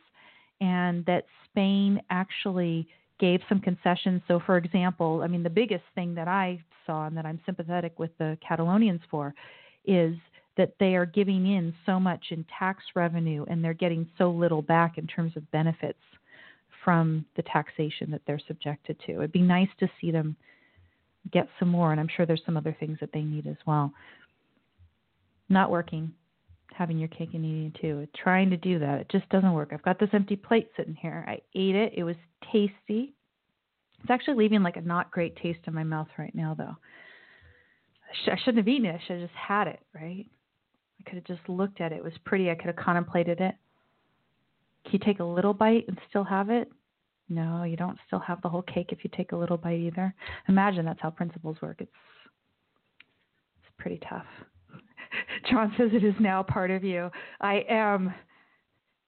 and 0.61 1.05
that 1.07 1.27
Spain 1.51 2.01
actually 2.11 2.87
gave 3.19 3.41
some 3.49 3.59
concessions. 3.59 4.23
So, 4.29 4.41
for 4.47 4.57
example, 4.57 5.23
I 5.25 5.27
mean 5.27 5.43
the 5.43 5.51
biggest 5.51 5.85
thing 5.97 6.15
that 6.15 6.29
I 6.29 6.63
saw 6.87 7.07
and 7.07 7.17
that 7.17 7.27
I'm 7.27 7.41
sympathetic 7.45 7.99
with 7.99 8.17
the 8.19 8.39
Catalonians 8.49 9.01
for 9.11 9.35
is 9.85 10.15
that 10.57 10.75
they 10.79 10.95
are 10.95 11.07
giving 11.07 11.47
in 11.47 11.75
so 11.87 11.99
much 11.99 12.27
in 12.31 12.45
tax 12.59 12.83
revenue 12.95 13.45
and 13.49 13.65
they're 13.65 13.73
getting 13.73 14.09
so 14.19 14.31
little 14.31 14.63
back 14.63 14.99
in 14.99 15.07
terms 15.07 15.33
of 15.37 15.51
benefits 15.51 15.99
from 16.85 17.25
the 17.37 17.43
taxation 17.43 18.11
that 18.11 18.21
they're 18.27 18.41
subjected 18.47 18.97
to. 19.07 19.13
It'd 19.13 19.33
be 19.33 19.41
nice 19.41 19.69
to 19.81 19.89
see 20.01 20.11
them 20.11 20.37
get 21.31 21.49
some 21.59 21.69
more, 21.69 21.93
and 21.93 22.01
I'm 22.01 22.09
sure 22.09 22.27
there's 22.27 22.43
some 22.45 22.57
other 22.57 22.77
things 22.79 22.99
that 23.01 23.13
they 23.13 23.23
need 23.23 23.47
as 23.47 23.57
well. 23.67 23.93
Not 25.49 25.71
working, 25.71 26.13
having 26.75 26.99
your 26.99 27.09
cake 27.09 27.31
and 27.35 27.45
eating 27.45 27.73
it 27.75 27.81
too. 27.81 28.09
Trying 28.17 28.51
to 28.51 28.57
do 28.57 28.79
that, 28.81 29.01
it 29.01 29.09
just 29.11 29.29
doesn't 29.29 29.53
work. 29.53 29.71
I've 29.73 29.83
got 29.83 30.01
this 30.01 30.11
empty 30.13 30.37
plate 30.37 30.71
sitting 30.77 30.97
here. 30.97 31.25
I 31.29 31.41
ate 31.55 31.77
it. 31.77 31.93
It 31.97 32.05
was 32.05 32.17
tasty. 32.53 33.15
It's 34.01 34.11
actually 34.11 34.35
leaving 34.35 34.63
like 34.63 34.77
a 34.77 34.81
not 34.81 35.13
great 35.13 35.37
taste 35.37 35.61
in 35.67 35.75
my 35.75 35.85
mouth 35.85 36.09
right 36.19 36.35
now, 36.35 36.55
though. 36.59 36.77
I 38.27 38.37
shouldn't 38.37 38.59
have 38.59 38.69
eaten 38.69 38.87
it. 38.87 38.97
I 38.97 39.07
should 39.07 39.21
have 39.21 39.29
just 39.29 39.39
had 39.39 39.69
it, 39.69 39.81
right? 39.95 40.27
I 41.01 41.09
could 41.09 41.15
have 41.17 41.25
just 41.25 41.49
looked 41.49 41.81
at 41.81 41.93
it. 41.93 41.97
It 41.97 42.05
was 42.05 42.13
pretty. 42.25 42.51
I 42.51 42.55
could 42.55 42.67
have 42.67 42.77
contemplated 42.77 43.41
it. 43.41 43.55
Can 44.85 44.93
you 44.95 44.99
take 44.99 45.21
a 45.21 45.25
little 45.25 45.55
bite 45.55 45.87
and 45.89 45.99
still 46.09 46.25
have 46.25 46.51
it? 46.51 46.71
No, 47.29 47.63
you 47.63 47.77
don't 47.77 47.99
still 48.07 48.19
have 48.19 48.43
the 48.43 48.49
whole 48.49 48.63
cake 48.63 48.89
if 48.91 49.05
you 49.05 49.11
take 49.17 49.33
a 49.33 49.37
little 49.37 49.57
bite 49.57 49.79
either. 49.79 50.15
Imagine 50.49 50.85
that's 50.85 51.01
how 51.01 51.11
principles 51.11 51.57
work. 51.63 51.77
It's 51.79 51.91
it's 53.63 53.73
pretty 53.79 54.01
tough. 54.09 54.27
John 55.51 55.73
says 55.79 55.91
it 55.93 56.05
is 56.05 56.15
now 56.21 56.43
part 56.43 56.71
of 56.71 56.85
you. 56.85 57.11
I 57.41 57.65
am 57.69 58.13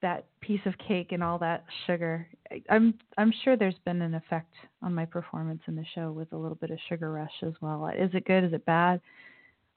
that 0.01 0.27
piece 0.41 0.61
of 0.67 0.75
cake 0.87 1.13
and 1.13 1.23
all 1.23 1.39
that 1.39 1.65
sugar. 1.87 2.29
I'm 2.71 2.95
I'm 3.19 3.33
sure 3.43 3.57
there's 3.57 3.79
been 3.85 4.03
an 4.03 4.15
effect 4.15 4.55
on 4.83 4.95
my 4.95 5.05
performance 5.05 5.63
in 5.67 5.75
the 5.75 5.85
show 5.95 6.13
with 6.13 6.33
a 6.33 6.37
little 6.37 6.57
bit 6.57 6.71
of 6.71 6.79
sugar 6.89 7.11
rush 7.11 7.43
as 7.43 7.55
well. 7.61 7.87
Is 7.89 8.11
it 8.15 8.27
good? 8.27 8.45
Is 8.45 8.53
it 8.53 8.65
bad? 8.65 9.01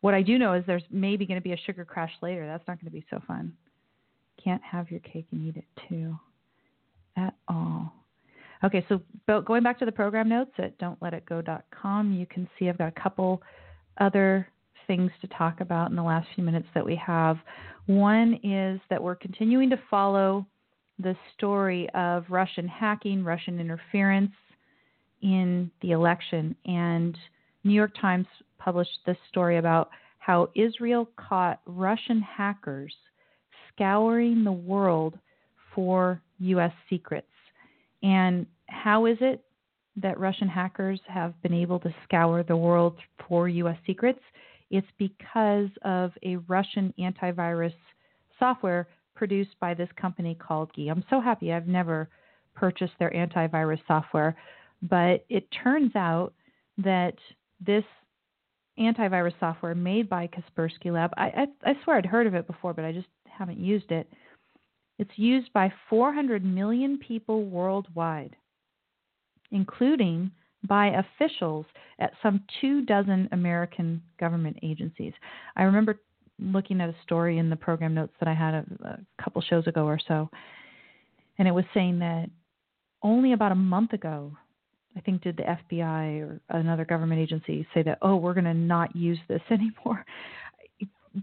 What 0.07 0.13
I 0.13 0.21
do 0.21 0.37
know 0.37 0.53
is 0.53 0.63
there's 0.65 0.85
maybe 0.89 1.25
going 1.25 1.37
to 1.37 1.43
be 1.43 1.51
a 1.51 1.57
sugar 1.65 1.83
crash 1.83 2.13
later. 2.21 2.47
That's 2.47 2.65
not 2.65 2.79
going 2.79 2.89
to 2.89 2.97
be 2.97 3.05
so 3.09 3.21
fun. 3.27 3.51
Can't 4.41 4.61
have 4.63 4.89
your 4.89 5.01
cake 5.01 5.25
and 5.33 5.45
eat 5.45 5.57
it 5.57 5.65
too 5.89 6.17
at 7.17 7.35
all. 7.49 7.91
Okay, 8.63 8.85
so 8.87 9.01
going 9.41 9.63
back 9.63 9.77
to 9.79 9.85
the 9.85 9.91
program 9.91 10.29
notes 10.29 10.51
at 10.59 10.79
don'tletitgo.com, 10.79 12.13
you 12.13 12.25
can 12.25 12.47
see 12.57 12.69
I've 12.69 12.77
got 12.77 12.87
a 12.87 13.01
couple 13.01 13.41
other 13.99 14.47
things 14.87 15.11
to 15.19 15.27
talk 15.27 15.59
about 15.59 15.89
in 15.89 15.97
the 15.97 16.03
last 16.03 16.29
few 16.35 16.43
minutes 16.45 16.69
that 16.73 16.85
we 16.85 16.95
have. 16.95 17.37
One 17.87 18.39
is 18.45 18.79
that 18.89 19.03
we're 19.03 19.15
continuing 19.15 19.69
to 19.71 19.79
follow 19.89 20.47
the 20.99 21.17
story 21.35 21.89
of 21.93 22.23
Russian 22.29 22.65
hacking, 22.65 23.25
Russian 23.25 23.59
interference 23.59 24.31
in 25.21 25.69
the 25.81 25.91
election. 25.91 26.55
And 26.65 27.17
New 27.65 27.73
York 27.73 27.91
Times 27.99 28.27
published 28.57 28.99
this 29.05 29.17
story 29.29 29.57
about 29.57 29.89
how 30.19 30.49
Israel 30.55 31.09
caught 31.15 31.61
Russian 31.65 32.21
hackers 32.21 32.93
scouring 33.73 34.43
the 34.43 34.51
world 34.51 35.17
for 35.73 36.21
U.S. 36.39 36.71
secrets. 36.89 37.27
And 38.03 38.45
how 38.67 39.05
is 39.05 39.17
it 39.21 39.43
that 39.95 40.19
Russian 40.19 40.47
hackers 40.47 40.99
have 41.07 41.39
been 41.41 41.53
able 41.53 41.79
to 41.79 41.93
scour 42.03 42.43
the 42.43 42.57
world 42.57 42.97
for 43.27 43.47
U.S. 43.47 43.77
secrets? 43.85 44.19
It's 44.69 44.87
because 44.97 45.69
of 45.83 46.11
a 46.23 46.37
Russian 46.47 46.93
antivirus 46.99 47.73
software 48.37 48.87
produced 49.15 49.55
by 49.59 49.73
this 49.73 49.89
company 49.99 50.35
called 50.35 50.69
Gi. 50.75 50.89
I'm 50.89 51.03
so 51.09 51.21
happy 51.21 51.53
I've 51.53 51.67
never 51.67 52.09
purchased 52.53 52.93
their 52.99 53.11
antivirus 53.11 53.79
software, 53.87 54.35
but 54.83 55.25
it 55.29 55.47
turns 55.63 55.95
out 55.95 56.33
that 56.77 57.15
this 57.65 57.83
antivirus 58.79 59.33
software 59.39 59.75
made 59.75 60.09
by 60.09 60.27
Kaspersky 60.27 60.91
Lab, 60.91 61.11
I, 61.17 61.47
I, 61.63 61.71
I 61.71 61.73
swear 61.83 61.97
I'd 61.97 62.05
heard 62.05 62.27
of 62.27 62.35
it 62.35 62.47
before, 62.47 62.73
but 62.73 62.85
I 62.85 62.91
just 62.91 63.07
haven't 63.25 63.59
used 63.59 63.91
it. 63.91 64.07
It's 64.99 65.11
used 65.15 65.51
by 65.53 65.71
400 65.89 66.43
million 66.43 66.97
people 66.97 67.45
worldwide, 67.45 68.35
including 69.51 70.31
by 70.67 70.87
officials 70.87 71.65
at 71.99 72.13
some 72.21 72.43
two 72.59 72.83
dozen 72.83 73.29
American 73.31 74.01
government 74.19 74.57
agencies. 74.63 75.13
I 75.55 75.63
remember 75.63 75.99
looking 76.39 76.81
at 76.81 76.89
a 76.89 76.95
story 77.03 77.37
in 77.37 77.49
the 77.49 77.55
program 77.55 77.93
notes 77.93 78.13
that 78.19 78.27
I 78.27 78.33
had 78.33 78.53
a, 78.53 78.65
a 78.83 79.23
couple 79.23 79.41
shows 79.41 79.67
ago 79.67 79.85
or 79.85 79.99
so, 80.07 80.29
and 81.37 81.47
it 81.47 81.51
was 81.51 81.65
saying 81.73 81.99
that 81.99 82.29
only 83.03 83.33
about 83.33 83.51
a 83.51 83.55
month 83.55 83.93
ago, 83.93 84.35
I 84.95 84.99
think 85.01 85.21
did 85.21 85.37
the 85.37 85.43
FBI 85.43 86.21
or 86.21 86.39
another 86.49 86.85
government 86.85 87.21
agency 87.21 87.67
say 87.73 87.83
that, 87.83 87.99
oh, 88.01 88.15
we're 88.15 88.33
going 88.33 88.45
to 88.45 88.53
not 88.53 88.95
use 88.95 89.19
this 89.27 89.41
anymore. 89.51 90.05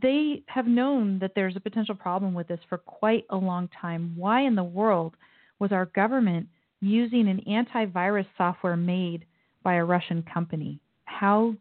They 0.02 0.42
have 0.46 0.66
known 0.66 1.18
that 1.20 1.32
there's 1.34 1.56
a 1.56 1.60
potential 1.60 1.94
problem 1.94 2.34
with 2.34 2.48
this 2.48 2.60
for 2.68 2.78
quite 2.78 3.24
a 3.30 3.36
long 3.36 3.68
time. 3.80 4.12
Why 4.16 4.42
in 4.42 4.54
the 4.54 4.64
world 4.64 5.16
was 5.58 5.72
our 5.72 5.86
government 5.86 6.48
using 6.80 7.28
an 7.28 7.40
antivirus 7.48 8.26
software 8.36 8.76
made 8.76 9.24
by 9.62 9.74
a 9.74 9.84
Russian 9.84 10.22
company? 10.22 10.80
How, 11.04 11.54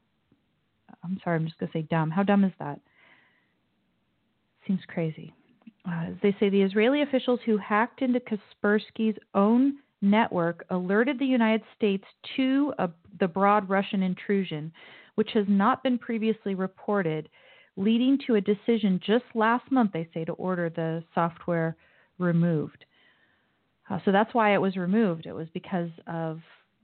I'm 1.03 1.19
sorry, 1.23 1.37
I'm 1.37 1.45
just 1.45 1.59
going 1.59 1.71
to 1.71 1.77
say 1.77 1.87
dumb. 1.89 2.09
How 2.09 2.23
dumb 2.23 2.43
is 2.43 2.53
that? 2.59 2.79
Seems 4.67 4.81
crazy. 4.87 5.33
Uh, 5.87 6.07
they 6.21 6.35
say 6.39 6.49
the 6.49 6.61
Israeli 6.61 7.01
officials 7.01 7.39
who 7.45 7.57
hacked 7.57 8.01
into 8.01 8.19
Kaspersky's 8.19 9.17
own 9.35 9.77
network 10.03 10.65
alerted 10.69 11.17
the 11.17 11.25
United 11.25 11.63
States 11.75 12.03
to 12.35 12.73
a, 12.77 12.89
the 13.19 13.27
broad 13.27 13.67
Russian 13.69 14.03
intrusion, 14.03 14.71
which 15.15 15.31
has 15.33 15.45
not 15.47 15.81
been 15.81 15.97
previously 15.97 16.53
reported, 16.53 17.29
leading 17.77 18.19
to 18.27 18.35
a 18.35 18.41
decision 18.41 18.99
just 19.03 19.23
last 19.33 19.71
month, 19.71 19.91
they 19.93 20.07
say, 20.13 20.25
to 20.25 20.33
order 20.33 20.69
the 20.69 21.03
software 21.15 21.75
removed. 22.19 22.85
Uh, 23.89 23.99
so 24.05 24.11
that's 24.11 24.33
why 24.33 24.53
it 24.53 24.61
was 24.61 24.75
removed. 24.75 25.25
It 25.25 25.33
was 25.33 25.47
because 25.53 25.89
of 26.07 26.39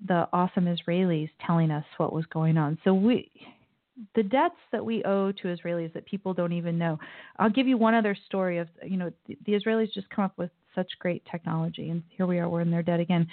the 0.07 0.27
awesome 0.33 0.65
Israelis 0.65 1.29
telling 1.45 1.71
us 1.71 1.85
what 1.97 2.13
was 2.13 2.25
going 2.27 2.57
on. 2.57 2.77
So 2.83 2.93
we 2.93 3.29
the 4.15 4.23
debts 4.23 4.55
that 4.71 4.85
we 4.85 5.03
owe 5.03 5.31
to 5.33 5.47
Israelis 5.47 5.91
that 5.93 6.05
people 6.05 6.33
don't 6.33 6.53
even 6.53 6.77
know. 6.77 6.97
I'll 7.37 7.49
give 7.49 7.67
you 7.67 7.77
one 7.77 7.93
other 7.93 8.15
story 8.27 8.57
of 8.57 8.69
you 8.85 8.97
know 8.97 9.11
the, 9.27 9.37
the 9.45 9.53
Israelis 9.53 9.91
just 9.93 10.09
come 10.09 10.23
up 10.23 10.37
with 10.37 10.51
such 10.75 10.87
great 10.99 11.23
technology, 11.29 11.89
and 11.89 12.03
here 12.09 12.27
we 12.27 12.39
are, 12.39 12.49
we're 12.49 12.61
in 12.61 12.71
their 12.71 12.83
debt 12.83 12.99
again. 12.99 13.27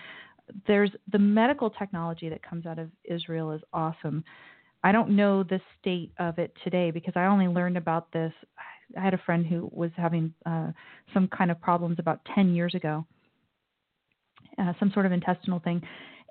There's 0.66 0.90
the 1.12 1.18
medical 1.18 1.70
technology 1.70 2.28
that 2.28 2.42
comes 2.42 2.66
out 2.66 2.78
of 2.78 2.90
Israel 3.04 3.52
is 3.52 3.62
awesome. 3.72 4.24
I 4.84 4.92
don't 4.92 5.10
know 5.10 5.42
the 5.42 5.60
state 5.80 6.12
of 6.18 6.38
it 6.38 6.52
today 6.62 6.90
because 6.90 7.14
I 7.16 7.26
only 7.26 7.48
learned 7.48 7.76
about 7.76 8.12
this. 8.12 8.32
I 8.96 9.00
had 9.00 9.14
a 9.14 9.18
friend 9.18 9.44
who 9.44 9.68
was 9.72 9.90
having 9.96 10.32
uh, 10.44 10.68
some 11.12 11.28
kind 11.28 11.50
of 11.50 11.60
problems 11.60 11.96
about 11.98 12.20
10 12.34 12.54
years 12.54 12.74
ago, 12.74 13.04
uh, 14.58 14.72
some 14.78 14.92
sort 14.92 15.06
of 15.06 15.12
intestinal 15.12 15.58
thing. 15.58 15.82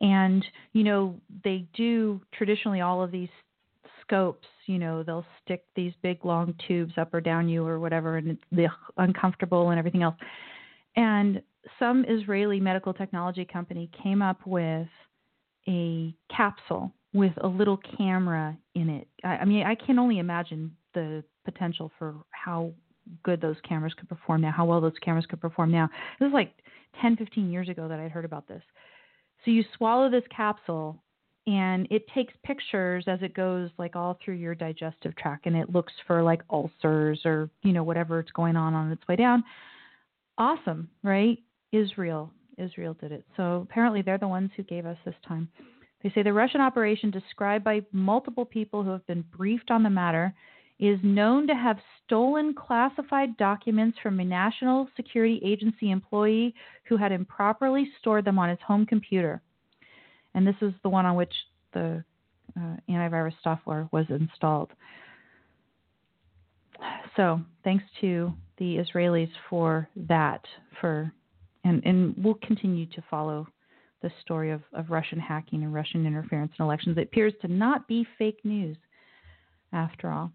And, 0.01 0.45
you 0.73 0.83
know, 0.83 1.19
they 1.43 1.67
do 1.73 2.21
traditionally 2.33 2.81
all 2.81 3.03
of 3.03 3.11
these 3.11 3.29
scopes, 4.01 4.47
you 4.67 4.77
know, 4.77 5.03
they'll 5.03 5.25
stick 5.43 5.65
these 5.75 5.93
big 6.01 6.23
long 6.23 6.53
tubes 6.67 6.93
up 6.97 7.13
or 7.13 7.21
down 7.21 7.49
you 7.49 7.65
or 7.65 7.79
whatever, 7.79 8.17
and 8.17 8.37
it's 8.51 8.73
uncomfortable 8.97 9.69
and 9.69 9.79
everything 9.79 10.03
else. 10.03 10.15
And 10.95 11.41
some 11.79 12.05
Israeli 12.07 12.59
medical 12.59 12.93
technology 12.93 13.45
company 13.45 13.89
came 14.01 14.21
up 14.21 14.45
with 14.45 14.87
a 15.67 16.13
capsule 16.35 16.91
with 17.13 17.33
a 17.41 17.47
little 17.47 17.79
camera 17.97 18.57
in 18.75 18.89
it. 18.89 19.07
I, 19.23 19.37
I 19.37 19.45
mean, 19.45 19.65
I 19.65 19.75
can 19.75 19.97
only 19.97 20.19
imagine 20.19 20.75
the 20.93 21.23
potential 21.43 21.91
for 21.97 22.15
how 22.31 22.71
good 23.23 23.41
those 23.41 23.55
cameras 23.67 23.93
could 23.97 24.09
perform 24.09 24.41
now, 24.41 24.51
how 24.51 24.65
well 24.65 24.81
those 24.81 24.93
cameras 25.01 25.25
could 25.25 25.41
perform 25.41 25.71
now. 25.71 25.87
This 26.19 26.27
was 26.27 26.33
like 26.33 26.53
10, 27.01 27.17
15 27.17 27.51
years 27.51 27.69
ago 27.69 27.87
that 27.87 27.99
I'd 27.99 28.11
heard 28.11 28.25
about 28.25 28.47
this. 28.47 28.61
So 29.43 29.51
you 29.51 29.63
swallow 29.77 30.09
this 30.09 30.23
capsule 30.35 31.01
and 31.47 31.87
it 31.91 32.05
takes 32.13 32.33
pictures 32.43 33.05
as 33.07 33.19
it 33.21 33.33
goes 33.33 33.69
like 33.77 33.95
all 33.95 34.17
through 34.23 34.35
your 34.35 34.55
digestive 34.55 35.15
tract 35.15 35.45
and 35.45 35.55
it 35.55 35.69
looks 35.69 35.93
for 36.07 36.23
like 36.23 36.41
ulcers 36.49 37.21
or 37.23 37.49
you 37.61 37.71
know 37.71 37.83
whatever 37.83 38.19
it's 38.19 38.31
going 38.31 38.55
on 38.55 38.73
on 38.73 38.91
its 38.91 39.07
way 39.07 39.15
down 39.15 39.43
awesome 40.37 40.89
right? 41.03 41.39
Israel 41.71 42.31
israel 42.57 42.95
did 42.99 43.11
it. 43.11 43.25
So 43.35 43.67
apparently 43.69 44.01
they're 44.01 44.17
the 44.17 44.27
ones 44.27 44.49
who 44.55 44.63
gave 44.63 44.85
us 44.85 44.97
this 45.05 45.15
time. 45.27 45.49
They 46.03 46.11
say 46.15 46.23
the 46.23 46.33
russian 46.33 46.61
operation 46.61 47.11
described 47.11 47.63
by 47.63 47.81
multiple 47.91 48.45
people 48.45 48.83
who 48.83 48.91
have 48.91 49.05
been 49.07 49.25
briefed 49.35 49.71
on 49.71 49.83
the 49.83 49.89
matter 49.89 50.33
is 50.79 50.99
known 51.03 51.47
to 51.47 51.55
have 51.55 51.77
stolen 52.05 52.53
classified 52.53 53.37
documents 53.37 53.97
from 54.03 54.19
a 54.19 54.25
national 54.25 54.89
security 54.95 55.39
agency 55.43 55.89
employee 55.89 56.53
who 56.83 56.97
had 56.97 57.11
improperly 57.11 57.89
stored 57.99 58.25
them 58.25 58.37
on 58.37 58.49
his 58.49 58.59
home 58.65 58.85
computer. 58.85 59.41
And 60.33 60.45
this 60.45 60.55
is 60.61 60.73
the 60.83 60.89
one 60.89 61.05
on 61.05 61.15
which 61.15 61.33
the 61.73 62.03
uh, 62.57 62.75
antivirus 62.89 63.33
software 63.41 63.87
was 63.91 64.05
installed. 64.09 64.71
So 67.15 67.39
thanks 67.63 67.85
to 68.01 68.33
the 68.57 68.77
Israelis 68.77 69.29
for 69.49 69.87
that, 69.95 70.45
for 70.79 71.11
and, 71.63 71.81
and 71.85 72.13
we'll 72.17 72.39
continue 72.43 72.85
to 72.87 73.03
follow 73.09 73.47
the 74.01 74.11
story 74.21 74.51
of, 74.51 74.61
of 74.73 74.91
Russian 74.91 75.19
hacking 75.19 75.63
and 75.63 75.73
Russian 75.73 76.05
interference 76.05 76.51
in 76.59 76.65
elections. 76.65 76.97
It 76.97 77.03
appears 77.03 77.33
to 77.41 77.47
not 77.47 77.87
be 77.87 78.05
fake 78.19 78.39
news, 78.43 78.77
after 79.73 80.09
all. 80.09 80.31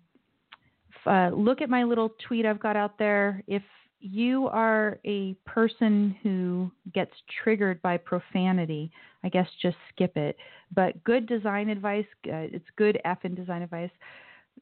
Uh, 1.06 1.30
look 1.30 1.62
at 1.62 1.70
my 1.70 1.82
little 1.82 2.10
tweet 2.26 2.44
I've 2.44 2.60
got 2.60 2.76
out 2.76 2.98
there. 2.98 3.42
If 3.46 3.62
you 4.00 4.48
are 4.48 4.98
a 5.04 5.34
person 5.46 6.16
who 6.22 6.70
gets 6.92 7.12
triggered 7.42 7.80
by 7.82 7.96
profanity, 7.96 8.90
I 9.24 9.28
guess 9.28 9.46
just 9.62 9.76
skip 9.94 10.16
it. 10.16 10.36
But 10.74 11.02
good 11.04 11.26
design 11.26 11.68
advice, 11.68 12.06
uh, 12.26 12.48
it's 12.52 12.64
good 12.76 13.00
F 13.04 13.24
in 13.24 13.34
design 13.34 13.62
advice. 13.62 13.90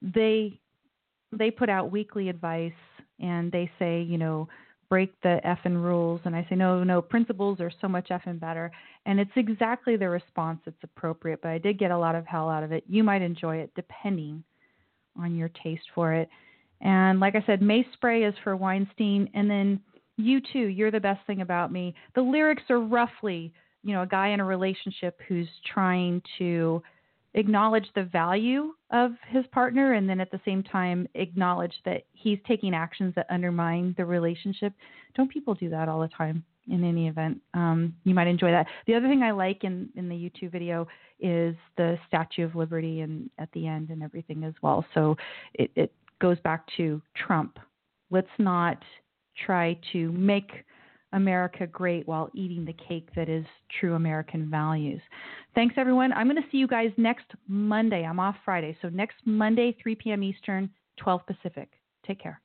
They 0.02 0.60
they 1.30 1.50
put 1.50 1.68
out 1.68 1.90
weekly 1.90 2.30
advice 2.30 2.72
and 3.20 3.50
they 3.52 3.70
say, 3.78 4.02
you 4.02 4.18
know, 4.18 4.48
break 4.88 5.12
the 5.22 5.40
effing 5.44 5.82
rules. 5.82 6.20
And 6.24 6.34
I 6.34 6.46
say, 6.48 6.56
no, 6.56 6.82
no, 6.82 7.02
principles 7.02 7.60
are 7.60 7.72
so 7.80 7.88
much 7.88 8.08
effing 8.08 8.40
better. 8.40 8.70
And 9.06 9.20
it's 9.20 9.30
exactly 9.36 9.96
the 9.96 10.08
response 10.08 10.60
that's 10.64 10.82
appropriate. 10.82 11.40
But 11.42 11.50
I 11.50 11.58
did 11.58 11.78
get 11.78 11.90
a 11.90 11.98
lot 11.98 12.14
of 12.14 12.26
hell 12.26 12.48
out 12.48 12.62
of 12.62 12.72
it. 12.72 12.84
You 12.88 13.04
might 13.04 13.22
enjoy 13.22 13.56
it 13.56 13.70
depending 13.74 14.42
on 15.18 15.36
your 15.36 15.50
taste 15.62 15.86
for 15.94 16.14
it. 16.14 16.28
And 16.80 17.20
like 17.20 17.34
I 17.34 17.44
said, 17.46 17.60
Mace 17.60 17.86
Spray 17.92 18.24
is 18.24 18.34
for 18.44 18.56
Weinstein. 18.56 19.28
And 19.34 19.50
then 19.50 19.80
you 20.16 20.40
too, 20.52 20.66
you're 20.66 20.90
the 20.90 21.00
best 21.00 21.26
thing 21.26 21.42
about 21.42 21.72
me. 21.72 21.94
The 22.14 22.22
lyrics 22.22 22.62
are 22.70 22.80
roughly, 22.80 23.52
you 23.82 23.92
know, 23.92 24.02
a 24.02 24.06
guy 24.06 24.28
in 24.28 24.40
a 24.40 24.44
relationship 24.44 25.20
who's 25.28 25.48
trying 25.72 26.22
to 26.38 26.82
acknowledge 27.38 27.86
the 27.94 28.04
value 28.04 28.72
of 28.90 29.12
his 29.28 29.46
partner 29.48 29.94
and 29.94 30.08
then 30.08 30.20
at 30.20 30.30
the 30.30 30.40
same 30.44 30.62
time 30.62 31.06
acknowledge 31.14 31.74
that 31.84 32.02
he's 32.12 32.38
taking 32.46 32.74
actions 32.74 33.14
that 33.14 33.26
undermine 33.30 33.94
the 33.96 34.04
relationship. 34.04 34.72
Don't 35.14 35.30
people 35.30 35.54
do 35.54 35.70
that 35.70 35.88
all 35.88 36.00
the 36.00 36.08
time? 36.08 36.44
in 36.70 36.84
any 36.84 37.08
event. 37.08 37.40
Um, 37.54 37.94
you 38.04 38.14
might 38.14 38.26
enjoy 38.26 38.50
that. 38.50 38.66
The 38.86 38.94
other 38.94 39.08
thing 39.08 39.22
I 39.22 39.30
like 39.30 39.64
in, 39.64 39.88
in 39.96 40.08
the 40.08 40.14
YouTube 40.14 40.52
video 40.52 40.86
is 41.18 41.56
the 41.76 41.98
Statue 42.06 42.44
of 42.44 42.54
Liberty 42.54 43.00
and 43.00 43.30
at 43.38 43.50
the 43.52 43.66
end 43.66 43.90
and 43.90 44.02
everything 44.02 44.44
as 44.44 44.54
well. 44.62 44.84
So 44.94 45.16
it, 45.54 45.70
it 45.76 45.92
goes 46.20 46.38
back 46.40 46.64
to 46.76 47.00
Trump. 47.14 47.58
Let's 48.10 48.28
not 48.38 48.82
try 49.46 49.78
to 49.92 50.12
make 50.12 50.50
America 51.12 51.66
great 51.66 52.06
while 52.06 52.30
eating 52.34 52.64
the 52.64 52.74
cake 52.74 53.08
that 53.16 53.28
is 53.28 53.44
true 53.80 53.94
American 53.94 54.50
values. 54.50 55.00
Thanks, 55.54 55.74
everyone. 55.78 56.12
I'm 56.12 56.28
going 56.28 56.42
to 56.42 56.48
see 56.50 56.58
you 56.58 56.68
guys 56.68 56.90
next 56.96 57.26
Monday. 57.46 58.04
I'm 58.04 58.20
off 58.20 58.36
Friday. 58.44 58.76
So 58.82 58.88
next 58.88 59.16
Monday, 59.24 59.76
3 59.82 59.94
p.m. 59.94 60.22
Eastern, 60.22 60.70
12 60.98 61.22
Pacific. 61.26 61.70
Take 62.06 62.20
care. 62.20 62.40